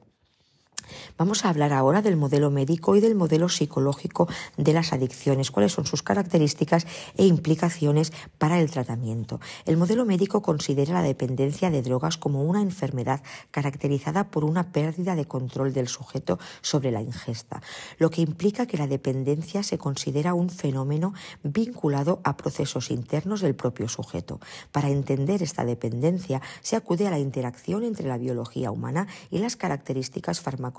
Vamos 1.18 1.46
a 1.46 1.50
hablar 1.50 1.74
ahora 1.74 2.02
del 2.02 2.18
modelo 2.18 2.52
médico 2.52 2.96
y 2.96 3.02
del 3.02 3.16
modelo 3.16 3.50
psicológico 3.50 4.28
de 4.58 4.74
las 4.74 4.94
adicciones, 4.94 5.52
cuáles 5.52 5.74
son 5.74 5.86
sus 5.86 6.04
características 6.04 6.88
e 7.18 7.26
implicaciones 7.26 8.12
para 8.38 8.60
el 8.60 8.72
tratamiento. 8.72 9.40
El 9.66 9.78
modelo 9.78 10.06
médico 10.06 10.42
considera 10.42 10.94
la 10.94 11.02
dependencia 11.02 11.70
de 11.70 11.82
drogas 11.82 12.18
como 12.18 12.44
una 12.44 12.62
enfermedad 12.62 13.22
caracterizada 13.52 14.32
por 14.32 14.46
una 14.46 14.72
pérdida 14.72 15.16
de 15.16 15.26
control 15.26 15.74
del 15.74 15.88
sujeto 15.88 16.40
sobre 16.62 16.92
la 16.92 17.02
ingesta, 17.02 17.62
lo 17.98 18.10
que 18.10 18.22
implica 18.22 18.66
que 18.66 18.78
la 18.78 18.88
dependencia 18.88 19.64
se 19.64 19.78
considera 19.78 20.34
un 20.34 20.50
fenómeno 20.50 21.14
vinculado 21.44 22.22
a 22.24 22.38
procesos 22.38 22.92
internos 22.92 23.42
del 23.42 23.56
propio 23.56 23.90
sujeto. 23.90 24.40
Para 24.72 24.90
entender 24.90 25.44
esta 25.44 25.66
dependencia 25.66 26.42
se 26.62 26.76
acude 26.76 27.08
a 27.08 27.12
la 27.12 27.20
interacción 27.20 27.84
entre 27.84 28.08
la 28.08 28.18
biología 28.18 28.72
humana 28.72 29.08
y 29.30 29.40
las 29.40 29.56
características 29.56 30.40
farmacológicas 30.40 30.79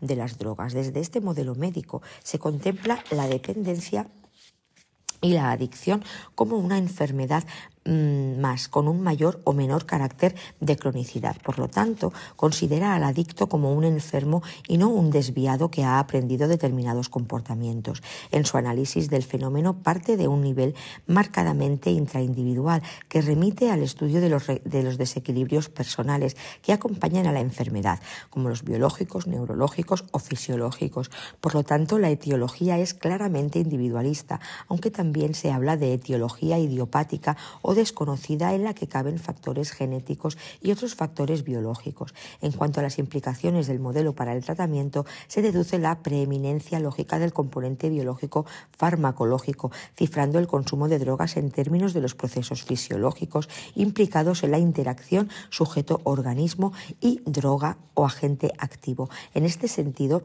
de 0.00 0.16
las 0.16 0.38
drogas. 0.38 0.72
Desde 0.72 1.00
este 1.00 1.20
modelo 1.20 1.54
médico 1.54 2.02
se 2.22 2.38
contempla 2.38 3.02
la 3.10 3.26
dependencia 3.26 4.08
y 5.20 5.32
la 5.32 5.50
adicción 5.50 6.04
como 6.34 6.58
una 6.58 6.78
enfermedad 6.78 7.44
más, 7.84 8.68
con 8.68 8.88
un 8.88 9.02
mayor 9.02 9.40
o 9.44 9.52
menor 9.52 9.86
carácter 9.86 10.34
de 10.60 10.76
cronicidad. 10.76 11.36
Por 11.42 11.58
lo 11.58 11.68
tanto, 11.68 12.12
considera 12.36 12.94
al 12.94 13.04
adicto 13.04 13.48
como 13.48 13.72
un 13.74 13.84
enfermo 13.84 14.42
y 14.66 14.78
no 14.78 14.88
un 14.88 15.10
desviado 15.10 15.70
que 15.70 15.84
ha 15.84 15.98
aprendido 15.98 16.48
determinados 16.48 17.08
comportamientos. 17.08 18.02
En 18.30 18.46
su 18.46 18.56
análisis 18.56 19.10
del 19.10 19.22
fenómeno 19.22 19.82
parte 19.82 20.16
de 20.16 20.28
un 20.28 20.42
nivel 20.42 20.74
marcadamente 21.06 21.90
intraindividual 21.90 22.82
que 23.08 23.20
remite 23.20 23.70
al 23.70 23.82
estudio 23.82 24.20
de 24.20 24.30
los, 24.30 24.46
de 24.46 24.82
los 24.82 24.96
desequilibrios 24.96 25.68
personales 25.68 26.36
que 26.62 26.72
acompañan 26.72 27.26
a 27.26 27.32
la 27.32 27.40
enfermedad, 27.40 28.00
como 28.30 28.48
los 28.48 28.64
biológicos, 28.64 29.26
neurológicos 29.26 30.04
o 30.10 30.18
fisiológicos. 30.18 31.10
Por 31.40 31.54
lo 31.54 31.64
tanto, 31.64 31.98
la 31.98 32.10
etiología 32.10 32.78
es 32.78 32.94
claramente 32.94 33.58
individualista, 33.58 34.40
aunque 34.68 34.90
también 34.90 35.34
se 35.34 35.50
habla 35.50 35.76
de 35.76 35.92
etiología 35.92 36.58
idiopática 36.58 37.36
o 37.62 37.73
desconocida 37.74 38.54
en 38.54 38.64
la 38.64 38.74
que 38.74 38.88
caben 38.88 39.18
factores 39.18 39.72
genéticos 39.72 40.38
y 40.60 40.70
otros 40.70 40.94
factores 40.94 41.44
biológicos. 41.44 42.14
En 42.40 42.52
cuanto 42.52 42.80
a 42.80 42.82
las 42.82 42.98
implicaciones 42.98 43.66
del 43.66 43.80
modelo 43.80 44.14
para 44.14 44.32
el 44.32 44.44
tratamiento, 44.44 45.06
se 45.26 45.42
deduce 45.42 45.78
la 45.78 46.02
preeminencia 46.02 46.80
lógica 46.80 47.18
del 47.18 47.32
componente 47.32 47.88
biológico 47.88 48.46
farmacológico, 48.76 49.70
cifrando 49.96 50.38
el 50.38 50.46
consumo 50.46 50.88
de 50.88 50.98
drogas 50.98 51.36
en 51.36 51.50
términos 51.50 51.94
de 51.94 52.00
los 52.00 52.14
procesos 52.14 52.64
fisiológicos 52.64 53.48
implicados 53.74 54.42
en 54.42 54.50
la 54.50 54.58
interacción 54.58 55.30
sujeto-organismo 55.50 56.72
y 57.00 57.20
droga 57.24 57.78
o 57.94 58.04
agente 58.04 58.52
activo. 58.58 59.08
En 59.34 59.44
este 59.44 59.68
sentido, 59.68 60.22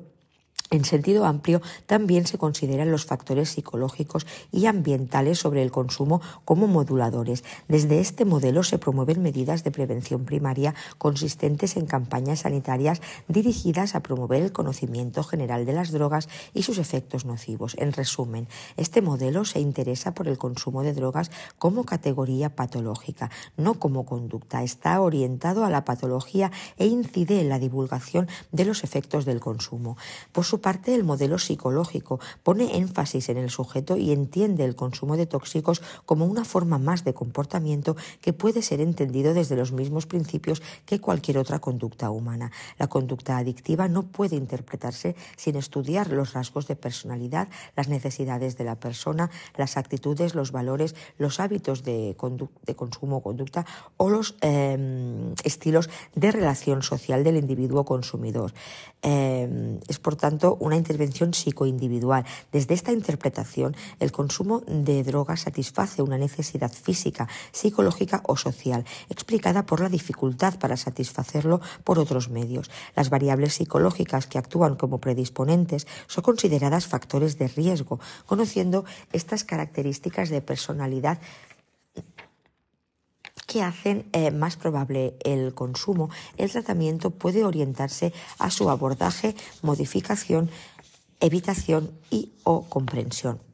En 0.71 0.85
sentido 0.85 1.25
amplio, 1.25 1.63
también 1.87 2.27
se 2.27 2.37
consideran 2.37 2.91
los 2.91 3.05
factores 3.05 3.49
psicológicos 3.49 4.27
y 4.51 4.67
ambientales 4.67 5.39
sobre 5.39 5.63
el 5.63 5.71
consumo 5.71 6.21
como 6.45 6.67
moduladores. 6.67 7.43
Desde 7.67 7.99
este 7.99 8.23
modelo 8.23 8.61
se 8.61 8.77
promueven 8.77 9.23
medidas 9.23 9.63
de 9.63 9.71
prevención 9.71 10.25
primaria 10.25 10.75
consistentes 10.99 11.75
en 11.75 11.87
campañas 11.87 12.41
sanitarias 12.41 13.01
dirigidas 13.27 13.95
a 13.95 14.01
promover 14.01 14.43
el 14.43 14.51
conocimiento 14.51 15.23
general 15.23 15.65
de 15.65 15.73
las 15.73 15.91
drogas 15.91 16.29
y 16.53 16.61
sus 16.61 16.77
efectos 16.77 17.25
nocivos. 17.25 17.75
En 17.79 17.91
resumen, 17.91 18.47
este 18.77 19.01
modelo 19.01 19.45
se 19.45 19.59
interesa 19.59 20.13
por 20.13 20.27
el 20.27 20.37
consumo 20.37 20.83
de 20.83 20.93
drogas 20.93 21.31
como 21.57 21.83
categoría 21.83 22.55
patológica, 22.55 23.31
no 23.57 23.73
como 23.75 24.05
conducta. 24.05 24.61
Está 24.61 25.01
orientado 25.01 25.65
a 25.65 25.71
la 25.71 25.83
patología 25.83 26.51
e 26.77 26.85
incide 26.85 27.41
en 27.41 27.49
la 27.49 27.57
divulgación 27.57 28.27
de 28.51 28.65
los 28.65 28.83
efectos 28.83 29.25
del 29.25 29.39
consumo. 29.39 29.97
Por 30.31 30.45
su 30.45 30.59
parte, 30.60 30.95
el 30.95 31.03
modelo 31.03 31.38
psicológico 31.38 32.19
pone 32.44 32.77
énfasis 32.77 33.30
en 33.30 33.38
el 33.38 33.49
sujeto 33.49 33.98
y 33.98 34.11
entiende 34.11 34.65
el 34.65 34.76
consumo 34.76 35.18
de 35.18 35.26
tóxicos 35.26 35.81
como 36.06 36.26
una 36.26 36.45
forma 36.45 36.77
más 36.77 37.03
de 37.03 37.14
comportamiento 37.14 37.95
que 38.22 38.34
puede 38.34 38.61
ser 38.61 38.81
entendido 38.81 39.34
desde 39.34 39.56
los 39.56 39.72
mismos 39.72 40.06
principios 40.06 40.61
que 40.86 40.99
cualquier 40.99 41.38
otra 41.38 41.60
conducta 41.60 42.10
humana. 42.11 42.52
La 42.77 42.88
conducta 42.88 43.38
adictiva 43.38 43.88
no 43.88 44.03
puede 44.03 44.36
interpretarse 44.36 45.15
sin 45.36 45.56
estudiar 45.56 46.11
los 46.11 46.34
rasgos 46.34 46.68
de 46.68 46.76
personalidad, 46.76 47.49
las 47.76 47.88
necesidades 47.88 48.57
de 48.57 48.64
la 48.64 48.76
persona, 48.76 49.30
las 49.57 49.77
actitudes, 49.77 50.36
los 50.36 50.52
valores, 50.52 50.95
los 51.18 51.40
hábitos 51.40 51.84
de, 51.84 52.15
consumo 52.76 53.18
o 53.18 53.23
conducta 53.23 53.65
o 53.98 54.10
los 54.10 54.36
em, 54.41 55.34
estilos 55.44 55.90
de 56.15 56.31
relación 56.31 56.81
social 56.84 57.23
del 57.23 57.38
individuo 57.38 57.86
consumidor. 57.86 58.53
Em, 59.02 59.80
es, 59.88 59.99
por 59.99 60.15
tanto, 60.15 60.48
una 60.59 60.76
intervención 60.76 61.34
psicoindividual. 61.34 62.26
Desde 62.51 62.73
esta 62.73 62.91
interpretación, 62.91 63.76
el 63.99 64.11
consumo 64.11 64.61
de 64.67 65.03
drogas 65.03 65.41
satisface 65.41 66.01
una 66.01 66.17
necesidad 66.17 66.71
física, 66.71 67.27
psicológica 67.51 68.21
o 68.26 68.38
social, 68.38 68.85
explicada 69.09 69.65
por 69.65 69.81
la 69.81 69.89
dificultad 69.89 70.57
para 70.59 70.77
satisfacerlo 70.77 71.61
por 71.84 71.99
otros 71.99 72.30
medios. 72.30 72.69
Las 72.95 73.09
variables 73.09 73.53
psicológicas 73.53 74.27
que 74.27 74.38
actúan 74.38 74.76
como 74.76 74.99
predisponentes 74.99 75.88
son 76.07 76.23
consideradas 76.23 76.88
factores 76.88 77.38
de 77.38 77.47
riesgo. 77.47 77.99
Conociendo 78.26 78.85
estas 79.11 79.43
características 79.43 80.30
de 80.30 80.41
personalidad, 80.41 81.19
que 83.49 83.63
hacen 83.63 84.05
eh, 84.13 84.30
más 84.30 84.55
probable 84.57 85.15
el 85.26 85.55
consumo, 85.55 86.11
el 86.38 86.51
tratamiento 86.51 87.09
puede 87.09 87.43
orientarse 87.43 88.13
a 88.38 88.51
su 88.51 88.69
abordaje, 88.69 89.35
modificación, 89.63 90.51
evitación 91.19 91.89
y 92.11 92.31
o 92.43 92.69
comprensión. 92.69 93.48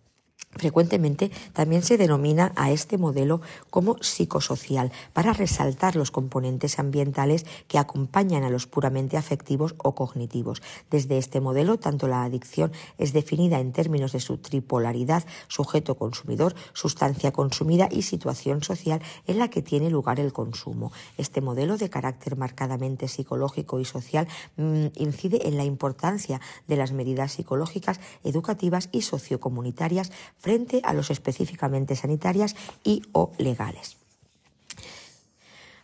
Frecuentemente 0.56 1.32
también 1.52 1.84
se 1.84 1.98
denomina 1.98 2.54
a 2.56 2.72
este 2.72 2.98
modelo 2.98 3.42
como 3.70 3.98
psicosocial 4.02 4.92
para 5.12 5.34
resaltar 5.34 5.98
los 5.98 6.12
componentes 6.12 6.80
ambientales 6.80 7.46
que 7.68 7.78
acompañan 7.78 8.44
a 8.44 8.50
los 8.50 8.66
puramente 8.66 9.18
afectivos 9.18 9.76
o 9.78 9.96
cognitivos. 9.96 10.62
Desde 10.90 11.18
este 11.18 11.42
modelo, 11.42 11.78
tanto 11.78 12.08
la 12.08 12.24
adicción 12.24 12.72
es 12.98 13.12
definida 13.12 13.60
en 13.60 13.74
términos 13.74 14.14
de 14.14 14.22
su 14.22 14.38
tripolaridad, 14.38 15.26
sujeto 15.50 15.96
consumidor, 15.96 16.56
sustancia 16.72 17.34
consumida 17.34 17.90
y 17.92 18.04
situación 18.04 18.64
social 18.64 19.02
en 19.28 19.40
la 19.40 19.50
que 19.50 19.62
tiene 19.62 19.90
lugar 19.90 20.22
el 20.22 20.32
consumo. 20.32 20.94
Este 21.18 21.42
modelo 21.42 21.78
de 21.78 21.90
carácter 21.90 22.38
marcadamente 22.38 23.10
psicológico 23.10 23.82
y 23.82 23.86
social 23.86 24.28
mm, 24.56 24.86
incide 24.96 25.50
en 25.50 25.58
la 25.58 25.66
importancia 25.66 26.40
de 26.68 26.78
las 26.78 26.94
medidas 26.94 27.34
psicológicas, 27.34 28.00
educativas 28.24 28.88
y 28.94 29.02
sociocomunitarias 29.02 30.14
frente 30.46 30.80
a 30.84 30.94
los 30.94 31.10
específicamente 31.10 31.96
sanitarias 31.96 32.56
y 32.84 33.02
o 33.14 33.32
legales. 33.40 34.05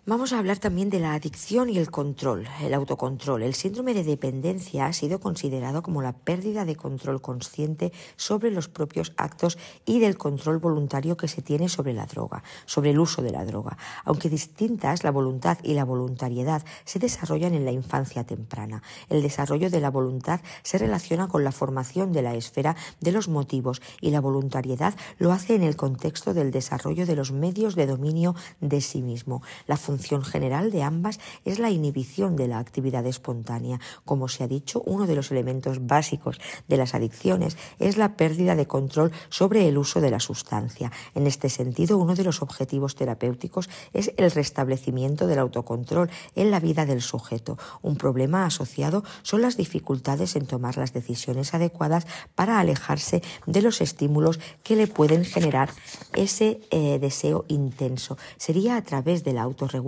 Vamos 0.03 0.33
a 0.33 0.39
hablar 0.39 0.57
también 0.57 0.89
de 0.89 0.99
la 0.99 1.13
adicción 1.13 1.69
y 1.69 1.77
el 1.77 1.91
control, 1.91 2.47
el 2.63 2.73
autocontrol. 2.73 3.43
El 3.43 3.53
síndrome 3.53 3.93
de 3.93 4.03
dependencia 4.03 4.87
ha 4.87 4.93
sido 4.93 5.19
considerado 5.19 5.83
como 5.83 6.01
la 6.01 6.13
pérdida 6.13 6.65
de 6.65 6.75
control 6.75 7.21
consciente 7.21 7.93
sobre 8.15 8.49
los 8.49 8.67
propios 8.67 9.13
actos 9.15 9.59
y 9.85 9.99
del 9.99 10.17
control 10.17 10.57
voluntario 10.57 11.17
que 11.17 11.27
se 11.27 11.43
tiene 11.43 11.69
sobre 11.69 11.93
la 11.93 12.07
droga, 12.07 12.41
sobre 12.65 12.89
el 12.89 12.99
uso 12.99 13.21
de 13.21 13.29
la 13.29 13.45
droga. 13.45 13.77
Aunque 14.03 14.27
distintas, 14.27 15.03
la 15.03 15.11
voluntad 15.11 15.59
y 15.61 15.75
la 15.75 15.85
voluntariedad 15.85 16.65
se 16.83 16.97
desarrollan 16.97 17.53
en 17.53 17.65
la 17.65 17.71
infancia 17.71 18.23
temprana. 18.23 18.81
El 19.07 19.21
desarrollo 19.21 19.69
de 19.69 19.81
la 19.81 19.91
voluntad 19.91 20.41
se 20.63 20.79
relaciona 20.79 21.27
con 21.27 21.43
la 21.43 21.51
formación 21.51 22.11
de 22.11 22.23
la 22.23 22.33
esfera 22.33 22.75
de 23.01 23.11
los 23.11 23.27
motivos 23.27 23.83
y 24.01 24.09
la 24.09 24.19
voluntariedad 24.19 24.95
lo 25.19 25.31
hace 25.31 25.53
en 25.53 25.61
el 25.61 25.75
contexto 25.75 26.33
del 26.33 26.49
desarrollo 26.49 27.05
de 27.05 27.15
los 27.15 27.31
medios 27.31 27.75
de 27.75 27.85
dominio 27.85 28.33
de 28.61 28.81
sí 28.81 29.03
mismo. 29.03 29.43
Función 29.91 30.23
general 30.23 30.71
de 30.71 30.83
ambas 30.83 31.19
es 31.43 31.59
la 31.59 31.69
inhibición 31.69 32.37
de 32.37 32.47
la 32.47 32.59
actividad 32.59 33.05
espontánea. 33.05 33.81
Como 34.05 34.29
se 34.29 34.45
ha 34.45 34.47
dicho, 34.47 34.81
uno 34.85 35.05
de 35.05 35.15
los 35.15 35.31
elementos 35.31 35.85
básicos 35.85 36.39
de 36.69 36.77
las 36.77 36.95
adicciones 36.95 37.57
es 37.77 37.97
la 37.97 38.15
pérdida 38.15 38.55
de 38.55 38.67
control 38.67 39.11
sobre 39.27 39.67
el 39.67 39.77
uso 39.77 39.99
de 39.99 40.09
la 40.09 40.21
sustancia. 40.21 40.93
En 41.13 41.27
este 41.27 41.49
sentido, 41.49 41.97
uno 41.97 42.15
de 42.15 42.23
los 42.23 42.41
objetivos 42.41 42.95
terapéuticos 42.95 43.69
es 43.91 44.13
el 44.15 44.31
restablecimiento 44.31 45.27
del 45.27 45.39
autocontrol 45.39 46.09
en 46.35 46.51
la 46.51 46.61
vida 46.61 46.85
del 46.85 47.01
sujeto. 47.01 47.57
Un 47.81 47.97
problema 47.97 48.45
asociado 48.45 49.03
son 49.23 49.41
las 49.41 49.57
dificultades 49.57 50.37
en 50.37 50.45
tomar 50.45 50.77
las 50.77 50.93
decisiones 50.93 51.53
adecuadas 51.53 52.07
para 52.33 52.61
alejarse 52.61 53.21
de 53.45 53.61
los 53.61 53.81
estímulos 53.81 54.39
que 54.63 54.77
le 54.77 54.87
pueden 54.87 55.25
generar 55.25 55.69
ese 56.13 56.61
eh, 56.71 56.97
deseo 56.97 57.43
intenso. 57.49 58.17
Sería 58.37 58.77
a 58.77 58.83
través 58.83 59.25
de 59.25 59.33
la 59.33 59.41
autorregulación 59.41 59.80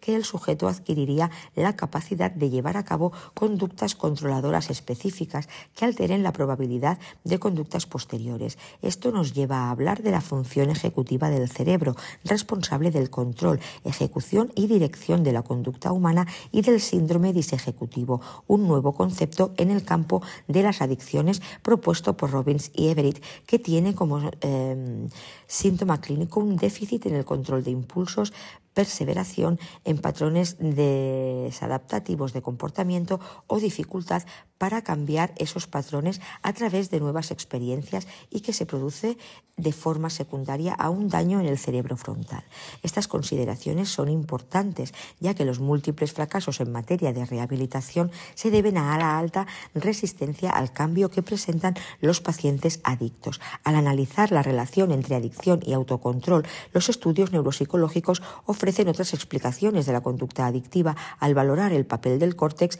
que 0.00 0.14
el 0.14 0.24
sujeto 0.24 0.68
adquiriría 0.68 1.30
la 1.54 1.76
capacidad 1.76 2.30
de 2.30 2.50
llevar 2.50 2.76
a 2.76 2.84
cabo 2.84 3.12
conductas 3.34 3.94
controladoras 3.94 4.70
específicas 4.70 5.48
que 5.74 5.84
alteren 5.84 6.22
la 6.22 6.32
probabilidad 6.32 6.98
de 7.24 7.38
conductas 7.38 7.86
posteriores. 7.86 8.58
Esto 8.82 9.10
nos 9.12 9.32
lleva 9.32 9.56
a 9.58 9.70
hablar 9.70 10.02
de 10.02 10.10
la 10.10 10.20
función 10.20 10.70
ejecutiva 10.70 11.30
del 11.30 11.48
cerebro, 11.48 11.96
responsable 12.24 12.90
del 12.90 13.10
control, 13.10 13.60
ejecución 13.84 14.52
y 14.54 14.66
dirección 14.66 15.22
de 15.22 15.32
la 15.32 15.42
conducta 15.42 15.92
humana 15.92 16.26
y 16.50 16.62
del 16.62 16.80
síndrome 16.80 17.32
disejecutivo, 17.32 18.20
un 18.46 18.66
nuevo 18.66 18.92
concepto 18.94 19.52
en 19.56 19.70
el 19.70 19.84
campo 19.84 20.22
de 20.48 20.62
las 20.62 20.80
adicciones 20.82 21.42
propuesto 21.62 22.16
por 22.16 22.30
Robbins 22.30 22.70
y 22.74 22.88
Everett, 22.88 23.22
que 23.46 23.58
tiene 23.58 23.94
como 23.94 24.30
eh, 24.40 25.08
síntoma 25.46 26.00
clínico 26.00 26.40
un 26.40 26.56
déficit 26.56 27.06
en 27.06 27.16
el 27.16 27.24
control 27.24 27.62
de 27.64 27.70
impulsos, 27.70 28.32
perseveración 28.74 29.58
en 29.84 29.98
patrones 29.98 30.56
desadaptativos 30.58 32.32
de 32.32 32.42
comportamiento 32.42 33.20
o 33.46 33.60
dificultad 33.60 34.22
para 34.58 34.82
cambiar 34.82 35.32
esos 35.36 35.66
patrones 35.66 36.20
a 36.42 36.52
través 36.52 36.88
de 36.88 37.00
nuevas 37.00 37.32
experiencias 37.32 38.06
y 38.30 38.40
que 38.40 38.52
se 38.52 38.64
produce 38.64 39.18
de 39.56 39.72
forma 39.72 40.08
secundaria 40.08 40.72
a 40.72 40.88
un 40.88 41.08
daño 41.08 41.40
en 41.40 41.46
el 41.46 41.58
cerebro 41.58 41.96
frontal. 41.96 42.44
Estas 42.82 43.08
consideraciones 43.08 43.88
son 43.88 44.08
importantes 44.08 44.94
ya 45.20 45.34
que 45.34 45.44
los 45.44 45.58
múltiples 45.58 46.12
fracasos 46.12 46.60
en 46.60 46.70
materia 46.70 47.12
de 47.12 47.26
rehabilitación 47.26 48.12
se 48.34 48.50
deben 48.50 48.78
a 48.78 48.96
la 48.98 49.18
alta 49.18 49.46
resistencia 49.74 50.50
al 50.50 50.72
cambio 50.72 51.10
que 51.10 51.22
presentan 51.22 51.74
los 52.00 52.20
pacientes 52.20 52.80
adictos. 52.84 53.40
Al 53.64 53.74
analizar 53.74 54.30
la 54.30 54.42
relación 54.42 54.92
entre 54.92 55.16
adicción 55.16 55.60
y 55.66 55.72
autocontrol, 55.72 56.46
los 56.72 56.88
estudios 56.88 57.32
neuropsicológicos 57.32 58.22
ofrecen 58.46 58.61
ofrecen 58.62 58.86
otras 58.86 59.12
explicaciones 59.12 59.86
de 59.86 59.92
la 59.92 60.02
conducta 60.02 60.46
adictiva 60.46 60.94
al 61.18 61.34
valorar 61.34 61.72
el 61.72 61.84
papel 61.84 62.20
del 62.20 62.36
córtex 62.36 62.78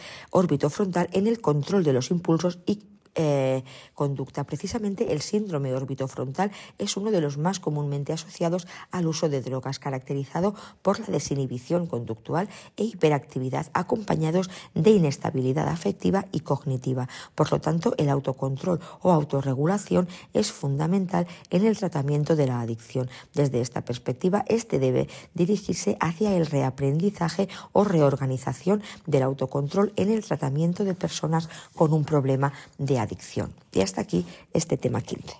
frontal 0.70 1.08
en 1.10 1.26
el 1.26 1.40
control 1.40 1.82
de 1.82 1.92
los 1.92 2.12
impulsos 2.12 2.60
y 2.66 2.84
eh, 3.14 3.62
conducta. 3.94 4.44
Precisamente 4.44 5.12
el 5.12 5.20
síndrome 5.20 5.74
orbitofrontal 5.74 6.50
es 6.78 6.96
uno 6.96 7.10
de 7.10 7.20
los 7.20 7.36
más 7.36 7.60
comúnmente 7.60 8.12
asociados 8.12 8.66
al 8.90 9.06
uso 9.06 9.28
de 9.28 9.42
drogas, 9.42 9.78
caracterizado 9.78 10.54
por 10.80 10.98
la 11.00 11.06
desinhibición 11.06 11.86
conductual 11.86 12.48
e 12.76 12.84
hiperactividad, 12.84 13.66
acompañados 13.74 14.50
de 14.74 14.90
inestabilidad 14.90 15.68
afectiva 15.68 16.26
y 16.32 16.40
cognitiva. 16.40 17.08
Por 17.34 17.52
lo 17.52 17.60
tanto, 17.60 17.94
el 17.98 18.08
autocontrol 18.08 18.80
o 19.02 19.12
autorregulación 19.12 20.08
es 20.32 20.50
fundamental 20.50 21.26
en 21.50 21.66
el 21.66 21.76
tratamiento 21.76 22.36
de 22.36 22.46
la 22.46 22.60
adicción. 22.60 23.10
Desde 23.34 23.60
esta 23.60 23.82
perspectiva, 23.82 24.44
este 24.48 24.78
debe 24.78 25.08
dirigirse 25.34 25.96
hacia 26.00 26.34
el 26.36 26.46
reaprendizaje 26.46 27.48
o 27.72 27.84
reorganización 27.84 28.82
del 29.06 29.22
autocontrol 29.22 29.92
en 29.96 30.10
el 30.10 30.24
tratamiento 30.24 30.84
de 30.84 30.94
personas 30.94 31.48
con 31.74 31.92
un 31.92 32.04
problema 32.04 32.52
de 32.78 33.01
adicción. 33.02 33.54
Y 33.72 33.80
hasta 33.80 34.00
aquí 34.00 34.26
este 34.52 34.76
tema 34.76 35.00
15. 35.00 35.34